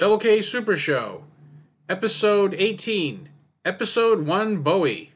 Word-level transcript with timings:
Double 0.00 0.16
K 0.16 0.40
Super 0.40 0.78
Show, 0.78 1.24
Episode 1.86 2.54
18, 2.54 3.28
Episode 3.66 4.26
1 4.26 4.62
Bowie. 4.62 5.12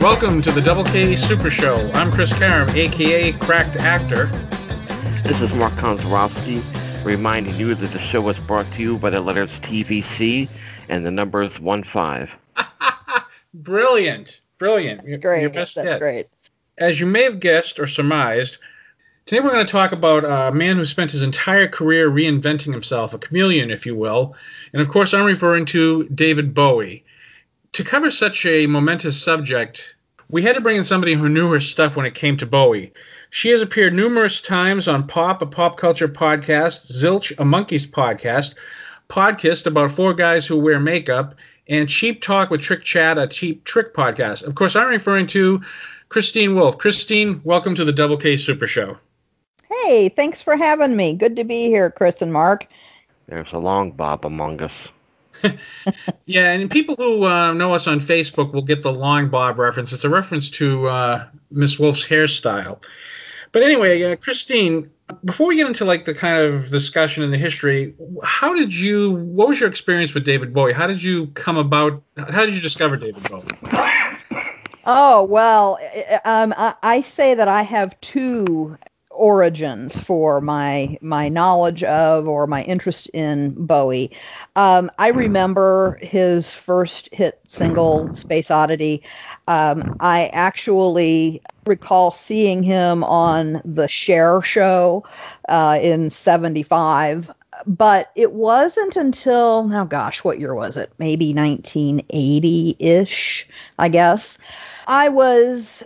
Welcome 0.00 0.40
to 0.40 0.50
the 0.50 0.62
Double 0.62 0.82
K 0.82 1.14
Super 1.14 1.50
Show. 1.50 1.90
I'm 1.92 2.10
Chris 2.10 2.32
Karam, 2.32 2.70
aka 2.70 3.32
Cracked 3.32 3.76
Actor. 3.76 4.28
This 5.26 5.42
is 5.42 5.52
Mark 5.52 5.74
Konzarowski, 5.74 6.64
reminding 7.04 7.54
you 7.56 7.74
that 7.74 7.88
the 7.88 7.98
show 7.98 8.22
was 8.22 8.38
brought 8.38 8.64
to 8.72 8.82
you 8.82 8.96
by 8.96 9.10
the 9.10 9.20
letters 9.20 9.50
TVC 9.58 10.48
and 10.88 11.04
the 11.04 11.10
numbers 11.10 11.60
1 11.60 11.82
5. 11.82 12.36
Brilliant. 13.52 14.40
Brilliant. 14.56 15.02
That's 15.04 15.18
great. 15.18 15.52
That's 15.52 15.74
hit. 15.74 15.98
great. 15.98 16.28
As 16.78 16.98
you 16.98 17.04
may 17.04 17.24
have 17.24 17.40
guessed 17.40 17.78
or 17.78 17.86
surmised, 17.86 18.56
Today 19.26 19.40
we're 19.40 19.52
going 19.52 19.64
to 19.64 19.72
talk 19.72 19.92
about 19.92 20.26
a 20.26 20.54
man 20.54 20.76
who 20.76 20.84
spent 20.84 21.12
his 21.12 21.22
entire 21.22 21.66
career 21.66 22.10
reinventing 22.10 22.74
himself, 22.74 23.14
a 23.14 23.18
chameleon, 23.18 23.70
if 23.70 23.86
you 23.86 23.96
will. 23.96 24.36
And 24.74 24.82
of 24.82 24.90
course, 24.90 25.14
I'm 25.14 25.24
referring 25.24 25.64
to 25.66 26.04
David 26.08 26.52
Bowie. 26.52 27.06
To 27.72 27.84
cover 27.84 28.10
such 28.10 28.44
a 28.44 28.66
momentous 28.66 29.22
subject, 29.22 29.96
we 30.28 30.42
had 30.42 30.56
to 30.56 30.60
bring 30.60 30.76
in 30.76 30.84
somebody 30.84 31.14
who 31.14 31.30
knew 31.30 31.50
her 31.52 31.60
stuff 31.60 31.96
when 31.96 32.04
it 32.04 32.14
came 32.14 32.36
to 32.36 32.44
Bowie. 32.44 32.92
She 33.30 33.48
has 33.48 33.62
appeared 33.62 33.94
numerous 33.94 34.42
times 34.42 34.88
on 34.88 35.06
Pop, 35.06 35.40
a 35.40 35.46
pop 35.46 35.78
culture 35.78 36.06
podcast, 36.06 36.92
Zilch, 36.92 37.30
a 37.32 37.44
Monkees 37.44 37.86
podcast, 37.86 38.56
podcast 39.08 39.66
about 39.66 39.90
four 39.90 40.12
guys 40.12 40.46
who 40.46 40.58
wear 40.58 40.78
makeup, 40.78 41.36
and 41.66 41.88
Cheap 41.88 42.20
Talk 42.20 42.50
with 42.50 42.60
Trick 42.60 42.84
Chat, 42.84 43.16
a 43.16 43.26
cheap 43.26 43.64
trick 43.64 43.94
podcast. 43.94 44.46
Of 44.46 44.54
course, 44.54 44.76
I'm 44.76 44.88
referring 44.88 45.28
to 45.28 45.62
Christine 46.10 46.54
Wolf. 46.54 46.76
Christine, 46.76 47.40
welcome 47.42 47.74
to 47.76 47.86
the 47.86 47.92
Double 47.92 48.18
K 48.18 48.36
Super 48.36 48.66
Show. 48.66 48.98
Hey, 49.82 50.08
thanks 50.08 50.40
for 50.40 50.56
having 50.56 50.96
me. 50.96 51.14
Good 51.14 51.36
to 51.36 51.44
be 51.44 51.66
here, 51.66 51.90
Chris 51.90 52.22
and 52.22 52.32
Mark. 52.32 52.66
There's 53.26 53.52
a 53.52 53.58
long 53.58 53.92
bob 53.92 54.24
among 54.26 54.62
us. 54.62 54.88
yeah, 56.26 56.52
and 56.52 56.70
people 56.70 56.94
who 56.96 57.24
uh, 57.24 57.52
know 57.52 57.74
us 57.74 57.86
on 57.86 58.00
Facebook 58.00 58.52
will 58.52 58.62
get 58.62 58.82
the 58.82 58.92
long 58.92 59.28
bob 59.28 59.58
reference. 59.58 59.92
It's 59.92 60.04
a 60.04 60.08
reference 60.08 60.50
to 60.50 60.88
uh, 60.88 61.28
Miss 61.50 61.78
Wolf's 61.78 62.06
hairstyle. 62.06 62.82
But 63.52 63.62
anyway, 63.62 64.02
uh, 64.02 64.16
Christine, 64.16 64.90
before 65.24 65.48
we 65.48 65.56
get 65.56 65.66
into 65.66 65.84
like 65.84 66.04
the 66.04 66.14
kind 66.14 66.44
of 66.44 66.70
discussion 66.70 67.22
and 67.22 67.32
the 67.32 67.38
history, 67.38 67.94
how 68.22 68.54
did 68.54 68.74
you? 68.74 69.12
What 69.12 69.48
was 69.48 69.60
your 69.60 69.68
experience 69.68 70.14
with 70.14 70.24
David 70.24 70.52
Bowie? 70.52 70.72
How 70.72 70.86
did 70.86 71.02
you 71.02 71.28
come 71.28 71.56
about? 71.56 72.02
How 72.16 72.44
did 72.44 72.54
you 72.54 72.60
discover 72.60 72.96
David 72.96 73.22
Bowie? 73.28 73.44
Oh 74.86 75.24
well, 75.24 75.78
um, 76.24 76.52
I, 76.56 76.74
I 76.82 77.00
say 77.02 77.34
that 77.34 77.48
I 77.48 77.62
have 77.62 77.98
two 78.00 78.76
origins 79.14 79.98
for 79.98 80.40
my 80.40 80.98
my 81.00 81.28
knowledge 81.28 81.82
of 81.84 82.26
or 82.26 82.46
my 82.46 82.62
interest 82.62 83.08
in 83.08 83.54
Bowie. 83.66 84.10
Um, 84.56 84.90
I 84.98 85.08
remember 85.08 85.98
his 86.02 86.52
first 86.52 87.08
hit 87.12 87.40
single, 87.44 88.14
Space 88.14 88.50
Oddity. 88.50 89.02
Um, 89.46 89.96
I 90.00 90.26
actually 90.32 91.42
recall 91.66 92.10
seeing 92.10 92.62
him 92.62 93.04
on 93.04 93.62
the 93.64 93.88
Cher 93.88 94.42
show 94.42 95.04
uh, 95.48 95.78
in 95.80 96.10
'75. 96.10 97.30
But 97.66 98.10
it 98.16 98.32
wasn't 98.32 98.96
until, 98.96 99.70
oh 99.72 99.84
gosh, 99.84 100.24
what 100.24 100.40
year 100.40 100.54
was 100.54 100.76
it? 100.76 100.92
Maybe 100.98 101.32
1980 101.32 102.76
ish, 102.80 103.48
I 103.78 103.88
guess. 103.88 104.38
I 104.86 105.10
was 105.10 105.84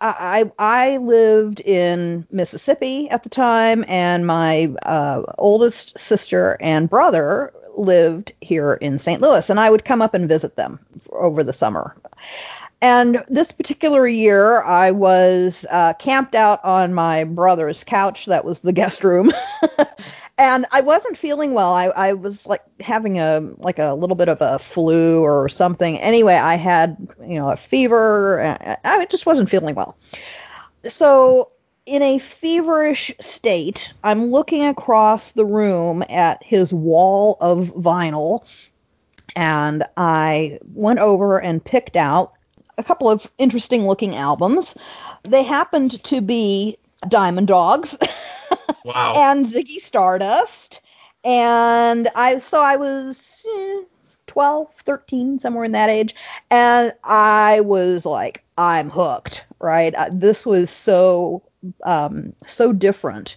I, 0.00 0.50
I 0.58 0.96
lived 0.98 1.60
in 1.60 2.26
Mississippi 2.30 3.10
at 3.10 3.22
the 3.22 3.28
time, 3.28 3.84
and 3.86 4.26
my 4.26 4.74
uh, 4.82 5.22
oldest 5.38 5.98
sister 5.98 6.56
and 6.60 6.88
brother 6.88 7.52
lived 7.76 8.32
here 8.40 8.74
in 8.74 8.98
St. 8.98 9.20
Louis, 9.20 9.50
and 9.50 9.60
I 9.60 9.68
would 9.68 9.84
come 9.84 10.00
up 10.00 10.14
and 10.14 10.28
visit 10.28 10.56
them 10.56 10.78
over 11.12 11.42
the 11.42 11.52
summer. 11.52 11.96
And 12.80 13.24
this 13.28 13.52
particular 13.52 14.06
year, 14.06 14.62
I 14.62 14.90
was 14.90 15.64
uh, 15.70 15.94
camped 15.94 16.34
out 16.34 16.64
on 16.64 16.92
my 16.92 17.24
brother's 17.24 17.82
couch. 17.82 18.26
That 18.26 18.44
was 18.44 18.60
the 18.60 18.72
guest 18.72 19.04
room. 19.04 19.32
and 20.36 20.66
I 20.72 20.80
wasn't 20.80 21.16
feeling 21.16 21.52
well. 21.52 21.72
I, 21.72 21.86
I 21.86 22.12
was 22.14 22.46
like 22.46 22.62
having 22.80 23.18
a 23.18 23.40
like 23.58 23.78
a 23.78 23.94
little 23.94 24.16
bit 24.16 24.28
of 24.28 24.38
a 24.40 24.58
flu 24.58 25.22
or 25.22 25.48
something. 25.48 25.98
Anyway, 25.98 26.34
I 26.34 26.56
had 26.56 26.96
you 27.24 27.38
know 27.38 27.50
a 27.50 27.56
fever. 27.56 28.56
I 28.84 29.06
just 29.06 29.26
wasn't 29.26 29.48
feeling 29.48 29.74
well. 29.74 29.96
So 30.84 31.52
in 31.86 32.02
a 32.02 32.18
feverish 32.18 33.12
state, 33.20 33.92
I'm 34.02 34.26
looking 34.26 34.64
across 34.64 35.32
the 35.32 35.46
room 35.46 36.02
at 36.08 36.42
his 36.42 36.72
wall 36.72 37.36
of 37.40 37.72
vinyl, 37.74 38.44
and 39.36 39.84
I 39.96 40.58
went 40.64 40.98
over 40.98 41.38
and 41.40 41.64
picked 41.64 41.96
out 41.96 42.32
a 42.76 42.82
couple 42.82 43.08
of 43.08 43.30
interesting 43.38 43.86
looking 43.86 44.16
albums. 44.16 44.76
They 45.22 45.44
happened 45.44 46.02
to 46.04 46.20
be 46.20 46.78
Diamond 47.08 47.46
Dogs. 47.46 47.96
Wow. 48.84 49.14
and 49.16 49.46
Ziggy 49.46 49.80
Stardust. 49.80 50.82
And 51.24 52.08
I 52.14 52.38
so 52.38 52.60
I 52.60 52.76
was 52.76 53.46
eh, 53.48 53.82
12, 54.26 54.72
13, 54.72 55.38
somewhere 55.38 55.64
in 55.64 55.72
that 55.72 55.88
age, 55.88 56.14
and 56.50 56.92
I 57.02 57.60
was 57.60 58.04
like, 58.04 58.44
I'm 58.58 58.90
hooked, 58.90 59.44
right? 59.58 59.94
Uh, 59.94 60.10
this 60.12 60.44
was 60.44 60.70
so 60.70 61.42
um, 61.82 62.34
so 62.44 62.72
different, 62.72 63.36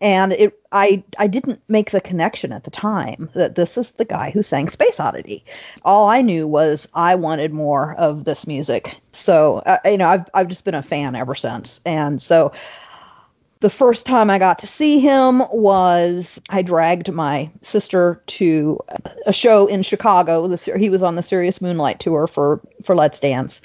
and 0.00 0.32
it 0.32 0.58
I 0.70 1.02
I 1.18 1.26
didn't 1.26 1.60
make 1.66 1.90
the 1.90 2.00
connection 2.00 2.52
at 2.52 2.62
the 2.64 2.70
time 2.70 3.30
that 3.34 3.54
this 3.54 3.76
is 3.78 3.92
the 3.92 4.04
guy 4.04 4.30
who 4.30 4.42
sang 4.42 4.68
Space 4.68 5.00
Oddity. 5.00 5.44
All 5.84 6.08
I 6.08 6.22
knew 6.22 6.46
was 6.46 6.88
I 6.94 7.16
wanted 7.16 7.52
more 7.52 7.94
of 7.94 8.24
this 8.24 8.46
music. 8.46 8.96
So 9.12 9.56
uh, 9.58 9.78
you 9.84 9.98
know 9.98 10.08
I've 10.08 10.28
I've 10.32 10.48
just 10.48 10.64
been 10.64 10.74
a 10.74 10.82
fan 10.82 11.16
ever 11.16 11.34
since, 11.34 11.80
and 11.84 12.20
so 12.22 12.52
the 13.64 13.70
first 13.70 14.04
time 14.04 14.28
I 14.28 14.38
got 14.38 14.58
to 14.58 14.66
see 14.66 14.98
him 14.98 15.42
was 15.50 16.38
I 16.50 16.60
dragged 16.60 17.10
my 17.10 17.50
sister 17.62 18.22
to 18.26 18.78
a 19.24 19.32
show 19.32 19.68
in 19.68 19.82
Chicago. 19.82 20.54
he 20.76 20.90
was 20.90 21.02
on 21.02 21.14
the 21.14 21.22
Serious 21.22 21.62
Moonlight 21.62 21.98
tour 21.98 22.26
for 22.26 22.60
for 22.82 22.94
Let's 22.94 23.20
Dance. 23.20 23.62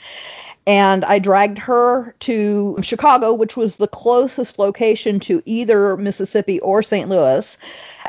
And 0.66 1.04
I 1.04 1.20
dragged 1.20 1.60
her 1.60 2.16
to 2.22 2.78
Chicago, 2.82 3.34
which 3.34 3.58
was 3.58 3.76
the 3.76 3.90
closest 3.90 4.58
location 4.58 5.20
to 5.22 5.44
either 5.44 5.98
Mississippi 5.98 6.62
or 6.62 6.82
St. 6.82 7.10
Louis. 7.10 7.58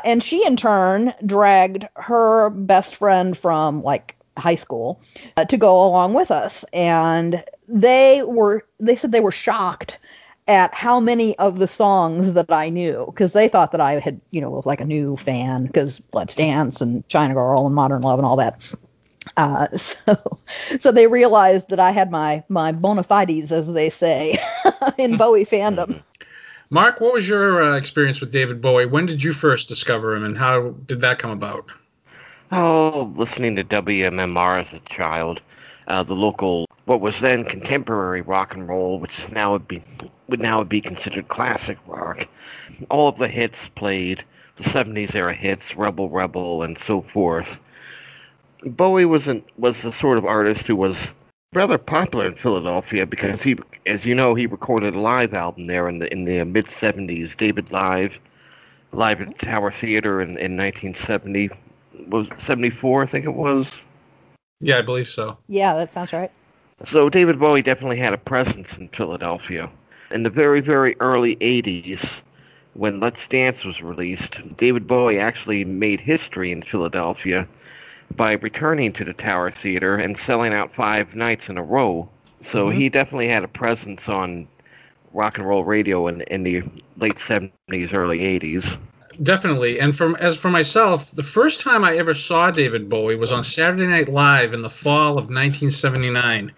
And 0.05 0.23
she, 0.23 0.45
in 0.45 0.55
turn, 0.55 1.13
dragged 1.25 1.89
her 1.97 2.51
best 2.51 2.95
friend 2.95 3.37
from 3.37 3.83
like 3.83 4.15
high 4.37 4.55
school 4.55 5.01
uh, 5.35 5.43
to 5.43 5.57
go 5.57 5.85
along 5.85 6.13
with 6.13 6.31
us. 6.31 6.63
And 6.71 7.43
they 7.67 8.23
were, 8.23 8.63
they 8.79 8.95
said 8.95 9.11
they 9.11 9.19
were 9.19 9.33
shocked 9.33 9.97
at 10.47 10.73
how 10.73 10.99
many 10.99 11.37
of 11.37 11.57
the 11.57 11.67
songs 11.67 12.33
that 12.33 12.51
I 12.51 12.69
knew 12.69 13.05
because 13.05 13.33
they 13.33 13.47
thought 13.47 13.73
that 13.73 13.81
I 13.81 13.99
had, 13.99 14.21
you 14.31 14.41
know, 14.41 14.49
was 14.49 14.65
like 14.65 14.81
a 14.81 14.85
new 14.85 15.15
fan 15.17 15.65
because 15.65 16.01
Let's 16.13 16.35
Dance 16.35 16.81
and 16.81 17.07
China 17.07 17.33
Girl 17.33 17.65
and 17.65 17.75
Modern 17.75 18.01
Love 18.01 18.19
and 18.19 18.25
all 18.25 18.37
that. 18.37 18.73
Uh, 19.37 19.67
so, 19.77 20.39
so 20.79 20.91
they 20.91 21.07
realized 21.07 21.69
that 21.69 21.79
I 21.79 21.91
had 21.91 22.11
my 22.11 22.43
my 22.49 22.71
bona 22.71 23.03
fides, 23.03 23.51
as 23.51 23.71
they 23.71 23.89
say, 23.89 24.37
in 24.97 25.17
Bowie 25.17 25.45
fandom. 25.45 26.01
Mark, 26.69 27.01
what 27.01 27.13
was 27.13 27.27
your 27.27 27.61
uh, 27.61 27.77
experience 27.77 28.21
with 28.21 28.31
David 28.31 28.61
Bowie? 28.61 28.85
When 28.85 29.05
did 29.05 29.21
you 29.21 29.33
first 29.33 29.67
discover 29.67 30.15
him, 30.15 30.23
and 30.23 30.37
how 30.37 30.69
did 30.69 31.01
that 31.01 31.19
come 31.19 31.31
about? 31.31 31.65
Oh, 32.51 33.13
listening 33.15 33.57
to 33.57 33.63
WMMR 33.63 34.61
as 34.61 34.73
a 34.73 34.79
child, 34.79 35.41
uh, 35.87 36.03
the 36.03 36.15
local 36.15 36.65
what 36.85 37.01
was 37.01 37.19
then 37.19 37.43
contemporary 37.45 38.21
rock 38.21 38.53
and 38.53 38.67
roll, 38.67 38.99
which 38.99 39.19
is 39.19 39.29
now 39.29 39.53
would 39.53 39.67
be 39.67 39.81
would 40.27 40.41
now 40.41 40.63
be 40.63 40.81
considered 40.81 41.27
classic 41.27 41.77
rock. 41.87 42.27
All 42.89 43.07
of 43.07 43.17
the 43.17 43.27
hits 43.27 43.69
played, 43.69 44.23
the 44.55 44.63
70s 44.63 45.15
era 45.15 45.33
hits, 45.33 45.75
Rebel 45.75 46.09
Rebel, 46.09 46.63
and 46.63 46.77
so 46.77 47.01
forth. 47.01 47.59
Bowie 48.63 49.05
was 49.05 49.27
an, 49.27 49.43
was 49.57 49.81
the 49.81 49.91
sort 49.91 50.17
of 50.17 50.25
artist 50.25 50.67
who 50.67 50.75
was 50.75 51.13
rather 51.53 51.77
popular 51.77 52.27
in 52.27 52.35
Philadelphia 52.35 53.05
because 53.05 53.41
he, 53.41 53.57
as 53.85 54.05
you 54.05 54.15
know, 54.15 54.35
he 54.35 54.45
recorded 54.45 54.95
a 54.95 54.99
live 54.99 55.33
album 55.33 55.67
there 55.67 55.89
in 55.89 55.99
the 55.99 56.11
in 56.11 56.25
the 56.25 56.43
mid 56.45 56.65
70s, 56.65 57.35
David 57.35 57.71
Live, 57.71 58.19
live 58.91 59.21
at 59.21 59.37
Tower 59.37 59.71
Theater 59.71 60.21
in, 60.21 60.29
in 60.37 60.57
1970 60.57 61.49
was 62.07 62.29
74, 62.37 63.03
I 63.03 63.05
think 63.05 63.25
it 63.25 63.33
was. 63.33 63.85
Yeah, 64.61 64.77
I 64.77 64.81
believe 64.81 65.09
so. 65.09 65.37
Yeah, 65.47 65.73
that 65.75 65.93
sounds 65.93 66.13
right. 66.13 66.31
So 66.85 67.09
David 67.09 67.39
Bowie 67.39 67.61
definitely 67.61 67.97
had 67.97 68.13
a 68.13 68.17
presence 68.17 68.77
in 68.77 68.87
Philadelphia. 68.89 69.69
In 70.11 70.23
the 70.23 70.29
very, 70.29 70.61
very 70.61 70.95
early 70.99 71.35
80s, 71.37 72.21
when 72.73 72.99
Let's 72.99 73.27
Dance 73.27 73.65
was 73.65 73.81
released, 73.81 74.39
David 74.57 74.87
Bowie 74.87 75.19
actually 75.19 75.65
made 75.65 75.99
history 75.99 76.51
in 76.51 76.61
Philadelphia 76.61 77.47
by 78.15 78.33
returning 78.33 78.93
to 78.93 79.05
the 79.05 79.13
Tower 79.13 79.51
Theater 79.51 79.95
and 79.95 80.17
selling 80.17 80.53
out 80.53 80.73
five 80.73 81.15
nights 81.15 81.49
in 81.49 81.57
a 81.57 81.63
row. 81.63 82.09
So 82.41 82.67
mm-hmm. 82.67 82.77
he 82.77 82.89
definitely 82.89 83.27
had 83.27 83.43
a 83.43 83.47
presence 83.47 84.09
on 84.09 84.47
rock 85.13 85.37
and 85.37 85.47
roll 85.47 85.63
radio 85.63 86.07
in, 86.07 86.21
in 86.21 86.43
the 86.43 86.63
late 86.97 87.15
70s, 87.15 87.93
early 87.93 88.19
80s. 88.19 88.77
Definitely. 89.21 89.79
And 89.79 89.95
from 89.95 90.15
as 90.15 90.35
for 90.35 90.49
myself, 90.49 91.11
the 91.11 91.23
first 91.23 91.61
time 91.61 91.83
I 91.83 91.97
ever 91.97 92.13
saw 92.13 92.49
David 92.49 92.89
Bowie 92.89 93.15
was 93.15 93.31
on 93.31 93.43
Saturday 93.43 93.85
Night 93.85 94.09
Live 94.09 94.53
in 94.53 94.61
the 94.61 94.69
fall 94.69 95.11
of 95.11 95.25
1979. 95.25 96.53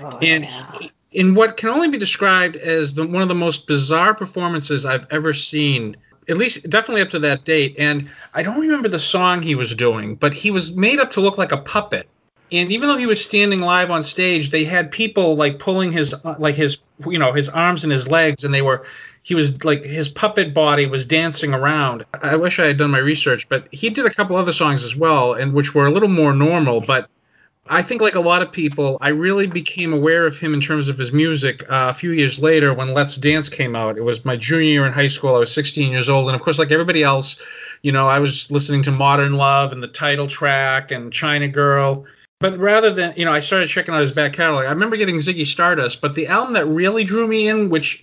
Oh, 0.00 0.18
and 0.20 0.44
yeah. 0.44 0.72
he- 0.78 0.90
in 1.10 1.34
what 1.34 1.56
can 1.56 1.70
only 1.70 1.88
be 1.88 1.98
described 1.98 2.56
as 2.56 2.94
the, 2.94 3.06
one 3.06 3.22
of 3.22 3.28
the 3.28 3.34
most 3.34 3.66
bizarre 3.66 4.14
performances 4.14 4.84
I've 4.84 5.06
ever 5.10 5.32
seen, 5.32 5.96
at 6.28 6.36
least 6.36 6.68
definitely 6.68 7.02
up 7.02 7.10
to 7.10 7.20
that 7.20 7.44
date. 7.44 7.76
And 7.78 8.10
I 8.34 8.42
don't 8.42 8.60
remember 8.60 8.88
the 8.88 8.98
song 8.98 9.40
he 9.40 9.54
was 9.54 9.74
doing, 9.74 10.16
but 10.16 10.34
he 10.34 10.50
was 10.50 10.74
made 10.76 10.98
up 10.98 11.12
to 11.12 11.20
look 11.20 11.38
like 11.38 11.52
a 11.52 11.56
puppet. 11.56 12.08
And 12.50 12.72
even 12.72 12.88
though 12.88 12.96
he 12.96 13.06
was 13.06 13.24
standing 13.24 13.60
live 13.60 13.90
on 13.90 14.02
stage, 14.02 14.50
they 14.50 14.64
had 14.64 14.90
people 14.90 15.36
like 15.36 15.58
pulling 15.58 15.92
his 15.92 16.14
uh, 16.14 16.36
like 16.38 16.54
his 16.54 16.78
you 17.06 17.18
know 17.18 17.32
his 17.32 17.48
arms 17.48 17.84
and 17.84 17.92
his 17.92 18.08
legs, 18.08 18.44
and 18.44 18.54
they 18.54 18.62
were 18.62 18.86
he 19.28 19.34
was 19.34 19.62
like 19.62 19.84
his 19.84 20.08
puppet 20.08 20.54
body 20.54 20.86
was 20.86 21.04
dancing 21.04 21.52
around. 21.52 22.06
I 22.14 22.36
wish 22.36 22.58
I 22.58 22.64
had 22.64 22.78
done 22.78 22.90
my 22.90 22.98
research, 22.98 23.46
but 23.50 23.68
he 23.70 23.90
did 23.90 24.06
a 24.06 24.10
couple 24.10 24.36
other 24.36 24.54
songs 24.54 24.84
as 24.84 24.96
well, 24.96 25.34
and 25.34 25.52
which 25.52 25.74
were 25.74 25.86
a 25.86 25.90
little 25.90 26.08
more 26.08 26.32
normal, 26.32 26.80
but 26.80 27.10
I 27.68 27.82
think, 27.82 28.00
like 28.00 28.14
a 28.14 28.20
lot 28.20 28.40
of 28.40 28.52
people, 28.52 28.96
I 29.02 29.10
really 29.10 29.46
became 29.46 29.92
aware 29.92 30.24
of 30.24 30.38
him 30.38 30.54
in 30.54 30.62
terms 30.62 30.88
of 30.88 30.96
his 30.96 31.12
music 31.12 31.62
uh, 31.64 31.88
a 31.90 31.92
few 31.92 32.12
years 32.12 32.38
later 32.38 32.72
when 32.72 32.94
Let's 32.94 33.16
Dance 33.16 33.50
came 33.50 33.76
out. 33.76 33.98
It 33.98 34.02
was 34.02 34.24
my 34.24 34.36
junior 34.36 34.64
year 34.64 34.86
in 34.86 34.94
high 34.94 35.08
school. 35.08 35.34
I 35.34 35.40
was 35.40 35.52
16 35.52 35.92
years 35.92 36.08
old, 36.08 36.28
and 36.28 36.34
of 36.34 36.40
course, 36.40 36.58
like 36.58 36.72
everybody 36.72 37.02
else, 37.02 37.38
you 37.82 37.92
know, 37.92 38.08
I 38.08 38.20
was 38.20 38.50
listening 38.50 38.84
to 38.84 38.92
Modern 38.92 39.34
Love 39.34 39.72
and 39.72 39.82
the 39.82 39.88
title 39.88 40.26
track 40.26 40.90
and 40.90 41.12
China 41.12 41.48
Girl. 41.48 42.06
But 42.40 42.58
rather 42.58 42.90
than, 42.90 43.12
you 43.18 43.26
know, 43.26 43.32
I 43.32 43.40
started 43.40 43.68
checking 43.68 43.92
out 43.92 44.00
his 44.00 44.12
back 44.12 44.32
catalog. 44.32 44.64
I 44.64 44.70
remember 44.70 44.96
getting 44.96 45.16
Ziggy 45.16 45.44
Stardust, 45.44 46.00
but 46.00 46.14
the 46.14 46.28
album 46.28 46.54
that 46.54 46.64
really 46.64 47.04
drew 47.04 47.28
me 47.28 47.48
in, 47.48 47.68
which, 47.68 48.02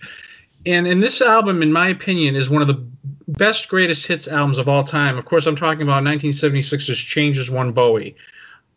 and 0.66 0.86
and 0.86 1.02
this 1.02 1.20
album, 1.20 1.62
in 1.62 1.72
my 1.72 1.88
opinion, 1.88 2.36
is 2.36 2.50
one 2.50 2.62
of 2.62 2.68
the 2.68 2.86
best 3.28 3.68
greatest 3.68 4.06
hits 4.06 4.28
albums 4.28 4.58
of 4.58 4.68
all 4.68 4.84
time. 4.84 5.16
Of 5.16 5.24
course, 5.24 5.46
I'm 5.46 5.56
talking 5.56 5.82
about 5.82 6.02
1976's 6.02 6.98
Changes 6.98 7.50
One 7.50 7.72
Bowie 7.72 8.16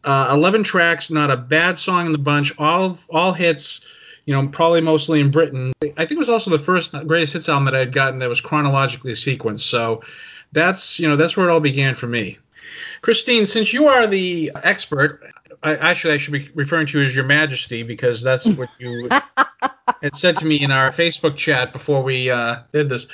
uh, 0.03 0.30
11 0.31 0.63
tracks, 0.63 1.09
not 1.09 1.30
a 1.30 1.38
bad 1.38 1.77
song 1.77 2.06
in 2.06 2.12
the 2.12 2.18
bunch, 2.18 2.57
all 2.57 2.97
all 3.09 3.33
hits, 3.33 3.86
you 4.25 4.33
know, 4.33 4.47
probably 4.47 4.81
mostly 4.81 5.19
in 5.19 5.31
Britain. 5.31 5.74
I 5.81 6.06
think 6.06 6.12
it 6.12 6.18
was 6.18 6.30
also 6.30 6.51
the 6.51 6.59
first 6.59 6.94
greatest 7.07 7.33
hits 7.33 7.50
album 7.50 7.65
that 7.65 7.75
I 7.75 7.80
had 7.80 7.92
gotten 7.92 8.19
that 8.19 8.30
was 8.30 8.42
chronologically 8.42 9.12
sequenced. 9.12 9.62
So 9.62 10.03
that's, 10.51 11.00
you 11.00 11.07
know, 11.07 11.15
that's 11.15 11.35
where 11.35 11.50
it 11.50 11.51
all 11.51 11.59
began 11.59 11.95
for 11.95 12.07
me. 12.07 12.38
Christine, 13.01 13.45
since 13.45 13.74
you 13.74 13.88
are 13.88 14.07
the 14.07 14.51
expert, 14.63 15.21
I, 15.63 15.75
actually 15.75 16.13
I 16.13 16.18
should 16.18 16.33
be 16.33 16.50
referring 16.53 16.88
to 16.88 17.00
you 17.00 17.06
as 17.06 17.15
Your 17.15 17.25
Majesty 17.25 17.83
because 17.83 18.21
that's 18.21 18.45
what 18.45 18.69
you 18.80 19.09
had 20.01 20.15
said 20.15 20.38
to 20.38 20.45
me 20.45 20.62
in 20.62 20.71
our 20.71 20.91
Facebook 20.91 21.36
chat 21.38 21.74
before 21.74 22.03
we 22.03 22.30
uh, 22.30 22.57
did 22.71 22.89
this. 22.89 23.07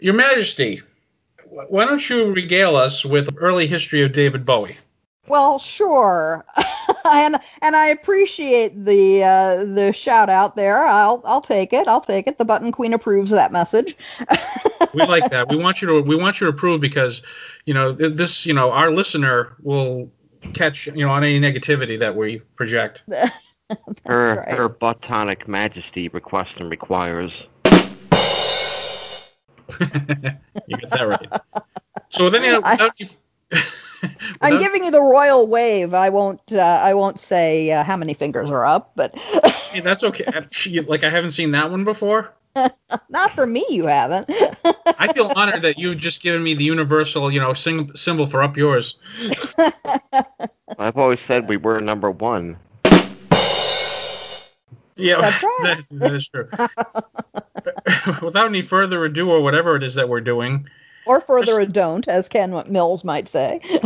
Your 0.00 0.14
Majesty, 0.14 0.82
why 1.44 1.86
don't 1.86 2.08
you 2.08 2.32
regale 2.32 2.76
us 2.76 3.04
with 3.04 3.36
early 3.38 3.66
history 3.66 4.02
of 4.02 4.12
David 4.12 4.44
Bowie? 4.44 4.76
Well, 5.28 5.58
sure, 5.58 6.44
and 7.04 7.36
and 7.60 7.74
I 7.74 7.88
appreciate 7.88 8.84
the 8.84 9.24
uh, 9.24 9.64
the 9.64 9.92
shout 9.92 10.30
out 10.30 10.54
there. 10.54 10.86
I'll 10.86 11.20
I'll 11.24 11.40
take 11.40 11.72
it. 11.72 11.88
I'll 11.88 12.00
take 12.00 12.28
it. 12.28 12.38
The 12.38 12.44
Button 12.44 12.70
Queen 12.70 12.94
approves 12.94 13.30
that 13.30 13.50
message. 13.50 13.96
we 14.94 15.04
like 15.04 15.30
that. 15.30 15.48
We 15.48 15.56
want 15.56 15.82
you 15.82 15.88
to 15.88 16.02
we 16.02 16.14
want 16.14 16.40
you 16.40 16.46
to 16.46 16.52
approve 16.52 16.80
because 16.80 17.22
you 17.64 17.74
know 17.74 17.90
this 17.92 18.46
you 18.46 18.54
know 18.54 18.70
our 18.70 18.90
listener 18.90 19.56
will 19.62 20.12
catch 20.54 20.86
you 20.86 21.04
know 21.04 21.10
on 21.10 21.24
any 21.24 21.40
negativity 21.40 21.98
that 21.98 22.14
we 22.14 22.38
project. 22.54 23.02
Her 24.06 24.36
right. 24.36 24.56
her 24.56 24.68
botanic 24.68 25.48
majesty 25.48 26.08
requests 26.08 26.56
and 26.58 26.70
requires. 26.70 27.46
you 29.80 29.80
get 29.80 30.90
that 30.90 31.02
right. 31.02 31.28
So 32.08 32.24
without, 32.24 32.42
any- 32.42 32.56
I- 32.64 32.72
without 32.72 32.92
you, 32.98 33.06
I'm 34.40 34.58
giving 34.58 34.84
you 34.84 34.90
the 34.90 35.00
royal 35.00 35.46
wave. 35.48 35.94
I 35.94 36.10
won't 36.10 36.40
uh, 36.52 36.60
I 36.60 36.94
won't 36.94 37.18
say 37.18 37.72
uh, 37.72 37.82
how 37.82 37.96
many 37.96 38.14
fingers 38.14 38.50
are 38.50 38.64
up, 38.64 38.92
but 38.94 39.16
hey, 39.16 39.80
that's 39.80 40.04
okay. 40.04 40.24
Like 40.86 41.02
I 41.02 41.10
haven't 41.10 41.32
seen 41.32 41.52
that 41.52 41.70
one 41.70 41.84
before. 41.84 42.32
not 43.08 43.32
for 43.32 43.46
me. 43.46 43.64
You 43.68 43.86
haven't. 43.86 44.30
I 44.98 45.12
feel 45.12 45.30
honored 45.34 45.62
that 45.62 45.78
you've 45.78 45.98
just 45.98 46.22
given 46.22 46.42
me 46.42 46.54
the 46.54 46.64
universal 46.64 47.30
you 47.30 47.40
know 47.40 47.54
sing, 47.54 47.94
symbol 47.94 48.26
for 48.26 48.42
up 48.42 48.56
yours. 48.56 48.98
I've 50.78 50.96
always 50.96 51.20
said 51.20 51.48
we 51.48 51.56
were 51.56 51.80
number 51.80 52.10
one. 52.10 52.58
Yeah, 54.96 55.20
That's 55.20 55.42
right. 55.42 55.58
that, 55.62 55.86
that 55.90 56.14
is 56.14 56.28
true. 56.28 56.48
without 58.22 58.46
any 58.46 58.62
further 58.62 59.04
ado 59.04 59.30
or 59.30 59.42
whatever 59.42 59.76
it 59.76 59.82
is 59.82 59.94
that 59.94 60.08
we're 60.08 60.22
doing, 60.22 60.68
or 61.06 61.20
further 61.20 61.60
a 61.60 61.66
don't, 61.66 62.08
as 62.08 62.28
Ken 62.28 62.64
Mills 62.68 63.04
might 63.04 63.28
say. 63.28 63.60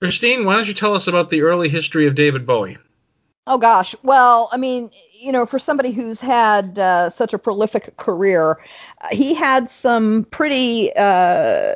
Christine, 0.00 0.44
why 0.44 0.56
don't 0.56 0.66
you 0.66 0.74
tell 0.74 0.94
us 0.94 1.06
about 1.06 1.30
the 1.30 1.42
early 1.42 1.68
history 1.68 2.06
of 2.06 2.14
David 2.14 2.44
Bowie? 2.44 2.78
Oh 3.46 3.58
gosh. 3.58 3.94
Well, 4.02 4.48
I 4.52 4.56
mean, 4.56 4.90
you 5.12 5.32
know, 5.32 5.46
for 5.46 5.58
somebody 5.58 5.92
who's 5.92 6.20
had 6.20 6.78
uh, 6.78 7.10
such 7.10 7.32
a 7.32 7.38
prolific 7.38 7.96
career, 7.96 8.58
uh, 9.00 9.08
he 9.12 9.34
had 9.34 9.70
some 9.70 10.24
pretty 10.24 10.92
uh, 10.94 11.74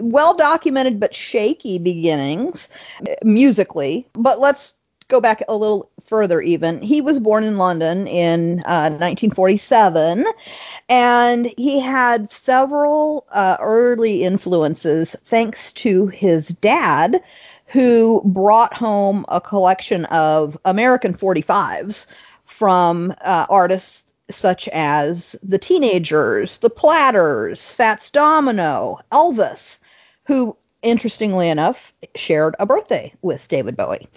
well 0.00 0.34
documented 0.34 0.98
but 0.98 1.14
shaky 1.14 1.78
beginnings 1.78 2.70
uh, 3.00 3.14
musically. 3.22 4.06
But 4.14 4.40
let's 4.40 4.74
go 5.08 5.20
back 5.20 5.42
a 5.48 5.56
little 5.56 5.90
further 6.00 6.40
even. 6.40 6.80
He 6.80 7.00
was 7.00 7.18
born 7.18 7.44
in 7.44 7.58
London 7.58 8.06
in 8.06 8.60
uh, 8.60 8.90
1947 8.90 10.24
and 10.88 11.52
he 11.56 11.80
had 11.80 12.30
several 12.30 13.26
uh, 13.30 13.56
early 13.60 14.24
influences 14.24 15.14
thanks 15.24 15.72
to 15.74 16.06
his 16.06 16.48
dad 16.48 17.22
who 17.66 18.22
brought 18.24 18.74
home 18.74 19.24
a 19.28 19.40
collection 19.40 20.04
of 20.06 20.58
American 20.64 21.14
45s 21.14 22.06
from 22.44 23.14
uh, 23.20 23.46
artists 23.48 24.12
such 24.30 24.68
as 24.68 25.36
the 25.42 25.58
Teenagers, 25.58 26.58
the 26.58 26.70
Platters, 26.70 27.70
Fats 27.70 28.10
Domino, 28.10 28.98
Elvis, 29.12 29.80
who, 30.26 30.56
interestingly 30.82 31.48
enough, 31.48 31.92
shared 32.14 32.56
a 32.58 32.66
birthday 32.66 33.12
with 33.20 33.48
David 33.48 33.76
Bowie. 33.76 34.08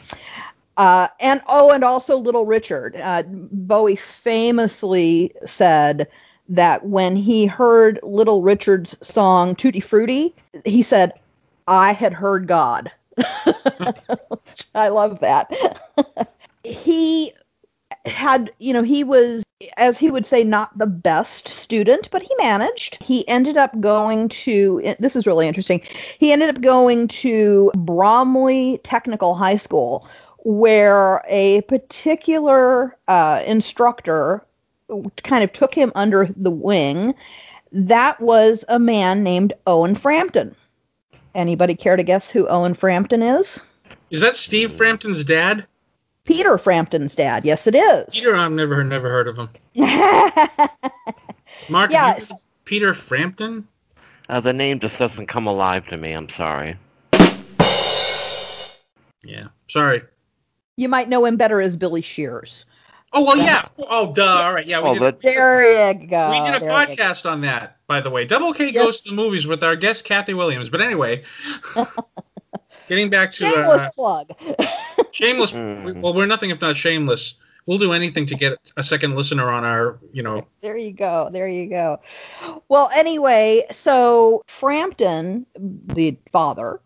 Uh, 0.77 1.07
and 1.19 1.41
oh, 1.47 1.71
and 1.71 1.83
also 1.83 2.17
Little 2.17 2.45
Richard. 2.45 2.95
Uh, 2.95 3.23
Bowie 3.25 3.95
famously 3.95 5.33
said 5.45 6.07
that 6.49 6.85
when 6.85 7.15
he 7.15 7.47
heard 7.47 7.99
Little 8.03 8.43
Richard's 8.43 8.95
song 9.05 9.55
Tutti 9.55 9.79
Frutti, 9.79 10.35
he 10.63 10.83
said, 10.83 11.13
I 11.67 11.91
had 11.93 12.13
heard 12.13 12.47
God. 12.47 12.91
I 14.75 14.89
love 14.89 15.19
that. 15.21 15.51
he 16.63 17.33
had, 18.05 18.51
you 18.59 18.73
know, 18.73 18.83
he 18.83 19.03
was, 19.03 19.43
as 19.75 19.97
he 19.97 20.11
would 20.11 20.25
say, 20.25 20.43
not 20.43 20.77
the 20.77 20.85
best 20.85 21.47
student, 21.47 22.09
but 22.11 22.21
he 22.21 22.29
managed. 22.37 23.03
He 23.03 23.27
ended 23.27 23.57
up 23.57 23.77
going 23.79 24.29
to, 24.29 24.95
this 24.99 25.15
is 25.15 25.27
really 25.27 25.47
interesting, 25.47 25.81
he 26.19 26.31
ended 26.31 26.49
up 26.49 26.61
going 26.61 27.07
to 27.09 27.71
Bromley 27.75 28.79
Technical 28.83 29.35
High 29.35 29.57
School, 29.57 30.07
where 30.47 31.21
a 31.27 31.59
particular 31.63 32.95
uh, 33.05 33.43
instructor 33.45 34.45
kind 35.21 35.43
of 35.43 35.51
took 35.51 35.75
him 35.75 35.91
under 35.93 36.25
the 36.37 36.49
wing. 36.49 37.13
That 37.73 38.21
was 38.21 38.63
a 38.69 38.79
man 38.79 39.23
named 39.23 39.51
Owen 39.67 39.93
Frampton. 39.93 40.55
Anybody 41.35 41.75
care 41.75 41.97
to 41.97 42.03
guess 42.03 42.31
who 42.31 42.47
Owen 42.47 42.75
Frampton 42.75 43.21
is? 43.23 43.61
Is 44.09 44.21
that 44.21 44.37
Steve 44.37 44.71
Frampton's 44.71 45.25
dad? 45.25 45.65
Peter 46.23 46.57
Frampton's 46.57 47.17
dad. 47.17 47.43
Yes, 47.43 47.67
it 47.67 47.75
is. 47.75 48.05
Peter, 48.13 48.33
I've 48.33 48.53
never 48.53 48.81
never 48.85 49.09
heard 49.09 49.27
of 49.27 49.37
him. 49.37 49.49
Mark, 51.69 51.91
Yeah, 51.91 52.19
you- 52.19 52.25
Peter 52.63 52.93
Frampton? 52.93 53.67
Uh, 54.29 54.39
the 54.39 54.53
name 54.53 54.79
just 54.79 54.97
doesn't 54.97 55.27
come 55.27 55.45
alive 55.45 55.85
to 55.87 55.97
me. 55.97 56.13
I'm 56.13 56.29
sorry. 56.29 56.77
Yeah, 59.23 59.47
sorry. 59.67 60.03
You 60.77 60.87
might 60.87 61.09
know 61.09 61.25
him 61.25 61.35
better 61.35 61.59
as 61.59 61.75
Billy 61.75 62.01
Shears. 62.01 62.65
Oh 63.13 63.23
well, 63.23 63.37
yeah. 63.37 63.67
Oh, 63.79 64.13
duh. 64.13 64.23
All 64.45 64.53
right, 64.53 64.65
yeah. 64.67 64.81
We 64.81 64.89
Oh, 64.89 64.93
did, 64.93 65.01
that 65.03 65.21
There 65.21 65.91
you 65.93 66.07
go. 66.07 66.29
we 66.31 66.39
did 66.51 66.55
a 66.55 66.59
There 66.59 66.69
podcast 66.69 67.29
on 67.29 67.41
that, 67.41 67.77
by 67.87 68.01
the 68.01 68.09
way. 68.09 68.25
Double 68.25 68.53
K 68.53 68.65
Yes. 68.71 68.73
goes 68.85 69.03
to 69.03 69.09
the 69.11 69.15
movies 69.15 69.47
with 69.47 69.63
our 69.63 69.75
guest 69.77 70.03
Kathy 70.05 70.33
Williams. 70.33 70.69
But 70.69 70.81
anyway, 70.81 71.23
getting 72.87 73.09
back 73.09 73.31
to 73.31 73.37
Shameless 73.37 73.83
uh, 73.83 73.89
plug. 73.95 74.27
shameless. 75.11 75.51
Mhm. 75.51 76.01
Well, 76.01 76.13
we're 76.13 76.25
nothing 76.25 76.49
if 76.49 76.61
not 76.61 76.75
shameless. 76.75 77.35
We'll 77.65 77.77
do 77.79 77.91
anything 77.91 78.27
to 78.27 78.35
get 78.35 78.57
a 78.77 78.83
second 78.83 79.15
listener 79.15 79.49
on 79.51 79.65
our, 79.65 79.99
you 80.13 80.23
know. 80.23 80.47
There 80.61 80.77
you 80.77 80.93
go. 80.93 81.29
There 81.31 81.47
you 81.49 81.67
go. 81.69 81.99
Well, 82.69 82.89
anyway, 82.95 83.65
so 83.71 84.41
Frampton, 84.47 85.45
the 85.57 86.17
father, 86.31 86.79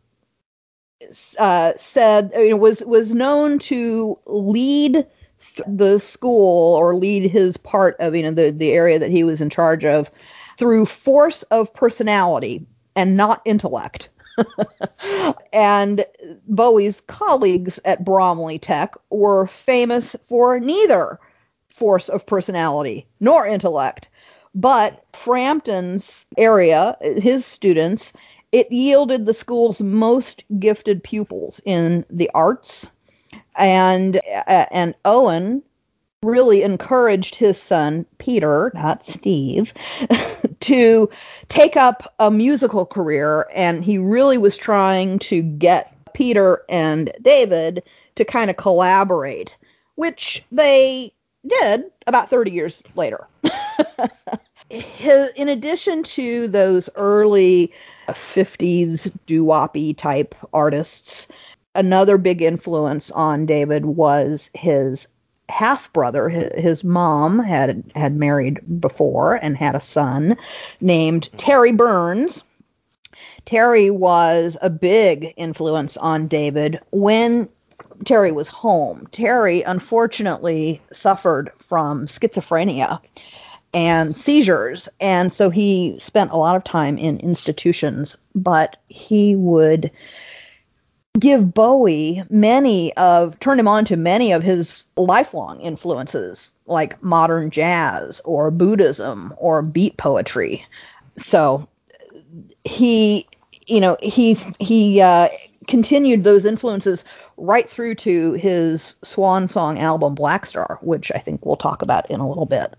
uh, 1.40 1.74
said 1.78 2.32
you 2.36 2.50
know, 2.52 2.58
was 2.58 2.84
was 2.84 3.14
known 3.14 3.60
to 3.60 4.18
lead 4.26 4.94
th- 4.94 5.68
the 5.68 6.00
school 6.00 6.76
or 6.76 6.96
lead 6.96 7.30
his 7.30 7.58
part 7.58 7.96
of 8.00 8.16
you 8.16 8.24
know 8.24 8.32
the 8.32 8.52
the 8.52 8.72
area 8.72 9.00
that 9.00 9.12
he 9.12 9.24
was 9.24 9.42
in 9.42 9.50
charge 9.50 9.86
of 9.86 10.12
through 10.58 10.86
force 10.86 11.44
of 11.44 11.74
personality 11.74 12.66
and 12.96 13.18
not 13.18 13.42
intellect. 13.46 14.10
and 15.54 16.06
Bowie's 16.48 17.02
colleagues 17.02 17.80
at 17.84 18.04
Bromley 18.04 18.60
Tech 18.60 18.96
were 19.10 19.48
famous 19.48 20.16
for 20.24 20.60
neither 20.60 21.20
force 21.68 22.10
of 22.10 22.26
personality 22.26 23.08
nor 23.20 23.46
intellect. 23.48 24.10
But 24.54 25.04
Frampton's 25.14 26.26
area, 26.38 26.98
his 27.02 27.46
students, 27.46 28.14
it 28.52 28.72
yielded 28.72 29.26
the 29.26 29.34
school's 29.34 29.82
most 29.82 30.44
gifted 30.60 31.04
pupils 31.04 31.62
in 31.66 32.06
the 32.10 32.30
arts. 32.34 32.90
And 33.56 34.18
uh, 34.18 34.66
and 34.72 34.96
Owen 35.06 35.64
really 36.24 36.62
encouraged 36.62 37.36
his 37.36 37.60
son 37.60 38.06
Peter, 38.18 38.72
not 38.76 39.06
Steve, 39.06 39.74
to 40.60 41.10
take 41.50 41.76
up 41.76 42.14
a 42.20 42.30
musical 42.30 42.86
career 42.86 43.48
and 43.56 43.84
he 43.84 43.98
really 43.98 44.38
was 44.38 44.56
trying 44.56 45.18
to 45.18 45.42
get 45.42 45.96
Peter 46.14 46.64
and 46.70 47.12
David 47.22 47.84
to 48.16 48.26
kind 48.26 48.50
of 48.50 48.58
collaborate, 48.58 49.58
which 49.96 50.46
they 50.52 51.14
did 51.48 51.86
about 52.06 52.30
30 52.30 52.52
years 52.52 52.84
later. 52.96 53.28
His, 54.70 55.32
in 55.36 55.50
addition 55.50 56.04
to 56.04 56.48
those 56.48 56.90
early 56.96 57.74
50s 58.14 59.12
doo-woppy 59.26 59.96
type 59.96 60.36
artists, 60.54 61.28
another 61.76 62.18
big 62.18 62.42
influence 62.42 63.12
on 63.12 63.46
David 63.46 63.86
was 63.86 64.50
his 64.54 65.08
half 65.50 65.92
brother. 65.94 66.30
His 66.30 66.84
mom 66.84 67.40
had 67.40 67.84
had 67.96 68.16
married 68.16 68.62
before 68.80 69.36
and 69.36 69.56
had 69.56 69.76
a 69.76 69.82
son 69.82 70.38
named 70.80 71.28
mm-hmm. 71.28 71.38
Terry 71.38 71.72
Burns. 71.72 72.44
Terry 73.46 73.90
was 73.90 74.58
a 74.62 74.70
big 74.70 75.34
influence 75.36 75.98
on 75.98 76.28
David 76.28 76.80
when 76.92 77.50
Terry 78.06 78.32
was 78.32 78.48
home. 78.48 79.08
Terry 79.12 79.62
unfortunately 79.62 80.82
suffered 80.92 81.52
from 81.58 82.06
schizophrenia 82.08 83.00
and 83.74 84.16
seizures, 84.16 84.90
and 85.00 85.32
so 85.32 85.50
he 85.50 85.98
spent 86.00 86.32
a 86.32 86.38
lot 86.38 86.56
of 86.56 86.64
time 86.64 86.98
in 86.98 87.20
institutions, 87.20 88.18
but 88.36 88.78
he 88.88 89.36
would 89.36 89.92
give 91.18 91.54
Bowie 91.54 92.24
many 92.30 92.96
of 92.96 93.40
turn 93.40 93.60
him 93.60 93.68
on 93.68 93.86
to 93.86 93.98
many 93.98 94.32
of 94.32 94.44
his 94.44 94.86
lifelong 94.96 95.60
influences 95.62 96.54
like 96.66 97.02
modern 97.04 97.50
jazz 97.50 98.22
or 98.24 98.50
Buddhism 98.50 99.34
or 99.38 99.62
beat 99.62 99.98
poetry. 99.98 100.66
So 101.18 101.68
he 102.64 103.28
you 103.68 103.82
know 103.82 103.98
he 104.02 104.36
he 104.60 105.02
uh, 105.02 105.28
continued 105.68 106.24
those 106.24 106.46
influences 106.46 107.04
right 107.38 107.70
through 107.70 107.96
to 107.96 108.34
his 108.34 108.96
swan 109.04 109.48
song 109.48 109.80
album 109.80 110.16
Blackstar, 110.16 110.82
which 110.82 111.12
I 111.14 111.20
think 111.20 111.46
we'll 111.46 111.58
talk 111.58 111.82
about 111.82 112.10
in 112.10 112.20
a 112.20 112.28
little 112.28 112.46
bit. 112.46 112.74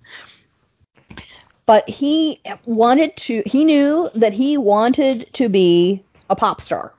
But 1.65 1.89
he 1.89 2.41
wanted 2.65 3.17
to 3.19 3.43
he 3.47 3.65
knew 3.65 4.11
that 4.15 4.33
he 4.33 4.59
wanted 4.59 5.33
to 5.35 5.49
be 5.49 6.03
a 6.29 6.37
pop 6.37 6.61
star 6.61 6.93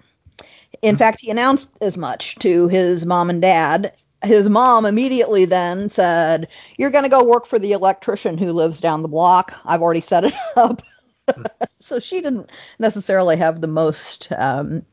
in 0.83 0.97
fact, 0.97 1.21
he 1.21 1.31
announced 1.31 1.69
as 1.81 1.95
much 1.95 2.35
to 2.39 2.67
his 2.67 3.05
mom 3.05 3.29
and 3.29 3.41
dad. 3.41 3.93
His 4.21 4.49
mom 4.49 4.85
immediately 4.85 5.45
then 5.45 5.87
said, 5.87 6.49
You're 6.77 6.91
going 6.91 7.05
to 7.05 7.09
go 7.09 7.23
work 7.23 7.45
for 7.45 7.57
the 7.57 7.71
electrician 7.71 8.37
who 8.37 8.51
lives 8.51 8.81
down 8.81 9.01
the 9.01 9.07
block. 9.07 9.53
I've 9.65 9.81
already 9.81 10.01
set 10.01 10.25
it 10.25 10.35
up. 10.57 10.83
so 11.79 11.99
she 11.99 12.19
didn't 12.19 12.49
necessarily 12.79 13.37
have 13.37 13.61
the 13.61 13.67
most 13.67 14.27
um, 14.33 14.85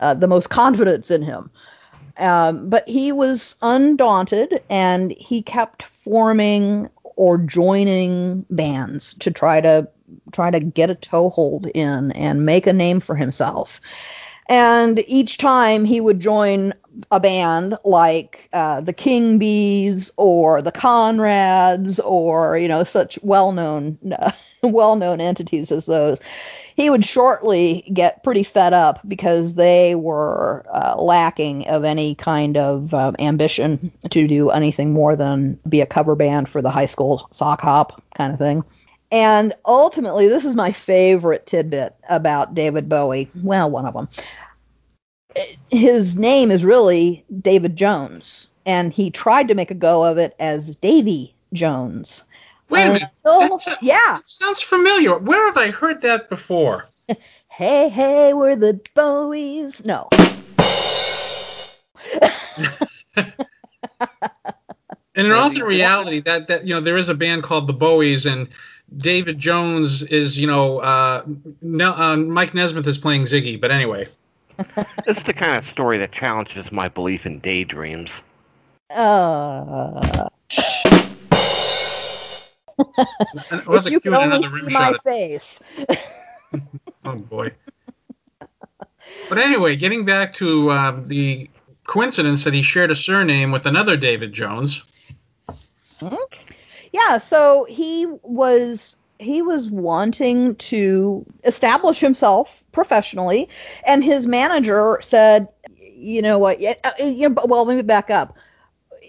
uh, 0.00 0.14
the 0.14 0.28
most 0.28 0.50
confidence 0.50 1.10
in 1.10 1.22
him. 1.22 1.50
Um, 2.16 2.68
but 2.68 2.88
he 2.88 3.10
was 3.10 3.56
undaunted 3.60 4.62
and 4.70 5.10
he 5.10 5.42
kept 5.42 5.82
forming 5.82 6.90
or 7.18 7.36
joining 7.36 8.46
bands 8.48 9.14
to 9.14 9.32
try 9.32 9.60
to 9.60 9.88
try 10.32 10.52
to 10.52 10.60
get 10.60 10.88
a 10.88 10.94
toehold 10.94 11.66
in 11.66 12.12
and 12.12 12.46
make 12.46 12.68
a 12.68 12.72
name 12.72 13.00
for 13.00 13.16
himself. 13.16 13.80
And 14.48 15.02
each 15.08 15.36
time 15.36 15.84
he 15.84 16.00
would 16.00 16.20
join 16.20 16.74
a 17.10 17.18
band 17.18 17.76
like 17.84 18.48
uh, 18.52 18.82
the 18.82 18.92
King 18.92 19.38
Bees 19.38 20.12
or 20.16 20.62
the 20.62 20.70
Konrads 20.70 21.98
or 22.02 22.56
you 22.56 22.68
know 22.68 22.84
such 22.84 23.18
well-known 23.20 23.98
uh, 24.16 24.30
well-known 24.62 25.20
entities 25.20 25.72
as 25.72 25.86
those, 25.86 26.20
he 26.78 26.90
would 26.90 27.04
shortly 27.04 27.82
get 27.92 28.22
pretty 28.22 28.44
fed 28.44 28.72
up 28.72 29.00
because 29.06 29.54
they 29.54 29.96
were 29.96 30.64
uh, 30.72 30.94
lacking 30.96 31.66
of 31.66 31.82
any 31.82 32.14
kind 32.14 32.56
of 32.56 32.94
um, 32.94 33.16
ambition 33.18 33.90
to 34.10 34.28
do 34.28 34.50
anything 34.50 34.92
more 34.92 35.16
than 35.16 35.58
be 35.68 35.80
a 35.80 35.86
cover 35.86 36.14
band 36.14 36.48
for 36.48 36.62
the 36.62 36.70
high 36.70 36.86
school 36.86 37.26
sock 37.32 37.60
hop 37.60 38.00
kind 38.14 38.32
of 38.32 38.38
thing. 38.38 38.62
And 39.10 39.54
ultimately, 39.66 40.28
this 40.28 40.44
is 40.44 40.54
my 40.54 40.70
favorite 40.70 41.46
tidbit 41.46 41.96
about 42.08 42.54
David 42.54 42.88
Bowie. 42.88 43.28
Well, 43.34 43.68
one 43.72 43.84
of 43.84 43.94
them. 43.94 44.08
His 45.72 46.16
name 46.16 46.52
is 46.52 46.64
really 46.64 47.24
David 47.40 47.74
Jones, 47.74 48.48
and 48.64 48.92
he 48.92 49.10
tried 49.10 49.48
to 49.48 49.56
make 49.56 49.72
a 49.72 49.74
go 49.74 50.04
of 50.04 50.16
it 50.18 50.36
as 50.38 50.76
Davy 50.76 51.34
Jones. 51.52 52.22
Wait 52.68 52.84
a 52.84 52.92
minute. 52.92 53.08
So, 53.22 53.58
yeah. 53.80 54.18
Sounds 54.24 54.60
familiar. 54.60 55.16
Where 55.18 55.46
have 55.46 55.56
I 55.56 55.70
heard 55.70 56.02
that 56.02 56.28
before? 56.28 56.86
hey, 57.48 57.88
hey, 57.88 58.34
we're 58.34 58.56
the 58.56 58.80
Bowies. 58.94 59.84
No. 59.84 60.08
And 65.14 65.26
in 65.26 65.32
alternate 65.32 65.66
reality, 65.66 66.20
that 66.20 66.46
that 66.46 66.64
you 66.64 66.72
know 66.72 66.80
there 66.80 66.96
is 66.96 67.08
a 67.08 67.14
band 67.14 67.42
called 67.42 67.66
the 67.66 67.74
Bowies, 67.74 68.24
and 68.24 68.46
David 68.96 69.36
Jones 69.36 70.04
is 70.04 70.38
you 70.38 70.46
know 70.46 70.78
uh, 70.78 71.24
no, 71.60 71.90
uh, 71.90 72.16
Mike 72.16 72.54
Nesmith 72.54 72.86
is 72.86 72.98
playing 72.98 73.22
Ziggy. 73.22 73.60
But 73.60 73.72
anyway, 73.72 74.06
It's 75.08 75.24
the 75.24 75.32
kind 75.32 75.56
of 75.56 75.64
story 75.64 75.98
that 75.98 76.12
challenges 76.12 76.70
my 76.70 76.88
belief 76.88 77.26
in 77.26 77.40
daydreams. 77.40 78.12
Uh, 78.90 78.94
And 80.00 80.12
it 80.12 80.22
was 80.22 80.30
if 82.78 83.90
you 83.90 84.00
could 84.00 84.14
only 84.14 84.46
see 84.46 84.72
my 84.72 84.92
face. 85.04 85.60
Oh 87.04 87.14
boy. 87.14 87.50
But 89.28 89.38
anyway, 89.38 89.76
getting 89.76 90.06
back 90.06 90.34
to 90.34 90.70
um, 90.70 91.08
the 91.08 91.50
coincidence 91.86 92.44
that 92.44 92.54
he 92.54 92.62
shared 92.62 92.90
a 92.90 92.96
surname 92.96 93.50
with 93.50 93.66
another 93.66 93.96
David 93.96 94.32
Jones. 94.32 94.82
Yeah, 96.92 97.18
so 97.18 97.66
he 97.68 98.06
was 98.22 98.96
he 99.18 99.42
was 99.42 99.70
wanting 99.70 100.54
to 100.56 101.26
establish 101.44 101.98
himself 101.98 102.64
professionally, 102.72 103.48
and 103.86 104.02
his 104.02 104.26
manager 104.26 104.98
said, 105.02 105.48
you 105.76 106.22
know 106.22 106.38
what? 106.38 106.60
Yeah, 106.60 106.74
uh, 106.84 106.92
yeah, 107.00 107.28
well, 107.28 107.64
let 107.64 107.76
me 107.76 107.82
back 107.82 108.10
up. 108.10 108.36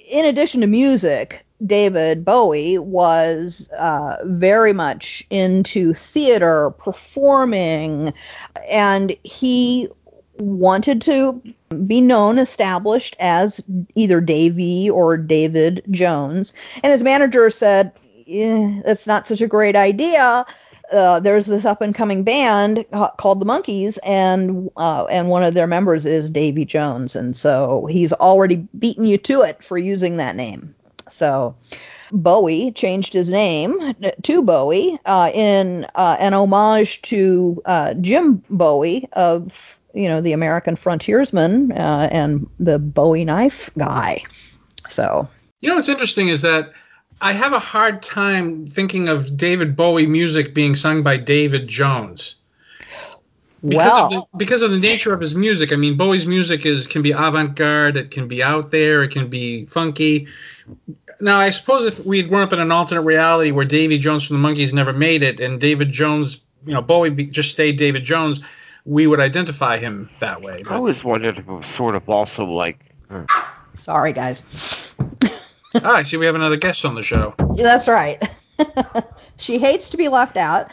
In 0.10 0.26
addition 0.26 0.62
to 0.62 0.68
music, 0.68 1.46
David 1.66 2.24
Bowie 2.24 2.78
was 2.78 3.70
uh, 3.70 4.18
very 4.24 4.74
much 4.74 5.26
into 5.30 5.94
theater, 5.94 6.72
performing, 6.72 8.14
and 8.70 9.16
he 9.24 9.90
wanted 10.38 11.02
to 11.02 11.42
be 11.86 12.02
known, 12.02 12.40
established 12.40 13.16
as 13.20 13.64
either 13.96 14.22
Davy 14.22 14.90
or 14.90 15.18
David 15.18 15.84
Jones. 15.92 16.54
And 16.82 16.92
his 16.92 17.04
manager 17.04 17.50
said, 17.50 17.92
eh, 18.28 18.96
not 19.06 19.28
such 19.28 19.42
a 19.42 19.48
great 19.48 19.76
idea. 19.76 20.46
Uh, 20.92 21.20
there's 21.20 21.46
this 21.46 21.66
up 21.66 21.82
and 21.82 21.94
coming 21.94 22.24
band 22.24 22.86
called 23.18 23.40
the 23.40 23.46
Monkees, 23.46 24.00
and 24.04 24.72
uh, 24.76 25.06
and 25.06 25.30
one 25.30 25.44
of 25.44 25.54
their 25.54 25.68
members 25.68 26.08
is 26.08 26.32
Davy 26.32 26.66
Jones, 26.66 27.16
and 27.16 27.38
so 27.38 27.86
he's 27.86 28.12
already 28.12 28.56
beaten 28.56 29.06
you 29.06 29.20
to 29.20 29.44
it 29.44 29.64
for 29.64 29.78
using 29.78 30.18
that 30.18 30.36
name. 30.36 30.74
So 31.20 31.56
Bowie 32.12 32.72
changed 32.72 33.14
his 33.14 33.30
name 33.30 33.94
to 34.24 34.42
Bowie 34.42 34.98
uh, 35.06 35.30
in 35.34 35.86
uh, 35.94 36.16
an 36.18 36.34
homage 36.34 37.02
to 37.04 37.62
uh, 37.66 37.94
Jim 37.96 38.42
Bowie 38.50 39.08
of 39.14 39.78
you 39.94 40.08
know 40.08 40.22
the 40.22 40.32
American 40.32 40.76
frontiersman 40.76 41.74
uh, 41.74 42.08
and 42.12 42.50
the 42.60 42.80
Bowie 42.80 43.26
knife 43.26 43.70
guy. 43.78 44.24
So 44.88 45.28
You 45.60 45.70
know 45.70 45.76
what's 45.76 45.90
interesting 45.90 46.30
is 46.30 46.42
that 46.42 46.72
I 47.22 47.34
have 47.34 47.52
a 47.52 47.60
hard 47.60 48.02
time 48.02 48.68
thinking 48.68 49.10
of 49.10 49.36
David 49.36 49.76
Bowie 49.76 50.08
music 50.08 50.54
being 50.54 50.76
sung 50.76 51.04
by 51.04 51.18
David 51.18 51.68
Jones. 51.68 52.36
because 53.62 53.92
well, 53.92 54.06
of 54.06 54.12
the, 54.12 54.38
because 54.38 54.62
of 54.62 54.72
the 54.72 54.80
nature 54.80 55.14
of 55.14 55.20
his 55.20 55.36
music. 55.36 55.74
I 55.74 55.76
mean, 55.76 55.98
Bowie's 55.98 56.26
music 56.26 56.66
is 56.66 56.88
can 56.88 57.02
be 57.02 57.12
avant-garde, 57.12 57.98
it 57.98 58.12
can 58.12 58.28
be 58.28 58.42
out 58.42 58.72
there, 58.72 59.04
it 59.04 59.12
can 59.12 59.30
be 59.30 59.66
funky. 59.66 60.28
Now, 61.22 61.38
I 61.38 61.50
suppose 61.50 61.86
if 61.86 62.06
we'd 62.06 62.30
grown 62.30 62.42
up 62.42 62.54
in 62.54 62.60
an 62.60 62.72
alternate 62.72 63.02
reality 63.02 63.52
where 63.52 63.66
Davy 63.66 63.98
Jones 63.98 64.26
from 64.26 64.42
the 64.42 64.48
Monkees 64.48 64.74
never 64.74 64.94
made 64.94 65.22
it, 65.22 65.40
and 65.40 65.60
David 65.60 65.92
Jones, 65.92 66.40
you 66.66 66.74
know, 66.74 66.82
Bowie 66.82 67.10
be, 67.10 67.26
just 67.26 67.52
stayed 67.52 67.78
David 67.78 68.04
Jones, 68.04 68.40
we 68.86 69.06
would 69.06 69.20
identify 69.20 69.78
him 69.78 70.10
that 70.20 70.42
way. 70.42 70.64
I 70.68 70.76
always 70.76 71.04
wondered 71.04 71.38
if 71.38 71.48
it 71.48 71.52
was 71.52 71.66
sort 71.66 71.96
of 71.96 72.08
also 72.08 72.46
like. 72.46 72.84
Uh, 73.10 73.26
sorry, 73.74 74.14
guys. 74.14 74.96
All 75.76 75.82
right, 75.82 76.08
see, 76.08 76.18
we 76.18 76.26
have 76.26 76.36
another 76.36 76.58
guest 76.58 76.86
on 76.86 76.96
the 76.96 77.04
show. 77.04 77.36
That's 77.56 77.88
right. 77.88 78.28
she 79.38 79.60
hates 79.60 79.92
to 79.92 79.98
be 79.98 80.08
left 80.08 80.38
out. 80.38 80.72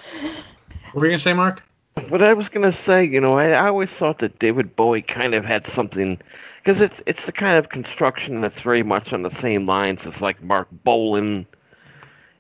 What 0.93 1.01
were 1.01 1.07
you 1.07 1.11
gonna 1.11 1.19
say, 1.19 1.33
Mark? 1.33 1.63
What 2.09 2.23
I 2.23 2.35
was 2.35 2.49
gonna 2.51 2.73
say, 2.73 3.05
you 3.05 3.21
know, 3.21 3.39
I, 3.39 3.51
I 3.51 3.67
always 3.69 3.91
thought 3.91 4.19
that 4.19 4.39
David 4.39 4.77
Bowie 4.77 5.03
kind 5.03 5.35
of 5.35 5.45
had 5.45 5.67
something, 5.67 6.21
because 6.63 6.81
it's 6.81 7.03
it's 7.07 7.27
the 7.27 7.33
kind 7.33 7.59
of 7.59 7.69
construction 7.69 8.41
that's 8.41 8.61
very 8.61 8.83
much 8.83 9.13
on 9.13 9.23
the 9.23 9.31
same 9.31 9.67
lines 9.67 10.07
as 10.07 10.21
like 10.21 10.43
Marc 10.43 10.69
Bolan, 10.71 11.47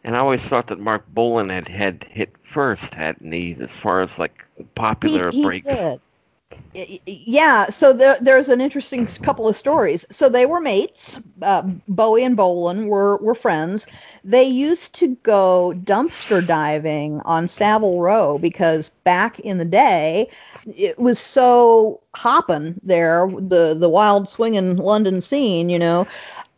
and 0.04 0.14
I 0.14 0.20
always 0.20 0.42
thought 0.42 0.68
that 0.68 0.78
Marc 0.78 1.08
Bolan 1.08 1.48
had 1.48 1.68
had 1.68 2.04
hit 2.04 2.32
first, 2.44 2.94
hadn't 2.94 3.32
he, 3.32 3.56
as 3.58 3.74
far 3.74 4.02
as 4.02 4.18
like 4.18 4.44
popular 4.74 5.30
he, 5.30 5.38
he 5.38 5.42
breaks. 5.42 5.66
Did. 5.66 6.00
Yeah, 7.04 7.70
so 7.70 7.92
there, 7.92 8.16
there's 8.20 8.48
an 8.48 8.60
interesting 8.60 9.06
couple 9.06 9.48
of 9.48 9.56
stories. 9.56 10.06
So 10.10 10.28
they 10.28 10.46
were 10.46 10.60
mates. 10.60 11.18
Uh, 11.42 11.62
Bowie 11.88 12.22
and 12.22 12.36
Bolan 12.36 12.86
were 12.86 13.16
were 13.16 13.34
friends. 13.34 13.88
They 14.26 14.42
used 14.44 14.96
to 14.96 15.14
go 15.22 15.72
dumpster 15.72 16.44
diving 16.44 17.20
on 17.20 17.46
Savile 17.46 18.00
Row 18.00 18.38
because 18.38 18.88
back 19.04 19.38
in 19.38 19.58
the 19.58 19.64
day, 19.64 20.30
it 20.66 20.98
was 20.98 21.20
so 21.20 22.00
hopping 22.12 22.74
there, 22.82 23.28
the 23.28 23.76
the 23.78 23.88
wild 23.88 24.28
swinging 24.28 24.78
London 24.78 25.20
scene, 25.20 25.68
you 25.68 25.78
know, 25.78 26.08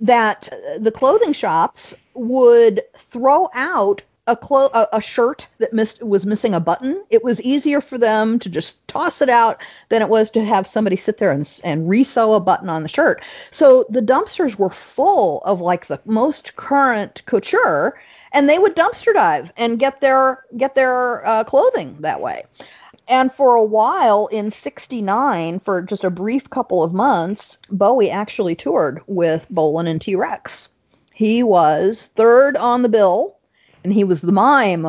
that 0.00 0.48
the 0.78 0.90
clothing 0.90 1.34
shops 1.34 1.94
would 2.14 2.80
throw 2.96 3.50
out 3.52 4.00
a, 4.28 4.37
clo- 4.37 4.70
a, 4.73 4.88
a 4.92 5.00
shirt 5.00 5.49
that 5.58 5.73
missed 5.73 6.02
was 6.02 6.26
missing 6.26 6.54
a 6.54 6.61
button, 6.61 7.02
it 7.11 7.25
was 7.25 7.40
easier 7.40 7.80
for 7.80 7.99
them 7.99 8.38
to 8.40 8.50
just 8.50 8.87
toss 8.87 9.23
it 9.23 9.28
out 9.28 9.61
than 9.88 10.02
it 10.02 10.08
was 10.08 10.30
to 10.32 10.44
have 10.44 10.66
somebody 10.66 10.97
sit 10.97 11.16
there 11.16 11.32
and, 11.32 11.61
and 11.64 11.88
resew 11.88 12.37
a 12.37 12.40
button 12.40 12.68
on 12.68 12.82
the 12.82 12.88
shirt. 12.88 13.23
So 13.50 13.87
the 13.88 14.02
dumpsters 14.02 14.56
were 14.56 14.70
full 14.70 15.40
of 15.40 15.61
like 15.61 15.87
the 15.87 16.00
most 16.04 16.54
current 16.54 17.23
couture, 17.26 17.99
and 18.32 18.49
they 18.49 18.58
would 18.58 18.76
dumpster 18.76 19.14
dive 19.14 19.52
and 19.56 19.78
get 19.78 20.00
their 20.00 20.44
get 20.56 20.75
their 20.75 21.26
uh, 21.26 21.44
clothing 21.44 21.97
that 22.00 22.20
way. 22.20 22.44
And 23.08 23.32
for 23.32 23.56
a 23.56 23.64
while 23.64 24.26
in 24.26 24.50
69, 24.50 25.61
for 25.61 25.80
just 25.80 26.04
a 26.04 26.11
brief 26.11 26.50
couple 26.50 26.82
of 26.82 26.92
months, 26.92 27.56
Bowie 27.70 28.11
actually 28.11 28.54
toured 28.54 29.00
with 29.06 29.47
Bolan 29.49 29.87
and 29.87 29.99
T 29.99 30.14
Rex. 30.14 30.68
He 31.11 31.42
was 31.42 32.11
third 32.14 32.56
on 32.58 32.82
the 32.82 32.90
bill 32.90 33.38
and 33.88 33.95
he 33.95 34.04
was 34.04 34.21
the 34.21 34.33
mime. 34.33 34.87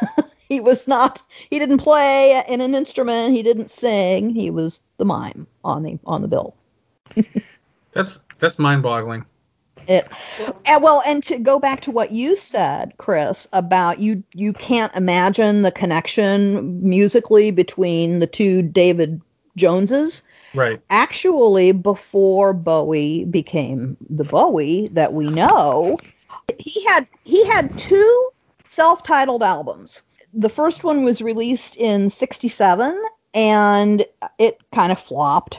he 0.48 0.58
was 0.58 0.88
not 0.88 1.22
he 1.50 1.58
didn't 1.58 1.78
play 1.78 2.42
in 2.48 2.62
an 2.62 2.74
instrument, 2.74 3.34
he 3.34 3.42
didn't 3.42 3.70
sing, 3.70 4.30
he 4.30 4.50
was 4.50 4.80
the 4.96 5.04
mime 5.04 5.46
on 5.62 5.82
the 5.82 5.98
on 6.06 6.22
the 6.22 6.28
bill. 6.28 6.56
that's 7.92 8.20
that's 8.38 8.58
mind-boggling. 8.58 9.26
It 9.86 10.08
and 10.64 10.82
well, 10.82 11.02
and 11.06 11.22
to 11.24 11.38
go 11.38 11.58
back 11.58 11.82
to 11.82 11.90
what 11.90 12.10
you 12.10 12.36
said, 12.36 12.94
Chris, 12.96 13.48
about 13.52 13.98
you 13.98 14.24
you 14.32 14.54
can't 14.54 14.94
imagine 14.96 15.60
the 15.60 15.70
connection 15.70 16.88
musically 16.88 17.50
between 17.50 18.18
the 18.18 18.26
two 18.26 18.62
David 18.62 19.20
Joneses. 19.56 20.22
Right. 20.54 20.80
Actually, 20.88 21.72
before 21.72 22.54
Bowie 22.54 23.26
became 23.26 23.98
the 24.08 24.24
Bowie 24.24 24.88
that 24.92 25.12
we 25.12 25.28
know, 25.28 25.98
he 26.58 26.84
had 26.86 27.06
he 27.24 27.46
had 27.46 27.76
two 27.78 28.30
self-titled 28.78 29.42
albums. 29.42 30.04
The 30.32 30.48
first 30.48 30.84
one 30.84 31.02
was 31.02 31.20
released 31.20 31.74
in 31.74 32.08
67 32.08 32.96
and 33.34 34.04
it 34.38 34.56
kind 34.72 34.92
of 34.92 35.00
flopped. 35.00 35.58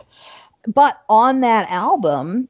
But 0.66 0.98
on 1.10 1.42
that 1.42 1.70
album, 1.70 2.48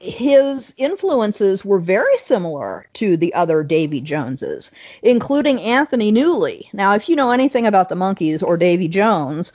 his 0.00 0.74
influences 0.76 1.64
were 1.64 1.78
very 1.78 2.18
similar 2.18 2.88
to 2.94 3.16
the 3.16 3.34
other 3.34 3.62
Davy 3.62 4.00
Joneses, 4.00 4.72
including 5.02 5.60
Anthony 5.60 6.10
Newley. 6.10 6.64
Now, 6.72 6.96
if 6.96 7.08
you 7.08 7.14
know 7.14 7.30
anything 7.30 7.64
about 7.64 7.88
the 7.88 7.94
Monkees 7.94 8.42
or 8.42 8.56
Davy 8.56 8.88
Jones, 8.88 9.52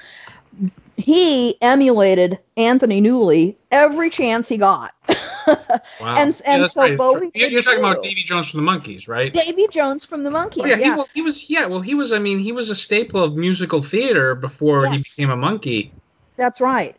he 0.95 1.61
emulated 1.61 2.39
Anthony 2.55 3.01
Newley 3.01 3.57
every 3.69 4.09
chance 4.09 4.47
he 4.47 4.55
got. 4.55 4.93
wow. 5.47 6.13
And 6.17 6.41
and 6.45 6.61
yeah, 6.61 6.67
so 6.67 6.81
right. 6.81 6.97
Bowie. 6.97 7.31
You're 7.33 7.61
talking 7.61 7.79
about 7.79 8.03
Davy 8.03 8.23
Jones 8.23 8.49
from 8.49 8.65
the 8.65 8.71
Monkees, 8.71 9.07
right? 9.07 9.33
Davy 9.33 9.67
Jones 9.67 10.05
from 10.05 10.23
the 10.23 10.29
Monkees. 10.29 10.61
Oh, 10.63 10.65
yeah, 10.65 10.77
yeah. 10.77 10.83
He, 10.83 10.89
well, 10.91 11.07
he 11.13 11.21
was. 11.21 11.49
Yeah, 11.49 11.65
well, 11.67 11.81
he 11.81 11.95
was. 11.95 12.13
I 12.13 12.19
mean, 12.19 12.39
he 12.39 12.51
was 12.51 12.69
a 12.69 12.75
staple 12.75 13.23
of 13.23 13.35
musical 13.35 13.81
theater 13.81 14.35
before 14.35 14.83
Yes. 14.85 14.93
he 14.93 14.97
became 14.99 15.29
a 15.29 15.37
monkey. 15.37 15.91
That's 16.37 16.61
right. 16.61 16.95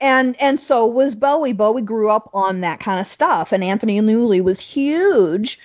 And 0.00 0.36
and 0.40 0.60
so 0.60 0.86
was 0.86 1.14
Bowie. 1.14 1.52
Bowie 1.52 1.82
grew 1.82 2.10
up 2.10 2.30
on 2.34 2.60
that 2.60 2.80
kind 2.80 3.00
of 3.00 3.06
stuff, 3.06 3.52
and 3.52 3.64
Anthony 3.64 4.00
Newley 4.00 4.42
was 4.42 4.60
huge. 4.60 5.58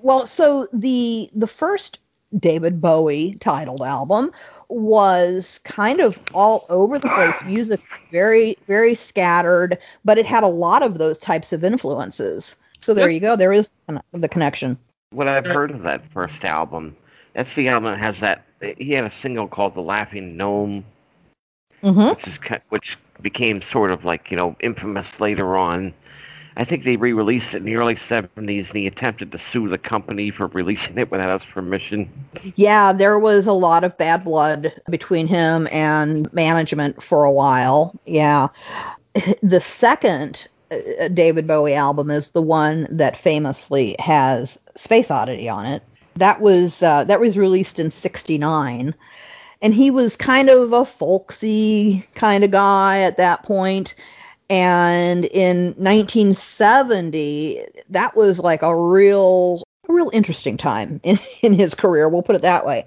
Well, 0.00 0.26
so 0.26 0.66
the 0.72 1.28
the 1.34 1.46
first 1.46 1.98
David 2.38 2.80
Bowie 2.80 3.34
titled 3.40 3.82
album 3.82 4.32
was 4.68 5.58
kind 5.64 6.00
of 6.00 6.18
all 6.34 6.64
over 6.68 6.98
the 6.98 7.08
place 7.08 7.44
music 7.46 7.80
very 8.10 8.56
very 8.66 8.94
scattered 8.94 9.78
but 10.04 10.18
it 10.18 10.26
had 10.26 10.42
a 10.44 10.48
lot 10.48 10.82
of 10.82 10.98
those 10.98 11.18
types 11.18 11.52
of 11.52 11.62
influences 11.62 12.56
so 12.80 12.94
there 12.94 13.08
Yep. 13.08 13.14
you 13.14 13.20
go 13.20 13.36
there 13.36 13.52
is 13.52 13.70
the 14.12 14.28
connection 14.28 14.78
What 15.10 15.28
I've 15.28 15.44
heard 15.44 15.70
of 15.70 15.82
that 15.82 16.06
first 16.06 16.44
album, 16.44 16.96
that's 17.34 17.54
the 17.54 17.68
album 17.68 17.92
that 17.92 17.98
has 17.98 18.20
that. 18.20 18.44
He 18.78 18.92
had 18.92 19.04
a 19.04 19.10
single 19.10 19.46
called 19.48 19.74
"The 19.74 19.82
Laughing 19.82 20.36
Gnome," 20.36 20.84
hmm 21.82 22.08
which 22.08 22.26
is 22.26 22.38
which 22.70 22.98
became 23.20 23.60
sort 23.60 23.90
of 23.90 24.04
like 24.04 24.30
you 24.30 24.36
know 24.38 24.56
infamous 24.60 25.20
later 25.20 25.56
on. 25.56 25.92
I 26.56 26.64
think 26.64 26.84
they 26.84 26.96
re-released 26.96 27.54
it 27.54 27.58
in 27.58 27.64
the 27.64 27.76
early 27.76 27.94
'70s, 27.94 28.70
and 28.70 28.78
he 28.78 28.86
attempted 28.86 29.32
to 29.32 29.38
sue 29.38 29.68
the 29.68 29.78
company 29.78 30.30
for 30.30 30.46
releasing 30.48 30.98
it 30.98 31.10
without 31.10 31.40
his 31.40 31.50
permission. 31.50 32.10
Yeah, 32.56 32.92
there 32.92 33.18
was 33.18 33.46
a 33.46 33.52
lot 33.52 33.84
of 33.84 33.96
bad 33.96 34.24
blood 34.24 34.72
between 34.90 35.26
him 35.26 35.68
and 35.70 36.32
management 36.32 37.02
for 37.02 37.24
a 37.24 37.32
while. 37.32 37.98
Yeah. 38.06 38.48
The 39.42 39.60
second 39.60 40.48
uh, 40.70 41.08
David 41.08 41.46
Bowie 41.46 41.74
album 41.74 42.10
is 42.10 42.30
the 42.30 42.40
one 42.40 42.86
that 42.90 43.16
famously 43.16 43.96
has 43.98 44.58
Space 44.74 45.10
Oddity 45.10 45.48
on 45.48 45.66
it. 45.66 45.82
That 46.16 46.40
was 46.40 46.82
uh, 46.82 47.04
that 47.04 47.20
was 47.20 47.36
released 47.36 47.78
in 47.78 47.90
69 47.90 48.94
and 49.62 49.72
he 49.72 49.90
was 49.90 50.16
kind 50.16 50.50
of 50.50 50.72
a 50.72 50.84
folksy 50.84 52.06
kind 52.14 52.44
of 52.44 52.50
guy 52.50 53.00
at 53.00 53.16
that 53.16 53.44
point 53.44 53.94
and 54.50 55.24
in 55.24 55.66
1970 55.76 57.64
that 57.90 58.16
was 58.16 58.38
like 58.38 58.62
a 58.62 58.76
real 58.76 59.62
a 59.88 59.92
real 59.92 60.10
interesting 60.12 60.56
time 60.56 61.00
in, 61.04 61.18
in 61.42 61.52
his 61.54 61.74
career 61.74 62.08
we'll 62.08 62.22
put 62.22 62.36
it 62.36 62.42
that 62.42 62.64
way 62.64 62.86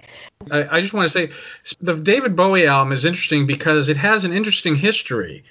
I, 0.52 0.78
I 0.78 0.82
just 0.82 0.94
want 0.94 1.10
to 1.12 1.30
say 1.30 1.76
the 1.80 1.96
David 1.96 2.36
Bowie 2.36 2.68
album 2.68 2.94
is 2.94 3.06
interesting 3.06 3.48
because 3.48 3.90
it 3.90 3.98
has 3.98 4.26
an 4.26 4.34
interesting 4.34 4.76
history. 4.76 5.44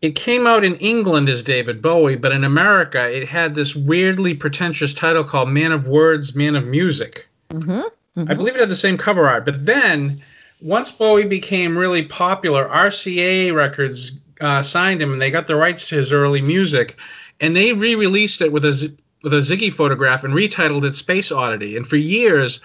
It 0.00 0.14
came 0.14 0.46
out 0.46 0.64
in 0.64 0.76
England 0.76 1.28
as 1.28 1.42
David 1.42 1.82
Bowie, 1.82 2.16
but 2.16 2.32
in 2.32 2.44
America 2.44 3.14
it 3.14 3.28
had 3.28 3.54
this 3.54 3.76
weirdly 3.76 4.34
pretentious 4.34 4.94
title 4.94 5.24
called 5.24 5.50
Man 5.50 5.72
of 5.72 5.86
Words, 5.86 6.34
Man 6.34 6.56
of 6.56 6.66
Music. 6.66 7.26
mm-hmm. 7.52 8.30
I 8.30 8.34
believe 8.34 8.54
it 8.54 8.60
had 8.60 8.68
the 8.68 8.76
same 8.76 8.98
cover 8.98 9.28
art, 9.28 9.44
but 9.44 9.64
then 9.64 10.22
once 10.60 10.90
Bowie 10.90 11.26
became 11.26 11.76
really 11.76 12.04
popular, 12.04 12.66
RCA 12.68 13.54
Records 13.54 14.18
uh, 14.40 14.62
signed 14.62 15.02
him 15.02 15.12
and 15.12 15.20
they 15.22 15.30
got 15.30 15.46
the 15.46 15.56
rights 15.56 15.88
to 15.88 15.96
his 15.96 16.12
early 16.12 16.40
music, 16.42 16.96
and 17.40 17.54
they 17.56 17.72
re-released 17.72 18.40
it 18.42 18.52
with 18.52 18.64
a 18.64 18.72
Z- 18.72 18.96
with 19.22 19.34
a 19.34 19.38
Ziggy 19.38 19.70
photograph 19.72 20.24
and 20.24 20.32
retitled 20.32 20.84
it 20.84 20.94
Space 20.94 21.30
Oddity. 21.30 21.76
And 21.76 21.86
for 21.86 21.96
years, 21.96 22.60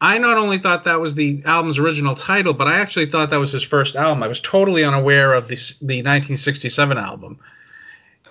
I 0.00 0.18
not 0.18 0.36
only 0.36 0.58
thought 0.58 0.84
that 0.84 1.00
was 1.00 1.14
the 1.14 1.42
album's 1.44 1.78
original 1.78 2.16
title, 2.16 2.54
but 2.54 2.66
I 2.66 2.80
actually 2.80 3.06
thought 3.06 3.30
that 3.30 3.38
was 3.38 3.52
his 3.52 3.62
first 3.62 3.94
album. 3.94 4.22
I 4.22 4.26
was 4.26 4.40
totally 4.40 4.82
unaware 4.84 5.32
of 5.32 5.46
the 5.48 5.54
the 5.80 6.02
1967 6.02 6.98
album. 6.98 7.38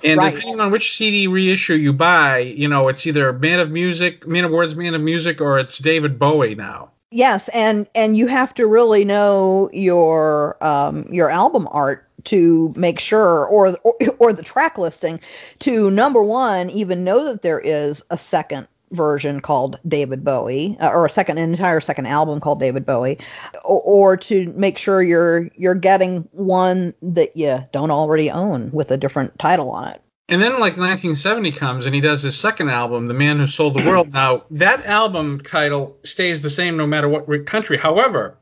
And 0.04 0.17
Right. 0.19 0.34
depending 0.34 0.60
on 0.60 0.71
which 0.71 0.97
CD 0.97 1.27
reissue 1.27 1.75
you 1.75 1.93
buy, 1.93 2.39
you 2.39 2.67
know, 2.67 2.88
it's 2.88 3.06
either 3.06 3.32
Man 3.32 3.60
of 3.60 3.69
Music, 3.71 4.27
Man 4.27 4.43
of 4.45 4.51
Words, 4.51 4.75
Man 4.75 4.95
of 4.95 5.01
Music, 5.01 5.39
or 5.41 5.60
it's 5.60 5.77
David 5.77 6.17
Bowie 6.19 6.56
now. 6.56 6.91
Yes 7.12 7.50
and 7.50 7.88
and 7.93 8.17
you 8.17 8.28
have 8.28 8.54
to 8.54 8.65
really 8.65 9.06
know 9.06 9.69
your 9.74 10.58
um 10.63 11.06
your 11.12 11.30
album 11.30 11.67
art 11.71 12.08
to 12.24 12.74
make 12.76 13.00
sure 13.00 13.45
or 13.45 13.76
or, 13.84 13.95
or 14.19 14.34
the 14.34 14.43
track 14.43 14.78
listing 14.78 15.19
to 15.60 15.91
number 15.91 16.24
one 16.24 16.69
even 16.69 17.04
know 17.04 17.26
that 17.26 17.41
there 17.41 17.60
is 17.60 18.04
a 18.10 18.17
second 18.17 18.67
version 18.91 19.39
called 19.39 19.80
David 19.88 20.24
Bowie, 20.24 20.78
uh, 20.80 20.89
or 20.89 21.06
a 21.06 21.10
second 21.10 21.38
an 21.38 21.50
entire 21.52 21.80
second 21.80 22.06
album 22.08 22.39
called 22.39 22.60
David 22.60 22.86
Bowie, 22.86 23.19
or, 23.63 23.82
or, 23.82 24.17
to 24.17 24.52
make 24.54 24.78
sure 24.78 25.02
you're 25.02 25.50
you're 25.56 25.76
getting 25.76 26.28
one 26.32 26.93
that 27.02 27.36
you 27.36 27.63
don't 27.71 27.91
already 27.91 28.30
own 28.30 28.71
with 28.71 28.91
a 28.91 28.97
different 28.97 29.38
title 29.39 29.71
on 29.71 29.93
it. 29.93 30.02
And 30.32 30.41
then 30.41 30.54
like 30.54 30.78
1970 30.78 31.52
comes 31.52 31.86
and 31.86 31.94
he 31.94 32.00
does 32.00 32.24
his 32.24 32.38
second 32.38 32.70
album, 32.70 33.06
The 33.06 33.13
Man 33.13 33.38
Who 33.38 33.48
Sold 33.48 33.74
the 33.74 33.86
World. 33.86 34.13
Now 34.13 34.46
that 34.52 34.86
album 34.86 35.41
title 35.41 35.98
stays 36.06 36.41
the 36.41 36.50
same 36.50 36.78
no 36.78 36.88
matter 36.88 37.10
what 37.10 37.46
country. 37.46 37.78
However, 37.78 38.38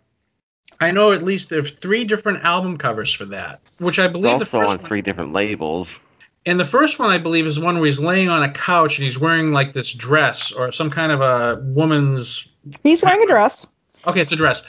I 0.80 0.92
know 0.92 1.14
at 1.14 1.24
least 1.24 1.50
there's 1.50 1.72
three 1.72 2.06
different 2.06 2.44
album 2.46 2.78
covers 2.78 3.12
for 3.12 3.26
that, 3.26 3.62
which 3.80 3.98
I 3.98 4.08
believe 4.08 4.40
it's 4.40 4.54
also 4.54 4.70
on 4.70 4.78
three 4.78 5.02
different 5.02 5.34
labels. 5.34 6.00
And 6.46 6.60
the 6.60 6.66
first 6.66 7.00
one 7.00 7.10
I 7.10 7.18
believe 7.18 7.48
is 7.48 7.60
one 7.60 7.78
where 7.78 7.88
he's 7.88 8.00
laying 8.00 8.30
on 8.30 8.44
a 8.44 8.52
couch 8.52 9.00
and 9.00 9.06
he's 9.06 9.20
wearing 9.20 9.52
like 9.52 9.74
this 9.74 9.92
dress 9.92 10.52
or 10.52 10.72
some 10.72 10.92
kind 10.92 11.12
of 11.12 11.22
a 11.22 11.60
woman's. 11.60 12.48
He's 12.84 13.02
wearing 13.02 13.24
a 13.24 13.28
dress. 13.28 13.66
Okay, 14.06 14.22
it's 14.22 14.32
a 14.32 14.36
dress. 14.36 14.62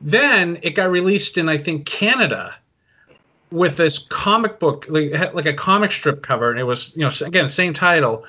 Then 0.00 0.60
it 0.62 0.70
got 0.70 0.90
released 0.90 1.36
in 1.36 1.50
I 1.50 1.58
think 1.58 1.84
Canada 1.84 2.54
with 3.52 3.76
this 3.76 3.98
comic 3.98 4.58
book, 4.58 4.86
like, 4.88 5.34
like 5.34 5.46
a 5.46 5.54
comic 5.54 5.92
strip 5.92 6.22
cover, 6.22 6.50
and 6.50 6.58
it 6.58 6.64
was, 6.64 6.96
you 6.96 7.02
know, 7.02 7.10
again, 7.24 7.48
same 7.48 7.74
title. 7.74 8.24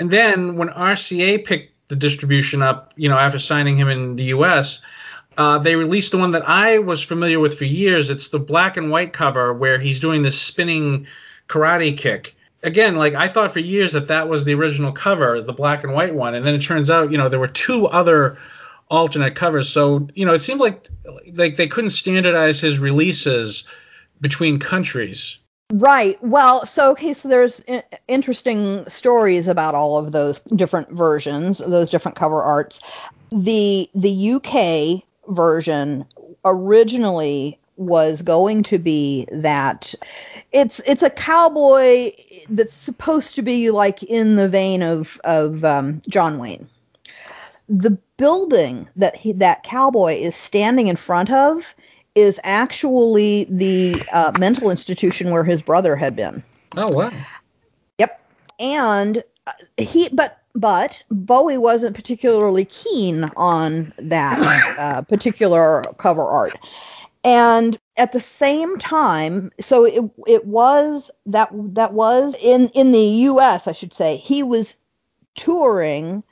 And 0.00 0.10
then 0.10 0.56
when 0.56 0.68
RCA 0.68 1.44
picked 1.44 1.88
the 1.88 1.96
distribution 1.96 2.62
up, 2.62 2.92
you 2.96 3.08
know, 3.08 3.18
after 3.18 3.38
signing 3.38 3.76
him 3.76 3.88
in 3.88 4.16
the 4.16 4.24
U.S., 4.24 4.80
uh, 5.36 5.58
they 5.58 5.76
released 5.76 6.12
the 6.12 6.18
one 6.18 6.32
that 6.32 6.48
I 6.48 6.78
was 6.78 7.02
familiar 7.02 7.40
with 7.40 7.58
for 7.58 7.64
years. 7.64 8.10
It's 8.10 8.28
the 8.28 8.38
black 8.38 8.76
and 8.76 8.90
white 8.90 9.12
cover 9.12 9.52
where 9.52 9.78
he's 9.78 10.00
doing 10.00 10.22
this 10.22 10.40
spinning 10.40 11.06
karate 11.48 11.96
kick. 11.96 12.34
Again, 12.62 12.96
like 12.96 13.14
I 13.14 13.28
thought 13.28 13.52
for 13.52 13.58
years 13.58 13.92
that 13.92 14.08
that 14.08 14.28
was 14.28 14.44
the 14.44 14.54
original 14.54 14.92
cover, 14.92 15.42
the 15.42 15.52
black 15.52 15.84
and 15.84 15.92
white 15.92 16.14
one, 16.14 16.34
and 16.34 16.46
then 16.46 16.54
it 16.54 16.62
turns 16.62 16.90
out, 16.90 17.10
you 17.10 17.18
know, 17.18 17.28
there 17.28 17.40
were 17.40 17.48
two 17.48 17.86
other 17.86 18.38
alternate 18.88 19.34
covers. 19.34 19.68
So, 19.68 20.08
you 20.14 20.26
know, 20.26 20.34
it 20.34 20.40
seemed 20.40 20.60
like 20.60 20.88
like 21.34 21.56
they 21.56 21.66
couldn't 21.66 21.90
standardize 21.90 22.60
his 22.60 22.78
releases 22.78 23.64
between 24.22 24.58
countries. 24.58 25.38
Right. 25.72 26.22
Well, 26.22 26.66
so 26.66 26.92
okay, 26.92 27.12
so 27.12 27.28
there's 27.28 27.64
interesting 28.06 28.84
stories 28.88 29.48
about 29.48 29.74
all 29.74 29.96
of 29.96 30.12
those 30.12 30.40
different 30.40 30.90
versions, 30.90 31.58
those 31.58 31.90
different 31.90 32.16
cover 32.16 32.42
arts. 32.42 32.80
The 33.30 33.88
the 33.94 34.32
UK 34.32 35.02
version 35.34 36.04
originally 36.44 37.58
was 37.76 38.20
going 38.20 38.64
to 38.64 38.78
be 38.78 39.26
that 39.32 39.94
it's 40.52 40.80
it's 40.80 41.02
a 41.02 41.10
cowboy 41.10 42.12
that's 42.50 42.74
supposed 42.74 43.36
to 43.36 43.42
be 43.42 43.70
like 43.70 44.02
in 44.02 44.36
the 44.36 44.48
vein 44.48 44.82
of 44.82 45.18
of 45.24 45.64
um, 45.64 46.02
John 46.06 46.38
Wayne. 46.38 46.68
The 47.70 47.98
building 48.18 48.88
that 48.96 49.16
he, 49.16 49.32
that 49.32 49.62
cowboy 49.62 50.16
is 50.16 50.36
standing 50.36 50.88
in 50.88 50.96
front 50.96 51.30
of 51.30 51.74
is 52.14 52.38
actually 52.44 53.44
the 53.44 54.02
uh, 54.12 54.32
mental 54.38 54.70
institution 54.70 55.30
where 55.30 55.44
his 55.44 55.62
brother 55.62 55.96
had 55.96 56.14
been. 56.14 56.42
Oh 56.76 56.92
wow. 56.92 57.10
Yep. 57.98 58.20
And 58.60 59.22
uh, 59.46 59.52
he, 59.76 60.08
but 60.12 60.38
but 60.54 61.02
Bowie 61.10 61.58
wasn't 61.58 61.96
particularly 61.96 62.66
keen 62.66 63.24
on 63.36 63.92
that 63.98 64.76
uh, 64.78 65.02
particular 65.02 65.82
cover 65.98 66.24
art. 66.24 66.58
And 67.24 67.78
at 67.96 68.12
the 68.12 68.20
same 68.20 68.78
time, 68.78 69.50
so 69.60 69.84
it 69.84 70.02
it 70.26 70.44
was 70.44 71.10
that 71.26 71.50
that 71.52 71.92
was 71.92 72.34
in 72.40 72.68
in 72.70 72.92
the 72.92 72.98
U.S. 72.98 73.68
I 73.68 73.72
should 73.72 73.94
say 73.94 74.16
he 74.16 74.42
was 74.42 74.76
touring 75.36 76.24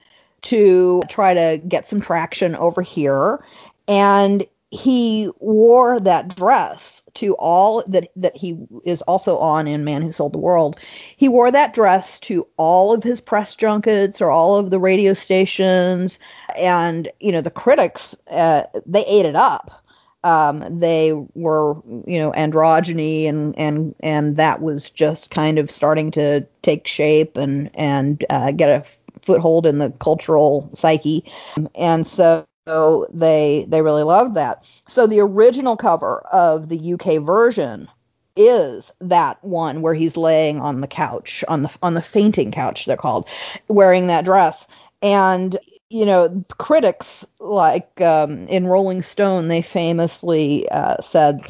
to 0.42 1.02
try 1.08 1.34
to 1.34 1.60
get 1.66 1.86
some 1.86 2.00
traction 2.00 2.56
over 2.56 2.82
here, 2.82 3.44
and 3.86 4.44
he 4.70 5.28
wore 5.40 5.98
that 6.00 6.36
dress 6.36 7.02
to 7.14 7.34
all 7.34 7.82
that 7.88 8.08
that 8.16 8.36
he 8.36 8.56
is 8.84 9.02
also 9.02 9.38
on 9.38 9.66
in 9.66 9.84
Man 9.84 10.02
Who 10.02 10.12
Sold 10.12 10.32
the 10.32 10.38
World. 10.38 10.78
He 11.16 11.28
wore 11.28 11.50
that 11.50 11.74
dress 11.74 12.20
to 12.20 12.46
all 12.56 12.92
of 12.92 13.02
his 13.02 13.20
press 13.20 13.56
junkets 13.56 14.20
or 14.20 14.30
all 14.30 14.56
of 14.56 14.70
the 14.70 14.78
radio 14.78 15.12
stations, 15.12 16.20
and 16.56 17.10
you 17.18 17.32
know 17.32 17.40
the 17.40 17.50
critics 17.50 18.16
uh, 18.30 18.64
they 18.86 19.04
ate 19.06 19.26
it 19.26 19.36
up. 19.36 19.84
Um, 20.22 20.78
they 20.78 21.12
were 21.34 21.74
you 22.06 22.18
know 22.18 22.30
androgyny 22.30 23.26
and 23.26 23.58
and 23.58 23.94
and 24.00 24.36
that 24.36 24.62
was 24.62 24.90
just 24.90 25.32
kind 25.32 25.58
of 25.58 25.68
starting 25.70 26.12
to 26.12 26.46
take 26.62 26.86
shape 26.86 27.36
and 27.36 27.70
and 27.74 28.24
uh, 28.30 28.52
get 28.52 28.68
a 28.68 28.88
foothold 29.22 29.66
in 29.66 29.78
the 29.78 29.90
cultural 29.90 30.70
psyche, 30.74 31.24
and 31.74 32.06
so 32.06 32.46
so 32.70 33.08
they 33.12 33.66
they 33.66 33.82
really 33.82 34.04
loved 34.04 34.36
that. 34.36 34.64
So 34.86 35.08
the 35.08 35.18
original 35.18 35.76
cover 35.76 36.20
of 36.32 36.68
the 36.68 36.92
UK 36.94 37.20
version 37.20 37.88
is 38.36 38.92
that 39.00 39.42
one 39.42 39.82
where 39.82 39.92
he's 39.92 40.16
laying 40.16 40.60
on 40.60 40.80
the 40.80 40.86
couch 40.86 41.42
on 41.48 41.62
the 41.62 41.78
on 41.82 41.94
the 41.94 42.00
fainting 42.00 42.52
couch 42.52 42.86
they're 42.86 42.96
called 42.96 43.28
wearing 43.66 44.06
that 44.06 44.24
dress 44.24 44.68
and 45.02 45.58
you 45.88 46.06
know 46.06 46.44
critics 46.58 47.26
like 47.40 48.00
um, 48.00 48.46
in 48.46 48.68
rolling 48.68 49.02
stone 49.02 49.48
they 49.48 49.62
famously 49.62 50.68
uh, 50.70 51.02
said 51.02 51.40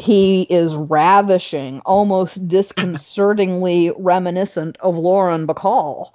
he 0.00 0.42
is 0.42 0.74
ravishing 0.74 1.80
almost 1.86 2.48
disconcertingly 2.48 3.92
reminiscent 3.96 4.76
of 4.80 4.96
lauren 4.96 5.46
bacall 5.46 6.10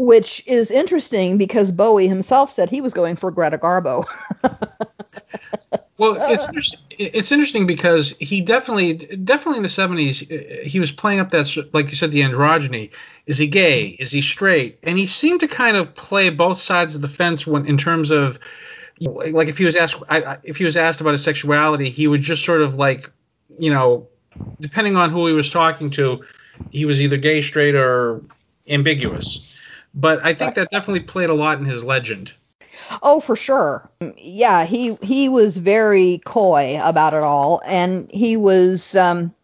which 0.00 0.42
is 0.46 0.70
interesting 0.70 1.36
because 1.36 1.70
Bowie 1.70 2.08
himself 2.08 2.50
said 2.50 2.70
he 2.70 2.80
was 2.80 2.94
going 2.94 3.16
for 3.16 3.30
Greta 3.30 3.58
Garbo. 3.58 4.04
well, 5.98 6.16
it's 6.18 6.74
it's 6.98 7.30
interesting 7.30 7.66
because 7.66 8.16
he 8.18 8.40
definitely 8.40 8.94
definitely 8.94 9.58
in 9.58 9.62
the 9.62 9.68
70s 9.68 10.22
uh, 10.22 10.64
he 10.66 10.80
was 10.80 10.90
playing 10.90 11.20
up 11.20 11.30
that 11.32 11.54
like 11.74 11.90
you 11.90 11.96
said 11.96 12.12
the 12.12 12.22
androgyny. 12.22 12.92
Is 13.26 13.36
he 13.36 13.46
gay? 13.46 13.88
Is 13.88 14.10
he 14.10 14.22
straight? 14.22 14.78
And 14.84 14.96
he 14.96 15.04
seemed 15.04 15.40
to 15.40 15.48
kind 15.48 15.76
of 15.76 15.94
play 15.94 16.30
both 16.30 16.58
sides 16.58 16.94
of 16.94 17.02
the 17.02 17.08
fence 17.08 17.46
when 17.46 17.66
in 17.66 17.76
terms 17.76 18.10
of 18.10 18.38
like 19.00 19.48
if 19.48 19.58
he 19.58 19.66
was 19.66 19.76
asked 19.76 20.02
if 20.42 20.56
he 20.56 20.64
was 20.64 20.78
asked 20.78 21.02
about 21.02 21.12
his 21.12 21.22
sexuality, 21.22 21.90
he 21.90 22.08
would 22.08 22.22
just 22.22 22.42
sort 22.42 22.62
of 22.62 22.74
like 22.74 23.10
you 23.58 23.70
know 23.70 24.08
depending 24.60 24.96
on 24.96 25.10
who 25.10 25.26
he 25.26 25.34
was 25.34 25.50
talking 25.50 25.90
to, 25.90 26.24
he 26.70 26.86
was 26.86 27.02
either 27.02 27.18
gay, 27.18 27.42
straight, 27.42 27.74
or 27.74 28.22
ambiguous 28.66 29.49
but 29.94 30.24
I 30.24 30.34
think 30.34 30.54
that 30.54 30.70
definitely 30.70 31.00
played 31.00 31.30
a 31.30 31.34
lot 31.34 31.58
in 31.58 31.64
his 31.64 31.84
legend. 31.84 32.32
Oh, 33.02 33.20
for 33.20 33.36
sure. 33.36 33.88
Yeah, 34.16 34.64
he 34.64 34.96
he 35.02 35.28
was 35.28 35.56
very 35.56 36.20
coy 36.24 36.80
about 36.82 37.14
it 37.14 37.22
all, 37.22 37.60
and 37.64 38.10
he 38.10 38.36
was, 38.36 38.96
um, 38.96 39.34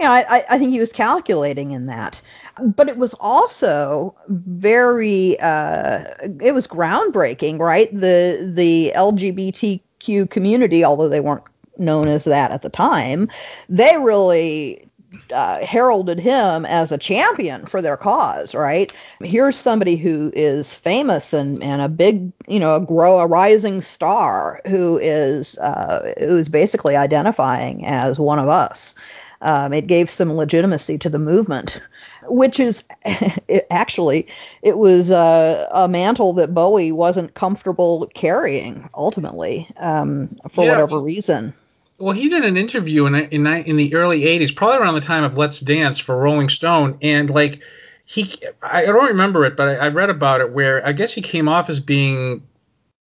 yeah, 0.00 0.10
I, 0.10 0.44
I 0.48 0.58
think 0.58 0.72
he 0.72 0.80
was 0.80 0.92
calculating 0.92 1.72
in 1.72 1.86
that. 1.86 2.20
But 2.62 2.88
it 2.88 2.96
was 2.96 3.14
also 3.20 4.16
very, 4.28 5.38
uh, 5.38 6.04
it 6.40 6.54
was 6.54 6.66
groundbreaking, 6.66 7.58
right? 7.58 7.92
The 7.92 8.50
the 8.52 8.92
LGBTQ 8.96 10.28
community, 10.28 10.84
although 10.84 11.08
they 11.08 11.20
weren't 11.20 11.44
known 11.78 12.08
as 12.08 12.24
that 12.24 12.50
at 12.50 12.62
the 12.62 12.68
time, 12.68 13.28
they 13.68 13.96
really 13.96 14.89
uh, 15.32 15.64
heralded 15.64 16.18
him 16.18 16.64
as 16.64 16.92
a 16.92 16.98
champion 16.98 17.66
for 17.66 17.82
their 17.82 17.96
cause, 17.96 18.54
right? 18.54 18.92
Here's 19.22 19.56
somebody 19.56 19.96
who 19.96 20.32
is 20.34 20.74
famous 20.74 21.32
and, 21.32 21.62
and 21.62 21.82
a 21.82 21.88
big, 21.88 22.32
you 22.46 22.60
know, 22.60 22.76
a 22.76 22.80
grow 22.80 23.18
a 23.18 23.26
rising 23.26 23.82
star 23.82 24.60
who 24.66 24.98
is 24.98 25.58
uh, 25.58 26.14
who 26.18 26.36
is 26.36 26.48
basically 26.48 26.96
identifying 26.96 27.86
as 27.86 28.18
one 28.18 28.38
of 28.38 28.48
us. 28.48 28.94
Um, 29.42 29.72
it 29.72 29.86
gave 29.86 30.10
some 30.10 30.34
legitimacy 30.34 30.98
to 30.98 31.08
the 31.08 31.18
movement, 31.18 31.80
which 32.24 32.60
is 32.60 32.84
it, 33.04 33.66
actually 33.70 34.28
it 34.62 34.76
was 34.76 35.10
uh, 35.10 35.66
a 35.72 35.88
mantle 35.88 36.34
that 36.34 36.54
Bowie 36.54 36.92
wasn't 36.92 37.34
comfortable 37.34 38.10
carrying 38.14 38.88
ultimately 38.94 39.68
um, 39.78 40.36
for 40.50 40.64
yeah. 40.64 40.72
whatever 40.72 41.00
reason. 41.00 41.54
Well, 42.00 42.14
he 42.14 42.30
did 42.30 42.44
an 42.44 42.56
interview 42.56 43.04
in 43.06 43.14
in 43.14 43.46
in 43.46 43.76
the 43.76 43.94
early 43.94 44.22
'80s, 44.22 44.56
probably 44.56 44.78
around 44.78 44.94
the 44.94 45.02
time 45.02 45.22
of 45.22 45.36
Let's 45.36 45.60
Dance 45.60 45.98
for 45.98 46.16
Rolling 46.16 46.48
Stone, 46.48 46.98
and 47.02 47.28
like 47.28 47.60
he, 48.06 48.32
I 48.62 48.86
don't 48.86 49.10
remember 49.10 49.44
it, 49.44 49.56
but 49.56 49.68
I, 49.68 49.74
I 49.74 49.88
read 49.88 50.10
about 50.10 50.40
it 50.40 50.50
where 50.50 50.84
I 50.84 50.92
guess 50.92 51.12
he 51.12 51.20
came 51.20 51.48
off 51.48 51.68
as 51.68 51.78
being 51.78 52.42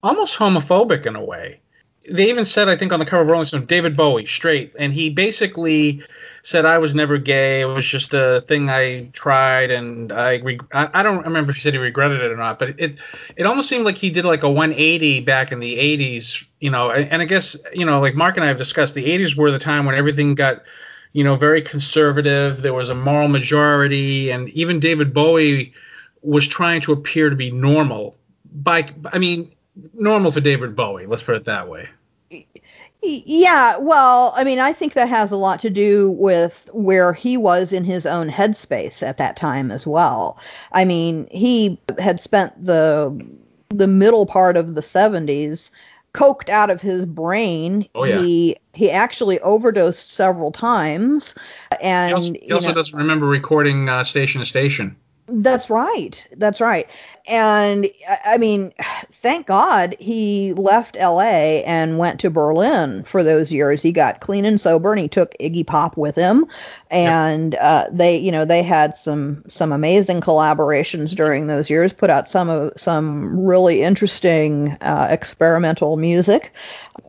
almost 0.04 0.38
homophobic 0.38 1.08
in 1.08 1.16
a 1.16 1.24
way. 1.24 1.60
They 2.10 2.30
even 2.30 2.46
said, 2.46 2.70
I 2.70 2.76
think, 2.76 2.94
on 2.94 3.00
the 3.00 3.06
cover 3.06 3.24
of 3.24 3.30
Rolling 3.30 3.48
Stone, 3.48 3.66
David 3.66 3.98
Bowie, 3.98 4.28
straight, 4.28 4.74
and 4.78 4.94
he 4.94 5.10
basically 5.10 6.04
said 6.44 6.66
I 6.66 6.78
was 6.78 6.94
never 6.94 7.18
gay. 7.18 7.62
It 7.62 7.70
was 7.70 7.88
just 7.88 8.14
a 8.14 8.42
thing 8.42 8.70
I 8.70 9.10
tried, 9.14 9.72
and 9.72 10.12
I 10.12 10.42
I, 10.72 10.90
I 10.94 11.04
don't 11.04 11.24
remember 11.24 11.50
if 11.50 11.56
he 11.56 11.62
said 11.62 11.74
he 11.74 11.80
regretted 11.80 12.22
it 12.22 12.32
or 12.32 12.38
not, 12.38 12.60
but 12.60 12.80
it 12.80 13.00
it 13.36 13.46
almost 13.46 13.70
seemed 13.70 13.86
like 13.86 13.96
he 13.96 14.10
did 14.10 14.26
like 14.26 14.44
a 14.44 14.50
180 14.50 15.22
back 15.22 15.52
in 15.54 15.60
the 15.60 15.78
80s, 15.78 16.46
you 16.60 16.70
know. 16.70 16.92
And 16.92 17.22
I 17.22 17.26
guess 17.26 17.56
you 17.74 17.86
know, 17.86 18.02
like 18.02 18.14
Mark 18.14 18.36
and 18.36 18.44
I 18.44 18.50
have 18.50 18.58
discussed, 18.58 18.94
the 18.94 19.06
80s 19.06 19.36
were 19.36 19.52
the 19.52 19.60
time 19.60 19.86
when 19.86 19.96
everything 19.96 20.36
got 20.36 20.64
you 21.14 21.24
know 21.24 21.38
very 21.38 21.62
conservative. 21.62 22.62
There 22.62 22.74
was 22.74 22.90
a 22.90 22.96
moral 22.96 23.30
majority, 23.30 24.30
and 24.30 24.50
even 24.50 24.82
David 24.82 25.14
Bowie 25.14 25.74
was 26.22 26.48
trying 26.48 26.82
to 26.82 26.92
appear 26.92 27.30
to 27.30 27.36
be 27.38 27.52
normal. 27.52 28.18
By 28.54 28.86
I 29.12 29.18
mean 29.18 29.54
normal 29.94 30.32
for 30.32 30.42
David 30.42 30.76
Bowie. 30.76 31.06
Let's 31.06 31.24
put 31.24 31.36
it 31.38 31.46
that 31.46 31.70
way. 31.70 31.88
Yeah, 33.06 33.78
well, 33.80 34.34
I 34.36 34.44
mean, 34.44 34.60
I 34.60 34.72
think 34.74 34.94
that 34.94 35.10
has 35.10 35.32
a 35.32 35.36
lot 35.36 35.60
to 35.62 35.70
do 35.70 36.12
with 36.12 36.70
where 36.74 37.12
he 37.14 37.36
was 37.38 37.74
in 37.74 37.84
his 37.84 38.06
own 38.06 38.30
headspace 38.30 39.04
at 39.04 39.18
that 39.18 39.36
time 39.36 39.72
as 39.72 39.86
well. 39.86 40.40
I 40.72 40.86
mean, 40.86 41.28
he 41.30 41.80
had 42.00 42.22
spent 42.22 42.66
the 42.66 43.26
the 43.70 43.88
middle 43.88 44.26
part 44.26 44.56
of 44.56 44.76
the 44.76 44.82
70s 44.82 45.72
coked 46.14 46.48
out 46.50 46.70
of 46.70 46.80
his 46.80 47.06
brain. 47.06 47.88
Oh, 47.96 48.04
yeah. 48.06 48.20
He 48.20 48.56
he 48.74 48.90
actually 48.92 49.40
overdosed 49.42 50.12
several 50.14 50.52
times, 50.52 51.36
and 51.82 52.08
He 52.10 52.14
also, 52.14 52.34
he 52.34 52.52
also 52.54 52.68
know- 52.70 52.74
doesn't 52.76 52.98
remember 52.98 53.26
recording 53.28 53.90
uh, 53.90 54.04
station 54.04 54.40
to 54.40 54.46
station. 54.46 54.96
That's 55.26 55.70
right. 55.70 56.28
That's 56.36 56.60
right. 56.60 56.88
And 57.28 57.88
I 58.08 58.18
I 58.26 58.38
mean, 58.38 58.74
thank 59.24 59.48
God 59.48 59.96
he 60.00 60.52
left 60.52 60.98
LA 60.98 61.62
and 61.64 61.98
went 61.98 62.20
to 62.20 62.30
Berlin 62.30 63.04
for 63.04 63.24
those 63.24 63.54
years. 63.54 63.82
He 63.82 63.94
got 63.94 64.20
clean 64.20 64.44
and 64.44 64.60
sober 64.60 64.92
and 64.92 65.00
he 65.00 65.08
took 65.08 65.34
Iggy 65.40 65.66
Pop 65.66 65.96
with 65.96 66.16
him. 66.16 66.46
And 66.92 67.56
uh, 67.56 67.88
they, 67.90 68.18
you 68.18 68.34
know, 68.34 68.44
they 68.44 68.64
had 68.64 68.98
some 68.98 69.46
some 69.48 69.72
amazing 69.72 70.20
collaborations 70.20 71.16
during 71.16 71.48
those 71.48 71.70
years, 71.70 71.94
put 71.94 72.10
out 72.10 72.28
some 72.28 72.50
of 72.50 72.74
some 72.76 73.40
really 73.40 73.82
interesting 73.82 74.72
uh, 74.82 75.08
experimental 75.10 75.96
music. 75.96 76.54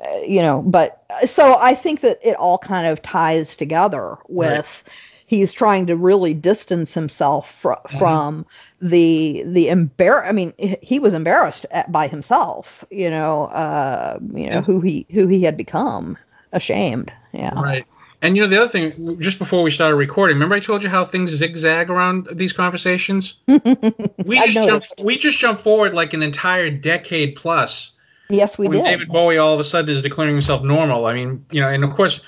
Uh, 0.01 0.21
you 0.21 0.41
know, 0.41 0.63
but 0.63 1.05
so 1.27 1.59
I 1.59 1.75
think 1.75 2.01
that 2.01 2.21
it 2.23 2.37
all 2.37 2.59
kind 2.59 2.87
of 2.87 3.03
ties 3.03 3.57
together 3.57 4.17
with 4.29 4.85
he's 5.27 5.53
trying 5.53 5.87
to 5.87 5.97
really 5.97 6.35
distance 6.35 6.95
himself 6.95 7.51
fr- 7.51 7.73
from 7.99 8.47
the 8.81 9.43
the 9.47 9.67
embar 9.67 10.27
I 10.27 10.33
mean 10.33 10.53
he- 10.59 10.77
he 10.83 10.99
was 10.99 11.15
embarrassed 11.15 11.67
at, 11.71 11.91
by 11.91 12.09
himself 12.09 12.85
you 12.91 13.11
know 13.11 13.45
uh 13.47 14.19
you 14.33 14.47
know 14.51 14.57
Yeah. 14.57 14.61
who 14.63 14.81
he 14.81 15.07
who 15.11 15.27
he 15.27 15.43
had 15.43 15.57
become 15.57 16.17
ashamed 16.53 17.11
yeah 17.33 17.55
Right. 17.55 17.85
And 18.23 18.37
you 18.37 18.43
know 18.43 18.49
the 18.49 18.57
other 18.57 18.69
thing, 18.71 19.21
just 19.21 19.39
before 19.39 19.63
we 19.63 19.71
started 19.71 19.97
recording, 19.97 20.37
remember 20.37 20.55
I 20.55 20.61
told 20.61 20.83
you 20.83 20.89
how 20.89 21.05
things 21.05 21.31
zigzag 21.31 21.91
around 21.91 22.27
these 22.33 22.55
conversations? 22.55 23.35
we 23.47 24.37
just 24.39 24.55
jump, 24.55 24.85
we 25.03 25.19
just 25.19 25.39
jump 25.39 25.61
forward 25.61 25.93
like 25.93 26.15
an 26.15 26.23
entire 26.23 26.71
decade 26.71 27.37
plus 27.37 27.93
yes 28.31 28.57
we 28.57 28.67
when 28.67 28.79
did 28.79 28.85
David 28.85 29.09
Bowie 29.09 29.37
all 29.37 29.53
of 29.53 29.61
a 29.61 29.65
sudden 29.65 29.91
is 29.91 30.01
declaring 30.01 30.33
himself 30.35 30.63
normal. 30.63 31.05
I 31.05 31.13
mean, 31.13 31.45
you 31.51 31.61
know, 31.61 31.69
and 31.69 31.85
of 31.85 31.93
course, 31.95 32.23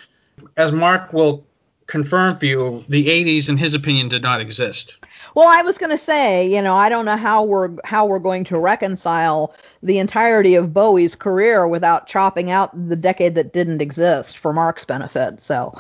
as 0.55 0.71
Mark 0.71 1.15
will 1.15 1.46
confirm 1.87 2.37
for 2.37 2.47
you, 2.47 2.85
the 2.89 3.07
80s, 3.07 3.49
in 3.49 3.57
his 3.57 3.75
opinion, 3.75 4.09
did 4.09 4.23
not 4.23 4.41
exist. 4.41 4.97
well 5.35 5.49
I 5.49 5.63
was 5.63 5.79
going 5.79 5.91
to 5.91 5.99
say 5.99 6.49
you 6.53 6.63
know 6.63 6.75
I 6.75 6.89
don't 6.89 7.05
know 7.05 7.17
how 7.17 7.45
we're 7.45 7.77
how 7.85 8.07
we're 8.07 8.19
going 8.19 8.45
to 8.45 8.59
reconcile 8.59 9.55
the 9.83 9.99
entirety 9.99 10.55
of 10.55 10.73
Bowie's 10.73 11.15
career 11.15 11.67
without 11.67 12.07
chopping 12.07 12.51
out 12.51 12.71
the 12.75 12.97
decade 12.97 13.35
that 13.37 13.53
didn't 13.53 13.83
exist 13.83 14.39
for 14.39 14.53
Mark's 14.53 14.85
benefit 14.85 15.43
so 15.43 15.73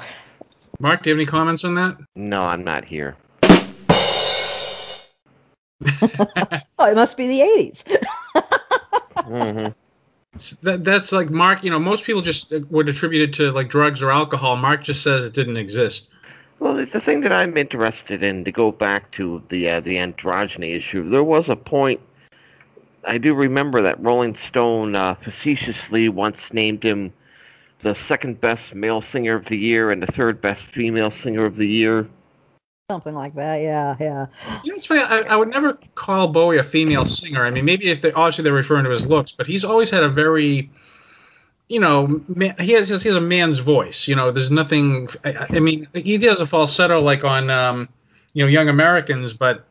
Mark, 0.79 1.03
do 1.03 1.11
you 1.11 1.15
have 1.17 1.21
any 1.21 1.27
comments 1.27 1.65
on 1.65 1.75
that? 1.77 1.97
No, 2.15 2.43
I'm 2.45 2.63
not 2.63 2.85
here. 2.85 3.17
oh 6.79 6.91
it 6.91 6.95
must 6.95 7.17
be 7.17 7.27
the 7.27 7.41
80s 7.41 7.83
hmm 9.25 9.69
That, 10.63 10.85
that's 10.85 11.13
like 11.13 11.31
Mark. 11.31 11.65
You 11.65 11.71
know, 11.71 11.79
most 11.79 12.05
people 12.05 12.23
just 12.23 12.53
would 12.71 12.89
attribute 12.89 13.29
it 13.29 13.35
to 13.35 13.53
like 13.53 13.69
drugs 13.69 14.03
or 14.03 14.11
alcohol. 14.11 14.57
Mark 14.57 14.83
just 14.83 15.03
says 15.03 15.25
it 15.25 15.33
didn't 15.33 15.57
exist. 15.57 16.11
Well, 16.59 16.79
it's 16.79 16.93
the 16.93 17.01
thing 17.01 17.21
that 17.21 17.33
I'm 17.33 17.57
interested 17.57 18.23
in 18.23 18.45
to 18.45 18.53
go 18.53 18.73
back 18.73 19.11
to 19.13 19.43
the 19.49 19.71
uh, 19.71 19.81
the 19.81 19.97
androgyny 19.97 20.75
issue. 20.75 21.05
There 21.05 21.25
was 21.25 21.49
a 21.49 21.57
point. 21.57 22.01
I 23.07 23.19
do 23.19 23.35
remember 23.35 23.83
that 23.83 24.03
Rolling 24.03 24.35
Stone 24.35 24.95
uh, 24.95 25.15
facetiously 25.15 26.09
once 26.09 26.53
named 26.53 26.83
him 26.83 27.13
the 27.81 27.95
second 27.95 28.41
best 28.41 28.75
male 28.75 29.01
singer 29.01 29.35
of 29.35 29.45
the 29.47 29.59
year 29.59 29.91
and 29.91 30.03
the 30.03 30.11
third 30.11 30.41
best 30.41 30.65
female 30.65 31.11
singer 31.11 31.45
of 31.45 31.57
the 31.57 31.69
year. 31.69 32.09
Something 32.89 33.15
like 33.17 33.35
that 33.35 33.57
yeah 33.63 33.97
yeah 33.99 34.27
You 34.63 34.71
know, 34.71 34.77
it's 34.77 34.87
funny. 34.87 35.01
I, 35.01 35.19
I 35.23 35.35
would 35.35 35.49
never 35.49 35.77
call 35.97 36.29
Bowie 36.29 36.59
a 36.59 36.63
female 36.63 37.05
singer. 37.05 37.45
I 37.45 37.51
mean, 37.51 37.65
maybe 37.65 37.87
if 37.87 38.01
they 38.01 38.13
obviously 38.13 38.45
they're 38.45 38.53
referring 38.53 38.85
to 38.85 38.91
his 38.91 39.05
looks, 39.05 39.33
but 39.33 39.49
he's 39.49 39.65
always 39.65 39.91
had 39.91 40.05
a 40.05 40.09
very, 40.09 40.71
you 41.69 41.81
know, 41.81 42.23
ma 42.29 42.51
he 42.61 42.73
has 42.73 42.89
he 42.89 43.09
has 43.09 43.17
a 43.17 43.21
man's 43.21 43.59
voice. 43.59 44.07
You 44.07 44.15
know, 44.15 44.31
there's 44.31 44.53
nothing. 44.53 45.09
I, 45.25 45.47
I 45.51 45.59
mean, 45.59 45.89
he 45.95 46.17
does 46.19 46.41
a 46.41 46.47
falsetto 46.47 47.01
like 47.01 47.25
on, 47.25 47.51
um, 47.51 47.89
you 48.35 48.45
know, 48.45 48.49
Young 48.49 48.69
Americans, 48.69 49.33
but 49.33 49.65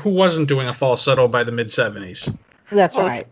who 0.00 0.14
wasn't 0.14 0.46
doing 0.46 0.68
a 0.68 0.74
falsetto 0.74 1.28
by 1.28 1.44
the 1.44 1.52
mid 1.52 1.68
'70s? 1.68 2.36
that's 2.70 2.94
Well, 2.94 3.08
right 3.08 3.26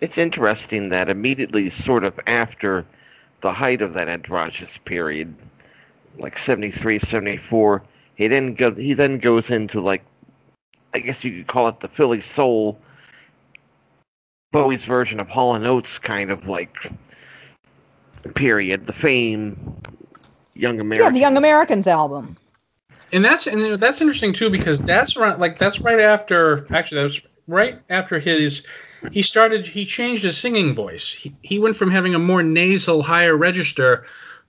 It's 0.00 0.16
interesting 0.16 0.88
that 0.88 1.10
immediately, 1.10 1.68
sort 1.68 2.04
of 2.04 2.18
after 2.26 2.86
the 3.42 3.52
height 3.52 3.82
of 3.82 3.92
that 3.92 4.08
androgynous 4.08 4.78
period, 4.78 5.34
like 6.18 6.38
73, 6.38 6.98
74, 6.98 7.82
he 8.16 8.28
then 8.28 8.54
go, 8.54 8.72
he 8.72 8.94
then 8.94 9.18
goes 9.18 9.50
into 9.50 9.80
like, 9.80 10.04
I 10.92 11.00
guess 11.00 11.24
you 11.24 11.32
could 11.32 11.46
call 11.46 11.68
it 11.68 11.80
the 11.80 11.88
Philly 11.88 12.20
soul, 12.20 12.80
Bowie's 14.52 14.84
version 14.84 15.18
of 15.18 15.28
Hall 15.28 15.54
and 15.54 15.66
Oates 15.66 15.98
kind 15.98 16.30
of 16.30 16.46
like 16.46 16.90
period, 18.34 18.86
the 18.86 18.92
fame, 18.92 19.76
Young 20.54 20.92
yeah 20.92 21.10
the 21.10 21.18
Young 21.18 21.36
Americans 21.36 21.86
album. 21.86 22.36
And 23.12 23.24
that's 23.24 23.46
and 23.46 23.60
you 23.60 23.68
know, 23.70 23.76
that's 23.76 24.00
interesting 24.00 24.32
too 24.32 24.50
because 24.50 24.80
that's 24.80 25.16
right 25.16 25.38
like 25.38 25.58
that's 25.58 25.80
right 25.80 26.00
after 26.00 26.66
actually 26.72 26.98
that 26.98 27.04
was 27.04 27.20
right 27.46 27.78
after 27.90 28.18
his 28.18 28.62
he 29.10 29.22
started 29.22 29.66
he 29.66 29.84
changed 29.84 30.22
his 30.22 30.38
singing 30.38 30.74
voice. 30.74 31.12
He, 31.12 31.34
he 31.42 31.58
went 31.58 31.76
from 31.76 31.90
having 31.90 32.14
a 32.14 32.18
more 32.18 32.42
nasal 32.42 33.02
higher 33.02 33.36
register 33.36 34.06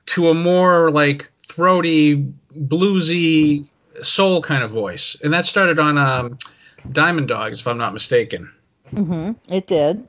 to 0.08 0.30
a 0.30 0.34
more 0.34 0.92
like 0.92 1.32
throaty 1.56 2.34
bluesy 2.58 3.66
soul 4.02 4.42
kind 4.42 4.64
of 4.64 4.72
voice. 4.72 5.18
And 5.24 5.34
that 5.34 5.46
started 5.46 5.80
on 5.80 5.98
um, 5.98 6.38
Diamond 6.92 7.28
Dogs 7.28 7.60
if 7.60 7.68
I'm 7.68 7.78
not 7.78 7.94
mistaken. 7.94 8.52
Mm-hmm. 8.92 9.32
it 9.52 9.66
did 9.66 10.08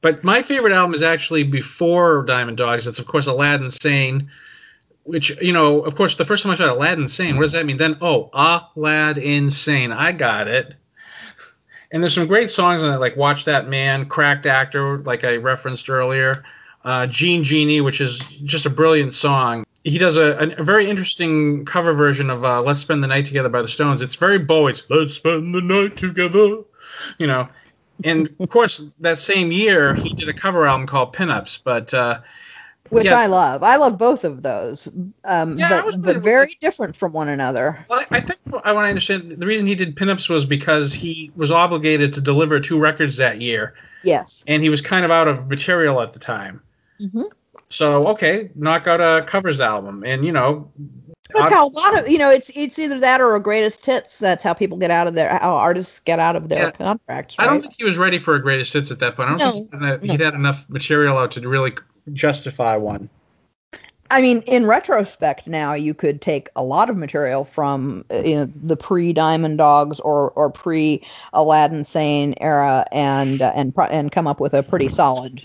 But 0.00 0.24
my 0.24 0.40
favorite 0.40 0.72
album 0.72 0.94
is 0.94 1.02
actually 1.02 1.42
before 1.42 2.24
Diamond 2.24 2.56
Dogs. 2.56 2.86
It's 2.86 2.98
of 2.98 3.06
course 3.06 3.26
Aladdin 3.26 3.70
Sane, 3.70 4.30
which 5.04 5.30
you 5.42 5.52
know, 5.52 5.80
of 5.82 5.96
course, 5.96 6.16
the 6.16 6.24
first 6.24 6.42
time 6.42 6.52
I 6.52 6.56
saw 6.56 6.72
Aladdin 6.72 7.08
Sane, 7.08 7.36
what 7.36 7.42
does 7.42 7.52
that 7.52 7.66
mean? 7.66 7.76
Then 7.76 7.98
oh, 8.00 8.30
Aladdin 8.76 9.50
Sane, 9.50 9.92
I 9.92 10.12
got 10.12 10.48
it. 10.48 10.74
And 11.92 12.02
there's 12.02 12.14
some 12.14 12.28
great 12.28 12.50
songs 12.50 12.82
on 12.82 12.94
it, 12.94 12.98
like 12.98 13.16
Watch 13.16 13.46
That 13.46 13.68
Man, 13.68 14.06
Cracked 14.06 14.46
Actor, 14.46 15.00
like 15.00 15.24
I 15.24 15.36
referenced 15.36 15.90
earlier, 15.90 16.44
uh, 16.84 17.08
Jean 17.08 17.42
Genie, 17.42 17.80
which 17.80 18.00
is 18.00 18.20
just 18.44 18.64
a 18.64 18.70
brilliant 18.70 19.12
song. 19.12 19.64
He 19.84 19.98
does 19.98 20.16
a, 20.16 20.36
a, 20.36 20.60
a 20.60 20.62
very 20.62 20.88
interesting 20.88 21.64
cover 21.64 21.94
version 21.94 22.30
of 22.30 22.44
uh, 22.44 22.62
Let's 22.62 22.80
Spend 22.80 23.02
the 23.02 23.08
Night 23.08 23.24
Together 23.24 23.48
by 23.48 23.62
the 23.62 23.68
Stones. 23.68 24.02
It's 24.02 24.16
very. 24.16 24.44
It's 24.48 24.84
Let's 24.90 25.14
Spend 25.14 25.54
the 25.54 25.62
Night 25.62 25.96
Together, 25.96 26.58
you 27.18 27.26
know. 27.26 27.48
And 28.04 28.34
of 28.40 28.48
course, 28.50 28.82
that 29.00 29.18
same 29.18 29.50
year, 29.50 29.94
he 29.94 30.10
did 30.10 30.28
a 30.28 30.34
cover 30.34 30.66
album 30.66 30.86
called 30.86 31.14
Pinups, 31.14 31.60
but 31.64 31.94
uh, 31.94 32.20
which 32.90 33.04
Yeah. 33.06 33.18
I 33.18 33.26
love. 33.26 33.62
I 33.62 33.76
love 33.76 33.98
both 33.98 34.24
of 34.24 34.42
those, 34.42 34.88
um, 35.24 35.58
Yeah, 35.58 35.82
but 35.84 36.02
but 36.02 36.16
very 36.18 36.56
different 36.60 36.96
from 36.96 37.12
one 37.12 37.28
another. 37.28 37.86
Well, 37.88 38.00
I 38.00 38.16
I 38.18 38.20
think 38.20 38.40
I 38.64 38.72
want 38.72 38.84
to 38.84 38.88
understand 38.88 39.30
the 39.30 39.46
reason 39.46 39.66
he 39.66 39.76
did 39.76 39.96
pinups 39.96 40.28
was 40.28 40.44
because 40.44 40.92
he 40.92 41.30
was 41.36 41.50
obligated 41.50 42.14
to 42.14 42.20
deliver 42.20 42.58
two 42.60 42.78
records 42.80 43.16
that 43.18 43.40
year, 43.40 43.74
Yes. 44.02 44.44
and 44.46 44.62
he 44.62 44.68
was 44.68 44.80
kind 44.80 45.04
of 45.04 45.10
out 45.10 45.28
of 45.28 45.48
material 45.48 46.00
at 46.00 46.12
the 46.12 46.18
time. 46.18 46.62
hmm 46.98 47.22
So 47.70 48.08
okay, 48.08 48.50
knock 48.54 48.86
out 48.86 49.00
a 49.00 49.24
covers 49.26 49.60
album, 49.60 50.02
and 50.04 50.24
you 50.24 50.32
know, 50.32 50.70
That's 51.32 51.50
how 51.50 51.68
a 51.68 51.70
lot 51.70 51.98
of 51.98 52.08
you 52.08 52.18
know 52.18 52.30
it's 52.30 52.50
it's 52.54 52.78
either 52.78 52.98
that 53.00 53.20
or 53.20 53.36
a 53.36 53.40
greatest 53.40 53.86
hits. 53.86 54.18
That's 54.18 54.42
how 54.42 54.54
people 54.54 54.76
get 54.76 54.90
out 54.90 55.06
of 55.06 55.14
their 55.14 55.38
how 55.38 55.54
artists 55.54 56.00
get 56.00 56.18
out 56.18 56.34
of 56.34 56.48
their 56.48 56.66
Yeah. 56.66 56.70
contracts. 56.72 57.36
I 57.38 57.46
don't 57.46 57.60
think 57.60 57.74
he 57.78 57.84
was 57.84 57.96
ready 57.96 58.18
for 58.18 58.34
a 58.34 58.42
greatest 58.42 58.72
hits 58.72 58.90
at 58.90 58.98
that 58.98 59.14
point. 59.14 59.28
I 59.28 59.38
don't 59.38 59.38
No, 59.38 59.52
think 59.52 59.70
he'd 59.72 59.82
had, 59.86 60.02
no. 60.02 60.12
he'd 60.12 60.20
had 60.20 60.34
enough 60.34 60.68
material 60.68 61.16
out 61.16 61.30
to 61.32 61.48
really 61.48 61.74
justify 62.12 62.76
one. 62.76 63.08
I 64.10 64.20
mean, 64.22 64.42
in 64.46 64.66
retrospect, 64.66 65.46
now 65.46 65.74
you 65.74 65.94
could 65.94 66.20
take 66.20 66.48
a 66.56 66.64
lot 66.64 66.90
of 66.90 66.96
material 66.96 67.44
from 67.44 68.04
uh, 68.10 68.22
you 68.24 68.34
know, 68.34 68.44
the 68.46 68.76
pre 68.76 69.12
Diamond 69.12 69.58
Dogs 69.58 70.00
or 70.00 70.32
or 70.32 70.50
pre 70.50 71.06
Aladdin 71.32 71.84
Sane 71.84 72.34
era 72.40 72.84
and 72.90 73.40
uh, 73.40 73.52
and 73.54 73.72
and 73.78 74.10
come 74.10 74.26
up 74.26 74.40
with 74.40 74.54
a 74.54 74.64
pretty 74.64 74.88
solid 74.88 75.40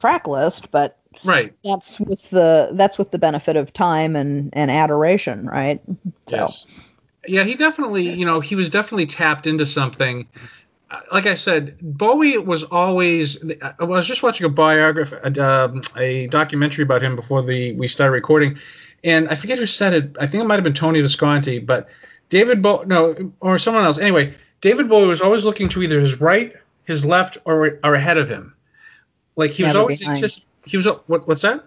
track 0.00 0.26
list. 0.26 0.70
But 0.70 0.96
Right. 1.24 1.54
that's 1.64 1.98
with 1.98 2.30
the 2.30 2.70
that's 2.72 2.98
with 2.98 3.10
the 3.10 3.18
benefit 3.18 3.56
of 3.56 3.72
time 3.72 4.16
and 4.16 4.50
and 4.52 4.70
adoration, 4.70 5.46
right? 5.46 5.80
So, 6.28 6.36
Yes. 6.36 6.66
Yeah, 7.28 7.42
he 7.42 7.54
definitely, 7.54 8.08
you 8.10 8.24
know, 8.24 8.40
he 8.40 8.54
was 8.54 8.70
definitely 8.70 9.06
tapped 9.06 9.46
into 9.46 9.66
something. 9.66 10.28
Uh, 10.90 11.00
Like 11.12 11.26
I 11.26 11.34
said, 11.34 11.76
Bowie 11.80 12.38
was 12.38 12.62
always. 12.62 13.42
I 13.80 13.84
was 13.84 14.06
just 14.06 14.22
watching 14.22 14.46
a 14.46 14.48
biography, 14.48 15.16
a, 15.22 15.42
um, 15.44 15.80
a 15.96 16.28
documentary 16.28 16.84
about 16.84 17.02
him 17.02 17.16
before 17.16 17.42
the 17.42 17.72
we 17.72 17.88
started 17.88 18.12
recording, 18.12 18.58
and 19.02 19.28
I 19.28 19.34
forget 19.34 19.58
who 19.58 19.66
said 19.66 19.92
it. 19.92 20.16
I 20.20 20.26
think 20.26 20.44
it 20.44 20.46
might 20.46 20.54
have 20.54 20.64
been 20.64 20.74
Tony 20.74 21.00
Visconti, 21.00 21.58
but 21.58 21.88
David 22.28 22.62
Bowie, 22.62 22.86
no, 22.86 23.32
or 23.40 23.58
someone 23.58 23.84
else. 23.84 23.98
Anyway, 23.98 24.32
David 24.60 24.88
Bowie 24.88 25.08
was 25.08 25.20
always 25.20 25.44
looking 25.44 25.68
to 25.70 25.82
either 25.82 26.00
his 26.00 26.20
right, 26.20 26.54
his 26.84 27.04
left, 27.04 27.38
or 27.44 27.80
or 27.82 27.94
ahead 27.94 28.18
of 28.18 28.28
him. 28.28 28.54
Like 29.34 29.50
he 29.50 29.64
was 29.64 29.74
always 29.74 30.00
behind. 30.00 30.24
He 30.66 30.76
was 30.76 30.86
what, 31.06 31.26
what's 31.26 31.42
that? 31.42 31.64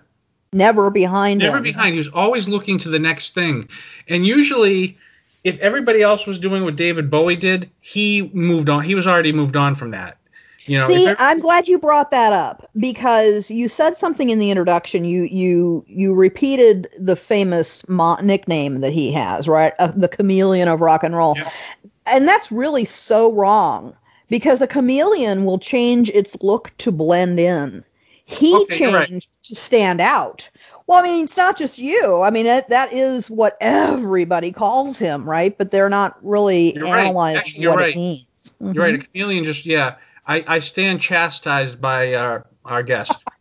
Never 0.51 0.89
behind 0.89 1.39
Never 1.39 1.57
him. 1.57 1.63
behind. 1.63 1.93
He 1.93 1.99
was 1.99 2.07
always 2.07 2.47
looking 2.47 2.79
to 2.79 2.89
the 2.89 2.99
next 2.99 3.33
thing. 3.35 3.69
And 4.07 4.25
usually, 4.25 4.97
if 5.43 5.59
everybody 5.59 6.01
else 6.01 6.25
was 6.25 6.39
doing 6.39 6.63
what 6.63 6.75
David 6.75 7.11
Bowie 7.11 7.35
did, 7.35 7.69
he 7.81 8.29
moved 8.33 8.69
on. 8.69 8.83
He 8.83 8.95
was 8.95 9.07
already 9.07 9.31
moved 9.31 9.55
on 9.55 9.75
from 9.75 9.91
that. 9.91 10.17
You 10.65 10.77
know, 10.77 10.87
See, 10.87 11.07
I'm 11.17 11.39
glad 11.39 11.67
you 11.67 11.79
brought 11.79 12.11
that 12.11 12.33
up 12.33 12.69
because 12.77 13.49
you 13.49 13.69
said 13.69 13.97
something 13.97 14.29
in 14.29 14.37
the 14.39 14.51
introduction. 14.51 15.05
You 15.05 15.23
you 15.23 15.85
you 15.87 16.13
repeated 16.13 16.87
the 16.99 17.15
famous 17.15 17.87
mo- 17.87 18.19
nickname 18.21 18.81
that 18.81 18.93
he 18.93 19.11
has, 19.13 19.47
right? 19.47 19.73
Uh, 19.79 19.87
the 19.87 20.07
chameleon 20.07 20.67
of 20.67 20.81
rock 20.81 21.03
and 21.03 21.15
roll. 21.15 21.35
Yeah. 21.37 21.49
And 22.05 22.27
that's 22.27 22.51
really 22.51 22.85
so 22.85 23.33
wrong 23.33 23.95
because 24.29 24.61
a 24.61 24.67
chameleon 24.67 25.45
will 25.45 25.59
change 25.59 26.09
its 26.09 26.37
look 26.41 26.75
to 26.79 26.91
blend 26.91 27.39
in. 27.39 27.83
He 28.29 28.55
Okay, 28.55 28.77
you're 28.77 28.93
right. 28.93 29.07
changed 29.07 29.29
to 29.45 29.55
stand 29.55 29.99
out. 30.01 30.49
Well, 30.85 30.99
I 30.99 31.03
mean, 31.03 31.23
it's 31.25 31.37
not 31.37 31.57
just 31.57 31.79
you. 31.79 32.21
I 32.21 32.29
mean, 32.29 32.45
that, 32.45 32.69
that 32.69 32.93
is 32.93 33.29
what 33.29 33.57
everybody 33.59 34.51
calls 34.51 34.97
him, 34.99 35.27
right? 35.27 35.55
But 35.57 35.71
they're 35.71 35.89
not 35.89 36.17
really 36.23 36.75
You're 36.75 36.83
right. 36.85 36.99
analyzing 37.05 37.39
Actually, 37.39 37.61
you're 37.63 37.71
what 37.71 37.79
right. 37.79 37.95
it 37.95 37.97
means. 37.97 38.53
you're 38.59 38.83
right. 38.83 38.95
A 38.95 38.97
Mhm. 38.99 39.11
chameleon 39.11 39.45
just 39.45 39.65
yeah. 39.65 39.95
I, 40.27 40.43
I 40.47 40.59
stand 40.59 41.01
chastised 41.01 41.81
by 41.81 42.13
our 42.15 42.45
our 42.65 42.83
guest. 42.83 43.25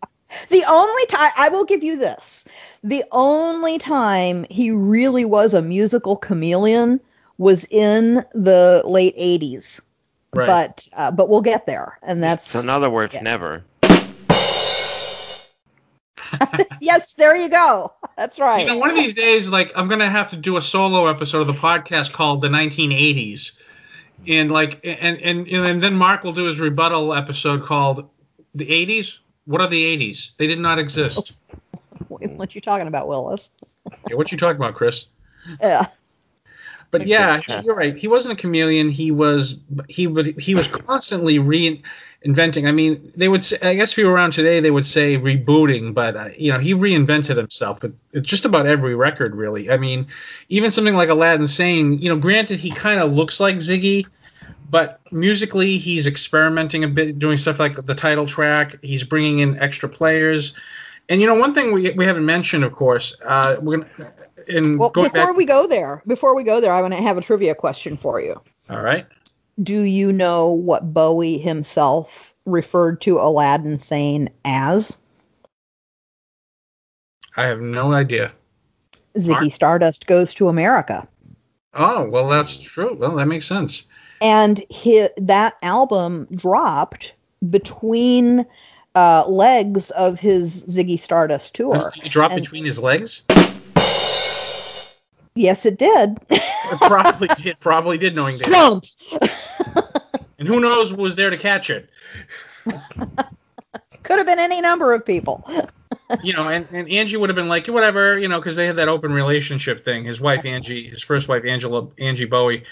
The 0.51 0.63
only 0.69 1.07
time 1.07 1.31
I 1.39 1.49
will 1.49 1.65
give 1.65 1.83
you 1.83 1.97
this, 1.99 2.45
the 2.85 3.03
only 3.11 3.79
time 3.79 4.45
he 4.51 4.71
really 4.73 5.25
was 5.25 5.55
a 5.55 5.63
musical 5.63 6.17
chameleon 6.17 7.01
was 7.39 7.65
in 7.71 8.23
the 8.35 8.83
late 8.85 9.17
80s. 9.17 9.81
Right. 10.35 10.47
But 10.47 10.87
uh, 10.95 11.11
but 11.13 11.31
we'll 11.31 11.41
get 11.41 11.65
there, 11.65 11.99
and 12.03 12.23
that's 12.23 12.51
So 12.51 12.61
in 12.61 12.69
other 12.69 12.91
words, 12.91 13.15
Yeah. 13.15 13.23
never. 13.23 13.65
yes, 16.81 17.15
there 17.15 17.37
you 17.37 17.49
go. 17.49 17.93
That's 18.17 18.39
right. 18.39 18.61
You 18.61 18.67
know, 18.67 18.79
one 18.79 18.91
of 18.91 18.97
these 18.97 19.15
days, 19.15 19.49
like 19.49 19.73
I'm 19.77 19.89
gonna 19.89 20.09
have 20.09 20.31
to 20.31 20.37
do 20.37 20.57
a 20.57 20.63
solo 20.63 21.07
episode 21.07 21.43
of 21.43 21.47
the 21.47 21.53
podcast 21.53 22.13
called 22.13 22.41
the 22.41 22.49
1980s, 22.49 23.53
and 24.27 24.51
like, 24.51 24.81
and 24.85 25.19
and 25.19 25.49
and 25.49 25.83
then 25.83 25.95
Mark 25.95 26.25
will 26.25 26.33
do 26.33 26.45
his 26.45 26.61
rebuttal 26.61 27.15
episode 27.15 27.65
called 27.65 28.09
the 28.55 28.67
80s. 28.67 29.19
What 29.45 29.61
are 29.61 29.69
the 29.69 29.97
80s? 29.97 30.33
They 30.37 30.47
did 30.47 30.59
not 30.59 30.79
exist. 30.79 31.33
what 32.09 32.55
you 32.55 32.61
talking 32.61 32.87
about, 32.87 33.09
Willis? 33.09 33.51
Yeah, 34.09 34.17
what 34.17 34.31
you 34.31 34.39
talking 34.39 34.57
about, 34.57 34.75
Chris? 34.75 35.07
Yeah. 35.61 35.87
But 36.91 37.07
yeah, 37.07 37.41
you're 37.63 37.75
right. 37.75 37.97
He 37.97 38.09
wasn't 38.09 38.39
a 38.39 38.41
chameleon. 38.41 38.89
He 38.89 39.11
was 39.11 39.61
he 39.89 40.07
would 40.07 40.39
he 40.41 40.55
was 40.55 40.69
constantly 40.69 41.39
reinventing. 41.39 42.67
I 42.67 42.73
mean, 42.73 43.13
they 43.15 43.29
would 43.29 43.43
say, 43.43 43.59
I 43.61 43.75
guess 43.75 43.93
if 43.93 43.99
you 43.99 44.07
were 44.07 44.13
around 44.13 44.33
today, 44.33 44.61
they 44.61 44.71
would 44.71 44.87
say 44.87 45.19
rebooting, 45.19 45.93
but 45.93 46.17
uh, 46.17 46.29
you 46.37 46.51
know, 46.51 46.59
he 46.59 46.73
reinvented 46.73 47.37
himself 47.37 47.83
with, 47.83 47.99
with 48.13 48.25
just 48.25 48.47
about 48.47 48.67
every 48.67 48.95
record, 48.95 49.35
really. 49.37 49.71
I 49.71 49.77
mean, 49.77 50.07
even 50.49 50.71
something 50.71 50.95
like 50.95 51.11
Aladdin 51.11 51.47
Sane. 51.47 51.99
You 51.99 52.15
know, 52.15 52.21
granted, 52.21 52.59
he 52.59 52.71
kind 52.71 53.01
of 53.01 53.13
looks 53.13 53.39
like 53.39 53.57
Ziggy, 53.57 54.07
but 54.71 55.01
musically, 55.13 55.77
he's 55.77 56.07
experimenting 56.07 56.85
a 56.85 56.89
bit, 56.89 57.19
doing 57.19 57.37
stuff 57.37 57.61
like 57.61 57.85
the 57.85 57.95
title 57.95 58.25
track. 58.25 58.83
He's 58.83 59.05
bringing 59.05 59.41
in 59.41 59.59
extra 59.59 59.91
players. 59.91 60.55
And 61.11 61.21
you 61.21 61.27
know, 61.27 61.37
one 61.37 61.55
thing 61.55 61.73
we, 61.73 61.91
we 61.91 62.05
haven't 62.05 62.27
mentioned, 62.27 62.65
of 62.65 62.73
course, 62.73 63.17
uh, 63.25 63.57
we're 63.61 63.79
gonna 63.79 64.11
in 64.49 64.79
Well, 64.79 64.91
before 64.91 65.09
back. 65.11 65.37
we 65.37 65.45
go 65.45 65.67
there, 65.67 66.03
before 66.07 66.35
we 66.35 66.43
go 66.45 66.61
there, 66.61 66.73
I 66.73 66.81
want 66.83 66.95
to 66.95 67.03
have 67.03 67.19
a 67.19 67.21
trivia 67.21 67.55
question 67.55 67.97
for 67.97 68.21
you. 68.21 68.41
all 68.71 68.81
right. 68.83 69.07
Do 69.63 69.81
you 69.81 70.13
know 70.13 70.51
what 70.53 70.95
Bowie 70.95 71.39
himself 71.39 72.33
referred 72.47 73.01
to 73.03 73.19
Aladdin 73.19 73.79
Sane 73.81 74.31
as? 74.45 74.97
I 77.37 77.45
have 77.47 77.61
no 77.61 77.93
idea. 77.93 78.33
Ziggy? 79.17 79.51
Stardust 79.51 80.07
Goes 80.07 80.35
to 80.35 80.49
America. 80.49 81.07
Oh, 81.75 82.09
well, 82.09 82.29
that's 82.29 82.59
true. 82.59 82.95
Well, 82.95 83.17
that 83.17 83.27
makes 83.27 83.47
sense. 83.47 83.83
and 84.21 84.65
hi 84.73 85.11
that 85.19 85.55
album 85.63 86.27
dropped 86.35 87.15
between 87.51 88.47
uh, 88.95 89.25
legs 89.29 89.91
of 89.91 90.19
his 90.19 90.65
Ziggy 90.65 90.99
Stardust 90.99 91.55
tour. 91.55 91.93
He 92.03 92.09
dropped 92.09 92.35
And- 92.35 92.43
between 92.43 92.65
his 92.65 92.79
legs. 92.81 93.23
Yes, 95.39 95.65
it 95.67 95.79
did. 95.79 96.19
It 96.31 96.81
probably 96.81 97.29
did. 97.37 97.61
Probably 97.61 97.97
did, 97.97 98.17
knowing 98.17 98.37
that. 98.39 98.47
Slump. 98.47 98.85
And 100.39 100.49
who 100.49 100.59
knows 100.59 100.93
was 100.93 101.15
there 101.15 101.31
to 101.31 101.37
catch 101.37 101.71
it? 101.71 101.89
Could 104.03 104.19
have 104.19 104.27
been 104.27 104.41
any 104.41 104.61
number 104.61 104.93
of 104.93 105.07
people. 105.07 105.49
You 106.23 106.33
know, 106.33 106.49
and, 106.49 106.67
and 106.73 106.91
Angie 106.91 107.19
would 107.19 107.29
have 107.29 107.37
been 107.37 107.51
like, 107.51 107.67
whatever, 107.67 108.19
you 108.19 108.29
know, 108.29 108.39
because 108.39 108.57
they 108.57 108.67
had 108.67 108.77
that 108.77 108.89
open 108.89 109.13
relationship 109.13 109.85
thing. 109.85 110.05
His 110.05 110.19
wife 110.19 110.47
Angie, 110.47 110.89
his 110.89 111.03
first 111.03 111.29
wife 111.29 111.45
Angela, 111.45 111.87
Angie 111.99 112.25
Bowie. 112.25 112.65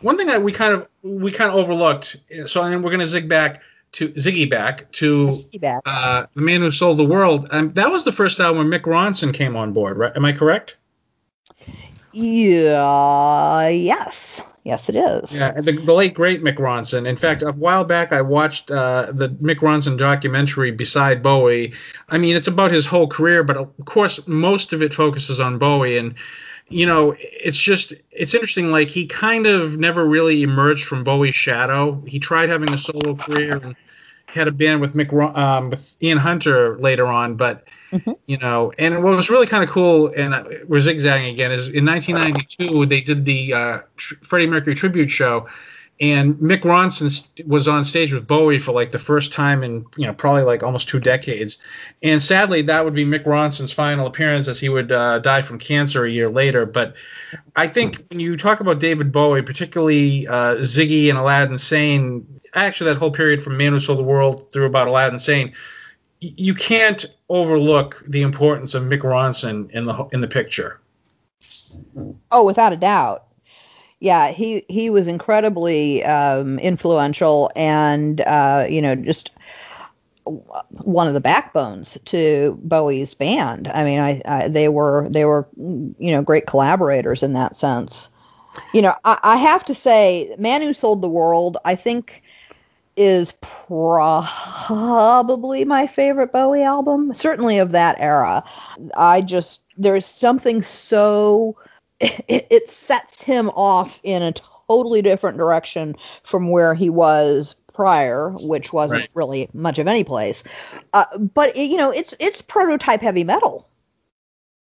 One 0.00 0.16
thing 0.16 0.28
that 0.28 0.40
we 0.42 0.52
kind 0.52 0.74
of 0.74 0.86
we 1.02 1.32
kind 1.32 1.50
of 1.50 1.56
overlooked. 1.56 2.16
So 2.46 2.62
and 2.62 2.84
we're 2.84 2.92
gonna 2.92 3.08
zig 3.08 3.28
back 3.28 3.62
to 3.92 4.10
Ziggy 4.10 4.48
back 4.48 4.92
to 4.92 5.36
Back. 5.60 5.82
uh, 5.86 6.26
the 6.34 6.42
man 6.42 6.60
who 6.60 6.70
sold 6.70 6.98
the 6.98 7.04
world. 7.04 7.48
Um, 7.50 7.72
that 7.72 7.90
was 7.90 8.04
the 8.04 8.12
first 8.12 8.38
album 8.38 8.68
when 8.68 8.80
Mick 8.80 8.84
Ronson 8.84 9.34
came 9.34 9.56
on 9.56 9.72
board, 9.72 9.96
right? 9.96 10.12
Am 10.14 10.24
I 10.24 10.30
correct? 10.30 10.76
Yeah. 12.14 13.68
Yes. 13.68 14.42
Yes, 14.62 14.88
it 14.88 14.96
is. 14.96 15.36
Yeah, 15.36 15.60
the, 15.60 15.72
the 15.72 15.92
late 15.92 16.14
great 16.14 16.42
Mick 16.42 16.56
Ronson. 16.56 17.06
In 17.06 17.16
fact, 17.16 17.42
a 17.42 17.52
while 17.52 17.84
back 17.84 18.12
I 18.12 18.22
watched 18.22 18.70
uh, 18.70 19.12
the 19.12 19.28
Mick 19.28 19.56
Ronson 19.56 19.98
documentary 19.98 20.70
Beside 20.70 21.22
Bowie. 21.22 21.74
I 22.08 22.16
mean, 22.16 22.34
it's 22.34 22.46
about 22.46 22.70
his 22.70 22.86
whole 22.86 23.06
career, 23.06 23.44
but 23.44 23.58
of 23.58 23.70
course 23.84 24.26
most 24.26 24.72
of 24.72 24.80
it 24.80 24.94
focuses 24.94 25.38
on 25.38 25.58
Bowie. 25.58 25.98
And 25.98 26.14
you 26.68 26.86
know, 26.86 27.14
it's 27.18 27.58
just 27.58 27.92
it's 28.10 28.32
interesting. 28.32 28.70
Like 28.70 28.88
he 28.88 29.04
kind 29.04 29.46
of 29.46 29.76
never 29.76 30.02
really 30.02 30.42
emerged 30.42 30.86
from 30.86 31.04
Bowie's 31.04 31.34
shadow. 31.34 32.02
He 32.06 32.18
tried 32.18 32.48
having 32.48 32.72
a 32.72 32.78
solo 32.78 33.16
career 33.16 33.56
and 33.56 33.76
had 34.34 34.48
a 34.48 34.52
band 34.52 34.80
with 34.80 34.94
Mick 34.94 35.12
um, 35.36 35.70
with 35.70 35.94
Ian 36.02 36.18
Hunter 36.18 36.76
later 36.78 37.06
on, 37.06 37.36
but 37.36 37.64
Mhm. 37.92 38.16
you 38.26 38.38
know, 38.38 38.72
and 38.76 39.04
what 39.04 39.14
was 39.14 39.30
really 39.30 39.46
kind 39.46 39.62
of 39.62 39.70
cool, 39.70 40.12
and 40.16 40.34
we're 40.66 40.80
zigzagging 40.80 41.32
again, 41.32 41.52
is 41.52 41.68
in 41.68 41.84
1992 41.84 42.86
they 42.86 43.00
did 43.00 43.24
the 43.24 43.52
uh, 43.54 43.78
tr- 43.96 44.14
Freddie 44.22 44.48
Mercury 44.48 44.74
tribute 44.74 45.10
show, 45.10 45.46
and 46.00 46.34
Mick 46.36 46.62
Ronson 46.62 47.46
was 47.46 47.68
on 47.68 47.84
stage 47.84 48.12
with 48.12 48.26
Bowie 48.26 48.58
for 48.58 48.72
like 48.72 48.90
the 48.90 48.98
first 48.98 49.32
time 49.32 49.62
in 49.62 49.86
you 49.96 50.06
know 50.06 50.12
probably 50.12 50.42
like 50.42 50.62
almost 50.62 50.88
two 50.88 50.98
decades, 50.98 51.58
and 52.02 52.20
sadly 52.20 52.62
that 52.62 52.84
would 52.84 52.94
be 52.94 53.04
Mick 53.04 53.24
Ronson's 53.24 53.72
final 53.72 54.06
appearance 54.06 54.48
as 54.48 54.58
he 54.58 54.68
would 54.68 54.90
uh, 54.90 55.20
die 55.20 55.42
from 55.42 55.58
cancer 55.58 56.04
a 56.04 56.10
year 56.10 56.28
later. 56.28 56.66
But 56.66 56.94
I 57.54 57.68
think 57.68 58.04
when 58.08 58.18
you 58.18 58.36
talk 58.36 58.60
about 58.60 58.80
David 58.80 59.12
Bowie, 59.12 59.42
particularly 59.42 60.26
uh, 60.26 60.56
Ziggy 60.56 61.10
and 61.10 61.18
Aladdin 61.18 61.58
Sane, 61.58 62.40
actually 62.54 62.92
that 62.92 62.98
whole 62.98 63.12
period 63.12 63.42
from 63.42 63.56
Man 63.56 63.72
Who 63.72 63.80
Sold 63.80 64.00
the 64.00 64.04
World 64.04 64.52
through 64.52 64.66
about 64.66 64.88
Aladdin 64.88 65.20
Sane, 65.20 65.52
you 66.18 66.54
can't 66.54 67.06
overlook 67.28 68.02
the 68.06 68.22
importance 68.22 68.74
of 68.74 68.82
Mick 68.82 69.00
Ronson 69.00 69.70
in 69.70 69.84
the 69.84 70.08
in 70.12 70.20
the 70.20 70.28
picture. 70.28 70.80
Oh, 72.32 72.44
without 72.44 72.72
a 72.72 72.76
doubt. 72.76 73.26
Yeah, 74.00 74.32
he 74.32 74.66
he 74.68 74.90
was 74.90 75.08
incredibly 75.08 76.04
um, 76.04 76.58
influential 76.58 77.50
and 77.56 78.20
uh, 78.20 78.66
you 78.68 78.82
know 78.82 78.94
just 78.94 79.30
one 80.24 81.06
of 81.06 81.14
the 81.14 81.20
backbones 81.20 81.98
to 82.06 82.58
Bowie's 82.62 83.14
band. 83.14 83.68
I 83.68 83.84
mean, 83.84 84.00
I, 84.00 84.22
I 84.24 84.48
they 84.48 84.68
were 84.68 85.08
they 85.08 85.24
were 85.24 85.46
you 85.56 85.94
know 85.98 86.22
great 86.22 86.46
collaborators 86.46 87.22
in 87.22 87.34
that 87.34 87.56
sense. 87.56 88.08
You 88.72 88.82
know, 88.82 88.94
I, 89.04 89.18
I 89.22 89.36
have 89.36 89.64
to 89.66 89.74
say, 89.74 90.34
Man 90.38 90.62
Who 90.62 90.72
Sold 90.72 91.02
the 91.02 91.08
World, 91.08 91.58
I 91.64 91.74
think 91.74 92.22
is 92.96 93.32
probably 93.40 95.64
my 95.64 95.86
favorite 95.86 96.32
Bowie 96.32 96.62
album, 96.62 97.12
certainly 97.12 97.58
of 97.58 97.72
that 97.72 97.96
era. 97.98 98.44
I 98.96 99.20
just 99.20 99.60
there's 99.76 100.06
something 100.06 100.62
so 100.62 101.56
it, 102.00 102.46
it 102.50 102.68
sets 102.70 103.22
him 103.22 103.50
off 103.50 104.00
in 104.02 104.22
a 104.22 104.32
totally 104.68 105.02
different 105.02 105.38
direction 105.38 105.96
from 106.22 106.50
where 106.50 106.74
he 106.74 106.90
was 106.90 107.56
prior, 107.72 108.30
which 108.40 108.72
wasn't 108.72 109.00
Right. 109.00 109.10
really 109.14 109.48
much 109.52 109.78
of 109.78 109.86
any 109.88 110.04
place. 110.04 110.44
Uh, 110.92 111.18
but 111.18 111.56
it, 111.56 111.70
you 111.70 111.76
know, 111.76 111.90
it's 111.90 112.14
it's 112.20 112.42
prototype 112.42 113.00
heavy 113.00 113.24
metal, 113.24 113.68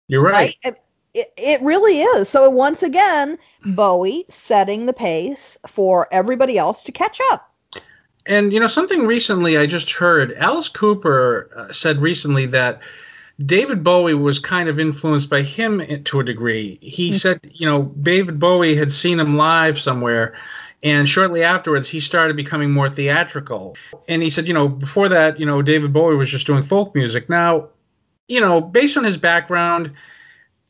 You're 0.08 0.24
right. 0.24 0.56
right? 0.64 0.76
It, 1.14 1.28
it 1.36 1.62
really 1.62 2.02
is. 2.02 2.30
So 2.30 2.50
once 2.50 2.84
again, 2.84 3.38
Bowie 3.66 4.26
setting 4.30 4.86
the 4.86 4.94
pace 4.94 5.58
for 5.68 6.08
everybody 6.10 6.58
else 6.58 6.84
to 6.84 6.94
catch 6.94 7.20
up. 7.32 7.52
And 8.26 8.54
you 8.54 8.60
know 8.60 8.68
something 8.68 9.06
recently 9.08 9.58
I 9.58 9.66
just 9.66 9.92
heard 9.92 10.32
Alice 10.32 10.70
Cooper 10.70 11.50
uh, 11.54 11.72
said 11.74 12.02
recently 12.02 12.46
that 12.48 12.82
David 13.46 13.84
Bowie 13.84 14.14
was 14.14 14.40
kind 14.40 14.70
of 14.70 14.80
influenced 14.80 15.30
by 15.30 15.42
him 15.42 16.04
to 16.06 16.20
a 16.20 16.24
degree. 16.24 16.78
He 16.82 17.10
Hmm. 17.12 17.16
said, 17.18 17.40
you 17.54 17.66
know, 17.68 17.84
David 18.02 18.40
Bowie 18.40 18.76
had 18.76 18.92
seen 18.92 19.20
him 19.20 19.38
live 19.38 19.80
somewhere 19.80 20.34
And 20.84 21.08
shortly 21.08 21.44
afterwards, 21.44 21.88
he 21.88 22.00
started 22.00 22.36
becoming 22.36 22.72
more 22.72 22.90
theatrical. 22.90 23.78
And 24.08 24.24
he 24.24 24.32
said, 24.32 24.48
you 24.48 24.56
know, 24.56 24.68
before 24.68 25.10
that, 25.10 25.40
you 25.40 25.46
know, 25.46 25.62
David 25.62 25.94
Bowie 25.94 26.16
was 26.16 26.32
just 26.32 26.48
doing 26.48 26.64
folk 26.64 26.96
music. 26.96 27.30
Now, 27.30 27.68
you 28.28 28.42
know, 28.42 28.62
based 28.62 28.98
on 28.98 29.04
his 29.04 29.18
background, 29.18 29.92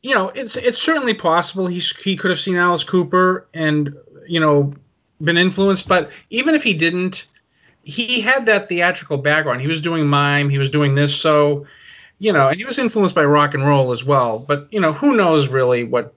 you 0.02 0.14
know, 0.14 0.28
it's 0.28 0.56
it's 0.56 0.82
certainly 0.82 1.14
possible 1.14 1.66
he 1.66 1.78
he 1.78 2.16
could 2.16 2.30
have 2.30 2.40
seen 2.40 2.56
Alice 2.56 2.84
Cooper 2.84 3.46
and 3.54 3.94
you 4.28 4.40
know 4.40 4.74
been 5.18 5.38
influenced, 5.38 5.88
but 5.88 6.10
even 6.28 6.54
if 6.54 6.62
he 6.62 6.74
didn't, 6.74 7.26
he 7.82 8.20
had 8.20 8.44
that 8.46 8.68
theatrical 8.68 9.16
background. 9.16 9.62
He 9.62 9.66
was 9.68 9.80
doing 9.80 10.06
mime, 10.06 10.50
he 10.50 10.58
was 10.58 10.68
doing 10.68 10.94
this, 10.94 11.16
so 11.16 11.64
you 12.22 12.32
know, 12.32 12.46
and 12.46 12.56
he 12.56 12.64
was 12.64 12.78
influenced 12.78 13.16
by 13.16 13.24
rock 13.24 13.52
and 13.54 13.66
roll 13.66 13.90
as 13.90 14.04
well. 14.04 14.38
But 14.38 14.68
you 14.70 14.78
know, 14.78 14.92
who 14.92 15.16
knows 15.16 15.48
really 15.48 15.82
what? 15.82 16.14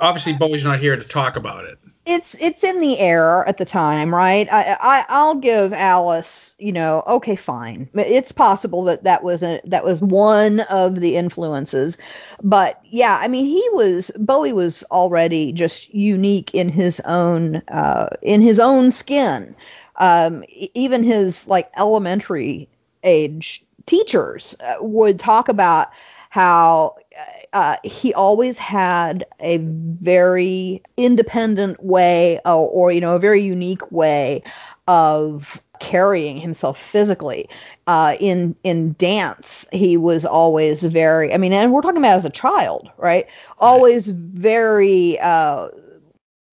Obviously, 0.00 0.32
Bowie's 0.32 0.64
not 0.64 0.80
here 0.80 0.96
to 0.96 1.04
talk 1.04 1.36
about 1.36 1.64
it. 1.64 1.78
It's 2.04 2.34
it's 2.42 2.64
in 2.64 2.80
the 2.80 2.98
air 2.98 3.46
at 3.46 3.56
the 3.56 3.64
time, 3.64 4.12
right? 4.12 4.52
I, 4.52 4.76
I 4.80 5.04
I'll 5.08 5.36
give 5.36 5.72
Alice, 5.72 6.56
you 6.58 6.72
know, 6.72 7.04
okay, 7.06 7.36
fine. 7.36 7.88
It's 7.94 8.32
possible 8.32 8.84
that 8.84 9.04
that 9.04 9.22
was 9.22 9.44
a 9.44 9.60
that 9.66 9.84
was 9.84 10.00
one 10.00 10.58
of 10.58 10.98
the 10.98 11.14
influences, 11.14 11.98
but 12.42 12.80
yeah, 12.82 13.16
I 13.16 13.28
mean, 13.28 13.46
he 13.46 13.66
was 13.72 14.10
Bowie 14.16 14.52
was 14.52 14.82
already 14.90 15.52
just 15.52 15.94
unique 15.94 16.52
in 16.52 16.68
his 16.68 16.98
own 16.98 17.62
uh, 17.68 18.08
in 18.22 18.42
his 18.42 18.58
own 18.58 18.90
skin. 18.90 19.54
Um, 19.94 20.42
even 20.50 21.04
his 21.04 21.46
like 21.46 21.68
elementary 21.76 22.68
age 23.04 23.63
teachers 23.86 24.56
uh, 24.60 24.76
would 24.80 25.18
talk 25.18 25.48
about 25.48 25.88
how 26.30 26.96
uh, 27.52 27.76
he 27.84 28.12
always 28.12 28.58
had 28.58 29.24
a 29.38 29.58
very 29.58 30.82
independent 30.96 31.82
way 31.82 32.38
or, 32.44 32.50
uh, 32.50 32.54
or, 32.56 32.92
you 32.92 33.00
know 33.00 33.14
a 33.14 33.20
very 33.20 33.40
unique 33.40 33.90
way 33.92 34.42
of 34.88 35.62
carrying 35.80 36.38
himself 36.38 36.80
physically. 36.80 37.48
Uh, 37.86 38.16
in 38.18 38.56
in 38.64 38.94
dance 38.98 39.66
he 39.70 39.98
was 39.98 40.24
always 40.24 40.82
very 40.82 41.34
i 41.34 41.36
mean 41.36 41.52
and 41.52 41.70
we're 41.70 41.82
talking 41.82 41.98
about 41.98 42.16
as 42.16 42.24
a 42.24 42.30
child 42.30 42.90
right. 42.96 43.26
Always 43.58 44.08
very 44.08 45.18
uh, 45.20 45.68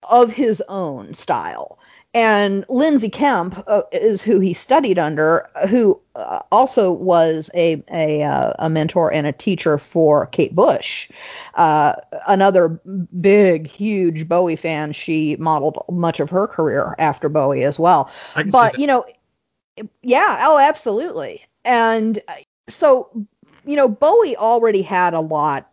of 0.04 0.32
his 0.32 0.62
own 0.68 1.14
style 1.14 1.80
and 2.14 2.66
Lindsay 2.68 3.10
Kemp 3.10 3.64
uh, 3.68 3.84
is 3.92 4.22
who 4.22 4.40
he 4.40 4.54
studied 4.54 5.00
under, 5.00 5.50
who 5.70 6.02
uh, 6.16 6.40
also 6.52 6.92
was 6.92 7.50
a 7.54 7.82
a, 7.90 8.22
uh, 8.24 8.54
a, 8.60 8.70
mentor 8.70 9.14
and 9.14 9.26
a 9.26 9.32
teacher 9.32 9.78
for 9.78 10.26
Kate 10.28 10.54
Bush, 10.54 11.10
uh, 11.54 11.94
another 12.28 12.82
big, 13.20 13.68
huge 13.68 14.28
Bowie 14.28 14.58
fan. 14.58 14.92
She 14.92 15.38
modeled 15.38 15.86
much 15.90 16.20
of 16.20 16.30
her 16.32 16.48
career 16.48 16.96
after 17.00 17.30
Bowie 17.30 17.64
as 17.64 17.80
well. 17.80 18.12
But 18.48 18.78
you 18.78 18.88
know, 18.88 19.06
yeah, 20.02 20.48
oh, 20.48 20.58
absolutely. 20.58 21.46
And 21.64 22.20
uh, 22.28 22.34
so, 22.68 23.26
you 23.66 23.78
know, 23.78 23.88
Bowie 23.88 24.36
already 24.36 24.82
had 24.82 25.14
a 25.14 25.22
lot 25.22 25.70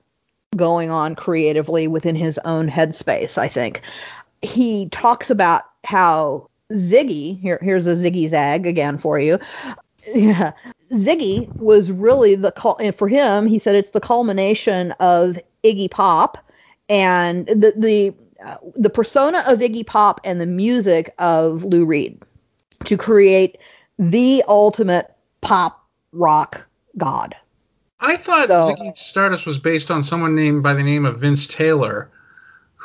going 0.55 0.91
on 0.91 1.15
creatively 1.15 1.89
within 1.89 2.15
his 2.15 2.39
own 2.45 2.69
headspace. 2.69 3.39
I 3.39 3.49
think 3.49 3.83
he 4.41 4.89
talks 4.89 5.31
about 5.31 5.65
how 5.89 6.51
Ziggy, 6.71 7.41
here, 7.41 7.59
here's 7.63 7.87
a 7.87 7.95
Ziggy 7.95 8.29
Zag 8.29 8.67
again 8.67 8.99
for 8.99 9.19
you. 9.19 9.39
Yeah, 10.15 10.53
Ziggy 10.93 11.51
was 11.59 11.91
really 11.91 12.35
the 12.35 12.53
call, 12.53 12.77
and 12.79 12.95
for 12.95 13.09
him, 13.09 13.47
he 13.47 13.59
said 13.59 13.75
it's 13.75 13.91
the 13.91 14.01
culmination 14.01 14.93
of 15.01 15.39
Iggy 15.65 15.91
Pop 15.91 16.39
and 16.91 17.47
the 17.47 17.73
the 17.77 18.15
uh, 18.45 18.57
the 18.75 18.91
persona 18.91 19.45
of 19.47 19.61
Iggy 19.61 19.87
Pop 19.87 20.21
and 20.25 20.41
the 20.41 20.47
music 20.47 21.15
of 21.19 21.65
Lou 21.65 21.85
Reed 21.85 22.23
to 22.85 22.97
create 22.97 23.59
the 23.99 24.45
ultimate 24.47 25.13
pop 25.41 25.85
rock 26.13 26.67
god. 26.97 27.35
I 28.01 28.17
thought 28.17 28.47
so, 28.47 28.75
Ziggy 28.75 28.97
Stardust 28.97 29.47
was 29.47 29.59
based 29.59 29.91
on 29.91 30.03
someone 30.03 30.35
named 30.35 30.63
by 30.63 30.75
the 30.75 30.83
name 30.83 31.07
of 31.07 31.19
Vince 31.19 31.47
Taylor 31.47 32.11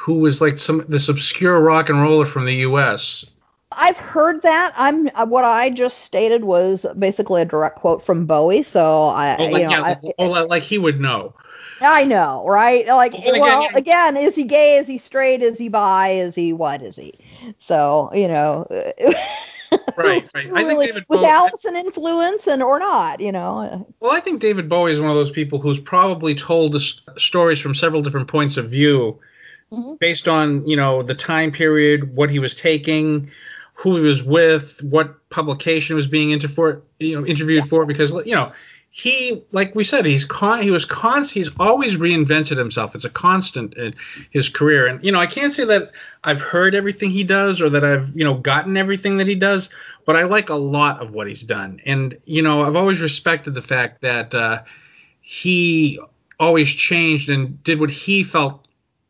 who 0.04 0.16
was 0.16 0.42
like 0.42 0.58
some 0.58 0.84
this 0.90 1.08
obscure 1.08 1.58
rock 1.60 1.88
and 1.88 2.02
roller 2.02 2.26
from 2.26 2.46
the 2.46 2.56
U.S. 2.56 3.26
I've 3.72 3.98
heard 3.98 4.42
that. 4.42 4.74
I'm 4.76 5.10
uh, 5.16 5.26
what 5.26 5.46
I 5.46 5.70
just 5.70 6.00
stated 6.00 6.44
was 6.44 6.86
basically 7.00 7.42
a 7.42 7.46
direct 7.46 7.78
quote 7.78 8.04
from 8.04 8.26
Bowie. 8.26 8.64
So 8.64 9.04
I, 9.04 9.38
well, 9.40 9.52
like, 9.52 9.62
you 9.62 9.70
know, 9.70 9.74
yeah, 9.74 9.96
I, 10.20 10.28
well, 10.28 10.48
like 10.48 10.64
he 10.64 10.78
would 10.78 11.00
know. 11.00 11.34
I 11.80 12.04
know, 12.04 12.46
right? 12.46 12.86
Like, 12.86 13.14
well, 13.14 13.40
well 13.40 13.66
again, 13.68 13.78
again, 13.78 14.18
is 14.18 14.36
he 14.36 14.44
gay? 14.44 14.78
Is 14.78 14.88
he 14.88 14.98
straight? 14.98 15.42
Is 15.42 15.58
he 15.58 15.70
bi? 15.70 16.10
Is 16.10 16.36
he 16.36 16.52
what? 16.52 16.82
Is 16.82 16.98
he? 16.98 17.14
So 17.60 18.12
you 18.14 18.28
know. 18.28 18.68
right, 19.98 20.30
right. 20.34 20.34
I 20.36 20.64
really, 20.64 20.88
think 20.88 20.96
David 20.96 21.06
was 21.08 21.22
Bowie, 21.22 21.30
Alice 21.30 21.66
an 21.66 21.78
influence 21.78 22.48
and 22.48 22.62
or 22.62 22.78
not? 22.78 23.22
You 23.22 23.32
know. 23.32 23.88
Well, 24.02 24.12
I 24.12 24.20
think 24.20 24.42
David 24.42 24.68
Bowie 24.68 24.92
is 24.92 25.00
one 25.00 25.10
of 25.10 25.16
those 25.16 25.32
people 25.32 25.60
who's 25.60 25.80
probably 25.80 26.36
told 26.36 26.76
stories 27.16 27.62
from 27.62 27.74
several 27.74 28.02
different 28.02 28.28
points 28.28 28.58
of 28.58 28.70
view 28.70 29.20
mm-hmm. 29.74 29.94
based 29.96 30.28
on 30.28 30.68
you 30.68 30.76
know 30.76 31.02
the 31.02 31.16
time 31.16 31.52
period, 31.52 32.16
what 32.16 32.30
he 32.30 32.40
was 32.40 32.56
taking, 32.56 33.32
who 33.74 33.96
he 33.96 34.02
was 34.02 34.24
with, 34.24 34.82
what 34.84 35.30
publication 35.30 35.96
was 35.96 36.08
being 36.08 36.30
inter- 36.32 36.48
for, 36.48 36.84
you 37.00 37.20
know 37.20 37.26
interviewed 37.26 37.64
yeah. 37.64 37.70
for, 37.70 37.86
because 37.86 38.14
you 38.26 38.36
know 38.36 38.52
he 38.96 39.44
like 39.52 39.74
we 39.74 39.84
said 39.84 40.06
he's 40.06 40.24
con 40.24 40.62
he 40.62 40.70
was 40.70 40.86
con 40.86 41.24
he's 41.24 41.50
always 41.60 41.98
reinvented 41.98 42.56
himself 42.56 42.94
it's 42.94 43.06
a 43.06 43.10
constant 43.10 43.74
in 43.74 43.96
his 44.30 44.50
career 44.50 44.86
and 44.86 45.04
you 45.04 45.12
know 45.12 45.20
i 45.20 45.26
can't 45.26 45.52
say 45.52 45.66
that 45.66 45.90
i've 46.24 46.40
heard 46.40 46.76
everything 46.76 47.10
he 47.10 47.24
does 47.24 47.60
or 47.60 47.72
that 47.72 47.84
i've 47.84 48.16
you 48.16 48.24
know 48.24 48.36
gotten 48.36 48.78
everything 48.78 49.18
that 49.18 49.26
he 49.26 49.34
does 49.34 49.72
but 50.06 50.16
i 50.16 50.26
like 50.26 50.52
a 50.52 50.56
lot 50.56 51.02
of 51.02 51.12
what 51.12 51.28
he's 51.28 51.44
done 51.44 51.82
and 51.88 52.16
you 52.26 52.44
know 52.44 52.62
i've 52.62 52.76
always 52.76 53.02
respected 53.02 53.56
the 53.56 53.64
fact 53.64 54.02
that 54.02 54.36
uh, 54.36 54.62
he 55.22 56.00
always 56.40 56.72
changed 56.72 57.32
and 57.32 57.64
did 57.64 57.80
what 57.80 57.90
he 57.90 58.22
felt 58.22 58.63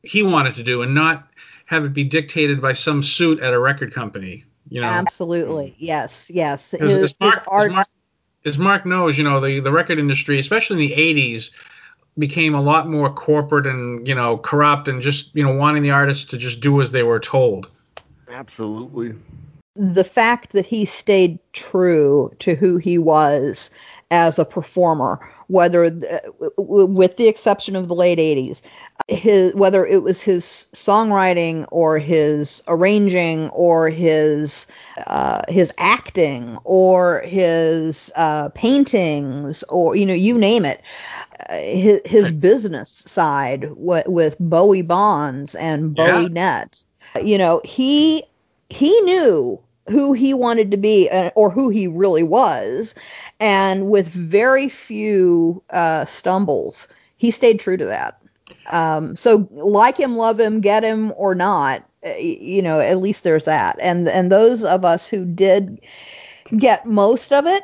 he 0.03 0.21
wanted 0.21 0.55
to 0.55 0.63
do 0.63 0.81
and 0.81 0.93
not 0.93 1.27
have 1.65 1.85
it 1.85 1.93
be 1.93 2.03
dictated 2.03 2.61
by 2.61 2.73
some 2.73 3.01
suit 3.01 3.39
at 3.39 3.53
a 3.53 3.59
record 3.59 3.93
company. 3.93 4.45
You 4.69 4.81
know. 4.81 4.87
Absolutely. 4.87 5.75
Yes. 5.79 6.29
Yes. 6.33 6.71
His, 6.71 7.03
as, 7.03 7.19
Mark, 7.19 7.43
art... 7.47 7.69
as, 7.69 7.73
Mark, 7.73 7.87
as 8.45 8.57
Mark 8.57 8.85
knows, 8.85 9.17
you 9.17 9.23
know, 9.23 9.39
the 9.39 9.59
the 9.59 9.71
record 9.71 9.99
industry, 9.99 10.39
especially 10.39 10.83
in 10.83 10.89
the 10.89 10.95
'80s, 10.95 11.51
became 12.17 12.53
a 12.53 12.61
lot 12.61 12.89
more 12.89 13.11
corporate 13.11 13.67
and 13.67 14.07
you 14.07 14.15
know 14.15 14.37
corrupt 14.37 14.87
and 14.87 15.01
just 15.01 15.35
you 15.35 15.43
know 15.43 15.55
wanting 15.55 15.83
the 15.83 15.91
artists 15.91 16.25
to 16.25 16.37
just 16.37 16.59
do 16.59 16.81
as 16.81 16.91
they 16.91 17.03
were 17.03 17.19
told. 17.19 17.69
Absolutely. 18.29 19.15
The 19.75 20.03
fact 20.03 20.51
that 20.53 20.65
he 20.65 20.85
stayed 20.85 21.39
true 21.51 22.31
to 22.39 22.55
who 22.55 22.77
he 22.77 22.97
was 22.97 23.71
as 24.11 24.37
a 24.37 24.45
performer 24.45 25.19
whether 25.47 25.85
uh, 25.85 26.19
with 26.57 27.17
the 27.17 27.27
exception 27.27 27.75
of 27.75 27.87
the 27.87 27.95
late 27.95 28.17
80s 28.17 28.61
his 29.07 29.53
whether 29.53 29.85
it 29.85 30.01
was 30.01 30.21
his 30.21 30.67
songwriting 30.73 31.67
or 31.71 31.99
his 31.99 32.63
arranging 32.67 33.49
or 33.49 33.89
his 33.89 34.65
uh, 35.07 35.41
his 35.49 35.71
acting 35.77 36.57
or 36.63 37.21
his 37.21 38.11
uh, 38.15 38.49
paintings 38.49 39.63
or 39.63 39.95
you 39.95 40.05
know 40.05 40.13
you 40.13 40.37
name 40.37 40.65
it 40.65 40.81
uh, 41.49 41.53
his, 41.55 42.01
his 42.05 42.31
business 42.31 42.89
side 42.89 43.61
w- 43.61 44.03
with 44.05 44.37
Bowie 44.39 44.81
Bonds 44.81 45.55
and 45.55 45.93
Bowie 45.95 46.23
yeah. 46.23 46.27
Net 46.29 46.83
you 47.21 47.37
know 47.37 47.61
he 47.63 48.23
he 48.69 48.99
knew 49.01 49.61
who 49.89 50.13
he 50.13 50.33
wanted 50.33 50.71
to 50.71 50.77
be 50.77 51.09
uh, 51.09 51.29
or 51.35 51.49
who 51.49 51.69
he 51.69 51.87
really 51.87 52.23
was 52.23 52.95
and 53.39 53.89
with 53.89 54.07
very 54.07 54.69
few 54.69 55.61
uh, 55.69 56.05
stumbles, 56.05 56.87
he 57.17 57.31
stayed 57.31 57.59
true 57.59 57.75
to 57.75 57.85
that. 57.85 58.22
Um, 58.67 59.15
so 59.15 59.47
like 59.51 59.97
him, 59.97 60.15
love 60.15 60.39
him, 60.39 60.61
get 60.61 60.83
him 60.83 61.11
or 61.15 61.35
not, 61.35 61.83
uh, 62.05 62.09
you 62.15 62.61
know, 62.61 62.79
at 62.79 62.99
least 62.99 63.23
there's 63.23 63.45
that. 63.45 63.77
And 63.81 64.07
and 64.07 64.31
those 64.31 64.63
of 64.63 64.85
us 64.85 65.07
who 65.07 65.25
did 65.25 65.81
get 66.57 66.85
most 66.85 67.33
of 67.33 67.45
it, 67.45 67.63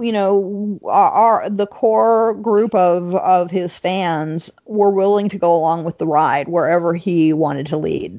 you 0.00 0.12
know, 0.12 0.80
are 0.84 1.48
the 1.50 1.66
core 1.66 2.34
group 2.34 2.74
of 2.74 3.14
of 3.14 3.50
his 3.50 3.76
fans 3.78 4.50
were 4.64 4.90
willing 4.90 5.28
to 5.30 5.38
go 5.38 5.54
along 5.54 5.84
with 5.84 5.98
the 5.98 6.06
ride 6.06 6.48
wherever 6.48 6.94
he 6.94 7.32
wanted 7.32 7.66
to 7.66 7.76
lead. 7.76 8.18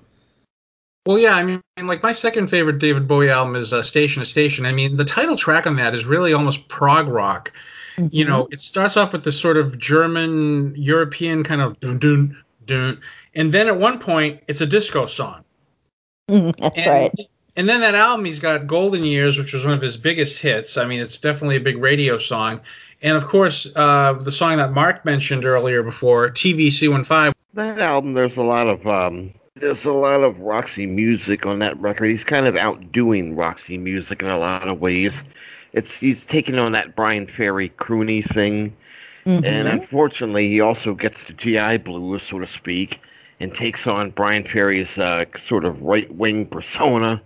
Well, 1.05 1.17
yeah, 1.17 1.33
I 1.33 1.43
mean, 1.43 1.61
like 1.81 2.03
my 2.03 2.11
second 2.11 2.47
favorite 2.49 2.77
David 2.77 3.07
Bowie 3.07 3.29
album 3.31 3.55
is 3.55 3.73
uh, 3.73 3.81
Station 3.81 4.21
to 4.21 4.25
Station. 4.27 4.65
I 4.65 4.71
mean, 4.71 4.97
the 4.97 5.05
title 5.05 5.35
track 5.35 5.65
on 5.65 5.77
that 5.77 5.95
is 5.95 6.05
really 6.05 6.33
almost 6.33 6.67
prog 6.67 7.07
rock. 7.07 7.51
Mm-hmm. 7.99 8.15
You 8.15 8.25
know, 8.25 8.47
it 8.51 8.59
starts 8.59 8.97
off 8.97 9.11
with 9.13 9.23
this 9.23 9.39
sort 9.39 9.57
of 9.57 9.77
German 9.77 10.73
European 10.77 11.43
kind 11.43 11.61
of 11.61 11.79
dun 11.79 11.99
dun 11.99 12.37
dun, 12.65 13.01
and 13.35 13.53
then 13.53 13.67
at 13.67 13.77
one 13.77 13.99
point 13.99 14.41
it's 14.47 14.61
a 14.61 14.65
disco 14.65 15.05
song. 15.05 15.43
that's 16.27 16.77
and, 16.77 16.87
right. 16.87 17.11
And 17.55 17.67
then 17.67 17.81
that 17.81 17.95
album, 17.95 18.25
he's 18.25 18.39
got 18.39 18.67
Golden 18.67 19.03
Years, 19.03 19.37
which 19.37 19.51
was 19.51 19.65
one 19.65 19.73
of 19.73 19.81
his 19.81 19.97
biggest 19.97 20.41
hits. 20.41 20.77
I 20.77 20.85
mean, 20.85 21.01
it's 21.01 21.17
definitely 21.17 21.57
a 21.57 21.61
big 21.61 21.77
radio 21.77 22.17
song. 22.17 22.61
And 23.01 23.17
of 23.17 23.25
course, 23.25 23.69
uh, 23.75 24.13
the 24.13 24.31
song 24.31 24.57
that 24.57 24.71
Mark 24.71 25.03
mentioned 25.03 25.43
earlier 25.43 25.83
before, 25.83 26.29
TVC15. 26.29 27.33
That 27.55 27.79
album, 27.79 28.13
there's 28.13 28.37
a 28.37 28.43
lot 28.43 28.67
of 28.67 28.87
um, 28.87 29.33
there's 29.55 29.85
a 29.85 29.93
lot 29.93 30.21
of 30.21 30.39
Roxy 30.39 30.85
music 30.85 31.45
on 31.45 31.59
that 31.59 31.79
record. 31.79 32.05
He's 32.05 32.23
kind 32.23 32.47
of 32.47 32.55
outdoing 32.55 33.35
Roxy 33.35 33.77
music 33.77 34.21
in 34.21 34.29
a 34.29 34.37
lot 34.37 34.67
of 34.67 34.79
ways. 34.79 35.23
It's 35.73 35.99
he's 35.99 36.25
taking 36.25 36.57
on 36.57 36.71
that 36.71 36.95
Bryan 36.95 37.27
Ferry 37.27 37.69
croony 37.69 38.23
thing, 38.23 38.75
mm-hmm. 39.25 39.45
and 39.45 39.67
unfortunately, 39.67 40.49
he 40.49 40.61
also 40.61 40.93
gets 40.93 41.23
the 41.25 41.33
GI 41.33 41.77
blues, 41.79 42.23
so 42.23 42.39
to 42.39 42.47
speak, 42.47 42.99
and 43.39 43.53
takes 43.53 43.85
on 43.85 44.09
Bryan 44.09 44.43
Ferry's 44.43 44.97
uh, 44.97 45.25
sort 45.37 45.65
of 45.65 45.81
right 45.81 46.13
wing 46.13 46.47
persona. 46.47 47.21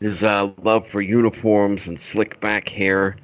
His 0.00 0.22
uh, 0.22 0.50
love 0.62 0.88
for 0.88 1.00
uniforms 1.00 1.86
and 1.86 2.00
slick 2.00 2.40
back 2.40 2.68
hair. 2.68 3.16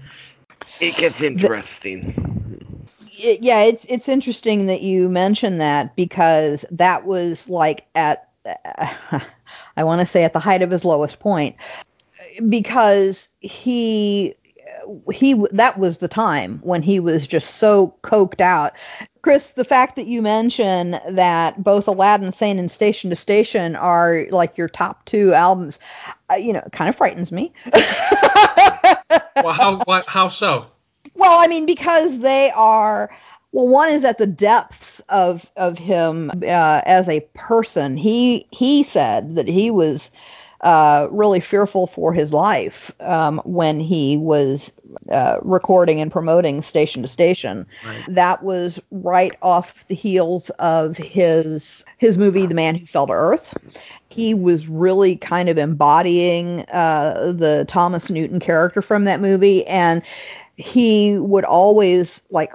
It 0.80 0.96
gets 0.96 1.20
interesting. 1.20 2.86
yeah, 3.10 3.64
it's 3.64 3.84
it's 3.86 4.08
interesting 4.08 4.66
that 4.66 4.82
you 4.82 5.08
mentioned 5.08 5.60
that 5.60 5.96
because 5.96 6.64
that 6.70 7.04
was 7.04 7.48
like 7.48 7.86
at 7.94 8.28
uh, 8.46 9.20
I 9.76 9.84
want 9.84 10.00
to 10.00 10.06
say 10.06 10.24
at 10.24 10.32
the 10.32 10.38
height 10.38 10.62
of 10.62 10.70
his 10.70 10.84
lowest 10.84 11.20
point 11.20 11.56
because 12.48 13.28
he 13.40 14.34
he 15.12 15.34
that 15.52 15.78
was 15.78 15.98
the 15.98 16.08
time 16.08 16.60
when 16.62 16.82
he 16.82 17.00
was 17.00 17.26
just 17.26 17.56
so 17.56 17.94
coked 18.02 18.40
out. 18.40 18.72
Chris, 19.22 19.50
the 19.50 19.64
fact 19.64 19.96
that 19.96 20.06
you 20.06 20.22
mention 20.22 20.92
that 21.10 21.62
both 21.62 21.88
Aladdin 21.88 22.32
Sane 22.32 22.58
and 22.58 22.70
Station 22.70 23.10
to 23.10 23.16
Station 23.16 23.76
are 23.76 24.26
like 24.30 24.56
your 24.56 24.68
top 24.68 25.04
two 25.04 25.34
albums, 25.34 25.78
uh, 26.30 26.34
you 26.36 26.52
know, 26.52 26.62
kind 26.72 26.88
of 26.88 26.96
frightens 26.96 27.30
me. 27.30 27.52
well, 29.36 29.52
how 29.52 29.82
what, 29.84 30.06
how 30.06 30.28
so? 30.28 30.66
Well, 31.14 31.38
I 31.38 31.48
mean, 31.48 31.66
because 31.66 32.18
they 32.20 32.50
are. 32.50 33.10
Well, 33.52 33.66
one 33.66 33.90
is 33.90 34.04
at 34.04 34.16
the 34.16 34.28
depths 34.28 35.00
of 35.08 35.50
of 35.56 35.76
him 35.76 36.30
uh, 36.30 36.82
as 36.86 37.08
a 37.08 37.20
person. 37.34 37.96
He 37.96 38.46
he 38.50 38.84
said 38.84 39.34
that 39.34 39.48
he 39.48 39.70
was 39.70 40.12
uh, 40.60 41.08
really 41.10 41.40
fearful 41.40 41.86
for 41.86 42.12
his 42.12 42.34
life 42.34 42.92
um, 43.00 43.40
when 43.44 43.80
he 43.80 44.16
was 44.16 44.72
uh, 45.10 45.38
recording 45.42 46.00
and 46.00 46.12
promoting 46.12 46.60
Station 46.60 47.02
to 47.02 47.08
Station. 47.08 47.66
Right. 47.86 48.04
That 48.08 48.42
was 48.42 48.80
right 48.90 49.32
off 49.40 49.86
the 49.86 49.94
heels 49.94 50.50
of 50.50 50.96
his 50.96 51.84
his 51.96 52.18
movie 52.18 52.46
The 52.46 52.54
Man 52.54 52.74
Who 52.74 52.86
Fell 52.86 53.06
to 53.06 53.12
Earth. 53.12 53.56
He 54.08 54.34
was 54.34 54.68
really 54.68 55.16
kind 55.16 55.48
of 55.48 55.56
embodying 55.56 56.60
uh, 56.68 57.32
the 57.36 57.64
Thomas 57.66 58.10
Newton 58.10 58.40
character 58.40 58.82
from 58.82 59.04
that 59.04 59.20
movie, 59.20 59.66
and 59.66 60.02
he 60.56 61.16
would 61.18 61.44
always 61.44 62.22
like 62.30 62.52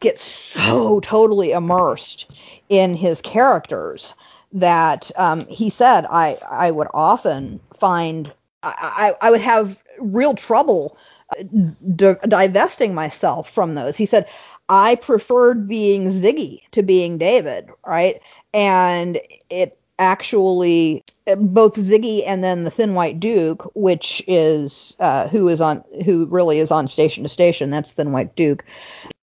get 0.00 0.18
so 0.18 1.00
totally 1.00 1.52
immersed 1.52 2.30
in 2.68 2.94
his 2.94 3.22
characters 3.22 4.14
that 4.52 5.10
um, 5.16 5.46
he 5.46 5.70
said 5.70 6.06
I 6.08 6.38
I 6.48 6.70
would 6.70 6.88
often 6.94 7.60
find 7.78 8.32
I, 8.62 9.14
I, 9.20 9.30
would 9.30 9.40
have 9.40 9.82
real 10.00 10.34
trouble 10.34 10.96
uh, 11.38 12.14
divesting 12.26 12.94
myself 12.94 13.50
from 13.50 13.74
those. 13.74 13.96
He 13.96 14.06
said 14.06 14.26
I 14.68 14.96
preferred 14.96 15.68
being 15.68 16.10
Ziggy 16.10 16.62
to 16.72 16.82
being 16.82 17.18
David, 17.18 17.68
right? 17.86 18.20
And 18.52 19.20
it 19.50 19.78
actually 19.98 21.04
both 21.36 21.76
Ziggy 21.76 22.22
and 22.26 22.42
then 22.42 22.64
the 22.64 22.70
Thin 22.70 22.94
White 22.94 23.20
Duke, 23.20 23.70
which 23.74 24.22
is 24.26 24.96
uh, 25.00 25.28
who 25.28 25.48
is 25.48 25.60
on 25.60 25.84
who 26.04 26.26
really 26.26 26.58
is 26.58 26.70
on 26.70 26.88
Station 26.88 27.22
to 27.22 27.28
Station. 27.28 27.70
That's 27.70 27.92
Thin 27.92 28.12
White 28.12 28.34
Duke 28.36 28.64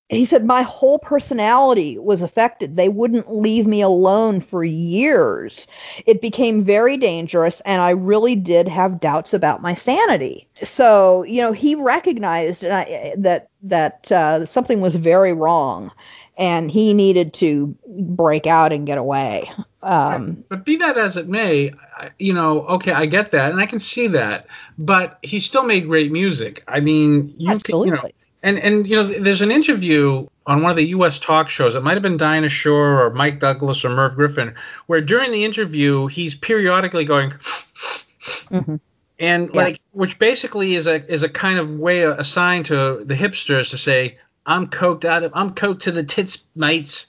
he 0.09 0.25
said 0.25 0.45
my 0.45 0.61
whole 0.61 0.99
personality 0.99 1.97
was 1.97 2.21
affected. 2.21 2.75
They 2.75 2.89
wouldn't 2.89 3.33
leave 3.33 3.65
me 3.65 3.81
alone 3.81 4.41
for 4.41 4.63
years. 4.63 5.67
It 6.05 6.21
became 6.21 6.63
very 6.63 6.97
dangerous 6.97 7.61
and 7.61 7.81
i 7.81 7.91
really 7.91 8.35
did 8.35 8.67
have 8.67 8.99
doubts 8.99 9.33
about 9.33 9.61
my 9.61 9.73
sanity. 9.73 10.47
So 10.61 11.23
you 11.23 11.41
know 11.41 11.51
he 11.51 11.75
recognized 11.75 12.63
that 12.63 13.49
that 13.63 14.11
uh, 14.11 14.45
something 14.45 14.81
was 14.81 14.95
very 14.95 15.33
wrong 15.33 15.91
and 16.37 16.69
he 16.69 16.93
needed 16.93 17.33
to 17.35 17.75
break 17.87 18.47
out 18.47 18.73
and 18.73 18.87
get 18.87 18.97
away. 18.97 19.51
Um, 19.83 20.43
but 20.49 20.65
be 20.65 20.77
that 20.77 20.97
as 20.97 21.17
it 21.17 21.27
may 21.27 21.71
you 22.17 22.33
know 22.33 22.61
okay 22.61 22.93
i 22.93 23.05
get 23.05 23.31
that 23.31 23.51
and 23.51 23.59
i 23.59 23.65
can 23.65 23.79
see 23.79 24.07
that 24.07 24.47
but 24.77 25.19
he 25.21 25.39
still 25.39 25.63
made 25.63 25.87
great 25.87 26.11
music. 26.11 26.63
I 26.67 26.79
mean 26.79 27.33
you 27.37 27.51
absolutely. 27.51 27.91
Can, 27.91 27.97
you 27.97 28.03
know, 28.03 28.22
and 28.43 28.59
and 28.59 28.87
you 28.87 28.97
know, 28.97 29.03
there's 29.03 29.41
an 29.41 29.51
interview 29.51 30.27
on 30.45 30.61
one 30.61 30.69
of 30.69 30.77
the 30.77 30.87
U.S. 30.87 31.17
talk 31.17 31.49
shows. 31.49 31.75
It 31.75 31.83
might 31.83 31.93
have 31.93 32.03
been 32.03 32.17
Dinah 32.17 32.49
Shore 32.49 33.05
or 33.05 33.09
Mike 33.09 33.39
Douglas 33.39 33.85
or 33.85 33.89
Merv 33.89 34.15
Griffin, 34.15 34.55
where 34.85 35.01
during 35.01 35.31
the 35.31 35.45
interview 35.45 36.07
he's 36.07 36.35
periodically 36.35 37.05
going, 37.05 37.29
mm-hmm. 37.29 38.75
and 39.19 39.49
yeah. 39.53 39.61
like, 39.61 39.79
which 39.91 40.19
basically 40.19 40.75
is 40.75 40.85
a 40.85 41.03
is 41.11 41.23
a 41.23 41.29
kind 41.29 41.57
of 41.57 41.71
way 41.71 42.03
assigned 42.03 42.65
to 42.67 43.03
the 43.05 43.15
hipsters 43.15 43.69
to 43.69 43.77
say, 43.77 44.19
"I'm 44.45 44.67
coked 44.67 45.05
out 45.05 45.23
of, 45.23 45.31
I'm 45.33 45.55
coked 45.55 45.81
to 45.81 45.91
the 45.91 46.03
tits, 46.03 46.43
mates." 46.55 47.07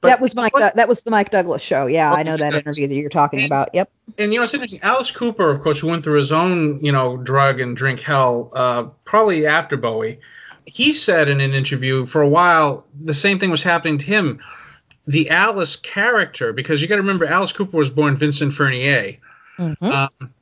But 0.00 0.08
that 0.08 0.20
was 0.20 0.34
Mike. 0.34 0.54
What, 0.54 0.76
that 0.76 0.88
was 0.88 1.02
the 1.02 1.10
Mike 1.10 1.30
Douglas 1.30 1.60
show. 1.60 1.86
Yeah, 1.86 2.12
I 2.12 2.22
know 2.22 2.36
that 2.36 2.54
interview 2.54 2.86
that 2.86 2.94
you're 2.94 3.10
talking 3.10 3.44
about. 3.44 3.70
Yep. 3.74 3.90
And 4.16 4.32
you 4.32 4.38
know, 4.38 4.44
it's 4.44 4.54
interesting. 4.54 4.80
Alice 4.82 5.10
Cooper, 5.10 5.50
of 5.50 5.60
course, 5.60 5.80
who 5.80 5.88
went 5.88 6.04
through 6.04 6.18
his 6.18 6.30
own, 6.30 6.84
you 6.84 6.92
know, 6.92 7.16
drug 7.16 7.60
and 7.60 7.76
drink 7.76 8.00
hell, 8.00 8.50
uh, 8.52 8.84
probably 9.04 9.46
after 9.46 9.76
Bowie. 9.76 10.20
He 10.66 10.92
said 10.92 11.28
in 11.28 11.40
an 11.40 11.52
interview 11.52 12.06
for 12.06 12.22
a 12.22 12.28
while 12.28 12.86
the 13.00 13.14
same 13.14 13.38
thing 13.38 13.50
was 13.50 13.62
happening 13.62 13.98
to 13.98 14.06
him. 14.06 14.40
The 15.06 15.30
Alice 15.30 15.76
character, 15.76 16.52
because 16.52 16.80
you 16.80 16.86
got 16.86 16.96
to 16.96 17.02
remember, 17.02 17.26
Alice 17.26 17.52
Cooper 17.52 17.76
was 17.76 17.90
born 17.90 18.16
Vincent 18.16 18.52
Furnier. 18.52 19.16
Mm-hmm. 19.58 19.84
Um, 19.84 20.32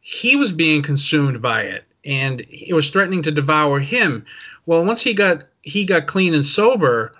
he 0.00 0.36
was 0.36 0.50
being 0.50 0.82
consumed 0.82 1.40
by 1.40 1.62
it, 1.62 1.84
and 2.04 2.40
it 2.40 2.74
was 2.74 2.90
threatening 2.90 3.22
to 3.22 3.30
devour 3.30 3.78
him. 3.78 4.26
Well, 4.66 4.84
once 4.84 5.02
he 5.02 5.14
got 5.14 5.44
he 5.62 5.84
got 5.84 6.06
clean 6.06 6.34
and 6.34 6.44
sober, 6.44 7.12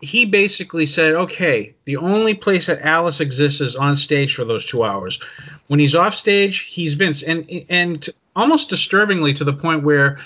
he 0.00 0.26
basically 0.26 0.86
said, 0.86 1.14
okay, 1.14 1.74
the 1.84 1.98
only 1.98 2.34
place 2.34 2.66
that 2.66 2.82
Alice 2.82 3.20
exists 3.20 3.60
is 3.60 3.76
on 3.76 3.96
stage 3.96 4.34
for 4.34 4.44
those 4.44 4.64
two 4.64 4.82
hours. 4.82 5.20
When 5.66 5.78
he's 5.78 5.94
off 5.94 6.14
stage, 6.14 6.60
he's 6.60 6.94
Vince, 6.94 7.22
and 7.22 7.48
and 7.68 8.08
almost 8.34 8.70
disturbingly 8.70 9.34
to 9.34 9.44
the 9.44 9.52
point 9.52 9.82
where 9.82 10.18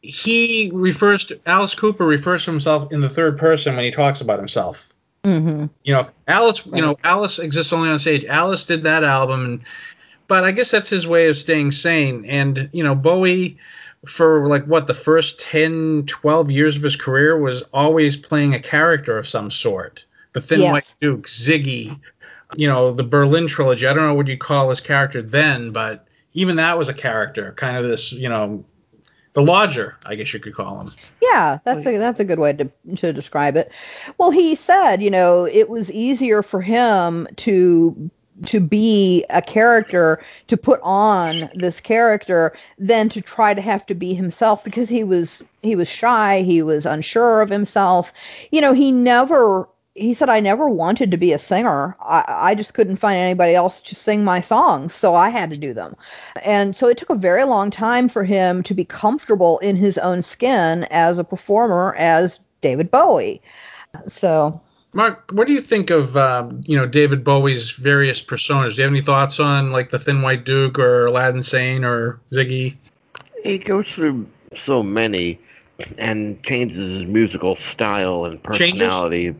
he 0.00 0.70
refers 0.72 1.26
to 1.26 1.40
Alice 1.46 1.74
Cooper 1.74 2.04
refers 2.04 2.44
to 2.44 2.50
himself 2.50 2.92
in 2.92 3.00
the 3.00 3.08
third 3.08 3.38
person 3.38 3.76
when 3.76 3.84
he 3.84 3.92
talks 3.92 4.20
about 4.20 4.38
himself. 4.38 4.92
Mm-hmm. 5.22 5.66
You 5.84 5.94
know, 5.94 6.06
Alice. 6.26 6.66
Right. 6.66 6.76
You 6.76 6.82
know, 6.82 6.98
Alice 7.04 7.38
exists 7.38 7.72
only 7.72 7.90
on 7.90 8.00
stage. 8.00 8.24
Alice 8.24 8.64
did 8.64 8.82
that 8.82 9.04
album, 9.04 9.44
and, 9.44 9.62
but 10.26 10.42
I 10.42 10.50
guess 10.50 10.72
that's 10.72 10.88
his 10.88 11.06
way 11.06 11.28
of 11.28 11.36
staying 11.36 11.70
sane. 11.70 12.24
And 12.24 12.70
you 12.72 12.82
know, 12.82 12.96
Bowie 12.96 13.58
for 14.06 14.48
like 14.48 14.64
what 14.64 14.86
the 14.86 14.94
first 14.94 15.40
10 15.40 16.06
12 16.06 16.50
years 16.50 16.76
of 16.76 16.82
his 16.82 16.96
career 16.96 17.38
was 17.38 17.62
always 17.72 18.16
playing 18.16 18.54
a 18.54 18.60
character 18.60 19.18
of 19.18 19.28
some 19.28 19.50
sort. 19.50 20.04
The 20.32 20.40
thin 20.40 20.60
yes. 20.60 20.72
white 20.72 20.94
duke 21.00 21.26
ziggy 21.26 21.98
you 22.56 22.68
know 22.68 22.92
the 22.92 23.04
berlin 23.04 23.46
trilogy. 23.46 23.86
I 23.86 23.92
don't 23.92 24.06
know 24.06 24.14
what 24.14 24.26
you 24.26 24.38
call 24.38 24.70
his 24.70 24.80
character 24.80 25.22
then 25.22 25.70
but 25.70 26.06
even 26.34 26.56
that 26.56 26.78
was 26.78 26.88
a 26.88 26.94
character 26.94 27.52
kind 27.52 27.76
of 27.76 27.86
this 27.86 28.12
you 28.12 28.28
know 28.28 28.64
the 29.34 29.42
lodger 29.42 29.96
i 30.04 30.14
guess 30.14 30.34
you 30.34 30.40
could 30.40 30.54
call 30.54 30.80
him. 30.80 30.92
Yeah 31.20 31.58
that's 31.64 31.86
a 31.86 31.96
oh, 31.96 31.98
that's 31.98 32.20
a 32.20 32.24
good 32.24 32.38
way 32.38 32.52
to 32.54 32.70
to 32.96 33.12
describe 33.12 33.56
it. 33.56 33.70
Well 34.18 34.30
he 34.30 34.54
said 34.56 35.02
you 35.02 35.10
know 35.10 35.44
it 35.44 35.68
was 35.68 35.92
easier 35.92 36.42
for 36.42 36.60
him 36.60 37.28
to 37.36 38.10
to 38.46 38.60
be 38.60 39.24
a 39.30 39.42
character 39.42 40.24
to 40.48 40.56
put 40.56 40.80
on 40.82 41.50
this 41.54 41.80
character 41.80 42.52
than 42.78 43.08
to 43.10 43.20
try 43.20 43.54
to 43.54 43.60
have 43.60 43.86
to 43.86 43.94
be 43.94 44.14
himself 44.14 44.64
because 44.64 44.88
he 44.88 45.04
was 45.04 45.42
he 45.62 45.76
was 45.76 45.88
shy 45.88 46.42
he 46.42 46.62
was 46.62 46.86
unsure 46.86 47.42
of 47.42 47.50
himself. 47.50 48.12
You 48.50 48.60
know 48.60 48.72
he 48.72 48.92
never 48.92 49.68
he 49.94 50.14
said 50.14 50.30
i 50.30 50.40
never 50.40 50.68
wanted 50.68 51.10
to 51.10 51.18
be 51.18 51.32
a 51.32 51.38
singer. 51.38 51.96
I, 52.00 52.24
I 52.26 52.54
just 52.54 52.74
couldn't 52.74 52.96
find 52.96 53.18
anybody 53.18 53.54
else 53.54 53.82
to 53.82 53.94
sing 53.94 54.24
my 54.24 54.40
songs 54.40 54.94
so 54.94 55.14
i 55.14 55.28
had 55.28 55.50
to 55.50 55.56
do 55.56 55.74
them. 55.74 55.94
And 56.42 56.74
so 56.74 56.88
it 56.88 56.96
took 56.96 57.10
a 57.10 57.14
very 57.14 57.44
long 57.44 57.70
time 57.70 58.08
for 58.08 58.24
him 58.24 58.62
to 58.64 58.74
be 58.74 58.84
comfortable 58.84 59.58
in 59.58 59.76
his 59.76 59.98
own 59.98 60.22
skin 60.22 60.84
as 60.90 61.18
a 61.18 61.24
performer 61.24 61.94
as 61.96 62.40
david 62.60 62.90
bowie. 62.90 63.42
So 64.06 64.62
Mark, 64.94 65.30
what 65.32 65.46
do 65.46 65.54
you 65.54 65.62
think 65.62 65.90
of 65.90 66.16
um, 66.16 66.62
you 66.66 66.76
know 66.76 66.86
David 66.86 67.24
Bowie's 67.24 67.70
various 67.70 68.22
personas? 68.22 68.70
Do 68.70 68.76
you 68.76 68.82
have 68.82 68.92
any 68.92 69.00
thoughts 69.00 69.40
on 69.40 69.72
like 69.72 69.88
the 69.88 69.98
Thin 69.98 70.20
White 70.20 70.44
Duke 70.44 70.78
or 70.78 71.06
Aladdin 71.06 71.42
Sane 71.42 71.84
or 71.84 72.20
Ziggy? 72.30 72.76
He 73.42 73.58
goes 73.58 73.90
through 73.90 74.26
so 74.54 74.82
many 74.82 75.40
and 75.96 76.42
changes 76.42 76.90
his 76.90 77.04
musical 77.06 77.56
style 77.56 78.26
and 78.26 78.42
personality. 78.42 79.34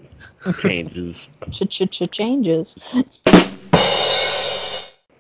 Changes. 0.61 1.29
changes. 1.51 2.09
changes. 2.11 2.79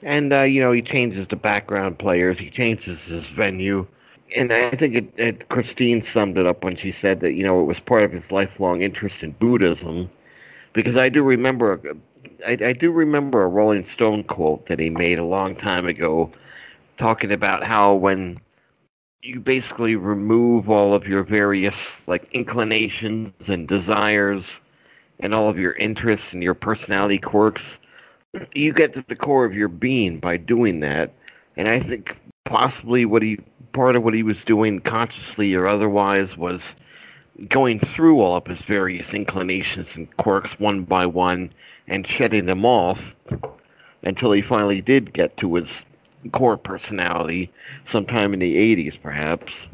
and 0.02 0.32
uh, 0.32 0.40
you 0.40 0.62
know 0.62 0.72
he 0.72 0.80
changes 0.80 1.28
the 1.28 1.36
background 1.36 1.98
players. 1.98 2.38
He 2.38 2.48
changes 2.48 3.04
his 3.04 3.26
venue 3.26 3.86
and 4.36 4.52
I 4.52 4.70
think 4.70 4.94
it, 4.94 5.18
it, 5.18 5.48
Christine 5.48 6.02
summed 6.02 6.38
it 6.38 6.46
up 6.46 6.64
when 6.64 6.76
she 6.76 6.90
said 6.90 7.20
that 7.20 7.34
you 7.34 7.44
know 7.44 7.60
it 7.60 7.64
was 7.64 7.80
part 7.80 8.04
of 8.04 8.12
his 8.12 8.32
lifelong 8.32 8.82
interest 8.82 9.22
in 9.22 9.32
Buddhism, 9.32 10.10
because 10.72 10.96
I 10.96 11.08
do 11.08 11.22
remember 11.22 11.80
I, 12.46 12.72
do 12.72 12.90
remember 12.90 13.42
a 13.42 13.48
Rolling 13.48 13.84
Stone 13.84 14.24
quote 14.24 14.66
that 14.66 14.80
he 14.80 14.90
made 14.90 15.18
a 15.18 15.24
long 15.24 15.54
time 15.54 15.86
ago, 15.86 16.32
talking 16.96 17.30
about 17.30 17.62
how 17.62 17.94
when 17.94 18.40
you 19.22 19.38
basically 19.40 19.94
remove 19.94 20.68
all 20.68 20.94
of 20.94 21.06
your 21.06 21.22
various 21.22 22.06
like 22.08 22.32
inclinations 22.32 23.48
and 23.48 23.68
desires 23.68 24.60
and 25.20 25.32
all 25.32 25.48
of 25.48 25.58
your 25.58 25.72
interests 25.74 26.32
and 26.32 26.42
your 26.42 26.54
personality 26.54 27.18
quirks 27.18 27.78
you 28.54 28.72
get 28.72 28.94
to 28.94 29.02
the 29.02 29.16
core 29.16 29.44
of 29.44 29.54
your 29.54 29.68
being 29.68 30.18
by 30.18 30.36
doing 30.36 30.80
that. 30.80 31.12
And 31.56 31.68
i 31.68 31.78
think 31.78 32.18
possibly 32.44 33.04
what 33.04 33.22
he 33.22 33.38
part 33.72 33.96
of 33.96 34.02
what 34.02 34.14
he 34.14 34.22
was 34.22 34.44
doing 34.44 34.80
consciously 34.80 35.54
or 35.54 35.66
otherwise 35.66 36.36
was 36.36 36.74
going 37.48 37.78
through 37.78 38.20
all 38.20 38.36
of 38.36 38.46
his 38.46 38.62
various 38.62 39.14
inclinations 39.14 39.96
and 39.96 40.14
quirks 40.16 40.58
one 40.60 40.82
by 40.82 41.06
one 41.06 41.50
and 41.88 42.06
shedding 42.06 42.46
them 42.46 42.64
off 42.64 43.14
until 44.02 44.32
he 44.32 44.42
finally 44.42 44.80
did 44.80 45.12
get 45.12 45.36
to 45.38 45.54
his 45.54 45.84
core 46.30 46.56
personality 46.56 47.50
sometime 47.84 48.32
in 48.32 48.40
the 48.40 48.76
80s, 48.76 49.00
perhaps. 49.00 49.68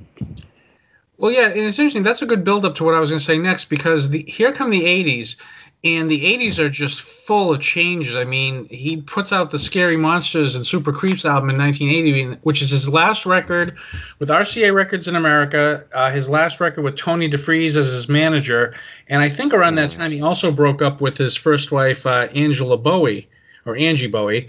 Well, 1.18 1.32
yeah, 1.32 1.48
and 1.48 1.61
it's 1.61 1.78
interesting. 1.78 2.04
That's 2.04 2.22
a 2.22 2.26
good 2.26 2.44
build 2.44 2.64
up 2.64 2.76
to 2.76 2.84
what 2.84 2.94
I 2.94 3.00
was 3.00 3.11
going 3.11 3.18
to 3.18 3.24
say 3.24 3.38
next 3.38 3.66
because 3.66 4.11
the 4.11 4.22
here 4.22 4.52
come 4.52 4.70
the 4.70 4.82
80s, 4.82 5.36
and 5.85 6.11
the 6.11 6.20
80s 6.20 6.59
are 6.59 6.68
just 6.68 7.03
full 7.03 7.53
of 7.55 7.61
changes. 7.61 8.16
I 8.16 8.24
mean, 8.24 8.68
he 8.68 8.97
puts 8.97 9.33
out 9.33 9.51
the 9.51 9.59
Scary 9.59 9.97
Monsters 9.97 10.57
and 10.57 10.66
Super 10.66 10.93
Creeps 10.93 11.24
album 11.24 11.51
in 11.51 11.59
1980, 11.59 12.41
which 12.43 12.62
is 12.62 12.70
his 12.70 12.89
last 12.89 13.26
record 13.26 13.79
with 14.18 14.29
RCA 14.29 14.74
Records 14.74 15.07
in 15.07 15.14
America, 15.14 15.85
uh, 15.93 16.11
his 16.11 16.29
last 16.29 16.59
record 16.59 16.83
with 16.83 16.97
Tony 16.97 17.31
DeFries 17.31 17.76
as 17.76 17.87
his 17.87 18.09
manager, 18.09 18.74
and 19.09 19.22
I 19.22 19.29
think 19.29 19.55
around 19.55 19.76
that 19.76 19.91
time 19.91 20.11
he 20.11 20.20
also 20.20 20.51
broke 20.51 20.83
up 20.83 21.01
with 21.01 21.16
his 21.16 21.37
first 21.37 21.70
wife, 21.70 22.07
uh, 22.07 22.29
Angela 22.35 22.76
Bowie 22.76 23.29
or 23.64 23.76
Angie 23.76 24.09
Bowie. 24.09 24.49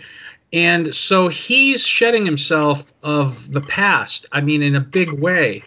And 0.52 0.96
so 0.96 1.28
he's 1.28 1.86
shedding 1.86 2.26
himself 2.26 2.92
of 3.04 3.52
the 3.52 3.62
past. 3.62 4.26
I 4.32 4.42
mean, 4.42 4.64
in 4.64 4.76
a 4.76 4.80
big 4.80 5.12
way. 5.12 5.64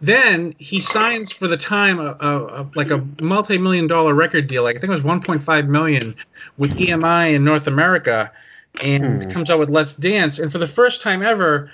Then 0.00 0.54
he 0.58 0.80
signs 0.80 1.32
for 1.32 1.48
the 1.48 1.56
time 1.56 1.98
a, 1.98 2.16
a, 2.20 2.62
a 2.62 2.70
like 2.74 2.90
a 2.90 3.04
multi-million 3.20 3.86
dollar 3.86 4.14
record 4.14 4.46
deal. 4.46 4.62
Like 4.62 4.76
I 4.76 4.78
think 4.78 4.90
it 4.90 5.02
was 5.02 5.02
1.5 5.02 5.68
million 5.68 6.14
with 6.56 6.78
EMI 6.78 7.34
in 7.34 7.44
North 7.44 7.66
America, 7.66 8.30
and 8.82 9.24
hmm. 9.24 9.30
comes 9.30 9.50
out 9.50 9.58
with 9.58 9.70
Let's 9.70 9.94
Dance. 9.94 10.38
And 10.38 10.52
for 10.52 10.58
the 10.58 10.66
first 10.66 11.02
time 11.02 11.22
ever, 11.22 11.70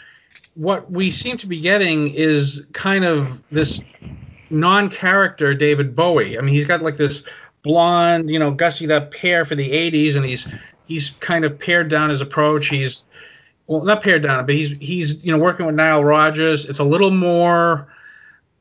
what 0.54 0.90
we 0.90 1.10
seem 1.10 1.36
to 1.38 1.46
be 1.46 1.60
getting 1.60 2.08
is 2.08 2.66
kind 2.72 3.04
of 3.04 3.46
this 3.50 3.82
non-character 4.50 5.54
David 5.54 5.96
Bowie. 5.96 6.38
I 6.38 6.40
mean, 6.40 6.54
he's 6.54 6.66
got 6.66 6.82
like 6.82 6.96
this 6.96 7.26
blonde, 7.62 8.30
you 8.30 8.38
know, 8.38 8.54
gussied 8.54 8.90
up 8.90 9.12
hair 9.14 9.44
for 9.44 9.54
the 9.54 9.70
80s, 9.70 10.16
and 10.16 10.24
he's 10.24 10.48
he's 10.86 11.10
kind 11.10 11.44
of 11.44 11.58
pared 11.58 11.88
down 11.88 12.10
his 12.10 12.20
approach. 12.20 12.68
He's 12.68 13.04
well, 13.66 13.84
not 13.84 14.02
pared 14.02 14.22
down, 14.22 14.46
but 14.46 14.54
he's 14.54 14.70
he's 14.80 15.24
you 15.24 15.32
know 15.32 15.38
working 15.38 15.66
with 15.66 15.74
Nile 15.74 16.04
Rodgers. 16.04 16.66
It's 16.66 16.78
a 16.78 16.84
little 16.84 17.10
more, 17.10 17.88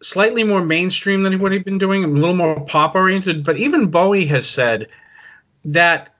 slightly 0.04 0.44
more 0.44 0.64
mainstream 0.64 1.24
than 1.24 1.40
what 1.40 1.52
he'd 1.52 1.66
been 1.66 1.78
doing, 1.78 2.04
a 2.04 2.08
little 2.08 2.36
more 2.36 2.60
pop 2.66 2.96
oriented. 2.96 3.44
But 3.44 3.58
even 3.58 3.88
Bowie 3.88 4.26
has 4.28 4.48
said 4.48 4.90
that 5.66 6.14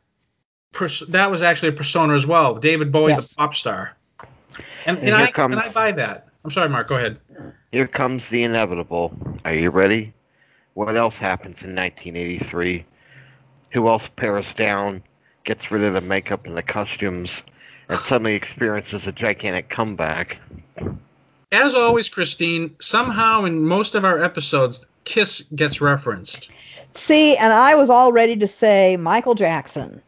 pers- 0.72 1.04
that 1.10 1.32
was 1.32 1.42
actually 1.42 1.70
a 1.70 1.74
persona 1.74 2.14
as 2.14 2.26
well. 2.26 2.56
David 2.56 2.92
Bowie, 2.92 3.12
yes. 3.12 3.30
the 3.30 3.36
pop 3.36 3.56
star. 3.56 3.96
And, 4.86 4.98
and, 4.98 5.08
and 5.08 5.16
I 5.16 5.32
comes, 5.32 5.56
and 5.56 5.64
I 5.64 5.72
buy 5.72 5.92
that. 5.94 6.28
I'm 6.44 6.52
sorry, 6.52 6.70
Mark. 6.70 6.88
Go 6.88 6.98
ahead. 6.98 7.20
Here 7.72 7.88
comes 7.88 8.30
the 8.30 8.44
inevitable. 8.44 9.18
Are 9.46 9.54
you 9.54 9.70
ready? 9.70 10.14
What 10.74 10.96
else 10.96 11.18
happens 11.18 11.64
in 11.64 11.76
1983? 11.76 12.86
Who 13.74 13.88
else 13.88 14.08
pairs 14.10 14.54
down 14.54 15.04
gets 15.44 15.72
rid 15.72 15.84
of 15.84 15.94
the 15.94 16.02
makeup 16.02 16.48
and 16.48 16.58
the 16.58 16.64
costumes, 16.64 17.44
and 17.90 18.00
suddenly 18.00 18.36
experiences 18.36 19.08
a 19.08 19.12
gigantic 19.12 19.70
comeback. 19.70 20.40
As 21.54 21.76
always, 21.76 22.10
Christine, 22.10 22.76
somehow 22.82 23.46
in 23.46 23.66
most 23.66 23.96
of 23.96 24.04
our 24.04 24.24
episodes, 24.24 24.88
Kiss 25.04 25.44
gets 25.56 25.82
referenced. 25.82 26.50
See, 26.96 27.38
and 27.38 27.54
I 27.54 27.76
was 27.76 27.90
all 27.90 28.12
ready 28.12 28.38
to 28.38 28.48
say 28.48 28.98
Michael 28.98 29.36
Jackson. 29.36 30.02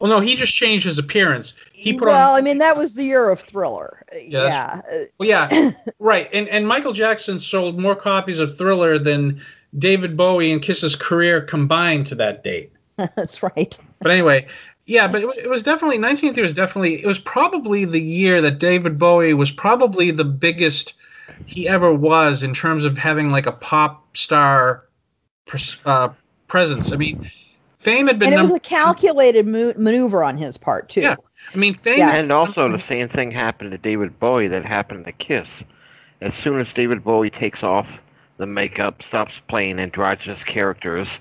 Well, 0.00 0.10
no, 0.10 0.20
he 0.20 0.36
just 0.36 0.54
changed 0.54 0.84
his 0.84 0.98
appearance. 0.98 1.54
He 1.72 1.94
put 1.94 2.08
well, 2.08 2.32
on, 2.32 2.38
I 2.38 2.42
mean, 2.42 2.58
that 2.58 2.76
was 2.76 2.92
the 2.92 3.04
year 3.04 3.30
of 3.30 3.40
Thriller. 3.40 4.02
Yeah. 4.12 4.82
yeah. 4.90 5.04
Well, 5.18 5.28
yeah, 5.28 5.72
right. 5.98 6.28
And 6.32 6.48
and 6.48 6.68
Michael 6.68 6.92
Jackson 6.92 7.38
sold 7.38 7.80
more 7.80 7.96
copies 7.96 8.38
of 8.38 8.58
Thriller 8.58 8.98
than 8.98 9.40
David 9.76 10.16
Bowie 10.16 10.52
and 10.52 10.60
Kiss's 10.60 10.96
career 10.96 11.40
combined 11.40 12.08
to 12.08 12.16
that 12.16 12.44
date. 12.44 12.72
That's 12.96 13.42
right. 13.42 13.78
But 14.00 14.10
anyway, 14.10 14.48
yeah, 14.86 15.08
but 15.08 15.22
it, 15.22 15.44
it 15.44 15.50
was 15.50 15.64
definitely 15.64 15.98
1983 15.98 16.42
was 16.42 16.54
definitely 16.54 17.02
it 17.02 17.06
was 17.06 17.18
probably 17.18 17.84
the 17.84 18.00
year 18.00 18.40
that 18.42 18.58
David 18.58 18.98
Bowie 18.98 19.34
was 19.34 19.50
probably 19.50 20.12
the 20.12 20.24
biggest 20.24 20.94
he 21.44 21.68
ever 21.68 21.92
was 21.92 22.42
in 22.42 22.54
terms 22.54 22.84
of 22.84 22.96
having 22.96 23.30
like 23.30 23.46
a 23.46 23.52
pop 23.52 24.16
star 24.16 24.84
uh, 25.84 26.10
presence. 26.46 26.92
I 26.92 26.96
mean, 26.96 27.20
fame 27.78 28.06
had 28.06 28.18
been. 28.18 28.32
And 28.32 28.38
it 28.38 28.42
was 28.42 28.54
a 28.54 28.60
calculated 28.60 29.46
mo- 29.46 29.74
maneuver 29.76 30.22
on 30.22 30.36
his 30.36 30.56
part 30.56 30.88
too. 30.88 31.00
Yeah, 31.02 31.16
I 31.52 31.56
mean, 31.56 31.74
fame. 31.74 31.98
Yeah, 31.98 32.14
and 32.14 32.30
also 32.32 32.70
the 32.70 32.78
same 32.78 33.08
thing 33.08 33.30
happened 33.30 33.72
to 33.72 33.78
David 33.78 34.18
Bowie 34.18 34.48
that 34.48 34.64
happened 34.64 35.04
to 35.06 35.12
Kiss. 35.12 35.64
As 36.20 36.34
soon 36.34 36.60
as 36.60 36.72
David 36.72 37.04
Bowie 37.04 37.30
takes 37.30 37.62
off 37.62 38.02
the 38.38 38.46
makeup, 38.46 39.02
stops 39.02 39.40
playing 39.40 39.78
androgynous 39.78 40.44
characters, 40.44 41.20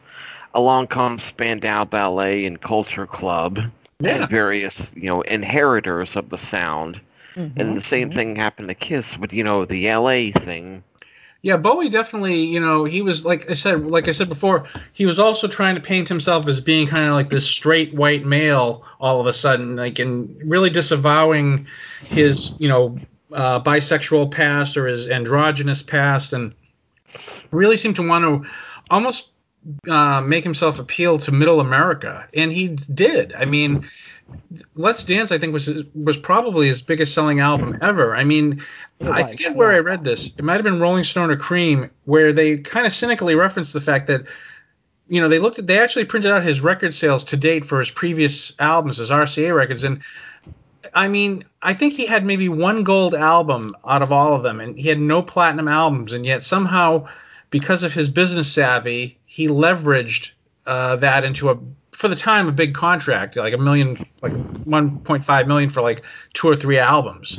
along 0.55 0.87
comes 0.87 1.21
Spandau 1.21 1.85
Ballet 1.85 2.45
and 2.45 2.59
Culture 2.59 3.05
Club 3.05 3.59
yeah. 3.99 4.21
and 4.21 4.29
various, 4.29 4.91
you 4.95 5.09
know, 5.09 5.21
inheritors 5.21 6.15
of 6.15 6.29
the 6.29 6.37
sound. 6.37 6.99
Mm-hmm. 7.35 7.59
And 7.59 7.77
the 7.77 7.81
same 7.81 8.09
mm-hmm. 8.09 8.17
thing 8.17 8.35
happened 8.37 8.69
to 8.69 8.73
Kiss 8.73 9.17
with, 9.17 9.33
you 9.33 9.43
know, 9.43 9.65
the 9.65 9.91
LA 9.91 10.31
thing. 10.31 10.83
Yeah, 11.41 11.57
Bowie 11.57 11.89
definitely, 11.89 12.45
you 12.45 12.59
know, 12.59 12.85
he 12.85 13.03
was 13.03 13.23
like 13.23 13.51
I 13.51 13.53
said, 13.53 13.85
like 13.85 14.07
I 14.07 14.13
said 14.13 14.29
before, 14.29 14.65
he 14.93 15.05
was 15.05 15.19
also 15.19 15.47
trying 15.47 15.75
to 15.75 15.81
paint 15.81 16.09
himself 16.09 16.47
as 16.47 16.59
being 16.59 16.87
kind 16.87 17.05
of 17.07 17.13
like 17.13 17.27
this 17.27 17.47
straight 17.47 17.93
white 17.93 18.25
male 18.25 18.83
all 18.99 19.21
of 19.21 19.27
a 19.27 19.33
sudden, 19.33 19.75
like 19.75 19.99
and 19.99 20.49
really 20.49 20.71
disavowing 20.71 21.67
his, 22.07 22.55
you 22.57 22.67
know, 22.67 22.97
uh, 23.31 23.61
bisexual 23.61 24.31
past 24.31 24.75
or 24.75 24.87
his 24.87 25.07
androgynous 25.07 25.83
past, 25.83 26.33
and 26.33 26.55
really 27.51 27.77
seemed 27.77 27.97
to 27.97 28.07
want 28.07 28.23
to 28.23 28.49
almost 28.89 29.34
uh, 29.89 30.21
make 30.21 30.43
himself 30.43 30.79
appeal 30.79 31.17
to 31.19 31.31
middle 31.31 31.59
America, 31.59 32.27
and 32.33 32.51
he 32.51 32.69
did. 32.69 33.33
I 33.33 33.45
mean, 33.45 33.85
Let's 34.75 35.03
Dance, 35.03 35.31
I 35.31 35.37
think 35.37 35.53
was 35.53 35.83
was 35.93 36.17
probably 36.17 36.67
his 36.67 36.81
biggest 36.81 37.13
selling 37.13 37.39
album 37.39 37.77
ever. 37.81 38.15
I 38.15 38.23
mean, 38.23 38.61
I 39.01 39.23
forget 39.23 39.55
where 39.55 39.71
I 39.71 39.79
read 39.79 40.03
this. 40.03 40.27
It 40.37 40.43
might 40.43 40.55
have 40.55 40.63
been 40.63 40.79
Rolling 40.79 41.03
Stone 41.03 41.31
or 41.31 41.37
Cream, 41.37 41.91
where 42.05 42.33
they 42.33 42.57
kind 42.57 42.85
of 42.85 42.93
cynically 42.93 43.35
referenced 43.35 43.73
the 43.73 43.81
fact 43.81 44.07
that 44.07 44.25
you 45.07 45.21
know 45.21 45.29
they 45.29 45.39
looked 45.39 45.59
at 45.59 45.67
they 45.67 45.79
actually 45.79 46.05
printed 46.05 46.31
out 46.31 46.43
his 46.43 46.61
record 46.61 46.93
sales 46.93 47.25
to 47.25 47.37
date 47.37 47.65
for 47.65 47.79
his 47.79 47.91
previous 47.91 48.53
albums, 48.59 48.97
his 48.97 49.11
RCA 49.11 49.55
records, 49.55 49.83
and 49.83 50.01
I 50.93 51.07
mean, 51.07 51.43
I 51.61 51.73
think 51.73 51.93
he 51.93 52.05
had 52.05 52.25
maybe 52.25 52.49
one 52.49 52.83
gold 52.83 53.15
album 53.15 53.75
out 53.85 54.01
of 54.01 54.11
all 54.11 54.35
of 54.35 54.43
them, 54.43 54.59
and 54.59 54.77
he 54.77 54.89
had 54.89 54.99
no 54.99 55.21
platinum 55.21 55.67
albums, 55.67 56.13
and 56.13 56.25
yet 56.25 56.41
somehow, 56.41 57.07
because 57.49 57.83
of 57.83 57.93
his 57.93 58.09
business 58.09 58.51
savvy, 58.51 59.19
he 59.35 59.49
leveraged 59.49 60.31
uh, 60.65 60.95
that 60.95 61.25
into 61.25 61.49
a 61.49 61.59
for 61.91 62.07
the 62.07 62.15
time 62.15 62.47
a 62.47 62.53
big 62.53 62.73
contract, 62.73 63.35
like 63.35 63.53
a 63.53 63.57
million, 63.57 63.97
like 64.21 64.31
1.5 64.31 65.47
million 65.47 65.69
for 65.69 65.81
like 65.81 66.03
two 66.33 66.47
or 66.47 66.55
three 66.55 66.77
albums. 66.77 67.37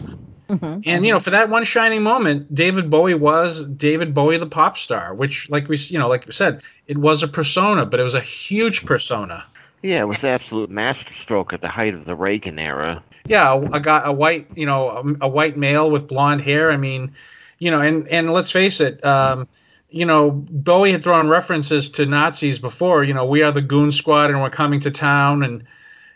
Mm-hmm. 0.51 0.81
And 0.85 1.07
you 1.07 1.13
know, 1.13 1.21
for 1.21 1.31
that 1.31 1.49
one 1.49 1.65
shining 1.65 2.03
moment, 2.03 2.55
David 2.55 2.91
Bowie 2.91 3.15
was 3.15 3.65
David 3.65 4.13
Bowie, 4.13 4.37
the 4.37 4.47
pop 4.47 4.77
star, 4.77 5.15
which, 5.15 5.49
like 5.49 5.71
we, 5.71 5.79
you 5.79 5.99
know, 5.99 6.09
like 6.09 6.27
we 6.27 6.33
said, 6.33 6.63
it 6.87 6.99
was 6.99 7.23
a 7.23 7.29
persona, 7.29 7.87
but 7.87 7.99
it 7.99 8.03
was 8.03 8.15
a 8.15 8.21
huge 8.21 8.85
persona. 8.85 9.43
Yeah, 9.83 10.03
it 10.03 10.09
was 10.09 10.23
absolute 10.23 10.69
masterstroke 10.69 11.55
at 11.55 11.63
the 11.63 11.69
height 11.69 11.95
of 11.95 12.05
the 12.05 12.15
Reagan 12.15 12.59
era. 12.59 13.03
Yeah, 13.27 13.55
a, 13.55 13.61
a 13.73 13.81
guy, 13.81 14.03
a 14.05 14.13
white, 14.13 14.49
you 14.55 14.67
know, 14.67 14.91
a, 14.91 15.25
a, 15.25 15.29
white 15.29 15.57
male 15.57 15.91
with 15.91 16.09
blonde 16.09 16.43
hair. 16.43 16.71
I 16.71 16.77
mean, 16.77 17.15
you 17.59 17.71
know, 17.71 17.81
and 17.81 18.07
and 18.09 18.31
let's 18.31 18.53
face 18.53 18.83
it, 18.83 19.03
um, 19.03 19.49
you 19.97 20.05
know, 20.05 20.31
Bowie 20.31 20.93
had 20.93 21.03
thrown 21.03 21.29
references 21.29 21.89
to 21.91 22.05
Nazis 22.05 22.59
before. 22.59 23.03
You 23.03 23.15
know, 23.15 23.25
we 23.25 23.43
are 23.43 23.51
the 23.51 23.63
Goon 23.63 23.93
Squad 23.93 24.31
and 24.31 24.43
we're 24.43 24.51
coming 24.51 24.81
to 24.81 24.91
town, 24.91 25.43
and 25.43 25.65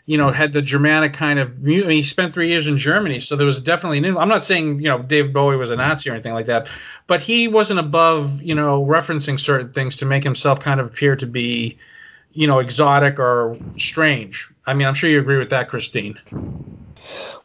you 0.05 0.17
know, 0.17 0.29
had 0.29 0.53
the 0.53 0.61
Germanic 0.61 1.13
kind 1.13 1.39
of. 1.39 1.65
He 1.65 2.03
spent 2.03 2.33
three 2.33 2.49
years 2.49 2.67
in 2.67 2.77
Germany, 2.77 3.19
so 3.19 3.35
there 3.35 3.47
was 3.47 3.61
definitely 3.61 3.99
new. 3.99 4.17
I'm 4.19 4.29
not 4.29 4.43
saying 4.43 4.81
you 4.81 4.89
know 4.89 5.01
David 5.01 5.33
Bowie 5.33 5.57
was 5.57 5.71
a 5.71 5.75
Nazi 5.75 6.09
or 6.09 6.13
anything 6.13 6.33
like 6.33 6.45
that, 6.45 6.69
but 7.07 7.21
he 7.21 7.47
wasn't 7.47 7.79
above 7.79 8.43
you 8.43 8.53
know 8.53 8.85
referencing 8.85 9.39
certain 9.39 9.73
things 9.73 9.97
to 9.97 10.05
make 10.05 10.23
himself 10.23 10.59
kind 10.59 10.79
of 10.79 10.85
appear 10.85 11.15
to 11.15 11.25
be, 11.25 11.79
you 12.33 12.45
know, 12.45 12.59
exotic 12.59 13.19
or 13.19 13.57
strange. 13.77 14.51
I 14.65 14.75
mean, 14.75 14.85
I'm 14.85 14.93
sure 14.93 15.09
you 15.09 15.19
agree 15.19 15.39
with 15.39 15.49
that, 15.49 15.69
Christine. 15.69 16.19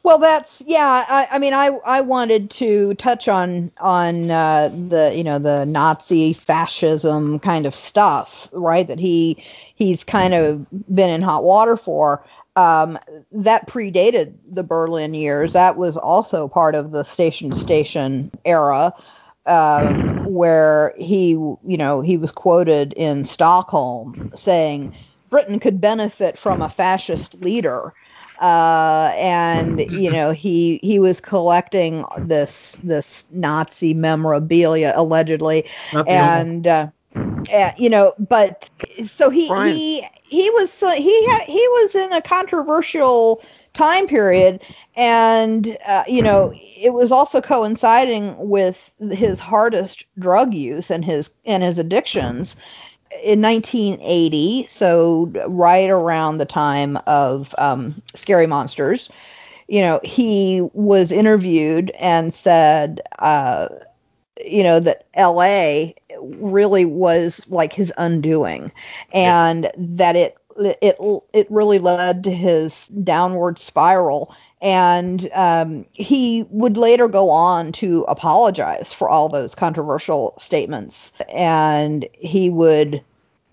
Well, 0.07 0.19
that's 0.19 0.63
yeah. 0.65 0.87
I, 0.87 1.27
I 1.33 1.39
mean, 1.41 1.53
I 1.53 1.67
I 1.67 2.03
wanted 2.03 2.51
to 2.53 2.95
touch 2.95 3.27
on 3.27 3.73
on 3.77 4.31
uh, 4.31 4.69
the 4.69 5.13
you 5.13 5.25
know 5.25 5.41
the 5.41 5.65
Nazi 5.67 6.33
fascism 6.33 7.41
kind 7.41 7.67
of 7.67 7.75
stuff, 7.75 8.49
right? 8.53 8.87
That 8.87 9.01
he 9.01 9.43
he's 9.75 10.05
kind 10.05 10.33
of 10.33 10.65
been 10.95 11.11
in 11.11 11.23
hot 11.23 11.43
water 11.43 11.77
for. 11.77 12.25
Um, 12.55 13.01
that 13.33 13.67
predated 13.67 14.35
the 14.49 14.63
Berlin 14.63 15.13
years. 15.13 15.55
That 15.55 15.77
was 15.77 15.97
also 15.97 16.47
part 16.47 16.77
of 16.77 16.93
the 16.93 17.03
station 17.03 17.51
to 17.51 17.59
station 17.59 18.31
era, 18.45 18.95
um, 19.45 20.33
where 20.33 20.95
he, 20.99 21.31
you 21.31 21.59
know, 21.65 22.01
he 22.01 22.17
was 22.17 22.31
quoted 22.31 22.93
in 22.93 23.25
Stockholm 23.25 24.31
saying 24.37 24.95
Britain 25.31 25.59
could 25.59 25.81
benefit 25.81 26.39
from 26.39 26.63
a 26.63 26.69
fascist 26.69 27.35
leader. 27.43 27.93
Uh, 28.39 29.13
and 29.17 29.81
you 29.91 30.11
know 30.11 30.33
he 30.33 30.79
he 30.83 30.99
was 30.99 31.21
collecting 31.21 32.05
this 32.21 32.79
this 32.83 33.27
Nazi 33.31 33.95
memorabilia 33.95 34.93
allegedly, 34.95 35.65
and 36.07 36.67
uh, 36.67 36.89
uh, 37.53 37.73
you 37.77 37.91
know, 37.91 38.13
but 38.19 38.71
so 39.05 39.31
he 39.31 39.49
Brian. 39.49 39.77
he 39.77 40.07
he 40.25 40.51
was 40.51 40.81
he 40.81 41.27
ha- 41.31 41.45
he 41.47 41.69
was 41.69 41.95
in 41.95 42.13
a 42.13 42.23
controversial 42.23 43.43
time 43.73 44.07
period, 44.07 44.63
and 44.97 45.77
uh, 45.87 46.05
you 46.07 46.23
know 46.23 46.53
it 46.55 46.93
was 46.93 47.13
also 47.13 47.41
coinciding 47.41 48.35
with 48.49 48.93
his 49.13 49.39
hardest 49.39 50.05
drug 50.19 50.55
use 50.55 50.91
and 50.91 51.05
his 51.05 51.31
and 51.45 51.63
his 51.63 51.79
addictions 51.79 52.57
in 53.23 53.43
1980, 53.43 54.67
so 54.69 55.31
right 55.49 55.91
around 55.91 56.39
the 56.39 56.47
time 56.47 56.99
of 57.07 57.55
um, 57.59 58.03
Scary 58.15 58.47
Monsters. 58.47 59.11
You 59.69 59.81
know, 59.81 60.01
he 60.05 60.61
was 60.73 61.11
interviewed 61.11 61.91
and 61.99 62.33
said, 62.33 63.01
uh, 63.19 63.69
you 64.45 64.63
know, 64.63 64.79
that 64.81 65.07
L.A. 65.15 65.97
really 66.21 66.85
was 66.85 67.45
like 67.49 67.73
his 67.73 67.93
undoing, 67.97 68.71
and 69.13 69.69
that 69.77 70.15
it 70.15 70.37
it 70.59 70.97
it 71.33 71.47
really 71.51 71.79
led 71.79 72.25
to 72.25 72.31
his 72.31 72.89
downward 72.89 73.59
spiral. 73.59 74.35
And 74.63 75.29
um, 75.35 75.85
he 75.93 76.47
would 76.51 76.77
later 76.77 77.09
go 77.09 77.29
on 77.31 77.73
to 77.73 78.05
apologize 78.05 78.93
for 78.93 79.09
all 79.09 79.29
those 79.29 79.55
controversial 79.55 80.33
statements, 80.39 81.13
and 81.29 82.07
he 82.13 82.49
would 82.49 83.03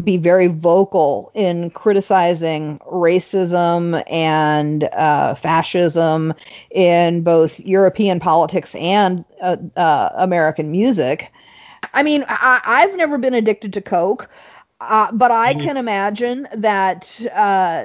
be 0.03 0.17
very 0.17 0.47
vocal 0.47 1.31
in 1.33 1.69
criticizing 1.71 2.79
racism 2.79 4.03
and 4.09 4.85
uh, 4.85 5.33
fascism 5.35 6.33
in 6.71 7.21
both 7.21 7.59
European 7.59 8.19
politics 8.19 8.75
and 8.75 9.25
uh, 9.41 9.57
uh, 9.75 10.09
American 10.15 10.71
music. 10.71 11.31
I 11.93 12.03
mean, 12.03 12.25
I, 12.27 12.61
I've 12.65 12.95
never 12.95 13.17
been 13.17 13.33
addicted 13.33 13.73
to 13.73 13.81
Coke. 13.81 14.29
Uh, 14.89 15.11
but 15.11 15.31
I 15.31 15.53
can 15.53 15.77
imagine 15.77 16.47
that 16.57 17.19
uh, 17.33 17.83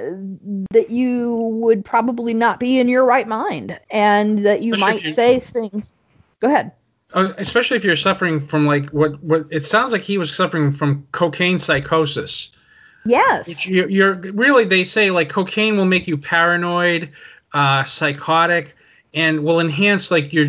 that 0.71 0.89
you 0.89 1.33
would 1.33 1.85
probably 1.85 2.33
not 2.33 2.59
be 2.59 2.79
in 2.79 2.89
your 2.89 3.05
right 3.05 3.27
mind, 3.27 3.79
and 3.89 4.45
that 4.45 4.61
you 4.61 4.73
Especially 4.75 4.93
might 4.93 5.03
you- 5.03 5.13
say 5.13 5.39
things. 5.39 5.93
Go 6.39 6.47
ahead. 6.47 6.71
Uh, 7.11 7.33
especially 7.37 7.77
if 7.77 7.83
you're 7.83 7.95
suffering 7.95 8.39
from 8.39 8.67
like 8.67 8.89
what 8.89 9.23
what 9.23 9.47
it 9.49 9.65
sounds 9.65 9.91
like 9.91 10.01
he 10.01 10.17
was 10.17 10.33
suffering 10.35 10.71
from 10.71 11.07
cocaine 11.11 11.57
psychosis. 11.57 12.51
Yes. 13.05 13.65
You're, 13.65 13.89
you're 13.89 14.13
really 14.15 14.65
they 14.65 14.83
say 14.83 15.09
like 15.09 15.29
cocaine 15.29 15.77
will 15.77 15.85
make 15.85 16.07
you 16.07 16.17
paranoid, 16.17 17.09
uh, 17.53 17.83
psychotic, 17.83 18.75
and 19.13 19.43
will 19.43 19.59
enhance 19.59 20.11
like 20.11 20.33
your. 20.33 20.45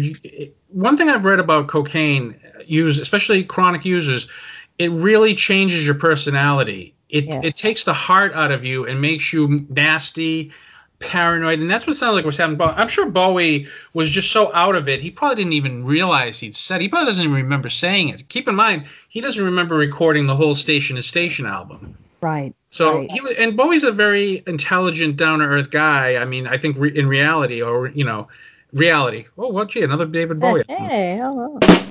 One 0.68 0.96
thing 0.96 1.08
I've 1.08 1.24
read 1.24 1.40
about 1.40 1.68
cocaine 1.68 2.38
use, 2.66 2.98
especially 2.98 3.42
chronic 3.44 3.84
users, 3.84 4.28
it 4.80 4.90
really 4.90 5.34
changes 5.34 5.84
your 5.86 5.94
personality. 5.94 6.94
It 7.08 7.26
Yes. 7.26 7.44
it 7.44 7.54
takes 7.56 7.84
the 7.84 7.92
heart 7.92 8.32
out 8.34 8.50
of 8.50 8.64
you 8.64 8.86
and 8.86 9.00
makes 9.00 9.32
you 9.32 9.66
nasty, 9.68 10.52
paranoid, 11.00 11.58
and 11.58 11.70
that's 11.70 11.86
what 11.86 11.96
sounds 11.96 12.14
like 12.14 12.24
was 12.24 12.36
happening. 12.36 12.58
But 12.58 12.78
I'm 12.78 12.88
sure 12.88 13.06
Bowie 13.10 13.66
was 13.94 14.08
just 14.10 14.30
so 14.30 14.50
out 14.54 14.74
of 14.76 14.88
it, 14.88 15.00
he 15.00 15.10
probably 15.10 15.36
didn't 15.36 15.54
even 15.54 15.84
realize 15.84 16.38
he'd 16.38 16.54
said. 16.54 16.80
He 16.80 16.88
probably 16.88 17.06
doesn't 17.06 17.24
even 17.24 17.36
remember 17.36 17.68
saying 17.70 18.10
it. 18.10 18.28
Keep 18.28 18.48
in 18.48 18.54
mind, 18.54 18.84
he 19.08 19.20
doesn't 19.20 19.44
remember 19.44 19.76
recording 19.76 20.26
the 20.26 20.36
whole 20.36 20.54
Station 20.54 20.96
to 20.96 21.02
Station 21.02 21.46
album. 21.46 21.96
Right. 22.20 22.54
So 22.70 22.98
Right. 22.98 23.10
he 23.10 23.20
was, 23.20 23.34
and 23.38 23.56
Bowie's 23.56 23.82
a 23.82 23.92
very 23.92 24.42
intelligent, 24.46 25.16
down 25.16 25.40
to 25.40 25.46
earth 25.46 25.70
guy. 25.70 26.16
I 26.16 26.24
mean, 26.26 26.46
I 26.46 26.58
think 26.58 26.76
re, 26.78 26.92
in 26.94 27.08
reality, 27.08 27.62
or 27.62 27.88
you 27.88 28.04
know, 28.04 28.28
reality. 28.72 29.24
Oh, 29.36 29.48
what? 29.48 29.70
Gee, 29.70 29.82
another 29.82 30.06
David 30.06 30.38
Bowie. 30.38 30.64
Hey, 30.68 31.18
hello. 31.20 31.58
Oh, 31.60 31.66
oh. 31.68 31.89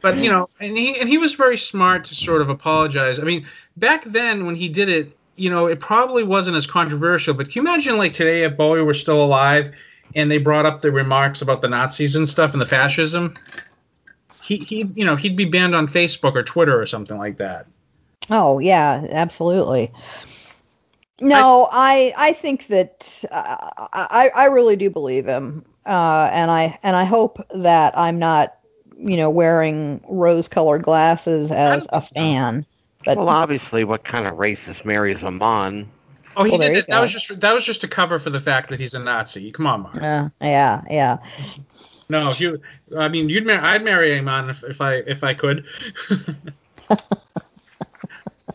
But 0.00 0.16
you 0.16 0.30
know, 0.30 0.48
and 0.60 0.76
he 0.76 0.98
and 0.98 1.08
he 1.08 1.18
was 1.18 1.34
very 1.34 1.58
smart 1.58 2.06
to 2.06 2.14
sort 2.14 2.42
of 2.42 2.48
apologize. 2.48 3.18
I 3.18 3.24
mean, 3.24 3.46
back 3.76 4.04
then 4.04 4.46
when 4.46 4.54
he 4.54 4.68
did 4.68 4.88
it, 4.88 5.16
you 5.36 5.50
know, 5.50 5.66
it 5.66 5.80
probably 5.80 6.22
wasn't 6.22 6.56
as 6.56 6.66
controversial. 6.66 7.34
But 7.34 7.50
can 7.50 7.62
you 7.62 7.68
imagine 7.68 7.98
like 7.98 8.12
today 8.12 8.44
if 8.44 8.56
Bowie 8.56 8.82
were 8.82 8.94
still 8.94 9.22
alive 9.22 9.72
and 10.14 10.30
they 10.30 10.38
brought 10.38 10.66
up 10.66 10.80
the 10.80 10.90
remarks 10.90 11.42
about 11.42 11.62
the 11.62 11.68
Nazis 11.68 12.16
and 12.16 12.28
stuff 12.28 12.52
and 12.52 12.60
the 12.60 12.66
fascism? 12.66 13.34
He 14.42 14.56
he 14.56 14.90
you 14.94 15.04
know 15.04 15.16
he'd 15.16 15.36
be 15.36 15.44
banned 15.44 15.74
on 15.74 15.86
Facebook 15.86 16.34
or 16.34 16.42
Twitter 16.42 16.80
or 16.80 16.86
something 16.86 17.18
like 17.18 17.36
that. 17.36 17.66
Oh 18.30 18.58
yeah, 18.58 19.06
absolutely. 19.10 19.92
No, 21.20 21.68
I 21.70 22.14
I 22.16 22.32
think 22.32 22.68
that 22.68 23.22
uh, 23.30 23.56
I 23.92 24.30
I 24.34 24.44
really 24.46 24.76
do 24.76 24.88
believe 24.88 25.26
him, 25.26 25.66
uh, 25.84 26.30
and 26.32 26.50
I 26.50 26.78
and 26.82 26.96
I 26.96 27.04
hope 27.04 27.46
that 27.54 27.96
I'm 27.98 28.18
not 28.18 28.56
you 29.02 29.16
know 29.16 29.30
wearing 29.30 30.00
rose-colored 30.08 30.82
glasses 30.82 31.50
as 31.50 31.86
a 31.92 32.00
fan. 32.00 32.66
But 33.04 33.16
Well, 33.16 33.28
obviously, 33.28 33.84
what 33.84 34.04
kind 34.04 34.26
of 34.26 34.34
racist 34.34 34.84
marries 34.84 35.24
Iman? 35.24 35.88
Oh, 36.36 36.44
he 36.44 36.50
Well, 36.50 36.60
did 36.60 36.76
that. 36.76 36.88
That 36.88 37.00
was 37.00 37.12
just 37.12 37.40
that 37.40 37.52
was 37.54 37.64
just 37.64 37.82
a 37.82 37.88
cover 37.88 38.18
for 38.18 38.30
the 38.30 38.40
fact 38.40 38.68
that 38.70 38.78
he's 38.78 38.94
a 38.94 38.98
Nazi. 38.98 39.50
Come 39.50 39.66
on, 39.66 39.82
Mark. 39.82 39.96
uh, 39.96 40.28
yeah, 40.40 40.82
yeah. 40.90 41.16
No, 42.08 42.32
you. 42.32 42.60
I 42.96 43.08
mean, 43.08 43.28
you'd 43.28 43.46
marry. 43.46 43.60
I'd 43.60 43.84
marry 43.84 44.16
Iman 44.16 44.50
if, 44.50 44.64
if 44.64 44.80
I 44.80 44.94
if 44.96 45.24
I 45.24 45.34
could. 45.34 45.64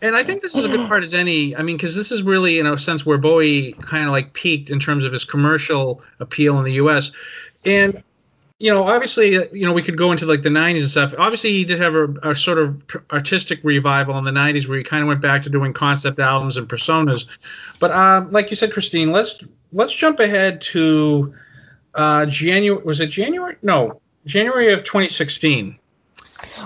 and 0.01 0.15
I 0.15 0.23
think 0.23 0.41
this 0.41 0.55
is 0.55 0.65
a 0.65 0.67
good 0.67 0.87
part 0.87 1.03
as 1.03 1.13
any. 1.13 1.55
I 1.55 1.63
mean, 1.63 1.77
because 1.77 1.95
this 1.95 2.11
is 2.11 2.21
really, 2.21 2.59
in 2.59 2.65
a 2.67 2.77
sense, 2.77 3.05
where 3.05 3.17
Bowie 3.17 3.73
kind 3.73 4.05
of 4.05 4.11
like 4.11 4.33
peaked 4.33 4.69
in 4.71 4.79
terms 4.79 5.05
of 5.05 5.13
his 5.13 5.23
commercial 5.25 6.01
appeal 6.19 6.57
in 6.59 6.65
the 6.65 6.73
U.S. 6.73 7.11
And 7.65 8.03
you 8.65 8.73
know, 8.73 8.87
obviously, 8.87 9.37
uh, 9.37 9.45
you 9.51 9.63
know, 9.63 9.73
we 9.73 9.83
could 9.83 9.95
go 9.95 10.11
into 10.11 10.25
like 10.25 10.41
the 10.41 10.49
'90s 10.49 10.79
and 10.79 10.89
stuff. 10.89 11.13
Obviously, 11.19 11.51
he 11.51 11.65
did 11.65 11.79
have 11.79 11.93
a, 11.93 12.07
a 12.31 12.35
sort 12.35 12.57
of 12.57 12.83
artistic 13.11 13.59
revival 13.61 14.17
in 14.17 14.23
the 14.23 14.31
'90s 14.31 14.67
where 14.67 14.79
he 14.79 14.83
kind 14.83 15.03
of 15.03 15.07
went 15.07 15.21
back 15.21 15.43
to 15.43 15.51
doing 15.51 15.71
concept 15.71 16.17
albums 16.17 16.57
and 16.57 16.67
personas. 16.67 17.27
But 17.79 17.91
um, 17.91 18.31
like 18.31 18.49
you 18.49 18.55
said, 18.55 18.73
Christine, 18.73 19.11
let's 19.11 19.37
let's 19.71 19.93
jump 19.93 20.19
ahead 20.19 20.61
to 20.73 21.35
uh, 21.93 22.25
January. 22.25 22.83
Was 22.83 23.01
it 23.01 23.11
January? 23.11 23.55
No, 23.61 24.01
January 24.25 24.73
of 24.73 24.83
2016. 24.83 25.77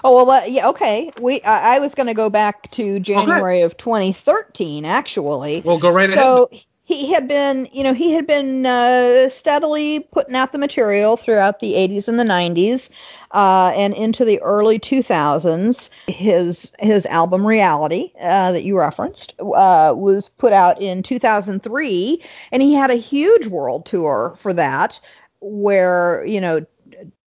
Oh 0.01 0.25
well, 0.25 0.31
uh, 0.31 0.45
yeah, 0.45 0.69
okay. 0.69 1.11
We 1.19 1.41
I, 1.41 1.75
I 1.75 1.79
was 1.79 1.95
going 1.95 2.07
to 2.07 2.13
go 2.13 2.29
back 2.29 2.71
to 2.71 3.01
January 3.01 3.63
of 3.63 3.75
2013, 3.75 4.85
actually. 4.85 5.63
We'll 5.65 5.79
go 5.79 5.91
right 5.91 6.05
ahead. 6.05 6.17
so 6.17 6.49
he 6.89 7.13
had 7.13 7.27
been, 7.27 7.67
you 7.71 7.83
know, 7.83 7.93
he 7.93 8.13
had 8.13 8.25
been 8.25 8.65
uh, 8.65 9.29
steadily 9.29 9.99
putting 9.99 10.33
out 10.33 10.51
the 10.51 10.57
material 10.57 11.17
throughout 11.17 11.59
the 11.59 11.73
80s 11.73 12.07
and 12.07 12.19
the 12.19 12.23
90s, 12.23 12.89
uh, 13.29 13.71
and 13.75 13.93
into 13.93 14.25
the 14.25 14.41
early 14.41 14.79
2000s. 14.79 15.91
His 16.07 16.71
his 16.79 17.05
album 17.05 17.45
Reality 17.45 18.11
uh, 18.19 18.53
that 18.53 18.63
you 18.63 18.75
referenced 18.75 19.35
uh, 19.39 19.93
was 19.95 20.29
put 20.29 20.51
out 20.51 20.81
in 20.81 21.03
2003, 21.03 22.23
and 22.51 22.61
he 22.63 22.73
had 22.73 22.89
a 22.89 22.95
huge 22.95 23.45
world 23.45 23.85
tour 23.85 24.33
for 24.35 24.51
that, 24.53 24.99
where 25.41 26.25
you 26.25 26.41
know 26.41 26.65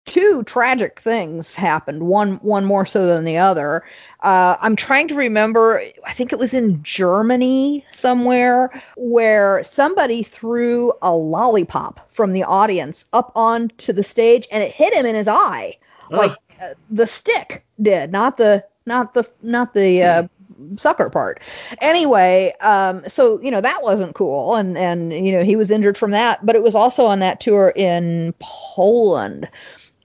two 0.06 0.42
tragic 0.44 1.00
things 1.00 1.56
happened 1.56 2.02
one 2.02 2.38
one 2.38 2.66
more 2.66 2.86
so 2.86 3.06
than 3.06 3.26
the 3.26 3.38
other 3.38 3.84
uh, 4.22 4.56
i'm 4.62 4.76
trying 4.76 5.08
to 5.08 5.16
remember 5.16 5.82
i 6.06 6.14
think 6.14 6.32
it 6.32 6.40
was 6.40 6.54
in 6.54 6.82
germany 6.84 7.86
somewhere 7.92 8.70
where 8.98 9.64
somebody 9.64 10.24
threw 10.24 10.94
a 11.02 11.14
lollipop 11.14 12.12
from 12.12 12.32
the 12.32 12.44
audience 12.44 13.06
up 13.14 13.32
onto 13.36 13.94
the 13.94 14.04
stage 14.04 14.48
and 14.52 14.64
it 14.64 14.72
hit 14.72 14.94
him 14.94 15.06
in 15.06 15.16
his 15.16 15.28
eye. 15.28 15.76
Like 16.10 16.32
uh, 16.62 16.74
the 16.90 17.08
stick 17.08 17.66
did 17.82 18.12
not 18.12 18.38
the 18.38 18.66
not 18.86 19.14
the 19.14 19.30
not 19.42 19.74
the 19.74 20.04
uh, 20.04 20.28
sucker 20.76 21.10
part. 21.10 21.40
Anyway 21.82 22.54
um 22.62 23.04
so 23.08 23.42
you 23.42 23.50
know 23.50 23.62
that 23.62 23.82
wasn't 23.82 24.14
cool 24.14 24.56
and 24.56 24.78
and 24.78 25.14
you 25.14 25.32
know 25.32 25.44
he 25.44 25.56
was 25.56 25.72
injured 25.72 25.98
from 25.98 26.12
that 26.12 26.46
but 26.46 26.56
it 26.56 26.64
was 26.64 26.76
also 26.76 27.06
on 27.06 27.20
that 27.20 27.40
tour 27.40 27.72
in 27.76 28.34
poland 28.40 29.48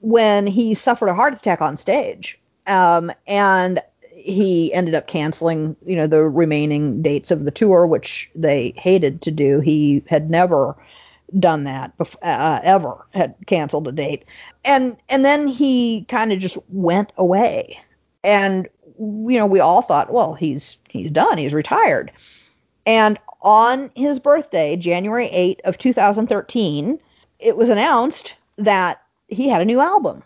when 0.00 0.46
he 0.46 0.74
suffered 0.74 1.08
a 1.08 1.14
heart 1.14 1.34
attack 1.34 1.60
on 1.60 1.76
stage. 1.76 2.38
Um 2.66 3.10
and 3.26 3.80
he 4.26 4.72
ended 4.72 4.94
up 4.94 5.06
canceling 5.06 5.76
you 5.84 5.96
know 5.96 6.06
the 6.06 6.22
remaining 6.22 7.02
dates 7.02 7.30
of 7.30 7.44
the 7.44 7.50
tour 7.50 7.86
which 7.86 8.30
they 8.34 8.72
hated 8.76 9.22
to 9.22 9.30
do 9.30 9.60
he 9.60 10.02
had 10.06 10.30
never 10.30 10.76
done 11.38 11.64
that 11.64 11.96
bef- 11.98 12.16
uh, 12.22 12.60
ever 12.62 13.06
had 13.12 13.34
canceled 13.46 13.88
a 13.88 13.92
date 13.92 14.24
and 14.64 14.96
and 15.08 15.24
then 15.24 15.48
he 15.48 16.04
kind 16.08 16.32
of 16.32 16.38
just 16.38 16.58
went 16.68 17.12
away 17.16 17.78
and 18.22 18.68
you 18.98 19.38
know, 19.38 19.46
we 19.46 19.60
all 19.60 19.82
thought, 19.82 20.12
well, 20.12 20.34
he's 20.34 20.78
he's 20.88 21.10
done, 21.10 21.38
he's 21.38 21.54
retired. 21.54 22.12
And 22.84 23.18
on 23.42 23.90
his 23.94 24.18
birthday, 24.20 24.76
January 24.76 25.26
8 25.26 25.60
of 25.64 25.78
2013, 25.78 26.98
it 27.38 27.56
was 27.56 27.68
announced 27.68 28.34
that 28.56 29.02
he 29.28 29.48
had 29.48 29.62
a 29.62 29.66
new 29.66 29.80
album 29.80 30.22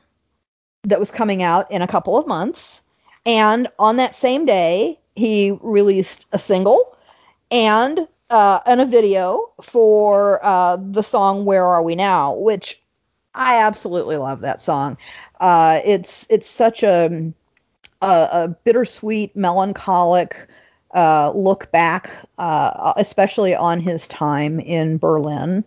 that 0.84 1.00
was 1.00 1.10
coming 1.10 1.42
out 1.42 1.70
in 1.70 1.82
a 1.82 1.88
couple 1.88 2.18
of 2.18 2.26
months. 2.26 2.82
And 3.26 3.68
on 3.78 3.96
that 3.96 4.16
same 4.16 4.46
day, 4.46 4.98
he 5.14 5.56
released 5.60 6.24
a 6.32 6.38
single 6.38 6.96
and 7.50 8.06
uh, 8.30 8.60
and 8.64 8.80
a 8.80 8.86
video 8.86 9.50
for 9.60 10.44
uh, 10.44 10.78
the 10.80 11.02
song 11.02 11.44
"Where 11.44 11.64
Are 11.64 11.82
We 11.82 11.96
Now," 11.96 12.34
which 12.34 12.80
I 13.34 13.62
absolutely 13.62 14.16
love 14.16 14.40
that 14.40 14.62
song. 14.62 14.96
Uh, 15.38 15.80
it's 15.84 16.26
it's 16.30 16.48
such 16.48 16.82
a 16.82 17.32
a, 18.00 18.06
a 18.06 18.56
bittersweet, 18.64 19.36
melancholic 19.36 20.48
uh, 20.94 21.32
look 21.32 21.70
back, 21.70 22.10
uh, 22.38 22.94
especially 22.96 23.54
on 23.54 23.80
his 23.80 24.08
time 24.08 24.58
in 24.58 24.98
Berlin. 24.98 25.64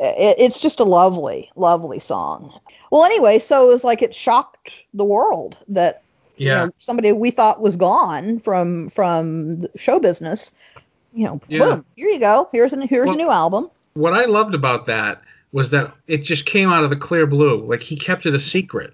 It, 0.00 0.36
it's 0.38 0.60
just 0.60 0.80
a 0.80 0.84
lovely, 0.84 1.50
lovely 1.54 1.98
song. 1.98 2.58
Well, 2.90 3.04
anyway, 3.04 3.38
so 3.38 3.68
it 3.68 3.72
was 3.72 3.84
like 3.84 4.02
it 4.02 4.14
shocked 4.14 4.72
the 4.94 5.04
world 5.04 5.56
that 5.68 6.02
yeah. 6.36 6.60
you 6.60 6.66
know, 6.66 6.72
somebody 6.78 7.12
we 7.12 7.30
thought 7.30 7.60
was 7.60 7.76
gone 7.76 8.38
from 8.38 8.88
from 8.88 9.66
show 9.76 9.98
business, 10.00 10.52
you 11.14 11.24
know, 11.26 11.40
Yeah. 11.48 11.58
boom, 11.60 11.84
here 11.96 12.08
you 12.08 12.18
go. 12.18 12.48
Here's 12.52 12.72
a 12.72 12.86
here's 12.86 13.06
Well- 13.06 13.14
a 13.14 13.18
new 13.18 13.30
album. 13.30 13.70
What 13.94 14.12
I 14.12 14.26
loved 14.26 14.54
about 14.54 14.86
that 14.86 15.22
was 15.52 15.70
that 15.70 15.92
it 16.06 16.18
just 16.18 16.44
came 16.44 16.70
out 16.70 16.84
of 16.84 16.90
the 16.90 16.96
clear 16.96 17.26
blue. 17.26 17.64
Like 17.64 17.82
he 17.82 17.96
kept 17.96 18.26
it 18.26 18.34
a 18.34 18.38
secret. 18.38 18.92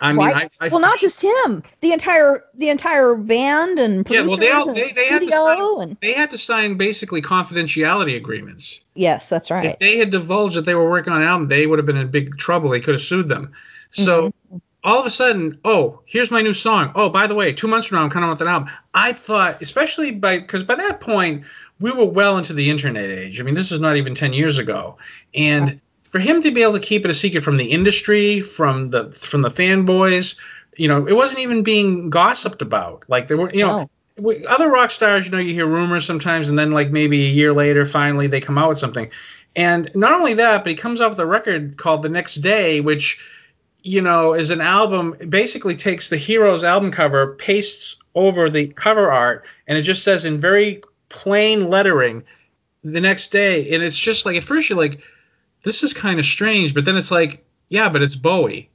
I 0.00 0.12
mean, 0.12 0.26
right? 0.26 0.50
I, 0.60 0.66
I 0.66 0.68
well, 0.70 0.80
not 0.80 0.98
just 0.98 1.22
him. 1.22 1.62
The 1.80 1.92
entire 1.92 2.44
the 2.54 2.68
entire 2.70 3.14
band 3.14 3.78
and 3.78 4.08
yeah. 4.08 4.26
Well, 4.26 4.36
they 4.36 4.50
all 4.50 4.66
and 4.68 4.76
they, 4.76 4.90
they 4.92 5.06
had 5.06 5.22
to 5.22 5.28
sign 5.28 5.80
and 5.82 5.96
they 6.00 6.12
had 6.12 6.30
to 6.30 6.38
sign 6.38 6.76
basically 6.76 7.22
confidentiality 7.22 8.16
agreements. 8.16 8.80
yes, 8.94 9.28
that's 9.28 9.50
right. 9.52 9.66
If 9.66 9.78
they 9.78 9.98
had 9.98 10.10
divulged 10.10 10.56
that 10.56 10.64
they 10.64 10.74
were 10.74 10.88
working 10.90 11.12
on 11.12 11.22
an 11.22 11.28
album, 11.28 11.48
they 11.48 11.66
would 11.66 11.78
have 11.78 11.86
been 11.86 11.96
in 11.96 12.10
big 12.10 12.38
trouble. 12.38 12.70
They 12.70 12.80
could 12.80 12.94
have 12.94 13.02
sued 13.02 13.28
them. 13.28 13.52
So 13.90 14.32
Mm-hmm. 14.50 14.56
All 14.84 15.00
of 15.00 15.06
a 15.06 15.10
sudden, 15.10 15.58
oh, 15.64 16.00
here's 16.04 16.30
my 16.30 16.42
new 16.42 16.54
song. 16.54 16.92
Oh, 16.94 17.08
by 17.08 17.26
the 17.26 17.34
way, 17.34 17.52
two 17.52 17.66
months 17.66 17.88
from 17.88 17.96
now, 17.98 18.04
I'm 18.04 18.10
coming 18.10 18.28
out 18.28 18.32
with 18.32 18.42
an 18.42 18.48
album. 18.48 18.68
I 18.92 19.12
thought, 19.14 19.62
especially 19.62 20.10
by 20.12 20.38
because 20.38 20.62
by 20.62 20.74
that 20.76 21.00
point 21.00 21.44
we 21.80 21.90
were 21.90 22.04
well 22.04 22.38
into 22.38 22.52
the 22.52 22.70
internet 22.70 23.10
age. 23.10 23.40
I 23.40 23.42
mean, 23.44 23.54
this 23.54 23.72
is 23.72 23.80
not 23.80 23.96
even 23.96 24.14
10 24.14 24.32
years 24.34 24.58
ago, 24.58 24.98
and 25.34 25.80
for 26.04 26.18
him 26.20 26.42
to 26.42 26.50
be 26.52 26.62
able 26.62 26.74
to 26.74 26.80
keep 26.80 27.04
it 27.04 27.10
a 27.10 27.14
secret 27.14 27.42
from 27.42 27.56
the 27.56 27.72
industry, 27.72 28.40
from 28.40 28.90
the 28.90 29.10
from 29.10 29.42
the 29.42 29.50
fanboys, 29.50 30.38
you 30.76 30.88
know, 30.88 31.06
it 31.06 31.14
wasn't 31.14 31.40
even 31.40 31.62
being 31.62 32.10
gossiped 32.10 32.62
about. 32.62 33.04
Like 33.08 33.26
there 33.26 33.36
were, 33.36 33.50
you 33.50 33.66
know. 33.66 33.78
No. 33.80 33.90
w- 34.16 34.44
Other 34.46 34.70
rock 34.70 34.90
stars, 34.92 35.24
you 35.26 35.32
know, 35.32 35.38
you 35.38 35.54
hear 35.54 35.66
rumors 35.66 36.04
sometimes, 36.04 36.48
and 36.50 36.58
then 36.58 36.70
like 36.72 36.90
maybe 36.90 37.24
a 37.24 37.30
year 37.30 37.52
later, 37.52 37.84
finally 37.86 38.26
they 38.28 38.40
come 38.40 38.58
out 38.58 38.68
with 38.68 38.78
something. 38.78 39.10
And 39.56 39.90
not 39.94 40.12
only 40.12 40.34
that, 40.34 40.64
but 40.64 40.70
he 40.70 40.76
comes 40.76 41.00
out 41.00 41.10
with 41.10 41.18
a 41.20 41.26
record 41.26 41.76
called 41.76 42.02
The 42.02 42.08
Next 42.08 42.36
Day, 42.36 42.80
which, 42.80 43.24
you 43.84 44.00
know, 44.00 44.32
is 44.32 44.50
an 44.50 44.62
album, 44.62 45.14
it 45.20 45.28
basically 45.28 45.76
takes 45.76 46.08
the 46.08 46.16
Heroes 46.16 46.64
album 46.64 46.90
cover, 46.90 47.34
pastes 47.34 47.96
over 48.14 48.48
the 48.48 48.68
cover 48.68 49.12
art, 49.12 49.44
and 49.68 49.76
it 49.76 49.82
just 49.82 50.02
says 50.02 50.24
in 50.24 50.38
very 50.38 50.82
plain 51.10 51.68
lettering, 51.68 52.24
The 52.82 53.02
Next 53.02 53.30
Day. 53.30 53.74
And 53.74 53.82
it's 53.82 53.98
just 53.98 54.24
like, 54.24 54.36
at 54.36 54.42
first 54.42 54.70
you're 54.70 54.78
like, 54.78 55.00
this 55.62 55.82
is 55.82 55.92
kind 55.92 56.18
of 56.18 56.24
strange, 56.24 56.72
but 56.72 56.86
then 56.86 56.96
it's 56.96 57.10
like, 57.10 57.44
yeah, 57.68 57.90
but 57.90 58.00
it's 58.00 58.16
Bowie. 58.16 58.70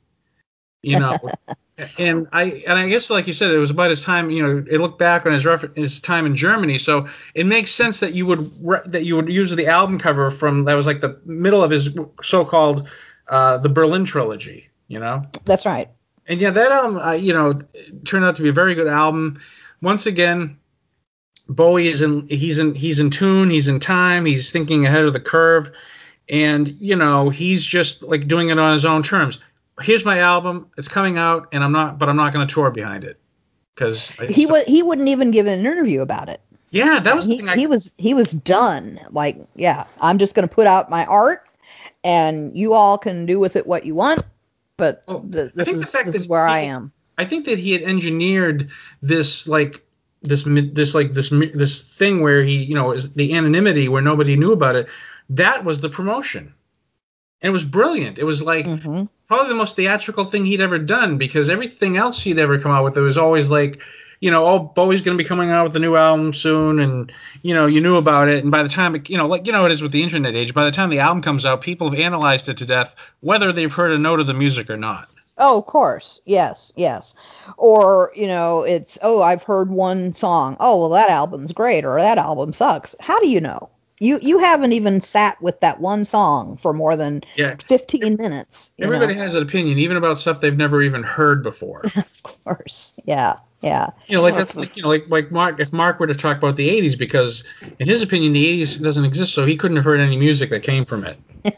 You 0.84 1.00
know, 1.00 1.18
and 1.98 2.28
I 2.32 2.64
and 2.66 2.80
I 2.80 2.88
guess 2.88 3.10
like 3.10 3.28
you 3.28 3.34
said, 3.34 3.52
it 3.52 3.58
was 3.58 3.70
about 3.70 3.90
his 3.90 4.02
time. 4.02 4.30
You 4.30 4.44
know, 4.44 4.66
it 4.72 4.80
looked 4.80 4.98
back 4.98 5.26
on 5.26 5.34
his 5.34 5.46
refer- 5.46 5.74
his 5.76 6.00
time 6.00 6.26
in 6.26 6.38
Germany, 6.38 6.78
so 6.78 7.08
it 7.36 7.46
makes 7.46 7.72
sense 7.72 8.00
that 8.00 8.14
you 8.14 8.26
would 8.28 8.48
re- 8.64 8.80
that 8.86 9.04
you 9.04 9.18
would 9.18 9.28
use 9.28 9.54
the 9.54 9.68
album 9.68 10.00
cover 10.00 10.32
from 10.32 10.64
that 10.66 10.76
was 10.76 10.88
like 10.88 11.02
the 11.02 11.20
middle 11.26 11.62
of 11.62 11.70
his 11.70 11.90
so-called 12.22 12.88
uh, 13.28 13.58
the 13.58 13.68
Berlin 13.68 14.06
trilogy. 14.06 14.69
You 14.90 15.00
know, 15.00 15.28
That's 15.46 15.66
right. 15.66 15.88
and 16.28 16.42
yeah, 16.42 16.50
that 16.50 16.72
um, 16.74 16.98
uh, 16.98 17.14
you 17.14 17.32
know, 17.32 17.54
turned 18.04 18.26
out 18.26 18.36
to 18.36 18.42
be 18.42 18.50
a 18.50 18.54
very 18.54 18.76
good 18.76 18.88
album. 18.88 19.40
Once 19.82 20.08
again, 20.08 20.58
Bowie 21.48 21.88
is 21.88 22.02
in 22.02 22.28
he's 22.28 22.60
in 22.60 22.76
he's 22.76 23.00
in 23.00 23.12
tune, 23.12 23.50
he's 23.50 23.70
in 23.70 23.80
time, 23.80 24.26
he's 24.26 24.52
thinking 24.52 24.86
ahead 24.86 25.06
of 25.06 25.14
the 25.14 25.20
curve, 25.20 25.72
and 26.28 26.68
you 26.68 26.96
know 26.96 27.30
he's 27.30 27.66
just 27.66 28.04
like 28.04 28.28
doing 28.28 28.50
it 28.50 28.60
on 28.60 28.74
his 28.74 28.84
own 28.84 29.04
terms. 29.04 29.40
Here's 29.80 30.04
my 30.04 30.20
album, 30.20 30.70
it's 30.78 30.90
coming 30.90 31.18
out, 31.18 31.50
and 31.54 31.64
I'm 31.64 31.72
not, 31.72 31.98
but 32.00 32.10
I'm 32.10 32.18
not 32.18 32.34
going 32.34 32.46
to 32.46 32.54
tour 32.54 32.70
behind 32.70 33.06
it 33.06 33.18
because 33.74 34.10
He 34.30 34.46
was 34.46 34.66
he 34.66 34.84
wouldn't 34.84 35.08
even 35.08 35.32
give 35.32 35.48
an 35.48 35.60
interview 35.60 36.02
about 36.02 36.30
it. 36.30 36.42
yeah, 36.72 37.00
that 37.00 37.16
was 37.16 37.28
the 37.28 37.34
he, 37.34 37.38
thing. 37.38 37.50
I, 37.50 37.56
he 37.56 37.68
was 37.68 37.94
he 37.98 38.14
was 38.14 38.32
done. 38.32 39.00
Like, 39.12 39.38
yeah, 39.56 39.86
I'm 40.02 40.18
just 40.18 40.36
going 40.36 40.48
to 40.48 40.54
put 40.54 40.68
out 40.68 40.90
my 40.90 41.06
art, 41.06 41.48
and 42.04 42.58
you 42.58 42.74
all 42.74 42.98
can 42.98 43.26
do 43.26 43.40
with 43.40 43.56
it 43.56 43.66
what 43.66 43.86
you 43.86 43.96
want. 43.96 44.22
But 44.80 45.04
Well, 45.08 45.22
th- 45.22 45.52
I 45.52 45.52
this 45.56 45.66
think 45.66 45.78
the 45.78 45.84
is 45.84 45.92
fact 45.92 46.06
this 46.08 46.16
is 46.16 46.28
where 46.28 46.48
I 46.48 46.60
am. 46.62 46.92
I 47.18 47.26
think 47.26 47.46
that 47.46 47.60
he 47.60 47.74
had 47.74 47.84
engineered 47.84 48.72
this 49.02 49.48
like 49.48 49.86
this 50.22 50.44
this 50.46 50.96
like 50.96 51.14
this 51.14 51.30
this 51.30 51.82
thing 51.98 52.22
where 52.22 52.42
he 52.44 52.64
you 52.64 52.76
know 52.76 52.92
is 52.94 53.14
the 53.14 53.36
anonymity 53.36 53.90
where 53.90 54.02
nobody 54.02 54.36
knew 54.38 54.54
about 54.54 54.76
it. 54.76 54.90
That 55.32 55.64
was 55.66 55.82
the 55.82 55.90
promotion, 55.90 56.54
and 57.42 57.50
it 57.50 57.54
was 57.54 57.66
brilliant. 57.66 58.20
It 58.20 58.26
was 58.26 58.42
like 58.42 58.66
hmm 58.66 59.04
probably 59.28 59.50
the 59.50 59.56
most 59.56 59.76
theatrical 59.76 60.26
thing 60.26 60.46
he'd 60.46 60.62
ever 60.62 60.80
done 60.80 61.18
because 61.20 61.50
everything 61.52 61.98
else 61.98 62.22
he'd 62.22 62.40
ever 62.40 62.60
come 62.60 62.72
out 62.72 62.84
with 62.84 62.98
it 62.98 63.02
was 63.02 63.18
always 63.18 63.50
like 63.52 63.80
you 64.20 64.32
know 64.32 64.46
oh 64.46 64.60
Bowie's 64.60 65.02
going 65.02 65.18
to 65.18 65.24
be 65.24 65.28
coming 65.28 65.50
out 65.50 65.66
with 65.66 65.76
a 65.76 65.80
new 65.80 65.96
album 65.96 66.34
soon 66.34 66.80
and 66.80 67.12
you 67.42 67.54
know 67.54 67.68
you 67.68 67.82
knew 67.82 67.98
about 67.98 68.28
it 68.28 68.44
and 68.44 68.52
by 68.52 68.64
the 68.64 68.70
time 68.70 68.96
it, 68.96 69.10
you 69.10 69.18
know 69.18 69.28
like 69.28 69.46
you 69.48 69.52
know 69.52 69.66
it 69.66 69.72
is 69.72 69.82
with 69.82 69.92
the 69.92 70.04
internet 70.04 70.36
age 70.36 70.54
by 70.54 70.66
the 70.66 70.72
time 70.72 70.90
the 70.90 71.00
album 71.00 71.22
comes 71.22 71.46
out 71.46 71.62
people 71.62 71.90
have 71.90 72.00
analyzed 72.00 72.50
it 72.50 72.58
to 72.58 72.66
death 72.66 72.96
whether 73.22 73.52
they've 73.52 73.74
heard 73.74 73.92
a 73.92 73.98
note 73.98 74.20
of 74.20 74.28
the 74.28 74.34
music 74.34 74.70
or 74.70 74.78
not 74.78 75.10
Oh, 75.42 75.58
of 75.58 75.66
course. 75.66 76.20
Yes, 76.26 76.74
yes. 76.76 77.16
Or, 77.56 78.12
you 78.14 78.28
know, 78.28 78.64
it's, 78.64 78.98
oh, 79.02 79.22
I've 79.22 79.44
heard 79.44 79.70
one 79.70 80.12
song. 80.12 80.58
Oh, 80.60 80.82
well, 80.82 80.90
that 80.90 81.10
album's 81.10 81.54
great 81.54 81.86
or 81.86 82.00
that 82.02 82.18
album 82.18 82.52
sucks. 82.52 82.94
How 83.00 83.22
do 83.22 83.28
you 83.30 83.40
know? 83.40 83.70
You 84.02 84.18
you 84.22 84.40
haven't 84.40 84.72
even 84.72 85.02
sat 85.02 85.42
with 85.42 85.60
that 85.60 85.82
one 85.82 86.06
song 86.06 86.56
for 86.56 86.72
more 86.72 86.96
than 86.96 87.22
yeah 87.36 87.58
15 87.58 88.16
minutes. 88.16 88.72
Everybody 88.80 89.16
know? 89.16 89.22
has 89.22 89.36
an 89.36 89.44
opinion, 89.44 89.78
even 89.80 89.98
about 89.98 90.18
stuff 90.18 90.40
they've 90.40 90.56
never 90.56 90.82
even 90.82 91.04
heard 91.04 91.44
before. 91.44 91.84
Of 91.96 92.24
course. 92.24 92.94
Yeah, 93.04 93.36
yeah. 93.62 93.90
You 94.08 94.16
know, 94.16 94.22
like 94.22 94.36
that's 94.36 94.56
like 94.56 94.78
you 94.78 94.84
know, 94.84 94.90
like 94.90 95.06
like 95.10 95.32
Mark. 95.32 95.60
If 95.60 95.74
Mark 95.74 96.00
were 96.00 96.08
to 96.08 96.16
talk 96.16 96.38
about 96.38 96.56
the 96.56 96.70
'80s, 96.70 96.98
because 96.98 97.44
in 97.80 97.88
his 97.88 98.02
opinion, 98.02 98.34
the 98.34 98.64
'80s 98.64 98.82
doesn't 98.82 99.06
exist, 99.06 99.34
so 99.34 99.46
he 99.46 99.56
couldn't 99.58 99.78
have 99.78 99.86
heard 99.86 100.00
any 100.00 100.18
music 100.18 100.50
that 100.52 100.64
came 100.64 100.86
from 100.86 101.06
it. 101.06 101.20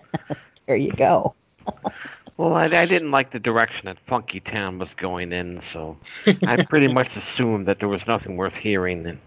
There 0.68 0.76
you 0.78 0.92
go. 0.92 1.34
Well, 2.38 2.56
I, 2.56 2.64
I 2.66 2.86
didn't 2.88 3.12
like 3.12 3.30
the 3.30 3.40
direction 3.40 3.86
that 3.86 4.00
Funky 4.00 4.40
Town 4.40 4.80
was 4.80 4.96
going 4.96 5.32
in, 5.32 5.62
so 5.62 5.98
I 6.48 6.64
pretty 6.64 6.88
much 6.94 7.16
assumed 7.16 7.68
that 7.68 7.78
there 7.78 7.90
was 7.90 8.08
nothing 8.08 8.36
worth 8.36 8.56
hearing. 8.56 9.06
And 9.06 9.20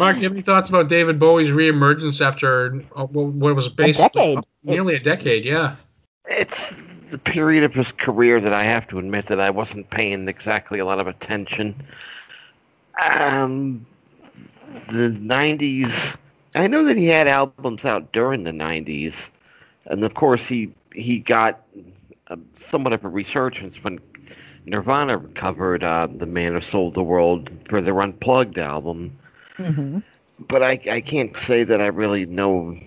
Mark, 0.00 0.16
do 0.16 0.20
you 0.20 0.24
have 0.24 0.32
any 0.32 0.42
thoughts 0.42 0.68
about 0.68 0.88
David 0.88 1.20
Bowie's 1.20 1.50
reemergence 1.50 2.20
after 2.20 2.82
uh, 2.96 3.04
what 3.04 3.54
was 3.54 3.68
basically 3.68 4.34
decade. 4.34 4.44
nearly 4.64 4.96
a 4.96 5.00
decade? 5.00 5.44
Yeah. 5.44 5.76
it's 6.28 7.01
the 7.12 7.18
period 7.18 7.64
of 7.64 7.74
his 7.74 7.92
career 7.92 8.40
that 8.40 8.54
I 8.54 8.64
have 8.64 8.88
to 8.88 8.98
admit 8.98 9.26
that 9.28 9.40
I 9.40 9.50
wasn't 9.50 9.90
paying 9.90 10.28
exactly 10.28 10.80
a 10.80 10.86
lot 10.86 11.00
of 11.00 11.08
attention. 11.08 11.76
Um, 13.00 13.86
the 14.88 15.10
'90s. 15.10 16.16
I 16.54 16.68
know 16.68 16.84
that 16.84 16.96
he 16.98 17.06
had 17.08 17.28
albums 17.28 17.72
out 17.74 18.12
during 18.12 18.44
the 18.44 18.52
'90s, 18.52 19.30
and 19.74 20.04
of 20.04 20.14
course 20.14 20.46
he 20.46 20.72
he 20.92 21.18
got 21.20 21.62
uh, 22.28 22.36
somewhat 22.54 22.92
of 22.92 23.04
a 23.04 23.08
resurgence 23.08 23.82
when 23.84 24.00
Nirvana 24.66 25.18
covered 25.34 25.84
uh, 25.84 26.08
"The 26.10 26.26
Man 26.26 26.54
Who 26.54 26.60
Sold 26.60 26.94
the 26.94 27.02
World" 27.04 27.50
for 27.66 27.80
their 27.82 28.00
Unplugged 28.00 28.58
album. 28.58 29.18
hmm 29.56 30.00
But 30.38 30.62
I 30.62 30.78
I 30.90 31.00
can't 31.00 31.36
say 31.36 31.64
that 31.64 31.80
I 31.80 31.88
really 31.88 32.26
know. 32.26 32.78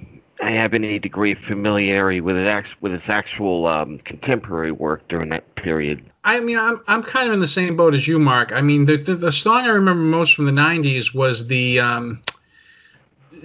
I 0.41 0.51
have 0.51 0.73
any 0.73 0.99
degree 0.99 1.31
of 1.31 1.39
familiarity 1.39 2.21
with 2.21 2.37
it 2.37 2.47
act- 2.47 2.81
with 2.81 2.91
his 2.91 3.09
actual 3.09 3.67
um, 3.67 3.99
contemporary 3.99 4.71
work 4.71 5.07
during 5.07 5.29
that 5.29 5.55
period. 5.55 6.03
I 6.23 6.39
mean, 6.39 6.57
I'm 6.57 6.81
I'm 6.87 7.03
kind 7.03 7.27
of 7.27 7.33
in 7.33 7.39
the 7.39 7.47
same 7.47 7.77
boat 7.77 7.93
as 7.93 8.07
you, 8.07 8.19
Mark. 8.19 8.51
I 8.51 8.61
mean, 8.61 8.85
the 8.85 8.97
the, 8.97 9.15
the 9.15 9.31
song 9.31 9.63
I 9.63 9.69
remember 9.69 10.03
most 10.03 10.35
from 10.35 10.45
the 10.45 10.51
'90s 10.51 11.13
was 11.13 11.47
the 11.47 11.79
um, 11.79 12.21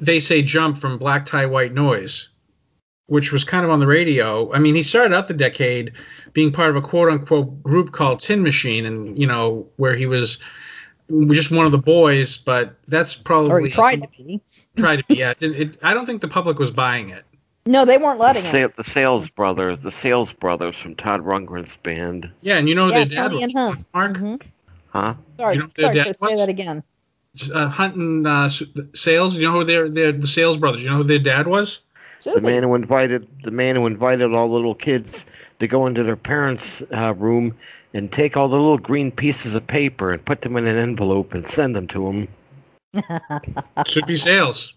"They 0.00 0.18
Say 0.18 0.42
Jump" 0.42 0.78
from 0.78 0.98
Black 0.98 1.26
Tie 1.26 1.46
White 1.46 1.74
Noise, 1.74 2.30
which 3.06 3.32
was 3.32 3.44
kind 3.44 3.64
of 3.64 3.70
on 3.70 3.80
the 3.80 3.86
radio. 3.86 4.52
I 4.52 4.58
mean, 4.58 4.74
he 4.74 4.82
started 4.82 5.14
out 5.14 5.28
the 5.28 5.34
decade 5.34 5.92
being 6.32 6.52
part 6.52 6.70
of 6.70 6.76
a 6.76 6.82
quote 6.82 7.10
unquote 7.10 7.62
group 7.62 7.92
called 7.92 8.20
Tin 8.20 8.42
Machine, 8.42 8.86
and 8.86 9.18
you 9.18 9.26
know 9.26 9.68
where 9.76 9.94
he 9.94 10.06
was 10.06 10.38
just 11.10 11.50
one 11.50 11.66
of 11.66 11.72
the 11.72 11.78
boys, 11.78 12.36
but 12.36 12.76
that's 12.88 13.14
probably 13.14 13.50
Or 13.50 13.60
he 13.60 13.70
tried 13.70 14.02
to 14.02 14.08
be. 14.08 14.40
Tried 14.76 14.96
to 14.96 15.04
be. 15.04 15.14
Yeah, 15.16 15.30
it, 15.30 15.42
it, 15.42 15.78
I 15.82 15.94
don't 15.94 16.06
think 16.06 16.20
the 16.20 16.28
public 16.28 16.58
was 16.58 16.70
buying 16.70 17.10
it. 17.10 17.24
No, 17.66 17.84
they 17.84 17.98
weren't 17.98 18.18
letting 18.18 18.42
Sa- 18.44 18.56
him. 18.56 18.72
the 18.76 18.84
Sales 18.84 19.28
Brothers, 19.30 19.80
the 19.80 19.92
Sales 19.92 20.32
Brothers 20.32 20.76
from 20.76 20.94
Todd 20.94 21.20
Rundgren's 21.20 21.76
band, 21.76 22.30
Yeah, 22.40 22.56
and 22.56 22.68
you 22.68 22.74
know 22.74 22.86
who 22.86 22.92
Yeah, 22.92 22.98
their 22.98 23.06
dad 23.06 23.16
Kelly 23.16 23.34
was, 23.34 23.42
and 23.44 23.52
Hunt. 23.54 23.86
Mark? 23.94 24.12
Mhm. 24.16 24.42
huh? 24.88 25.14
Sorry, 25.38 25.54
You 25.54 25.60
know 25.60 25.68
their 25.76 25.82
sorry, 25.84 25.94
dad 25.96 26.02
Chris, 26.04 26.18
say 26.18 26.36
that 26.36 26.48
again. 26.48 26.82
Uh, 27.54 27.68
Hunt 27.68 27.94
and 27.94 28.26
uh, 28.26 28.48
Sales. 28.94 29.36
You 29.36 29.44
know 29.46 29.52
who 29.52 29.64
their 29.64 29.88
their 29.88 30.10
the 30.12 30.26
Sales 30.26 30.56
brothers. 30.56 30.82
You 30.82 30.90
know 30.90 30.96
who 30.96 31.02
their 31.04 31.18
dad 31.20 31.46
was? 31.46 31.80
The 32.24 32.32
Susie. 32.32 32.40
man 32.40 32.62
who 32.64 32.74
invited 32.74 33.28
the 33.44 33.50
man 33.52 33.76
who 33.76 33.86
invited 33.86 34.34
all 34.34 34.48
the 34.48 34.54
little 34.54 34.74
kids 34.74 35.24
to 35.60 35.68
go 35.68 35.86
into 35.86 36.02
their 36.02 36.16
parents' 36.16 36.82
uh, 36.92 37.14
room 37.16 37.56
and 37.94 38.10
take 38.10 38.36
all 38.36 38.48
the 38.48 38.56
little 38.56 38.78
green 38.78 39.10
pieces 39.12 39.54
of 39.54 39.66
paper 39.66 40.10
and 40.12 40.24
put 40.24 40.40
them 40.42 40.56
in 40.56 40.66
an 40.66 40.76
envelope 40.76 41.32
and 41.34 41.46
send 41.46 41.76
them 41.76 41.86
to 41.88 42.06
him. 42.08 42.28
Soupy 43.86 44.16
Sales. 44.16 44.74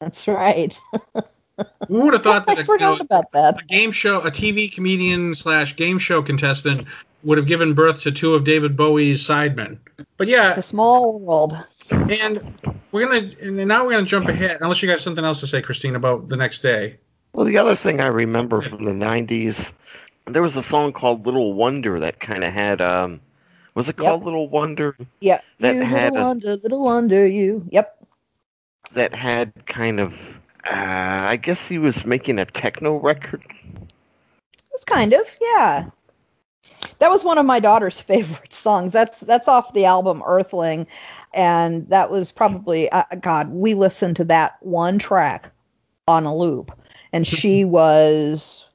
That's 0.00 0.28
right. 0.28 0.78
Who 1.88 2.00
would 2.02 2.12
have 2.14 2.22
thought 2.22 2.46
that 2.46 2.58
I 2.58 2.60
a, 2.60 2.64
you 2.64 2.78
know, 2.78 2.96
about 2.96 3.32
that. 3.32 3.60
a 3.62 3.64
game 3.64 3.92
show, 3.92 4.20
a 4.20 4.30
TV 4.30 4.70
comedian 4.70 5.34
slash 5.34 5.76
game 5.76 5.98
show 5.98 6.22
contestant 6.22 6.86
would 7.24 7.38
have 7.38 7.46
given 7.46 7.74
birth 7.74 8.02
to 8.02 8.12
two 8.12 8.34
of 8.34 8.44
David 8.44 8.76
Bowie's 8.76 9.26
sidemen? 9.26 9.78
But 10.16 10.28
yeah, 10.28 10.50
It's 10.50 10.58
a 10.58 10.62
small 10.62 11.18
world. 11.18 11.56
and 11.90 12.54
we're 12.92 13.06
gonna 13.06 13.30
and 13.40 13.56
now 13.68 13.84
we're 13.86 13.92
gonna 13.92 14.06
jump 14.06 14.28
ahead. 14.28 14.58
Unless 14.60 14.82
you 14.82 14.88
got 14.88 15.00
something 15.00 15.24
else 15.24 15.40
to 15.40 15.46
say, 15.46 15.62
Christine, 15.62 15.96
about 15.96 16.28
the 16.28 16.36
next 16.36 16.60
day. 16.60 16.98
Well, 17.32 17.46
the 17.46 17.58
other 17.58 17.74
thing 17.74 18.00
I 18.00 18.06
remember 18.08 18.60
from 18.60 18.84
the 18.84 18.92
'90s, 18.92 19.72
there 20.26 20.42
was 20.42 20.56
a 20.56 20.62
song 20.62 20.92
called 20.92 21.24
"Little 21.26 21.52
Wonder" 21.54 22.00
that 22.00 22.18
kind 22.20 22.44
of 22.44 22.52
had 22.52 22.80
um, 22.80 23.20
was 23.76 23.88
it 23.88 23.94
Yep. 23.98 24.04
called 24.04 24.24
"Little 24.24 24.48
Wonder"? 24.48 24.96
Yeah. 25.20 25.40
That 25.60 25.76
you 25.76 25.82
had 25.82 26.12
little 26.14 26.26
a- 26.26 26.28
wonder, 26.30 26.56
little 26.56 26.82
wonder 26.82 27.24
you. 27.26 27.64
Yep. 27.70 28.04
That 28.94 29.14
had 29.14 29.52
kind 29.66 30.00
of, 30.00 30.40
uh, 30.64 30.72
I 30.74 31.36
guess 31.36 31.68
he 31.68 31.78
was 31.78 32.04
making 32.04 32.38
a 32.40 32.44
techno 32.44 32.96
record. 32.96 33.42
It's 34.72 34.84
kind 34.84 35.12
of, 35.12 35.36
yeah. 35.40 35.86
That 36.98 37.10
was 37.10 37.22
one 37.24 37.38
of 37.38 37.46
my 37.46 37.60
daughter's 37.60 38.00
favorite 38.12 38.52
songs. 38.52 38.92
That's 38.92 39.20
that's 39.20 39.48
off 39.48 39.72
the 39.74 39.84
album 39.84 40.22
Earthling, 40.26 40.86
and 41.34 41.88
that 41.90 42.10
was 42.10 42.32
probably 42.32 42.90
uh, 42.90 43.04
God. 43.20 43.50
We 43.50 43.74
listened 43.74 44.16
to 44.16 44.24
that 44.24 44.56
one 44.60 44.98
track 44.98 45.50
on 46.08 46.24
a 46.24 46.34
loop, 46.34 46.72
and 47.12 47.26
she 47.26 47.64
was, 47.78 48.66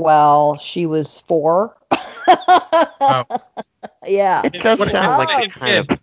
well, 0.00 0.58
she 0.58 0.86
was 0.86 1.20
four. 1.20 1.76
Wow. 3.00 3.26
Yeah. 4.06 4.42
It 4.44 4.54
does 4.60 4.78
What 4.80 4.88
sound 4.88 5.18
like 5.18 5.52
the 5.52 5.58
kind 5.60 5.90
of 5.90 6.02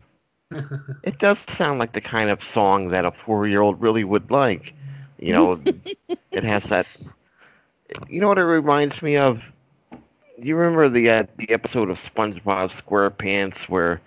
it 1.03 1.17
does 1.19 1.39
sound 1.39 1.79
like 1.79 1.91
the 1.93 2.01
kind 2.01 2.29
of 2.29 2.41
song 2.43 2.89
that 2.89 3.03
a 3.05 3.11
four-year-old 3.11 3.81
really 3.81 4.03
would 4.03 4.29
like. 4.31 4.73
You 5.19 5.33
know, 5.33 5.61
it 6.31 6.43
has 6.43 6.69
that. 6.69 6.87
You 8.07 8.21
know 8.21 8.27
what 8.27 8.37
it 8.37 8.43
reminds 8.45 9.01
me 9.01 9.17
of? 9.17 9.43
You 10.37 10.55
remember 10.55 10.87
the 10.89 11.09
uh, 11.09 11.23
the 11.37 11.49
episode 11.51 11.89
of 11.89 11.99
SpongeBob 11.99 12.71
SquarePants 12.79 13.63
where 13.69 14.01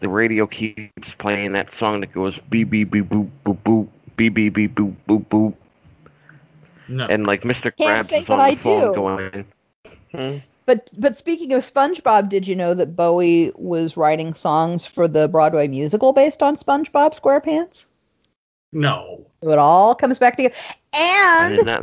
the 0.00 0.08
radio 0.08 0.46
keeps 0.46 1.14
playing 1.14 1.52
that 1.52 1.70
song 1.70 2.00
that 2.00 2.12
goes 2.12 2.38
beep 2.50 2.70
beep 2.70 2.90
beep 2.90 3.06
boop 3.06 3.30
boop 3.44 3.58
boop 3.64 3.88
beep 4.16 4.34
beep 4.34 4.54
beep 4.54 4.74
boop 4.74 4.94
boop 5.08 5.26
boop, 5.26 5.54
No. 6.88 7.06
and 7.06 7.26
like 7.26 7.42
Mr. 7.42 7.70
Krabs 7.72 8.12
is 8.12 8.28
on 8.28 8.38
the 8.38 8.44
I 8.44 8.54
phone 8.56 8.88
do. 8.88 8.94
going. 8.94 9.44
Hmm? 10.12 10.38
But 10.66 10.90
but 10.96 11.16
speaking 11.16 11.52
of 11.52 11.62
SpongeBob, 11.62 12.28
did 12.28 12.46
you 12.46 12.56
know 12.56 12.72
that 12.74 12.96
Bowie 12.96 13.52
was 13.54 13.96
writing 13.96 14.32
songs 14.34 14.86
for 14.86 15.06
the 15.08 15.28
Broadway 15.28 15.68
musical 15.68 16.12
based 16.12 16.42
on 16.42 16.56
SpongeBob 16.56 17.18
SquarePants? 17.20 17.86
no. 18.72 19.26
So 19.42 19.50
it 19.50 19.58
all 19.58 19.94
comes 19.94 20.18
back 20.18 20.36
together. 20.36 20.54
I 20.94 21.46
And 21.48 21.56
did 21.56 21.66
that. 21.66 21.82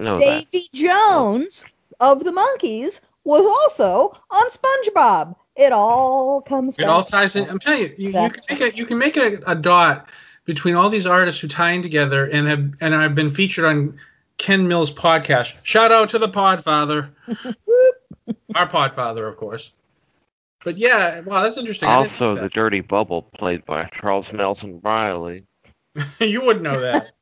Davy 0.52 0.66
Jones 0.74 1.66
of 2.00 2.24
the 2.24 2.32
Monkees 2.32 3.02
was 3.24 3.46
also 3.46 4.18
on 4.32 4.50
SpongeBob. 4.50 5.36
It 5.56 5.72
all 5.72 6.42
comes 6.42 6.76
It 6.76 6.82
back. 6.82 6.90
all 6.90 7.04
ties 7.04 7.36
in. 7.36 7.48
I'm 7.50 7.60
telling 7.60 7.82
you, 7.82 7.94
you, 7.98 8.08
you 8.10 8.30
can 8.30 8.44
make 8.50 8.62
a 8.62 8.76
you 8.76 8.86
can 8.86 8.98
make 8.98 9.16
a, 9.18 9.40
a 9.46 9.56
dot 9.56 10.10
between 10.46 10.76
all 10.76 10.90
these 10.90 11.06
artists 11.06 11.40
who 11.40 11.48
tie 11.48 11.72
in 11.72 11.84
together 11.84 12.26
and 12.26 12.48
have 12.48 12.74
and 12.82 12.94
have 12.94 13.14
been 13.14 13.30
featured 13.30 13.66
on 13.66 14.00
Ken 14.38 14.68
Mills' 14.68 14.92
podcast. 14.92 15.54
Shout 15.64 15.92
out 15.92 16.10
to 16.10 16.20
the 16.20 16.30
Podfather, 16.30 17.10
our 18.56 18.68
Podfather, 18.68 19.28
of 19.28 19.38
course. 19.38 19.72
But 20.64 20.78
yeah, 20.78 21.22
wow, 21.22 21.44
that's 21.44 21.58
interesting. 21.58 21.90
Also, 21.90 22.36
know 22.36 22.42
the 22.42 22.50
Dirty 22.50 22.82
Bubble, 22.82 23.24
played 23.24 23.66
by 23.66 23.86
Charles 23.86 24.32
Nelson 24.32 24.80
Reilly. 24.84 25.46
you 26.20 26.42
wouldn't 26.42 26.64
know 26.64 26.80
that. 26.80 27.14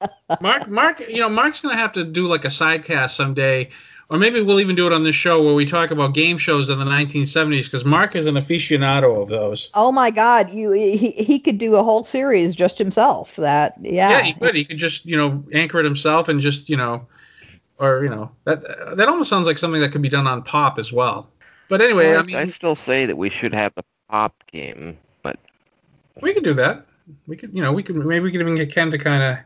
Mark, 0.40 0.68
Mark, 0.68 1.00
you 1.00 1.20
know, 1.20 1.28
Mark's 1.28 1.60
gonna 1.60 1.76
have 1.76 1.92
to 1.92 2.04
do 2.04 2.26
like 2.26 2.44
a 2.44 2.48
sidecast 2.48 3.10
someday, 3.10 3.70
or 4.10 4.18
maybe 4.18 4.42
we'll 4.42 4.60
even 4.60 4.76
do 4.76 4.86
it 4.86 4.92
on 4.92 5.04
this 5.04 5.14
show 5.14 5.42
where 5.42 5.54
we 5.54 5.64
talk 5.64 5.90
about 5.90 6.12
game 6.12 6.38
shows 6.38 6.68
in 6.68 6.78
the 6.78 6.84
1970s 6.84 7.64
because 7.64 7.84
Mark 7.84 8.14
is 8.14 8.26
an 8.26 8.34
aficionado 8.34 9.22
of 9.22 9.28
those. 9.28 9.70
Oh 9.74 9.90
my 9.90 10.10
God, 10.10 10.50
you 10.50 10.72
he, 10.72 11.10
he 11.10 11.38
could 11.38 11.58
do 11.58 11.76
a 11.76 11.82
whole 11.82 12.04
series 12.04 12.54
just 12.54 12.78
himself. 12.78 13.36
That 13.36 13.74
yeah. 13.80 14.10
Yeah, 14.10 14.22
he 14.22 14.32
could. 14.34 14.54
He 14.54 14.64
could 14.64 14.76
just, 14.76 15.06
you 15.06 15.16
know, 15.16 15.44
anchor 15.52 15.80
it 15.80 15.84
himself 15.84 16.28
and 16.28 16.40
just, 16.40 16.68
you 16.68 16.76
know, 16.76 17.06
or 17.78 18.02
you 18.02 18.08
know, 18.10 18.30
that 18.44 18.96
that 18.96 19.08
almost 19.08 19.30
sounds 19.30 19.46
like 19.46 19.58
something 19.58 19.80
that 19.80 19.92
could 19.92 20.02
be 20.02 20.08
done 20.08 20.26
on 20.26 20.42
Pop 20.42 20.78
as 20.78 20.92
well. 20.92 21.28
But 21.68 21.80
anyway, 21.80 22.08
Well, 22.08 22.18
I 22.18 22.22
I, 22.22 22.22
mean, 22.22 22.36
I 22.36 22.46
still 22.46 22.76
say 22.76 23.06
that 23.06 23.16
we 23.16 23.28
should 23.30 23.52
have 23.52 23.74
the 23.74 23.84
pop 24.08 24.34
game, 24.52 24.96
but 25.22 25.38
we 26.20 26.32
could 26.32 26.44
do 26.44 26.54
that. 26.54 26.86
We 27.26 27.36
could, 27.36 27.52
you 27.52 27.62
know, 27.62 27.72
we 27.72 27.82
could 27.82 27.96
maybe 27.96 28.24
we 28.24 28.32
could 28.32 28.40
even 28.40 28.54
get 28.56 28.72
Ken 28.72 28.90
to 28.92 28.98
kind 28.98 29.22
of 29.22 29.38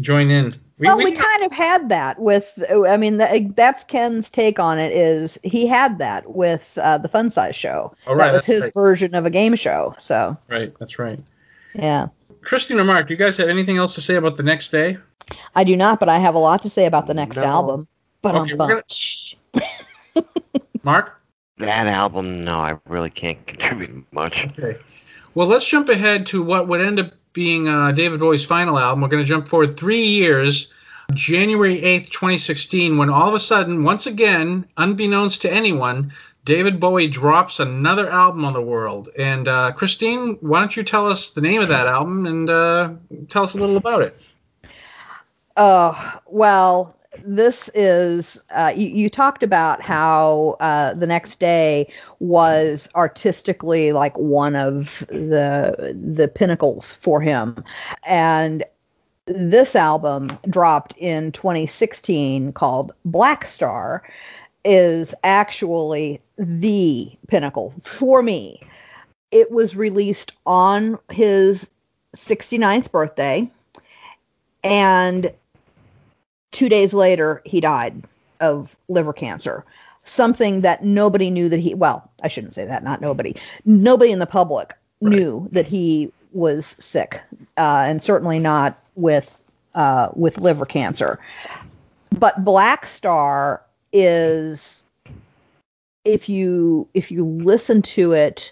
join 0.00 0.30
in. 0.30 0.54
We, 0.78 0.86
well, 0.86 0.96
we 0.96 1.04
we 1.06 1.12
can- 1.12 1.22
kind 1.22 1.44
of 1.44 1.52
had 1.52 1.88
that 1.90 2.18
with. 2.20 2.62
I 2.70 2.96
mean, 2.96 3.16
that, 3.18 3.56
that's 3.56 3.84
Ken's 3.84 4.30
take 4.30 4.58
on 4.58 4.78
it. 4.78 4.92
Is 4.92 5.38
he 5.42 5.66
had 5.66 5.98
that 5.98 6.30
with 6.34 6.78
uh, 6.80 6.98
the 6.98 7.08
Fun 7.08 7.30
Size 7.30 7.56
Show? 7.56 7.94
Oh, 8.06 8.14
right, 8.14 8.26
that 8.26 8.32
was 8.32 8.44
his 8.44 8.62
right. 8.62 8.74
version 8.74 9.14
of 9.14 9.26
a 9.26 9.30
game 9.30 9.56
show. 9.56 9.94
So 9.98 10.36
right. 10.48 10.72
That's 10.78 10.98
right. 10.98 11.18
yeah. 11.74 12.08
Christine 12.42 12.78
or 12.78 12.84
Mark, 12.84 13.08
do 13.08 13.14
you 13.14 13.18
guys 13.18 13.36
have 13.38 13.48
anything 13.48 13.76
else 13.76 13.96
to 13.96 14.00
say 14.00 14.14
about 14.14 14.36
the 14.36 14.42
next 14.44 14.70
day? 14.70 14.96
I 15.54 15.64
do 15.64 15.76
not, 15.76 16.00
but 16.00 16.08
I 16.08 16.18
have 16.18 16.34
a 16.34 16.38
lot 16.38 16.62
to 16.62 16.70
say 16.70 16.86
about 16.86 17.06
the 17.06 17.14
next 17.14 17.36
No. 17.36 17.44
album. 17.44 17.88
But 18.22 18.34
Okay, 18.34 18.54
we're 18.54 18.82
gonna- 20.14 20.24
Mark. 20.82 21.20
that 21.58 21.86
album, 21.86 22.42
no, 22.44 22.58
I 22.58 22.78
really 22.86 23.10
can't 23.10 23.44
contribute 23.46 24.06
much. 24.12 24.46
Okay. 24.58 24.78
Well, 25.34 25.46
let's 25.48 25.66
jump 25.68 25.88
ahead 25.88 26.26
to 26.28 26.42
what 26.42 26.68
would 26.68 26.80
end 26.80 26.98
up 27.00 27.12
being 27.32 27.68
uh, 27.68 27.92
David 27.92 28.20
Bowie's 28.20 28.44
final 28.44 28.78
album. 28.78 29.00
We're 29.02 29.08
going 29.08 29.22
to 29.22 29.28
jump 29.28 29.48
forward 29.48 29.76
three 29.76 30.04
years, 30.04 30.72
January 31.14 31.80
8th, 31.80 32.10
2016, 32.10 32.96
when 32.98 33.10
all 33.10 33.28
of 33.28 33.34
a 33.34 33.40
sudden, 33.40 33.84
once 33.84 34.06
again, 34.06 34.66
unbeknownst 34.76 35.42
to 35.42 35.52
anyone, 35.52 36.12
David 36.44 36.80
Bowie 36.80 37.08
drops 37.08 37.60
another 37.60 38.08
album 38.10 38.44
on 38.44 38.52
the 38.54 38.62
world. 38.62 39.10
And 39.18 39.46
uh, 39.46 39.72
Christine, 39.72 40.38
why 40.40 40.60
don't 40.60 40.76
you 40.76 40.82
tell 40.82 41.06
us 41.06 41.30
the 41.30 41.40
name 41.42 41.60
of 41.60 41.68
that 41.68 41.86
album 41.86 42.26
and 42.26 42.48
uh, 42.50 42.92
tell 43.28 43.42
us 43.44 43.54
a 43.54 43.58
little 43.58 43.76
about 43.76 44.02
it? 44.02 44.20
Oh, 45.60 46.20
well, 46.26 46.96
this 47.24 47.68
is, 47.74 48.40
uh, 48.54 48.72
you, 48.76 48.88
you 48.90 49.10
talked 49.10 49.42
about 49.42 49.82
how 49.82 50.56
uh, 50.60 50.94
the 50.94 51.06
next 51.06 51.40
day 51.40 51.92
was 52.20 52.88
artistically 52.94 53.90
like 53.90 54.16
one 54.16 54.54
of 54.54 55.04
the 55.08 55.98
the 56.00 56.28
pinnacles 56.28 56.92
for 56.92 57.20
him. 57.20 57.56
And 58.06 58.62
this 59.26 59.74
album 59.74 60.38
dropped 60.48 60.94
in 60.96 61.32
2016 61.32 62.52
called 62.52 62.92
Blackstar 63.04 64.02
is 64.64 65.12
actually 65.24 66.20
the 66.36 67.10
pinnacle 67.26 67.74
for 67.82 68.22
me. 68.22 68.60
It 69.32 69.50
was 69.50 69.74
released 69.74 70.30
on 70.46 71.00
his 71.10 71.68
69th 72.14 72.92
birthday 72.92 73.50
and 74.62 75.32
two 76.58 76.68
days 76.68 76.92
later 76.92 77.40
he 77.44 77.60
died 77.60 78.02
of 78.40 78.76
liver 78.88 79.12
cancer 79.12 79.64
something 80.02 80.62
that 80.62 80.84
nobody 80.84 81.30
knew 81.30 81.48
that 81.48 81.60
he 81.60 81.72
well 81.72 82.10
i 82.22 82.26
shouldn't 82.26 82.52
say 82.52 82.64
that 82.64 82.82
not 82.82 83.00
nobody 83.00 83.32
nobody 83.64 84.10
in 84.10 84.18
the 84.18 84.26
public 84.26 84.74
Right. 85.00 85.14
knew 85.14 85.48
that 85.52 85.68
he 85.68 86.10
was 86.32 86.66
sick 86.66 87.22
uh, 87.56 87.84
and 87.86 88.02
certainly 88.02 88.40
not 88.40 88.76
with 88.96 89.40
uh, 89.76 90.08
with 90.16 90.38
liver 90.38 90.66
cancer 90.66 91.20
but 92.10 92.44
Blackstar 92.44 93.60
is 93.92 94.84
if 96.04 96.28
you 96.28 96.88
if 96.94 97.12
you 97.12 97.24
listen 97.24 97.82
to 97.82 98.14
it 98.14 98.50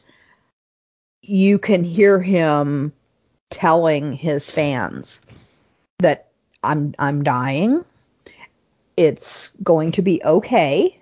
you 1.23 1.59
can 1.59 1.83
hear 1.83 2.21
him 2.21 2.93
telling 3.51 4.13
his 4.13 4.49
fans 4.49 5.21
that 5.99 6.29
I'm 6.63 6.95
I'm 6.99 7.23
dying. 7.25 7.85
It's 8.97 9.51
going 9.63 9.93
to 9.93 10.03
be 10.03 10.23
okay. 10.25 10.99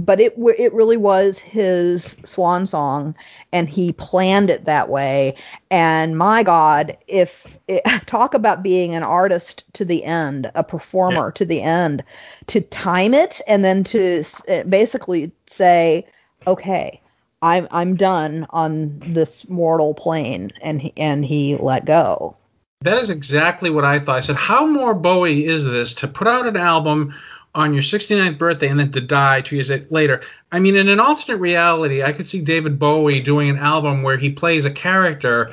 but 0.00 0.18
it 0.20 0.34
it 0.58 0.72
really 0.72 0.96
was 0.96 1.38
his 1.38 2.16
swan 2.24 2.64
song 2.66 3.14
and 3.52 3.68
he 3.68 3.92
planned 3.92 4.48
it 4.48 4.64
that 4.64 4.88
way 4.88 5.36
and 5.70 6.16
my 6.16 6.42
god 6.42 6.96
if 7.06 7.58
it, 7.68 7.82
talk 8.06 8.34
about 8.34 8.62
being 8.62 8.94
an 8.94 9.02
artist 9.02 9.64
to 9.74 9.84
the 9.84 10.02
end 10.04 10.50
a 10.54 10.64
performer 10.64 11.26
yeah. 11.26 11.32
to 11.32 11.44
the 11.44 11.60
end 11.60 12.02
to 12.46 12.60
time 12.60 13.12
it 13.12 13.40
and 13.46 13.64
then 13.64 13.84
to 13.84 14.22
eh, 14.48 14.62
basically 14.62 15.32
say 15.46 16.06
okay 16.46 17.00
i'm 17.42 17.68
i'm 17.70 17.94
done 17.94 18.46
on 18.50 18.98
this 19.00 19.48
mortal 19.48 19.92
plane 19.92 20.50
and 20.62 20.90
and 20.96 21.24
he 21.24 21.56
let 21.56 21.84
go 21.84 22.36
that 22.82 22.96
is 22.96 23.10
exactly 23.10 23.68
what 23.68 23.84
I 23.84 23.98
thought. 23.98 24.16
I 24.16 24.20
said, 24.20 24.36
how 24.36 24.64
more 24.64 24.94
Bowie 24.94 25.44
is 25.44 25.66
this 25.66 25.92
to 25.94 26.08
put 26.08 26.26
out 26.26 26.46
an 26.46 26.56
album 26.56 27.12
on 27.54 27.74
your 27.74 27.82
69th 27.82 28.38
birthday 28.38 28.68
and 28.68 28.80
then 28.80 28.90
to 28.92 29.02
die 29.02 29.42
two 29.42 29.56
years 29.56 29.70
later. 29.90 30.22
I 30.50 30.60
mean, 30.60 30.76
in 30.76 30.88
an 30.88 30.98
alternate 30.98 31.38
reality, 31.38 32.02
I 32.02 32.12
could 32.12 32.26
see 32.26 32.40
David 32.40 32.78
Bowie 32.78 33.20
doing 33.20 33.50
an 33.50 33.58
album 33.58 34.02
where 34.02 34.16
he 34.16 34.30
plays 34.30 34.64
a 34.64 34.70
character 34.70 35.52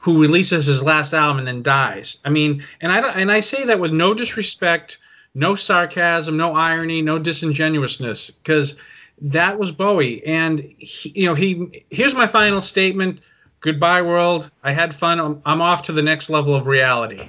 who 0.00 0.20
releases 0.20 0.66
his 0.66 0.82
last 0.82 1.14
album 1.14 1.38
and 1.38 1.46
then 1.46 1.62
dies. 1.62 2.18
I 2.24 2.30
mean, 2.30 2.62
and 2.80 2.92
I 2.92 2.98
and 3.10 3.30
I 3.32 3.40
say 3.40 3.64
that 3.64 3.80
with 3.80 3.92
no 3.92 4.12
disrespect, 4.12 4.98
no 5.34 5.54
sarcasm, 5.54 6.36
no 6.36 6.52
irony, 6.52 7.00
no 7.00 7.18
disingenuousness, 7.18 8.30
because 8.30 8.76
that 9.22 9.58
was 9.58 9.72
Bowie. 9.72 10.24
And 10.26 10.60
he, 10.60 11.12
you 11.22 11.26
know, 11.26 11.34
he 11.34 11.84
here's 11.90 12.14
my 12.14 12.26
final 12.26 12.60
statement. 12.60 13.20
Goodbye, 13.66 14.02
world. 14.02 14.48
I 14.62 14.70
had 14.70 14.94
fun. 14.94 15.18
I'm, 15.18 15.42
I'm 15.44 15.60
off 15.60 15.82
to 15.86 15.92
the 15.92 16.00
next 16.00 16.30
level 16.30 16.54
of 16.54 16.68
reality. 16.68 17.28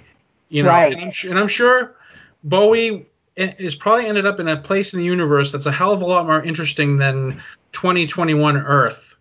You 0.49 0.61
know, 0.61 0.69
right. 0.69 0.93
and, 0.93 1.01
I'm, 1.01 1.11
and 1.31 1.39
I'm 1.39 1.47
sure 1.47 1.95
Bowie 2.43 3.07
is 3.35 3.73
probably 3.73 4.05
ended 4.05 4.27
up 4.27 4.39
in 4.39 4.47
a 4.47 4.55
place 4.55 4.93
in 4.93 4.99
the 4.99 5.05
universe 5.05 5.51
that's 5.51 5.65
a 5.65 5.71
hell 5.71 5.93
of 5.93 6.03
a 6.03 6.05
lot 6.05 6.27
more 6.27 6.39
interesting 6.39 6.97
than 6.97 7.41
2021 7.71 8.55
Earth, 8.55 9.15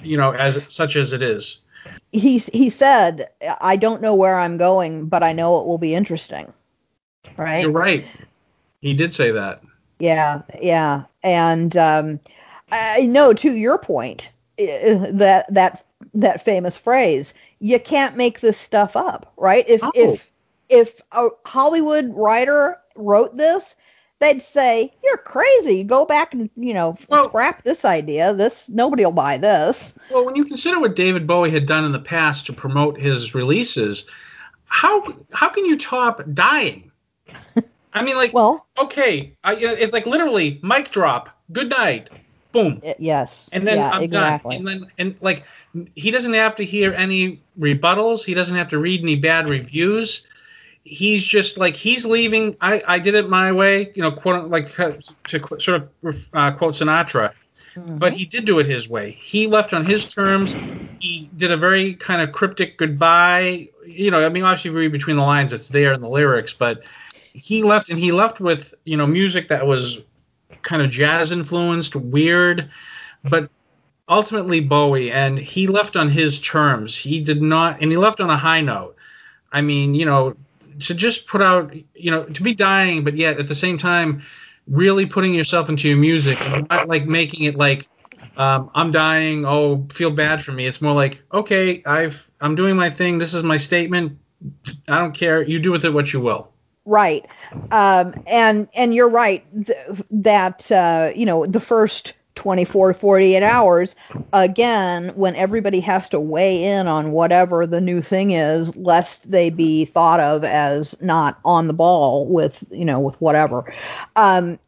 you 0.00 0.16
know, 0.16 0.32
as 0.32 0.60
such 0.66 0.96
as 0.96 1.12
it 1.12 1.22
is. 1.22 1.60
He 2.10 2.38
he 2.38 2.70
said, 2.70 3.28
"I 3.60 3.76
don't 3.76 4.02
know 4.02 4.16
where 4.16 4.36
I'm 4.36 4.58
going, 4.58 5.06
but 5.06 5.22
I 5.22 5.32
know 5.34 5.60
it 5.60 5.66
will 5.68 5.78
be 5.78 5.94
interesting." 5.94 6.52
Right. 7.36 7.62
You're 7.62 7.70
right. 7.70 8.04
He 8.80 8.94
did 8.94 9.14
say 9.14 9.30
that. 9.30 9.62
Yeah, 10.00 10.42
yeah, 10.60 11.04
and 11.22 11.76
um, 11.76 12.18
I 12.72 13.02
know 13.02 13.32
to 13.32 13.52
your 13.52 13.78
point 13.78 14.32
that 14.58 15.46
that 15.48 15.84
that 16.14 16.44
famous 16.44 16.76
phrase, 16.76 17.34
"You 17.58 17.78
can't 17.78 18.16
make 18.16 18.40
this 18.40 18.58
stuff 18.58 18.96
up," 18.96 19.32
right? 19.36 19.64
If 19.68 19.82
oh. 19.82 19.92
if 19.94 20.30
if 20.68 21.00
a 21.12 21.28
Hollywood 21.44 22.12
writer 22.14 22.78
wrote 22.96 23.36
this, 23.36 23.76
they'd 24.20 24.42
say, 24.42 24.92
"You're 25.02 25.18
crazy. 25.18 25.84
Go 25.84 26.04
back 26.04 26.34
and 26.34 26.48
you 26.56 26.74
know 26.74 26.96
well, 27.08 27.28
scrap 27.28 27.62
this 27.62 27.84
idea. 27.84 28.34
This 28.34 28.68
nobody 28.68 29.04
will 29.04 29.12
buy 29.12 29.38
this." 29.38 29.94
Well, 30.10 30.24
when 30.24 30.36
you 30.36 30.44
consider 30.44 30.80
what 30.80 30.96
David 30.96 31.26
Bowie 31.26 31.50
had 31.50 31.66
done 31.66 31.84
in 31.84 31.92
the 31.92 32.00
past 32.00 32.46
to 32.46 32.52
promote 32.52 33.00
his 33.00 33.34
releases, 33.34 34.06
how 34.64 35.04
how 35.32 35.48
can 35.48 35.64
you 35.66 35.76
top 35.76 36.22
dying? 36.32 36.90
I 37.94 38.02
mean, 38.02 38.16
like, 38.16 38.32
well, 38.32 38.66
okay, 38.78 39.36
I, 39.44 39.54
it's 39.54 39.92
like 39.92 40.06
literally 40.06 40.58
mic 40.62 40.90
drop. 40.90 41.36
Good 41.52 41.68
night. 41.68 42.08
Boom. 42.52 42.82
Yes. 42.98 43.50
And 43.52 43.66
then 43.66 43.78
yeah, 43.78 43.90
I'm 43.90 44.02
exactly. 44.02 44.56
done. 44.56 44.66
And 44.66 44.82
then 44.82 44.90
and 44.98 45.16
like 45.20 45.44
he 45.94 46.10
doesn't 46.10 46.34
have 46.34 46.56
to 46.56 46.64
hear 46.64 46.92
any 46.92 47.42
rebuttals. 47.58 48.24
He 48.24 48.34
doesn't 48.34 48.56
have 48.56 48.70
to 48.70 48.78
read 48.78 49.00
any 49.00 49.16
bad 49.16 49.48
reviews 49.48 50.26
he's 50.84 51.24
just 51.24 51.58
like 51.58 51.76
he's 51.76 52.04
leaving. 52.04 52.56
I, 52.60 52.82
I 52.86 52.98
did 52.98 53.14
it 53.14 53.28
my 53.28 53.52
way, 53.52 53.92
you 53.94 54.02
know, 54.02 54.10
quote 54.10 54.48
like 54.48 54.72
to 54.74 55.00
sort 55.58 55.70
of 55.70 56.30
uh, 56.32 56.52
quote 56.52 56.74
Sinatra, 56.74 57.32
mm-hmm. 57.74 57.98
but 57.98 58.12
he 58.12 58.24
did 58.24 58.44
do 58.44 58.58
it 58.58 58.66
his 58.66 58.88
way. 58.88 59.12
He 59.12 59.46
left 59.46 59.72
on 59.72 59.84
his 59.84 60.06
terms. 60.06 60.54
He 61.00 61.30
did 61.36 61.50
a 61.50 61.56
very 61.56 61.94
kind 61.94 62.22
of 62.22 62.32
cryptic 62.32 62.76
goodbye. 62.76 63.68
You 63.86 64.10
know, 64.10 64.24
I 64.24 64.28
mean, 64.28 64.44
obviously, 64.44 64.70
read 64.70 64.92
between 64.92 65.16
the 65.16 65.22
lines, 65.22 65.52
it's 65.52 65.68
there 65.68 65.92
in 65.92 66.00
the 66.00 66.08
lyrics, 66.08 66.52
but 66.52 66.82
he 67.32 67.62
left 67.62 67.88
and 67.88 67.98
he 67.98 68.12
left 68.12 68.40
with 68.40 68.74
you 68.84 68.96
know 68.96 69.06
music 69.06 69.48
that 69.48 69.66
was 69.66 70.00
kind 70.62 70.82
of 70.82 70.90
jazz 70.90 71.32
influenced, 71.32 71.96
weird, 71.96 72.70
but 73.24 73.50
ultimately 74.08 74.60
Bowie, 74.60 75.12
and 75.12 75.38
he 75.38 75.66
left 75.66 75.96
on 75.96 76.08
his 76.08 76.40
terms. 76.40 76.96
He 76.96 77.20
did 77.20 77.42
not, 77.42 77.82
and 77.82 77.90
he 77.90 77.98
left 77.98 78.20
on 78.20 78.30
a 78.30 78.36
high 78.36 78.60
note. 78.60 78.96
I 79.50 79.60
mean, 79.62 79.94
you 79.94 80.06
know, 80.06 80.34
to 80.80 80.94
just 80.94 81.26
put 81.26 81.42
out, 81.42 81.74
you 81.94 82.10
know, 82.10 82.24
to 82.24 82.42
be 82.42 82.54
dying, 82.54 83.04
but 83.04 83.16
yet 83.16 83.38
at 83.38 83.48
the 83.48 83.54
same 83.54 83.78
time, 83.78 84.22
really 84.66 85.06
putting 85.06 85.34
yourself 85.34 85.68
into 85.68 85.88
your 85.88 85.98
music, 85.98 86.38
not 86.70 86.88
like 86.88 87.06
making 87.06 87.44
it 87.44 87.56
like 87.56 87.88
um, 88.36 88.70
I'm 88.74 88.92
dying. 88.92 89.44
Oh, 89.44 89.86
feel 89.92 90.10
bad 90.10 90.42
for 90.42 90.52
me. 90.52 90.66
It's 90.66 90.80
more 90.80 90.94
like, 90.94 91.22
okay, 91.32 91.82
I've 91.84 92.30
I'm 92.40 92.54
doing 92.54 92.76
my 92.76 92.90
thing. 92.90 93.18
This 93.18 93.34
is 93.34 93.42
my 93.42 93.56
statement. 93.56 94.18
I 94.88 94.98
don't 94.98 95.14
care. 95.14 95.42
You 95.42 95.58
do 95.58 95.70
with 95.70 95.84
it 95.84 95.92
what 95.92 96.12
you 96.12 96.20
will. 96.20 96.52
Right. 96.84 97.24
Um, 97.70 98.14
and 98.26 98.68
and 98.74 98.94
you're 98.94 99.08
right 99.08 99.44
th- 99.66 100.02
that 100.10 100.72
uh, 100.72 101.10
you 101.14 101.26
know 101.26 101.46
the 101.46 101.60
first 101.60 102.14
24 102.42 102.92
48 102.92 103.40
hours 103.44 103.94
again 104.32 105.10
when 105.14 105.36
everybody 105.36 105.78
has 105.78 106.08
to 106.08 106.18
weigh 106.18 106.64
in 106.64 106.88
on 106.88 107.12
whatever 107.12 107.68
the 107.68 107.80
new 107.80 108.02
thing 108.02 108.32
is 108.32 108.76
lest 108.76 109.30
they 109.30 109.48
be 109.48 109.84
thought 109.84 110.18
of 110.18 110.42
as 110.42 111.00
not 111.00 111.38
on 111.44 111.68
the 111.68 111.72
ball 111.72 112.26
with 112.26 112.64
you 112.72 112.84
know 112.84 113.00
with 113.00 113.14
whatever. 113.20 113.72
Um, 114.16 114.58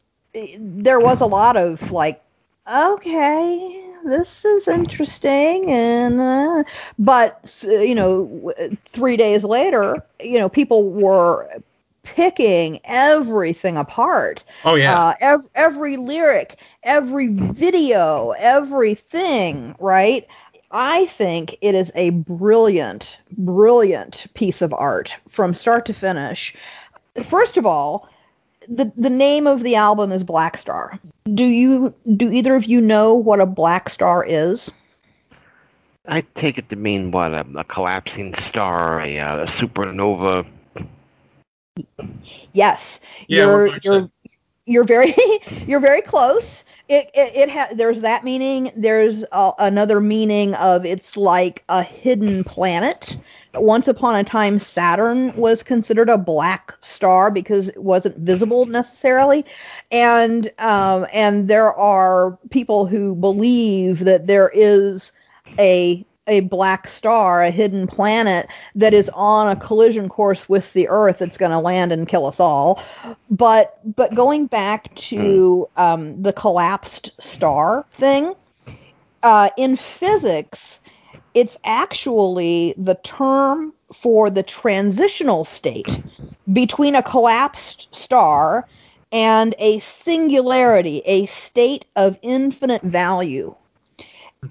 there 0.57 1.01
was 1.01 1.19
a 1.19 1.25
lot 1.25 1.57
of 1.57 1.91
like 1.91 2.23
okay 2.65 3.83
this 4.05 4.45
is 4.45 4.69
interesting 4.69 5.69
and 5.69 6.21
uh, 6.21 6.63
but 6.97 7.61
you 7.67 7.95
know 7.95 8.53
3 8.85 9.17
days 9.17 9.43
later 9.43 10.01
you 10.21 10.39
know 10.39 10.47
people 10.47 10.91
were 10.93 11.61
picking 12.05 12.79
everything 12.85 13.77
apart. 13.77 14.43
Oh 14.63 14.75
yeah. 14.75 14.97
Uh, 14.97 15.13
ev- 15.19 15.49
every 15.53 15.97
lyric, 15.97 16.57
every 16.83 17.27
video, 17.27 18.31
everything, 18.37 19.75
right? 19.79 20.25
I 20.71 21.05
think 21.07 21.57
it 21.61 21.75
is 21.75 21.91
a 21.95 22.11
brilliant, 22.11 23.19
brilliant 23.31 24.27
piece 24.33 24.61
of 24.61 24.73
art 24.73 25.15
from 25.27 25.53
start 25.53 25.87
to 25.87 25.93
finish. 25.93 26.55
First 27.23 27.57
of 27.57 27.65
all, 27.65 28.09
the 28.67 28.91
the 28.97 29.09
name 29.09 29.47
of 29.47 29.61
the 29.61 29.75
album 29.75 30.11
is 30.11 30.23
Blackstar. 30.23 30.99
Do 31.31 31.43
you 31.43 31.93
do 32.15 32.31
either 32.31 32.55
of 32.55 32.65
you 32.65 32.81
know 32.81 33.15
what 33.15 33.39
a 33.39 33.45
black 33.45 33.89
star 33.89 34.25
is? 34.25 34.71
I 36.07 36.21
take 36.21 36.57
it 36.57 36.69
to 36.69 36.75
mean 36.75 37.11
what 37.11 37.33
a, 37.33 37.45
a 37.55 37.63
collapsing 37.63 38.35
star, 38.35 39.01
a, 39.01 39.19
uh, 39.19 39.43
a 39.43 39.45
supernova 39.45 40.45
Yes, 42.53 43.01
yeah, 43.27 43.41
you're 43.41 43.77
you're 43.81 44.09
you're 44.65 44.83
very 44.83 45.13
you're 45.65 45.79
very 45.79 46.01
close. 46.01 46.63
It 46.87 47.09
it, 47.13 47.35
it 47.35 47.49
ha- 47.49 47.69
there's 47.73 48.01
that 48.01 48.23
meaning. 48.23 48.71
There's 48.75 49.25
uh, 49.31 49.51
another 49.59 49.99
meaning 49.99 50.55
of 50.55 50.85
it's 50.85 51.17
like 51.17 51.63
a 51.69 51.83
hidden 51.83 52.43
planet. 52.43 53.17
Once 53.53 53.87
upon 53.87 54.15
a 54.15 54.23
time, 54.23 54.57
Saturn 54.57 55.35
was 55.37 55.63
considered 55.63 56.09
a 56.09 56.17
black 56.17 56.75
star 56.81 57.31
because 57.31 57.69
it 57.69 57.81
wasn't 57.81 58.17
visible 58.17 58.65
necessarily, 58.65 59.45
and 59.91 60.49
um, 60.59 61.07
and 61.13 61.47
there 61.47 61.73
are 61.73 62.37
people 62.49 62.85
who 62.85 63.15
believe 63.15 63.99
that 63.99 64.27
there 64.27 64.49
is 64.53 65.13
a 65.57 66.05
a 66.27 66.41
black 66.41 66.87
star, 66.87 67.43
a 67.43 67.51
hidden 67.51 67.87
planet 67.87 68.47
that 68.75 68.93
is 68.93 69.09
on 69.09 69.47
a 69.47 69.55
collision 69.55 70.09
course 70.09 70.49
with 70.49 70.73
the 70.73 70.87
Earth 70.87 71.19
that's 71.19 71.37
going 71.37 71.51
to 71.51 71.59
land 71.59 71.91
and 71.91 72.07
kill 72.07 72.25
us 72.25 72.39
all. 72.39 72.81
But 73.29 73.79
but 73.95 74.15
going 74.15 74.47
back 74.47 74.93
to 74.95 75.67
um, 75.77 76.21
the 76.21 76.33
collapsed 76.33 77.11
star 77.21 77.85
thing, 77.93 78.33
uh, 79.23 79.49
in 79.57 79.75
physics, 79.75 80.79
it's 81.33 81.57
actually 81.63 82.73
the 82.77 82.95
term 82.95 83.73
for 83.93 84.29
the 84.29 84.43
transitional 84.43 85.45
state 85.45 86.03
between 86.51 86.95
a 86.95 87.03
collapsed 87.03 87.93
star 87.95 88.67
and 89.11 89.53
a 89.59 89.79
singularity, 89.79 91.01
a 91.05 91.25
state 91.27 91.85
of 91.95 92.17
infinite 92.21 92.81
value. 92.81 93.55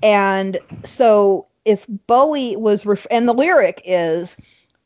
And 0.03 0.59
so 0.85 1.47
if 1.65 1.87
Bowie 1.89 2.57
was 2.57 2.87
ref- 2.87 3.07
and 3.11 3.29
the 3.29 3.33
lyric 3.33 3.83
is 3.85 4.37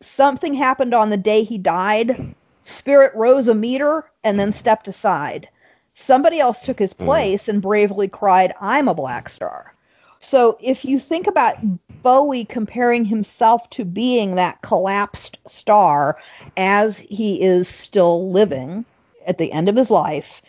something 0.00 0.54
happened 0.54 0.94
on 0.94 1.10
the 1.10 1.16
day 1.16 1.42
he 1.42 1.58
died, 1.58 2.34
spirit 2.62 3.14
rose 3.14 3.48
a 3.48 3.54
meter 3.54 4.04
and 4.22 4.38
then 4.38 4.52
stepped 4.52 4.88
aside. 4.88 5.48
Somebody 5.94 6.38
else 6.38 6.62
took 6.62 6.78
his 6.78 6.92
hmm. 6.92 7.04
place 7.04 7.48
and 7.48 7.60
bravely 7.62 8.08
cried, 8.08 8.54
"I'm 8.60 8.88
a 8.88 8.94
black 8.94 9.28
star." 9.28 9.74
So 10.20 10.58
if 10.60 10.84
you 10.84 10.98
think 10.98 11.26
about 11.26 11.56
Bowie 12.02 12.44
comparing 12.44 13.04
himself 13.04 13.68
to 13.70 13.84
being 13.84 14.34
that 14.34 14.62
collapsed 14.62 15.38
star 15.46 16.18
as 16.56 16.96
he 16.96 17.40
is 17.42 17.68
still 17.68 18.30
living 18.30 18.84
at 19.26 19.38
the 19.38 19.52
end 19.52 19.68
of 19.68 19.76
his 19.76 19.90
life, 19.90 20.42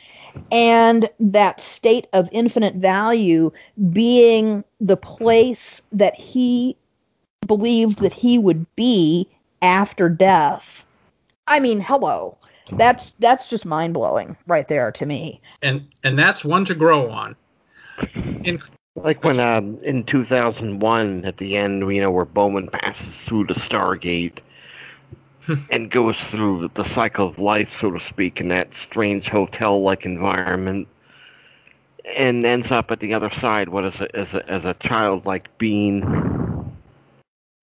and 0.51 1.09
that 1.19 1.61
state 1.61 2.07
of 2.13 2.29
infinite 2.31 2.75
value 2.75 3.51
being 3.91 4.63
the 4.79 4.97
place 4.97 5.81
that 5.91 6.15
he 6.15 6.77
believed 7.45 7.99
that 7.99 8.13
he 8.13 8.37
would 8.37 8.65
be 8.75 9.27
after 9.61 10.09
death. 10.09 10.85
I 11.47 11.59
mean, 11.59 11.81
hello. 11.81 12.37
That's 12.71 13.13
that's 13.19 13.49
just 13.49 13.65
mind 13.65 13.95
blowing 13.95 14.37
right 14.45 14.67
there 14.67 14.91
to 14.91 15.05
me. 15.05 15.41
And 15.61 15.87
and 16.03 16.17
that's 16.17 16.45
one 16.45 16.65
to 16.65 16.75
grow 16.75 17.05
on. 17.09 17.35
In, 18.43 18.59
like 18.95 19.23
when 19.23 19.39
um, 19.39 19.79
in 19.83 20.03
2001 20.03 21.25
at 21.25 21.37
the 21.37 21.57
end, 21.57 21.81
you 21.93 22.01
know, 22.01 22.11
where 22.11 22.25
Bowman 22.25 22.67
passes 22.67 23.23
through 23.23 23.45
the 23.45 23.53
Stargate 23.53 24.39
and 25.71 25.89
goes 25.89 26.19
through 26.19 26.69
the 26.73 26.83
cycle 26.83 27.27
of 27.27 27.39
life, 27.39 27.79
so 27.79 27.91
to 27.91 27.99
speak, 27.99 28.41
in 28.41 28.49
that 28.49 28.73
strange 28.73 29.29
hotel-like 29.29 30.05
environment, 30.05 30.87
and 32.15 32.45
ends 32.45 32.71
up 32.71 32.91
at 32.91 32.99
the 32.99 33.13
other 33.13 33.29
side, 33.29 33.69
what 33.69 33.85
is 33.85 34.01
a, 34.01 34.15
as 34.15 34.33
a 34.33 34.49
as 34.49 34.65
a 34.65 34.73
childlike 34.73 35.57
being. 35.57 36.75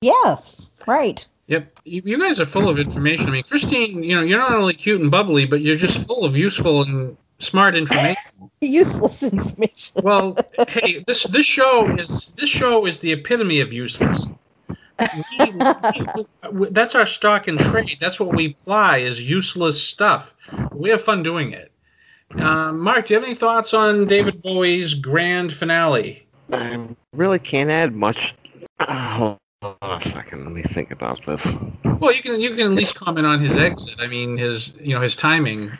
Yes, 0.00 0.70
right. 0.86 1.26
Yep, 1.48 1.80
you, 1.84 2.02
you 2.04 2.18
guys 2.18 2.40
are 2.40 2.46
full 2.46 2.68
of 2.68 2.78
information. 2.78 3.28
I 3.28 3.32
mean, 3.32 3.44
Christine, 3.44 4.02
you 4.02 4.16
know, 4.16 4.22
you're 4.22 4.38
not 4.38 4.52
only 4.52 4.74
cute 4.74 5.00
and 5.00 5.10
bubbly, 5.10 5.46
but 5.46 5.60
you're 5.60 5.76
just 5.76 6.06
full 6.06 6.24
of 6.24 6.36
useful 6.36 6.82
and 6.82 7.16
smart 7.38 7.76
information. 7.76 8.16
useless 8.60 9.22
information. 9.22 9.94
well, 10.02 10.36
hey, 10.68 11.04
this 11.06 11.24
this 11.24 11.46
show 11.46 11.86
is 11.96 12.28
this 12.36 12.50
show 12.50 12.86
is 12.86 12.98
the 12.98 13.12
epitome 13.12 13.60
of 13.60 13.72
useless. 13.72 14.32
We, 14.98 15.52
we, 16.52 16.68
that's 16.70 16.94
our 16.94 17.06
stock 17.06 17.48
and 17.48 17.58
trade. 17.58 17.98
That's 18.00 18.18
what 18.18 18.34
we 18.34 18.56
apply 18.62 18.98
is 18.98 19.20
useless 19.20 19.82
stuff. 19.82 20.34
We 20.72 20.90
have 20.90 21.02
fun 21.02 21.22
doing 21.22 21.52
it. 21.52 21.70
Uh, 22.34 22.72
Mark, 22.72 23.06
do 23.06 23.14
you 23.14 23.20
have 23.20 23.28
any 23.28 23.34
thoughts 23.34 23.74
on 23.74 24.06
David 24.06 24.42
Bowie's 24.42 24.94
grand 24.94 25.52
finale? 25.52 26.26
I 26.52 26.88
really 27.12 27.38
can't 27.38 27.70
add 27.70 27.94
much. 27.94 28.34
Uh, 28.78 29.08
hold 29.10 29.38
on 29.62 30.00
a 30.00 30.00
second. 30.00 30.44
Let 30.44 30.52
me 30.52 30.62
think 30.62 30.90
about 30.90 31.24
this. 31.24 31.46
Well, 31.84 32.12
you 32.12 32.22
can 32.22 32.40
you 32.40 32.50
can 32.50 32.60
at 32.60 32.70
least 32.72 32.94
comment 32.94 33.26
on 33.26 33.40
his 33.40 33.56
exit. 33.56 33.94
I 33.98 34.06
mean, 34.06 34.36
his 34.36 34.74
you 34.80 34.94
know 34.94 35.00
his 35.00 35.16
timing. 35.16 35.72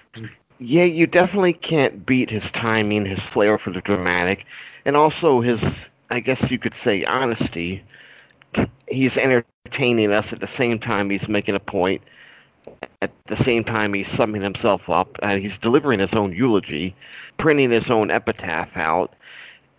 Yeah, 0.59 0.85
you 0.85 1.07
definitely 1.07 1.53
can't 1.53 2.07
beat 2.07 2.31
his 2.31 2.51
timing, 2.51 3.05
his 3.05 3.21
flair 3.21 3.59
for 3.59 3.71
the 3.71 3.83
dramatic, 3.83 4.47
and 4.87 4.97
also 4.97 5.41
his, 5.41 5.91
I 6.09 6.21
guess 6.21 6.51
you 6.51 6.59
could 6.59 6.75
say, 6.75 7.05
honesty 7.05 7.83
he's 8.89 9.17
entertaining 9.17 10.13
us 10.13 10.33
at 10.33 10.41
the 10.41 10.47
same 10.47 10.79
time 10.79 11.11
he's 11.11 11.29
making 11.29 11.55
a 11.55 11.61
point. 11.61 12.03
At 13.01 13.13
the 13.27 13.37
same 13.37 13.63
time, 13.63 13.95
he's 13.95 14.09
summing 14.09 14.43
himself 14.43 14.91
up. 14.91 15.19
Uh, 15.23 15.37
he's 15.37 15.59
delivering 15.59 16.01
his 16.01 16.15
own 16.15 16.33
eulogy, 16.33 16.95
printing 17.37 17.71
his 17.71 17.91
own 17.91 18.11
epitaph 18.11 18.77
out, 18.77 19.15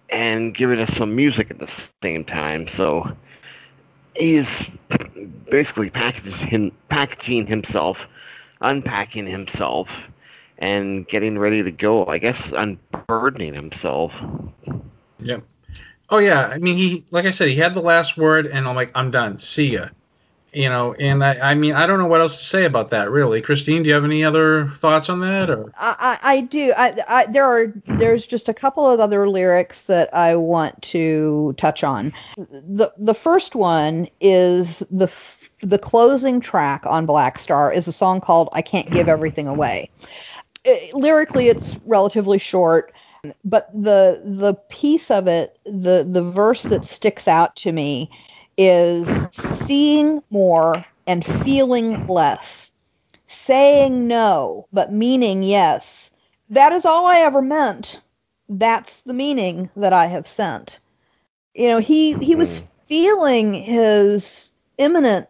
and 0.09 0.53
giving 0.53 0.79
us 0.79 0.93
some 0.93 1.15
music 1.15 1.51
at 1.51 1.59
the 1.59 1.89
same 2.01 2.23
time. 2.23 2.67
So 2.67 3.11
he's 4.15 4.69
basically 5.49 5.89
packaging, 5.89 6.71
packaging 6.89 7.47
himself, 7.47 8.07
unpacking 8.61 9.25
himself, 9.27 10.09
and 10.57 11.07
getting 11.07 11.37
ready 11.37 11.63
to 11.63 11.71
go. 11.71 12.05
I 12.05 12.19
guess 12.19 12.53
unburdening 12.53 13.53
himself. 13.53 14.21
Yep. 15.19 15.43
Oh 16.09 16.19
yeah, 16.19 16.47
I 16.47 16.57
mean 16.57 16.77
he, 16.77 17.05
like 17.11 17.25
I 17.25 17.31
said, 17.31 17.49
he 17.49 17.55
had 17.55 17.75
the 17.75 17.81
last 17.81 18.17
word, 18.17 18.47
and 18.47 18.67
I'm 18.67 18.75
like, 18.75 18.91
I'm 18.95 19.11
done. 19.11 19.39
See 19.39 19.73
ya. 19.73 19.89
You 20.53 20.69
know, 20.69 20.93
and 20.93 21.23
I, 21.23 21.51
I 21.51 21.55
mean, 21.55 21.73
I 21.73 21.85
don't 21.85 21.99
know 21.99 22.07
what 22.07 22.21
else 22.21 22.37
to 22.37 22.43
say 22.43 22.65
about 22.65 22.89
that, 22.91 23.11
really. 23.11 23.41
Christine, 23.41 23.83
do 23.83 23.89
you 23.89 23.93
have 23.93 24.05
any 24.05 24.23
other 24.23 24.69
thoughts 24.69 25.09
on 25.09 25.19
that? 25.19 25.49
Or 25.49 25.71
I, 25.77 26.17
I 26.23 26.41
do. 26.41 26.73
I, 26.75 26.97
I, 27.07 27.25
there 27.27 27.45
are, 27.45 27.73
there's 27.85 28.25
just 28.25 28.47
a 28.47 28.53
couple 28.53 28.89
of 28.89 28.99
other 28.99 29.29
lyrics 29.29 29.83
that 29.83 30.11
I 30.15 30.35
want 30.37 30.81
to 30.83 31.53
touch 31.57 31.83
on. 31.83 32.13
The, 32.37 32.91
the 32.97 33.13
first 33.13 33.55
one 33.55 34.07
is 34.21 34.79
the, 34.89 35.13
the 35.61 35.77
closing 35.77 36.39
track 36.39 36.85
on 36.85 37.05
Blackstar 37.05 37.75
is 37.75 37.87
a 37.87 37.91
song 37.91 38.21
called 38.21 38.49
"I 38.53 38.61
Can't 38.61 38.89
Give 38.89 39.09
Everything 39.09 39.47
Away." 39.47 39.89
It, 40.63 40.93
lyrically, 40.93 41.49
it's 41.49 41.77
relatively 41.85 42.39
short 42.39 42.93
but 43.43 43.71
the 43.73 44.21
the 44.23 44.53
piece 44.69 45.11
of 45.11 45.27
it, 45.27 45.57
the 45.65 46.05
the 46.07 46.23
verse 46.23 46.63
that 46.63 46.85
sticks 46.85 47.27
out 47.27 47.55
to 47.57 47.71
me 47.71 48.09
is 48.57 49.27
seeing 49.31 50.21
more 50.29 50.85
and 51.05 51.23
feeling 51.23 52.07
less, 52.07 52.71
saying 53.27 54.07
no 54.07 54.67
but 54.73 54.91
meaning 54.91 55.43
yes. 55.43 56.11
That 56.49 56.71
is 56.71 56.85
all 56.85 57.05
I 57.05 57.19
ever 57.19 57.41
meant. 57.41 57.99
That's 58.49 59.01
the 59.01 59.13
meaning 59.13 59.69
that 59.75 59.91
I 59.91 60.07
have 60.07 60.25
sent. 60.27 60.79
You 61.53 61.69
know, 61.69 61.79
he 61.79 62.13
he 62.13 62.35
was 62.35 62.59
hmm. 62.59 62.65
feeling 62.85 63.53
his 63.53 64.53
imminent 64.77 65.27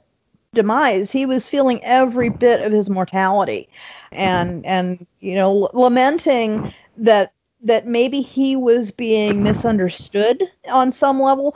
demise. 0.54 1.12
He 1.12 1.26
was 1.26 1.48
feeling 1.48 1.84
every 1.84 2.30
bit 2.30 2.66
of 2.66 2.72
his 2.72 2.90
mortality, 2.90 3.70
and 4.12 4.66
and 4.66 5.06
you 5.20 5.36
know, 5.36 5.70
lamenting 5.74 6.74
that 6.98 7.32
that 7.62 7.86
maybe 7.86 8.22
he 8.22 8.56
was 8.56 8.92
being 8.92 9.44
misunderstood 9.44 10.44
on 10.70 10.92
some 10.92 11.22
level. 11.22 11.56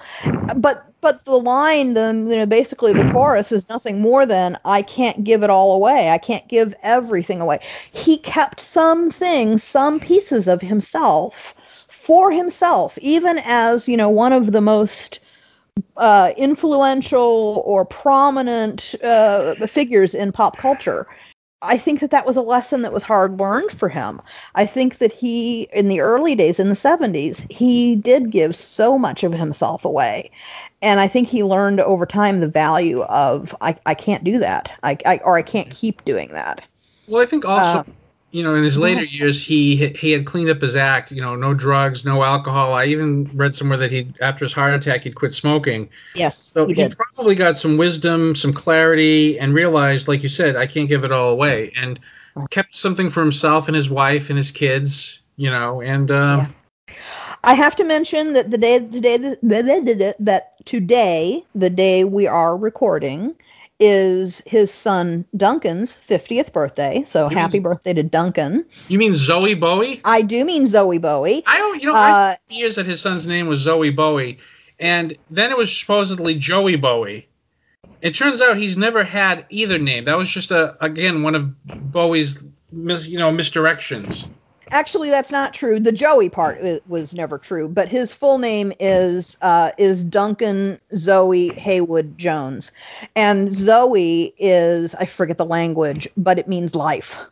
But 0.56 0.86
but 1.02 1.26
the 1.26 1.38
line 1.38 1.94
then 1.94 2.28
you 2.28 2.38
know 2.38 2.46
basically 2.46 2.94
the 2.94 3.12
chorus 3.12 3.52
is 3.52 3.68
nothing 3.68 4.00
more 4.00 4.28
than 4.28 4.56
i 4.64 4.84
can't 4.84 5.24
give 5.24 5.44
it 5.44 5.50
all 5.50 5.76
away. 5.76 6.10
I 6.10 6.18
can't 6.18 6.48
give 6.48 6.76
everything 6.84 7.42
away. 7.42 7.60
He 7.92 8.18
kept 8.18 8.60
some 8.60 9.12
things 9.12 9.64
some 9.64 10.00
pieces 10.00 10.48
of 10.48 10.62
himself 10.62 11.56
for 11.88 12.32
himself 12.32 12.98
even 13.00 13.40
as 13.44 13.88
you 13.88 13.98
know 13.98 14.10
one 14.10 14.34
of 14.34 14.52
the 14.52 14.62
most 14.62 15.20
uh, 15.98 16.32
influential 16.38 17.64
or 17.66 17.86
prominent 17.86 18.96
uh, 19.04 19.56
figures 19.68 20.14
in 20.14 20.32
pop 20.32 20.58
culture 20.58 21.08
I 21.62 21.78
think 21.78 22.00
that 22.00 22.12
that 22.12 22.26
was 22.26 22.38
a 22.38 22.42
lesson 22.42 22.82
that 22.82 22.94
was 22.94 23.04
hard 23.04 23.40
learned 23.40 23.72
for 23.72 23.88
him. 23.88 24.22
I 24.56 24.66
think 24.66 24.98
that 24.98 25.12
he, 25.12 25.68
in 25.74 25.88
the 25.88 26.02
early 26.02 26.34
days, 26.34 26.60
in 26.60 26.70
the 26.70 26.76
70s, 26.76 27.50
he 27.52 27.96
did 27.96 28.32
give 28.32 28.56
so 28.56 28.98
much 28.98 29.24
of 29.24 29.34
himself 29.34 29.86
away. 29.86 30.32
And 30.82 31.00
I 31.00 31.08
think 31.08 31.28
he 31.28 31.44
learned 31.44 31.80
over 31.80 32.06
time 32.06 32.40
the 32.40 32.48
value 32.48 33.02
of, 33.04 33.56
I, 33.62 33.76
I 33.86 33.94
can't 33.94 34.24
do 34.24 34.40
that, 34.40 34.72
I, 34.82 34.98
I, 35.06 35.18
or 35.18 35.38
I 35.38 35.44
can't 35.44 35.70
keep 35.70 36.04
doing 36.04 36.30
that. 36.30 36.62
Well, 37.08 37.22
I 37.22 37.26
think 37.26 37.46
also, 37.46 37.80
uh, 37.80 37.84
you 38.32 38.44
know, 38.44 38.56
in 38.56 38.64
his 38.64 38.78
later 38.78 39.04
years, 39.04 39.46
he 39.46 39.88
he 39.88 40.12
had 40.12 40.26
cleaned 40.26 40.50
up 40.50 40.62
his 40.62 40.76
act. 40.76 41.12
You 41.12 41.22
know, 41.22 41.36
no 41.36 41.54
drugs, 41.54 42.06
no 42.06 42.24
alcohol. 42.24 42.74
I 42.74 42.86
even 42.86 43.26
read 43.36 43.56
somewhere 43.56 43.78
that 43.80 43.92
he, 43.92 44.14
after 44.22 44.46
his 44.46 44.54
heart 44.54 44.74
attack, 44.74 45.04
he'd 45.04 45.16
quit 45.16 45.34
smoking. 45.34 45.90
Yes. 46.16 46.38
So 46.38 46.66
he, 46.66 46.74
he 46.74 46.90
probably 46.90 47.36
got 47.36 47.58
some 47.58 47.78
wisdom, 47.78 48.36
some 48.36 48.54
clarity, 48.54 49.38
and 49.38 49.54
realized, 49.54 50.08
like 50.08 50.24
you 50.24 50.30
said, 50.30 50.56
I 50.56 50.66
can't 50.66 50.88
give 50.88 51.04
it 51.04 51.12
all 51.12 51.32
away, 51.32 51.74
and 51.76 52.00
kept 52.50 52.76
something 52.76 53.10
for 53.10 53.22
himself 53.22 53.68
and 53.68 53.76
his 53.76 53.90
wife 53.90 54.30
and 54.30 54.38
his 54.38 54.52
kids. 54.52 55.20
You 55.36 55.50
know, 55.50 55.82
and. 55.82 56.10
Um, 56.10 56.40
yeah. 56.40 56.48
I 57.44 57.56
have 57.56 57.76
to 57.78 57.84
mention 57.84 58.34
that 58.34 58.52
the 58.52 58.58
day, 58.60 58.78
the 58.78 59.02
day 59.02 59.18
that 59.18 60.66
today, 60.66 61.44
the 61.56 61.72
day 61.72 62.04
we 62.04 62.28
are 62.28 62.56
recording, 62.56 63.36
is 63.82 64.44
his 64.46 64.72
son 64.72 65.26
Duncan's 65.36 65.98
50th 65.98 66.54
birthday. 66.54 67.04
So 67.06 67.30
you 67.30 67.36
happy 67.36 67.54
mean, 67.54 67.64
birthday 67.64 67.94
to 67.94 68.04
Duncan. 68.04 68.66
You 68.88 69.00
mean 69.00 69.14
Zowie 69.14 69.60
Bowie? 69.60 70.00
I 70.06 70.22
do 70.22 70.46
mean 70.46 70.66
Zowie 70.66 71.02
Bowie. 71.02 71.44
I 71.46 71.58
don't, 71.58 71.82
you 71.82 71.88
know 71.88 71.96
uh, 71.96 72.36
years 72.48 72.76
that 72.76 72.86
his 72.86 73.02
son's 73.02 73.26
name 73.26 73.48
was 73.48 73.66
Zowie 73.66 73.94
Bowie, 73.94 74.38
and 74.80 75.18
then 75.32 75.52
it 75.52 75.58
was 75.58 75.76
supposedly 75.76 76.36
Joey 76.36 76.78
Bowie. 76.78 77.28
It 78.02 78.16
turns 78.16 78.40
out 78.40 78.58
he's 78.58 78.78
never 78.78 79.04
had 79.04 79.46
either 79.50 79.80
name. 79.80 80.06
That 80.06 80.18
was 80.18 80.30
just 80.30 80.52
a 80.52 80.78
again 80.84 81.24
one 81.24 81.36
of 81.36 81.66
Bowie's 81.66 82.44
mis, 82.72 83.08
you 83.08 83.18
know 83.18 83.32
misdirections. 83.32 84.28
Actually, 84.72 85.10
that's 85.10 85.32
not 85.32 85.54
true. 85.54 85.80
The 85.80 85.92
Joey 85.92 86.30
part 86.30 86.60
was 86.88 87.14
never 87.14 87.38
true, 87.38 87.68
but 87.68 87.90
his 87.90 88.14
full 88.14 88.38
name 88.38 88.72
is 88.80 89.38
uh, 89.42 89.72
is 89.78 90.02
Duncan 90.02 90.80
Zowie 90.94 91.54
Haywood 91.54 92.18
Jones, 92.18 92.72
and 93.16 93.52
Zoe 93.52 94.34
is 94.38 94.96
I 94.96 95.06
forget 95.06 95.38
the 95.38 95.46
language, 95.46 96.08
but 96.16 96.40
it 96.40 96.48
means 96.48 96.74
life. 96.74 97.26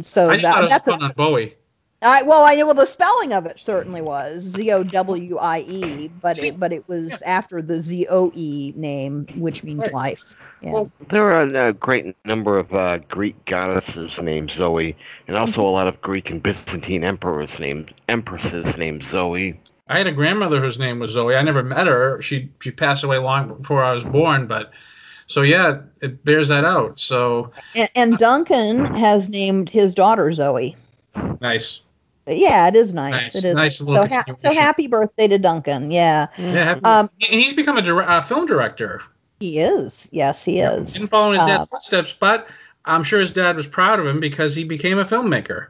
So 0.00 0.28
that, 0.28 0.68
that's 0.68 0.88
a, 0.88 1.12
Bowie. 1.16 1.56
I, 2.04 2.22
well, 2.22 2.44
I 2.44 2.54
know 2.54 2.66
well 2.66 2.74
the 2.74 2.86
spelling 2.86 3.32
of 3.32 3.46
it 3.46 3.58
certainly 3.58 4.02
was 4.02 4.42
Z 4.42 4.70
O 4.72 4.84
W 4.84 5.38
I 5.38 5.60
E, 5.60 6.08
but 6.20 6.38
it, 6.42 6.60
but 6.60 6.72
it 6.72 6.86
was 6.86 7.22
yeah. 7.22 7.28
after 7.28 7.62
the 7.62 7.80
Z 7.80 8.06
O 8.10 8.30
E 8.34 8.72
name, 8.76 9.26
which 9.36 9.64
means 9.64 9.84
right. 9.84 9.94
life. 9.94 10.36
Yeah. 10.60 10.72
Well, 10.72 10.92
there 11.08 11.32
are 11.32 11.68
a 11.68 11.72
great 11.72 12.14
number 12.24 12.58
of 12.58 12.74
uh, 12.74 12.98
Greek 12.98 13.42
goddesses 13.46 14.20
named 14.20 14.50
Zoe, 14.50 14.96
and 15.26 15.36
also 15.36 15.52
mm-hmm. 15.52 15.60
a 15.62 15.70
lot 15.70 15.86
of 15.86 16.00
Greek 16.02 16.30
and 16.30 16.42
Byzantine 16.42 17.04
emperors 17.04 17.58
named 17.58 17.94
empresses 18.08 18.76
named 18.76 19.02
Zoe. 19.02 19.58
I 19.88 19.98
had 19.98 20.06
a 20.06 20.12
grandmother 20.12 20.60
whose 20.60 20.78
name 20.78 20.98
was 20.98 21.12
Zoe. 21.12 21.36
I 21.36 21.42
never 21.42 21.62
met 21.62 21.86
her. 21.86 22.20
She 22.22 22.50
she 22.60 22.70
passed 22.70 23.04
away 23.04 23.18
long 23.18 23.48
before 23.54 23.82
I 23.82 23.92
was 23.92 24.04
born, 24.04 24.46
but 24.46 24.72
so 25.26 25.42
yeah, 25.42 25.80
it 26.02 26.24
bears 26.24 26.48
that 26.48 26.64
out. 26.64 26.98
So 26.98 27.52
and, 27.74 27.90
and 27.94 28.18
Duncan 28.18 28.84
has 28.84 29.28
named 29.28 29.68
his 29.70 29.94
daughter 29.94 30.32
Zoe. 30.32 30.76
Nice. 31.40 31.80
Yeah, 32.26 32.68
it 32.68 32.76
is 32.76 32.94
nice. 32.94 33.12
Nice. 33.12 33.34
It 33.36 33.44
is 33.44 33.54
Nice 33.54 33.78
so, 33.78 34.06
ha- 34.06 34.24
so 34.38 34.52
happy 34.52 34.86
birthday 34.86 35.28
to 35.28 35.38
Duncan. 35.38 35.90
Yeah, 35.90 36.28
Yeah, 36.38 36.78
Um, 36.82 37.10
and 37.20 37.40
he's 37.40 37.52
become 37.52 37.76
a 37.76 37.82
dir- 37.82 38.02
uh, 38.02 38.20
film 38.22 38.46
director. 38.46 39.02
he 39.40 39.58
is. 39.58 40.08
Yes, 40.12 40.42
he 40.44 40.60
is. 40.60 40.94
Didn't 40.94 41.08
follow 41.08 41.32
in 41.32 41.38
his 41.38 41.46
dad's 41.46 41.62
Uh, 41.64 41.66
footsteps, 41.66 42.14
but 42.18 42.48
I'm 42.84 43.04
sure 43.04 43.20
his 43.20 43.32
dad 43.34 43.56
was 43.56 43.66
proud 43.66 44.00
of 44.00 44.06
him 44.06 44.20
because 44.20 44.54
he 44.54 44.64
became 44.64 44.98
a 44.98 45.04
filmmaker. 45.04 45.66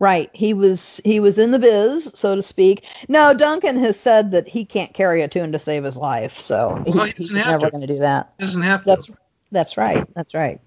Right. 0.00 0.30
He 0.32 0.52
was 0.52 1.00
he 1.04 1.20
was 1.20 1.38
in 1.38 1.52
the 1.52 1.60
biz, 1.60 2.10
so 2.14 2.34
to 2.34 2.42
speak. 2.42 2.84
No, 3.08 3.32
Duncan 3.34 3.78
has 3.84 3.98
said 3.98 4.32
that 4.32 4.48
he 4.48 4.64
can't 4.64 4.92
carry 4.92 5.22
a 5.22 5.28
tune 5.28 5.52
to 5.52 5.60
save 5.60 5.84
his 5.84 5.96
life, 5.96 6.40
so 6.40 6.82
he, 6.84 6.90
Well, 6.92 7.04
he 7.04 7.12
he's 7.16 7.30
never 7.30 7.66
to. 7.66 7.70
going 7.70 7.86
to 7.86 7.92
do 7.94 8.00
that. 8.00 8.32
He 8.38 8.44
doesn't 8.44 8.62
have 8.62 8.80
to. 8.82 8.86
That's 8.90 9.10
that's 9.52 9.76
right. 9.76 10.04
That's 10.14 10.34
right. 10.34 10.60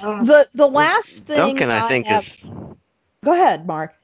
Uh, 0.00 0.22
The 0.22 0.46
the 0.54 0.68
last 0.68 1.26
thing 1.26 1.36
Duncan, 1.38 1.70
I 1.70 1.88
think, 1.88 2.06
have, 2.06 2.22
is. 2.22 2.44
Go 3.24 3.32
ahead, 3.32 3.66
Mark. 3.66 3.94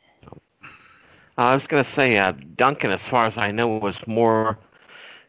I 1.36 1.54
was 1.54 1.66
gonna 1.66 1.84
say, 1.84 2.18
uh, 2.18 2.32
Duncan, 2.56 2.90
as 2.90 3.04
far 3.04 3.24
as 3.26 3.36
I 3.36 3.50
know, 3.50 3.78
was 3.78 4.06
more 4.06 4.58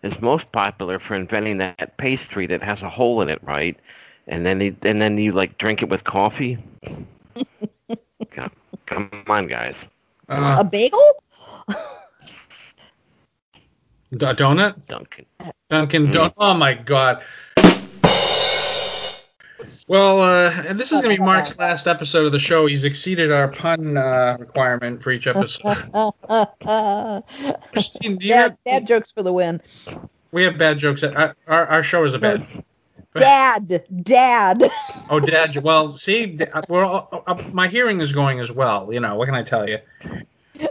is 0.03 0.22
most 0.22 0.52
popular 0.52 0.99
for 0.99 1.15
inventing 1.15 1.57
that 1.57 1.98
pastry 1.98 2.45
that 2.45 2.61
has 2.61 2.84
a 2.84 2.90
hole 2.90 3.22
in 3.22 3.30
it, 3.30 3.40
right? 3.41 3.76
And 4.27 4.45
then 4.45 4.61
he, 4.61 4.76
and 4.84 5.02
then 5.02 5.18
you 5.18 5.32
like 5.32 5.57
drink 5.57 5.82
it 5.82 5.90
with 5.90 6.03
coffee. 6.03 6.57
come, 8.30 8.52
come 8.86 9.10
on, 9.27 9.48
guys. 9.48 9.86
uh, 10.30 10.57
a 10.60 10.64
bagel? 10.64 11.23
a 11.69 11.76
donut? 14.14 14.86
Duncan. 14.88 15.26
Dunkin' 15.69 16.11
Don- 16.11 16.32
Oh 16.38 16.53
my 16.53 16.76
God. 16.76 17.23
Well, 19.88 20.22
uh, 20.22 20.52
and 20.68 20.80
this 20.80 20.91
is 20.91 21.02
going 21.02 21.15
to 21.15 21.22
be 21.22 21.26
Mark's 21.26 21.57
last 21.60 21.88
episode 21.88 22.26
of 22.26 22.32
the 22.32 22.40
show. 22.40 22.65
He's 22.65 22.84
exceeded 22.84 23.32
our 23.32 23.48
pun 23.48 23.98
uh, 23.98 24.38
requirement 24.40 25.02
for 25.02 25.11
each 25.11 25.27
episode. 25.27 25.64
Christine, 27.72 28.18
do 28.18 28.26
you 28.26 28.34
bad, 28.34 28.52
have, 28.52 28.64
bad 28.65 28.88
jokes 28.88 29.11
for 29.11 29.23
the 29.23 29.34
win. 29.34 29.61
we 30.32 30.44
have 30.44 30.57
bad 30.57 30.77
jokes. 30.77 31.03
Our, 31.03 31.36
our, 31.48 31.68
our 31.68 31.84
show 31.84 32.03
is 32.03 32.14
a 32.14 32.19
bad. 32.19 32.45
Dad, 33.15 33.86
dad. 34.03 34.69
Oh, 35.07 35.19
Dad. 35.19 35.56
Well, 35.57 35.95
see, 35.98 36.40
uh, 36.41 36.64
we're 36.68 36.84
all, 36.84 37.23
uh, 37.27 37.41
my 37.53 37.68
hearing 37.68 38.02
is 38.02 38.11
going 38.11 38.40
as 38.40 38.52
well. 38.52 38.91
You 38.91 38.99
know, 38.99 39.15
what 39.15 39.27
can 39.27 39.36
I 39.36 39.44
tell 39.44 39.69
you? 39.69 39.77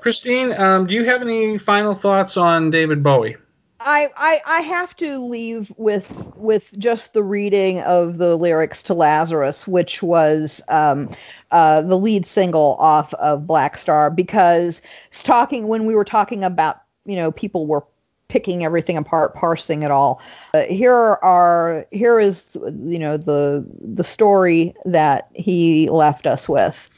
Christine, 0.01 0.53
um, 0.53 0.89
do 0.89 0.95
you 0.95 1.05
have 1.05 1.23
any 1.23 1.57
final 1.57 1.95
thoughts 1.95 2.37
on 2.37 2.71
David 2.71 3.05
Bowie? 3.05 3.37
I, 3.85 4.09
I 4.17 4.41
I 4.47 4.61
have 4.63 4.97
to 4.97 5.19
leave 5.19 5.73
with 5.77 6.33
with 6.37 6.75
just 6.79 7.13
the 7.13 7.23
reading 7.23 7.81
of 7.81 8.17
the 8.17 8.35
lyrics 8.35 8.85
to 8.85 8.95
Lazarus, 8.95 9.67
which 9.69 10.03
was 10.03 10.63
um, 10.69 11.11
uh, 11.51 11.83
the 11.83 11.99
lead 11.99 12.25
single 12.25 12.77
off 12.79 13.13
of 13.15 13.43
Blackstar, 13.43 14.15
because 14.15 14.81
it's 15.09 15.23
talking 15.23 15.69
when 15.69 15.85
we 15.85 15.95
were 15.95 16.05
talking 16.05 16.45
about 16.45 16.81
you 17.05 17.17
know 17.17 17.31
people 17.31 17.67
were 17.67 17.85
picking 18.29 18.65
everything 18.65 18.97
apart, 18.97 19.35
parsing 19.35 19.83
it 19.83 19.91
all. 19.91 20.23
Uh, 20.55 20.63
here 20.63 20.95
are 20.95 21.87
here 21.93 22.19
is 22.19 22.57
you 22.57 22.99
know 22.99 23.19
the 23.19 23.67
the 23.81 24.05
story 24.05 24.75
that 24.87 25.29
he 25.35 25.91
left 25.91 26.27
us 26.27 26.49
with. 26.49 26.89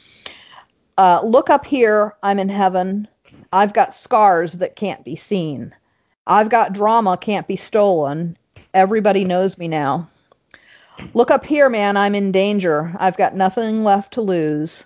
Uh, 0.97 1.21
look 1.23 1.49
up 1.49 1.65
here, 1.65 2.15
I'm 2.23 2.39
in 2.39 2.49
heaven. 2.49 3.09
I've 3.51 3.73
got 3.73 3.93
scars 3.93 4.53
that 4.53 4.75
can't 4.77 5.03
be 5.03 5.17
seen. 5.17 5.75
I've 6.29 6.49
got 6.49 6.73
drama 6.73 7.15
can't 7.15 7.47
be 7.47 7.55
stolen. 7.55 8.35
Everybody 8.73 9.23
knows 9.23 9.57
me 9.57 9.69
now. 9.69 10.09
Look 11.13 11.31
up 11.31 11.45
here, 11.45 11.69
man. 11.69 11.95
I'm 11.95 12.15
in 12.15 12.33
danger. 12.33 12.93
I've 12.99 13.15
got 13.15 13.33
nothing 13.33 13.85
left 13.85 14.15
to 14.15 14.21
lose. 14.21 14.85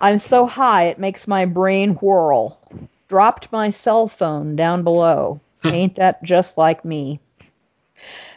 I'm 0.00 0.18
so 0.18 0.46
high 0.46 0.84
it 0.84 0.98
makes 0.98 1.28
my 1.28 1.44
brain 1.44 1.90
whirl. 1.96 2.58
Dropped 3.06 3.52
my 3.52 3.68
cell 3.68 4.08
phone 4.08 4.56
down 4.56 4.82
below. 4.82 5.42
Hmm. 5.62 5.68
Ain't 5.68 5.96
that 5.96 6.24
just 6.24 6.56
like 6.56 6.86
me? 6.86 7.20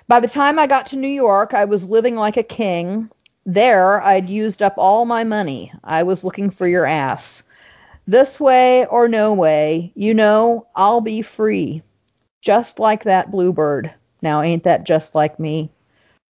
By 0.09 0.19
the 0.19 0.27
time 0.27 0.59
I 0.59 0.67
got 0.67 0.87
to 0.87 0.97
New 0.97 1.07
York, 1.07 1.53
I 1.53 1.65
was 1.65 1.87
living 1.87 2.15
like 2.15 2.35
a 2.35 2.43
king. 2.43 3.09
There, 3.45 4.01
I'd 4.01 4.29
used 4.29 4.61
up 4.61 4.73
all 4.77 5.05
my 5.05 5.23
money. 5.23 5.71
I 5.85 6.03
was 6.03 6.25
looking 6.25 6.49
for 6.49 6.67
your 6.67 6.85
ass. 6.85 7.43
This 8.05 8.41
way 8.41 8.85
or 8.87 9.07
no 9.07 9.33
way, 9.33 9.93
you 9.95 10.13
know, 10.13 10.67
I'll 10.75 11.01
be 11.01 11.21
free 11.21 11.81
just 12.45 12.79
like 12.79 13.03
that 13.03 13.31
bluebird. 13.31 13.91
Now, 14.21 14.41
ain't 14.41 14.63
that 14.63 14.85
just 14.85 15.15
like 15.15 15.39
me? 15.39 15.71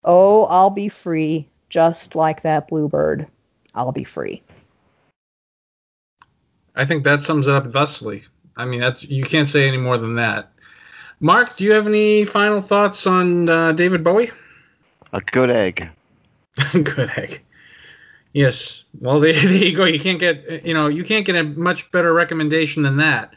Oh, 0.05 0.47
I'll 0.47 0.71
be 0.71 0.89
free, 0.89 1.49
just 1.69 2.15
like 2.15 2.43
that 2.43 2.69
bluebird. 2.69 3.27
I'll 3.75 3.93
be 3.93 4.05
free. 4.05 4.43
I 6.77 6.85
think 6.85 7.05
that 7.05 7.23
sums 7.23 7.49
it 7.49 7.55
up 7.55 7.73
thusly. 7.73 8.23
I 8.57 8.65
mean, 8.65 8.81
that's 8.81 9.03
you 9.03 9.25
can't 9.25 9.49
say 9.49 9.67
any 9.67 9.77
more 9.77 9.99
than 9.99 10.15
that. 10.15 10.51
Mark, 11.21 11.57
do 11.57 11.65
you 11.65 11.73
have 11.73 11.87
any 11.87 12.25
final 12.25 12.61
thoughts 12.61 13.07
on 13.07 13.49
uh, 13.49 13.73
David 13.73 14.05
Bowie? 14.05 14.31
A 15.13 15.21
good 15.21 15.51
egg. 15.51 15.89
A 16.73 16.79
good 16.81 17.11
egg. 17.17 17.43
Yes. 18.33 18.85
Well, 19.01 19.21
there, 19.21 19.33
there 19.43 19.53
you 19.53 19.77
go. 19.77 19.85
You 19.85 20.01
can't 20.01 20.21
get 20.21 20.65
you 20.65 20.75
know 20.75 20.87
you 20.87 21.03
can't 21.03 21.27
get 21.27 21.37
a 21.37 21.45
much 21.45 21.91
better 21.91 22.13
recommendation 22.13 22.83
than 22.83 22.99
that. 22.99 23.35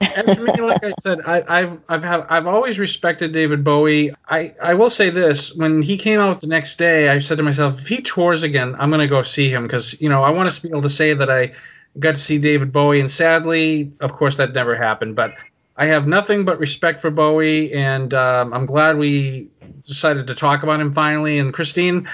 As 0.00 0.38
me, 0.38 0.52
like 0.60 0.84
I 0.84 0.92
said, 1.02 1.20
I, 1.26 1.42
I've 1.48 1.80
I've 1.88 2.04
have, 2.04 2.26
I've 2.28 2.46
always 2.46 2.78
respected 2.78 3.32
David 3.32 3.64
Bowie. 3.64 4.12
I 4.28 4.54
I 4.62 4.74
will 4.74 4.90
say 4.90 5.10
this: 5.10 5.54
when 5.54 5.82
he 5.82 5.96
came 5.98 6.20
out 6.20 6.40
the 6.40 6.46
next 6.46 6.78
day, 6.78 7.08
I 7.08 7.18
said 7.18 7.38
to 7.38 7.42
myself, 7.42 7.80
if 7.80 7.88
he 7.88 8.02
tours 8.02 8.42
again, 8.44 8.76
I'm 8.78 8.90
gonna 8.90 9.08
go 9.08 9.22
see 9.22 9.48
him 9.48 9.64
because 9.64 10.00
you 10.00 10.08
know 10.08 10.22
I 10.22 10.30
want 10.30 10.52
to 10.52 10.62
be 10.62 10.68
able 10.68 10.82
to 10.82 10.90
say 10.90 11.14
that 11.14 11.30
I 11.30 11.52
got 11.98 12.14
to 12.14 12.20
see 12.20 12.38
David 12.38 12.72
Bowie. 12.72 13.00
And 13.00 13.10
sadly, 13.10 13.92
of 14.00 14.12
course, 14.12 14.36
that 14.36 14.52
never 14.52 14.76
happened. 14.76 15.16
But 15.16 15.34
I 15.76 15.86
have 15.86 16.06
nothing 16.06 16.44
but 16.44 16.58
respect 16.58 17.00
for 17.00 17.10
Bowie, 17.10 17.72
and 17.72 18.12
um, 18.14 18.52
I'm 18.52 18.66
glad 18.66 18.98
we 18.98 19.48
decided 19.86 20.28
to 20.28 20.34
talk 20.34 20.62
about 20.62 20.80
him 20.80 20.92
finally. 20.92 21.38
And 21.38 21.52
Christine, 21.52 22.06
uh, 22.06 22.10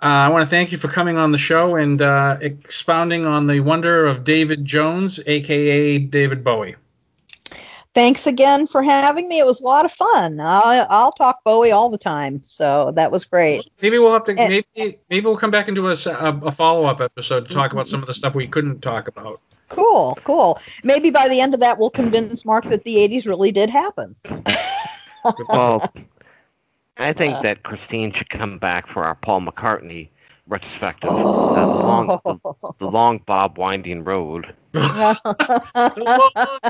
I 0.00 0.28
want 0.28 0.44
to 0.44 0.50
thank 0.50 0.72
you 0.72 0.78
for 0.78 0.88
coming 0.88 1.16
on 1.16 1.32
the 1.32 1.38
show 1.38 1.76
and 1.76 2.00
uh, 2.00 2.36
expounding 2.40 3.26
on 3.26 3.46
the 3.46 3.60
wonder 3.60 4.06
of 4.06 4.24
David 4.24 4.64
Jones, 4.64 5.20
aka 5.26 5.98
David 5.98 6.44
Bowie. 6.44 6.76
Thanks 7.96 8.26
again 8.26 8.66
for 8.66 8.82
having 8.82 9.26
me. 9.26 9.38
It 9.38 9.46
was 9.46 9.62
a 9.62 9.64
lot 9.64 9.86
of 9.86 9.90
fun. 9.92 10.38
I'll, 10.38 10.86
I'll 10.90 11.12
talk 11.12 11.42
Bowie 11.44 11.70
all 11.70 11.88
the 11.88 11.96
time, 11.96 12.42
so 12.42 12.92
that 12.94 13.10
was 13.10 13.24
great. 13.24 13.62
Maybe 13.80 13.98
we'll 13.98 14.12
have 14.12 14.24
to 14.24 14.32
Eh. 14.38 14.62
maybe 14.76 14.98
maybe 15.08 15.24
we'll 15.24 15.38
come 15.38 15.50
back 15.50 15.66
and 15.68 15.74
do 15.74 15.86
a, 15.88 15.92
s- 15.92 16.04
a- 16.04 16.40
a 16.44 16.52
follow-up 16.52 17.00
episode 17.00 17.48
to 17.48 17.54
talk 17.54 17.72
about 17.72 17.88
some 17.88 18.02
of 18.02 18.06
the 18.06 18.12
stuff 18.12 18.34
we 18.34 18.46
couldn't 18.46 18.82
talk 18.82 19.08
about. 19.08 19.40
Cool, 19.70 20.18
cool. 20.24 20.60
Maybe 20.84 21.08
by 21.10 21.26
the 21.30 21.40
end 21.40 21.54
of 21.54 21.60
that, 21.60 21.78
we'll 21.78 21.88
convince 21.88 22.44
Mark 22.44 22.64
that 22.66 22.84
the 22.84 22.96
80s 22.96 23.26
really 23.26 23.50
did 23.50 23.70
happen. 23.70 24.14
Well, 25.48 25.92
I 26.98 27.12
think 27.14 27.40
that 27.42 27.62
Christine 27.64 28.12
should 28.12 28.28
come 28.30 28.58
back 28.58 28.86
for 28.86 29.04
our 29.04 29.14
Paul 29.16 29.40
McCartney 29.40 30.10
retrospective. 30.46 31.10
Uh, 31.10 31.16
the, 31.16 31.66
long, 31.66 32.06
the, 32.24 32.72
the 32.78 32.86
long 32.90 33.18
Bob 33.26 33.58
Winding 33.58 34.04
Road. 34.04 34.54
the 34.72 35.10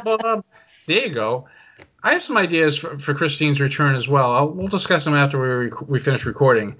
long 0.04 0.16
Bob. 0.18 0.44
There 0.86 1.06
you 1.06 1.14
go. 1.14 1.48
I 2.02 2.12
have 2.12 2.22
some 2.22 2.36
ideas 2.36 2.76
for, 2.76 2.98
for 2.98 3.14
Christine's 3.14 3.60
return 3.60 3.94
as 3.94 4.08
well. 4.08 4.32
I'll, 4.32 4.48
we'll 4.48 4.68
discuss 4.68 5.04
them 5.04 5.14
after 5.14 5.40
we 5.40 5.66
rec- 5.66 5.88
we 5.88 5.98
finish 5.98 6.24
recording. 6.24 6.76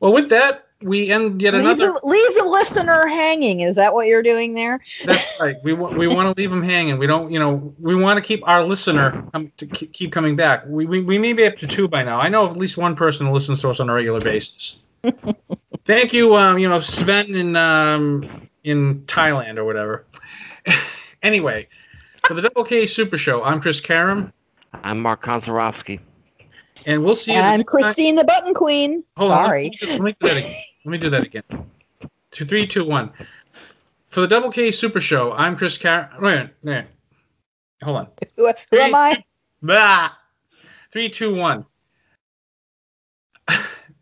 Well, 0.00 0.12
with 0.12 0.30
that, 0.30 0.66
we 0.82 1.10
end 1.10 1.42
yet 1.42 1.54
leave, 1.54 1.62
another. 1.62 1.92
the, 1.92 2.00
leave 2.04 2.34
the 2.36 2.44
listener 2.44 3.06
hanging. 3.06 3.60
Is 3.60 3.76
that 3.76 3.94
what 3.94 4.06
you're 4.06 4.22
doing 4.22 4.54
there? 4.54 4.80
That's 5.04 5.40
right. 5.40 5.56
We 5.62 5.72
wa- 5.72 5.90
we 5.90 6.06
want 6.06 6.36
to 6.36 6.40
leave 6.40 6.50
them 6.50 6.62
hanging. 6.62 6.98
We 6.98 7.06
don't, 7.06 7.32
you 7.32 7.38
know, 7.38 7.74
we 7.80 7.96
want 7.96 8.18
to 8.18 8.22
keep 8.22 8.46
our 8.46 8.62
listener 8.62 9.28
um, 9.34 9.50
to 9.56 9.66
keep 9.66 10.12
coming 10.12 10.36
back. 10.36 10.64
We, 10.66 10.86
we 10.86 11.00
we 11.00 11.18
may 11.18 11.32
be 11.32 11.46
up 11.46 11.56
to 11.58 11.66
two 11.66 11.88
by 11.88 12.04
now. 12.04 12.20
I 12.20 12.28
know 12.28 12.44
of 12.44 12.52
at 12.52 12.56
least 12.58 12.76
one 12.76 12.94
person 12.94 13.26
who 13.26 13.32
listens 13.32 13.62
to 13.62 13.70
us 13.70 13.80
on 13.80 13.88
a 13.88 13.94
regular 13.94 14.20
basis. 14.20 14.80
Thank 15.84 16.12
you, 16.12 16.34
um, 16.36 16.58
you 16.58 16.68
know, 16.68 16.80
Sven 16.80 17.34
in 17.34 17.56
um, 17.56 18.48
in 18.62 19.02
Thailand 19.02 19.56
or 19.56 19.64
whatever. 19.64 20.04
anyway, 21.22 21.66
for 22.26 22.34
the 22.34 22.42
Double 22.42 22.64
K 22.64 22.86
Super 22.86 23.16
Show, 23.18 23.42
I'm 23.42 23.60
Chris 23.60 23.80
Karam, 23.80 24.32
I'm 24.72 25.00
Mark 25.00 25.22
Konzarowski. 25.22 26.00
and 26.86 27.04
we'll 27.04 27.16
see 27.16 27.32
you. 27.32 27.38
the 27.38 27.44
I'm 27.44 27.58
next 27.58 27.72
time- 27.72 27.82
Christine 27.82 28.16
the 28.16 28.24
Button 28.24 28.54
Queen. 28.54 29.04
Hold 29.16 29.32
on, 29.32 29.44
Sorry. 29.46 29.70
let 29.88 30.00
me, 30.00 30.16
let 30.22 30.26
me 30.26 30.28
do 30.28 30.28
that 30.30 30.36
again. 30.38 30.54
Let 30.84 30.90
me 30.92 30.98
do 30.98 31.10
that 31.10 31.22
again. 31.22 31.42
Two, 32.30 32.44
three, 32.44 32.66
two, 32.66 32.84
one. 32.84 33.10
For 34.10 34.20
the 34.20 34.26
Double 34.28 34.50
K 34.50 34.70
Super 34.70 35.00
Show, 35.00 35.32
I'm 35.32 35.56
Chris 35.56 35.78
Car. 35.78 36.10
Wait, 36.20 36.34
a 36.36 36.50
wait. 36.62 36.84
Hold 37.82 37.96
on. 37.96 38.08
Who, 38.36 38.52
who 38.70 38.78
am 38.78 38.94
I? 38.94 39.22
Blah. 39.62 40.10
Three, 40.92 41.08
two, 41.10 41.34
one. 41.34 41.64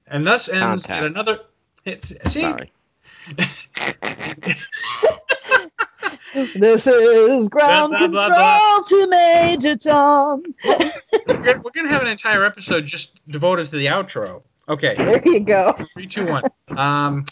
and 0.06 0.26
thus 0.26 0.48
ends 0.48 0.86
Contact. 0.86 0.88
yet 1.02 1.04
another. 1.04 1.40
It's, 1.84 2.08
see, 2.32 2.40
Sorry. 2.42 2.72
This 6.54 6.86
is 6.86 7.48
ground 7.48 7.90
Blah, 7.92 8.08
blah, 8.08 8.28
blah, 8.28 8.60
control 8.78 8.82
to 8.84 9.06
Major 9.08 9.76
Tom. 9.76 10.42
we're, 10.64 11.34
gonna- 11.34 11.60
we're 11.64 11.70
gonna 11.70 11.88
have 11.88 12.02
an 12.02 12.08
entire 12.08 12.44
episode 12.44 12.84
just 12.84 13.18
devoted 13.28 13.66
to 13.70 13.76
the 13.76 13.86
outro. 13.86 14.42
Okay, 14.68 14.94
There 14.96 15.22
you 15.24 15.40
go. 15.40 15.72
three, 15.94 16.06
two, 16.06 16.26
one. 16.26 16.42
Um, 16.76 17.24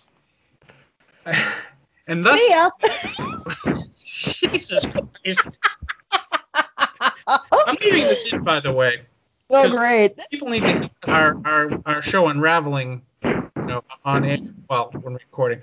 and 2.07 2.25
thus. 2.25 2.41
Jesus 4.11 4.87
Christ. 4.87 5.59
I'm 7.27 7.77
leaving 7.83 8.05
this 8.05 8.33
in, 8.33 8.43
by 8.43 8.61
the 8.61 8.73
way. 8.73 9.03
Oh, 9.51 9.69
great. 9.71 10.19
People 10.31 10.49
need 10.49 10.61
to 10.63 10.73
hear 10.79 10.91
our, 11.09 11.41
our, 11.45 11.83
our 11.85 12.03
show 12.03 12.29
unraveling, 12.29 13.03
you 13.23 13.51
know, 13.57 13.85
on 14.05 14.25
air, 14.25 14.39
well, 14.71 14.91
when 15.03 15.15
recording. 15.15 15.61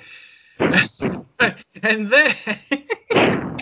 and 1.82 2.12
then, 2.12 2.36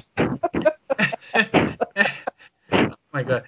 oh 2.72 2.88
my 3.14 3.24
god, 3.24 3.44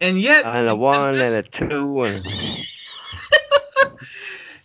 and 0.00 0.20
yet, 0.20 0.44
And 0.44 0.68
a 0.68 0.76
one 0.76 1.14
and 1.18 1.34
a 1.34 1.42
two 1.42 2.02
and 2.02 2.24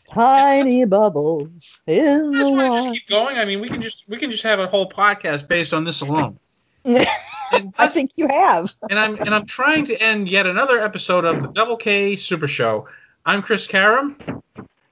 Tiny 0.10 0.86
bubbles 0.86 1.80
in 1.88 2.34
You 2.34 2.40
the 2.40 2.44
guys 2.44 2.52
want 2.52 2.84
just 2.84 2.94
keep 2.94 3.07
going? 3.07 3.38
I 3.38 3.45
mean, 3.45 3.62
we 3.62 3.70
can 3.70 3.82
just 3.82 4.03
we 4.07 4.18
can 4.18 4.32
just 4.32 4.44
have 4.44 4.60
a 4.60 4.68
whole 4.68 4.90
podcast 4.90 5.48
based 5.48 5.74
on 5.74 5.86
this 5.86 6.02
alone. 6.02 6.38
And, 6.84 7.74
I 7.78 7.88
think 7.88 8.12
you 8.18 8.28
have. 8.28 8.74
and 8.90 8.99
I'm 8.99 9.16
and 9.16 9.34
I'm 9.34 9.45
trying 9.45 9.86
to 9.86 9.95
end 10.02 10.30
yet 10.30 10.45
another 10.45 10.80
episode 10.80 11.26
of 11.26 11.41
the 11.41 11.48
Double 11.48 11.78
K 11.78 12.16
Super 12.18 12.48
Show. 12.48 12.88
I'm 13.26 13.41
Chris 13.41 13.68
Karam. 13.68 14.18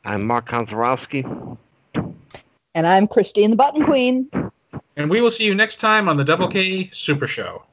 I'm 0.06 0.26
Mark 0.26 0.48
Konzarowski. 0.48 1.58
And 2.76 2.88
I'm 2.88 3.08
Christine 3.08 3.52
the 3.52 3.56
Button 3.56 3.86
Queen. 3.86 4.30
And 4.96 5.10
we 5.10 5.22
will 5.22 5.32
see 5.32 5.46
you 5.46 5.54
next 5.54 5.78
time 5.78 6.10
on 6.10 6.18
the 6.18 6.24
Double 6.24 6.48
K 6.48 6.90
Super 6.92 7.28
Show. 7.28 7.64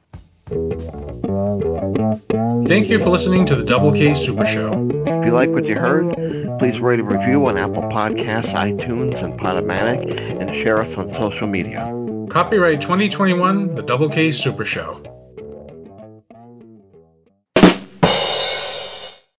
Thank 2.66 2.88
you 2.88 2.98
for 2.98 3.08
listening 3.08 3.46
to 3.46 3.56
the 3.56 3.64
Double 3.64 3.92
K 3.92 4.14
Super 4.14 4.44
Show. 4.44 4.88
If 5.06 5.26
you 5.26 5.32
like 5.32 5.50
what 5.50 5.66
you 5.66 5.76
heard, 5.76 6.14
please 6.58 6.80
rate 6.80 7.00
a 7.00 7.04
review 7.04 7.46
on 7.46 7.56
Apple 7.56 7.82
Podcasts, 7.84 8.52
iTunes, 8.52 9.22
and 9.22 9.38
Podomatic, 9.40 10.40
and 10.40 10.54
share 10.54 10.78
us 10.78 10.96
on 10.96 11.08
social 11.14 11.46
media. 11.46 11.80
Copyright 12.28 12.80
2021, 12.80 13.72
the 13.72 13.82
Double 13.82 14.08
K 14.08 14.30
Super 14.30 14.64
Show. 14.64 15.02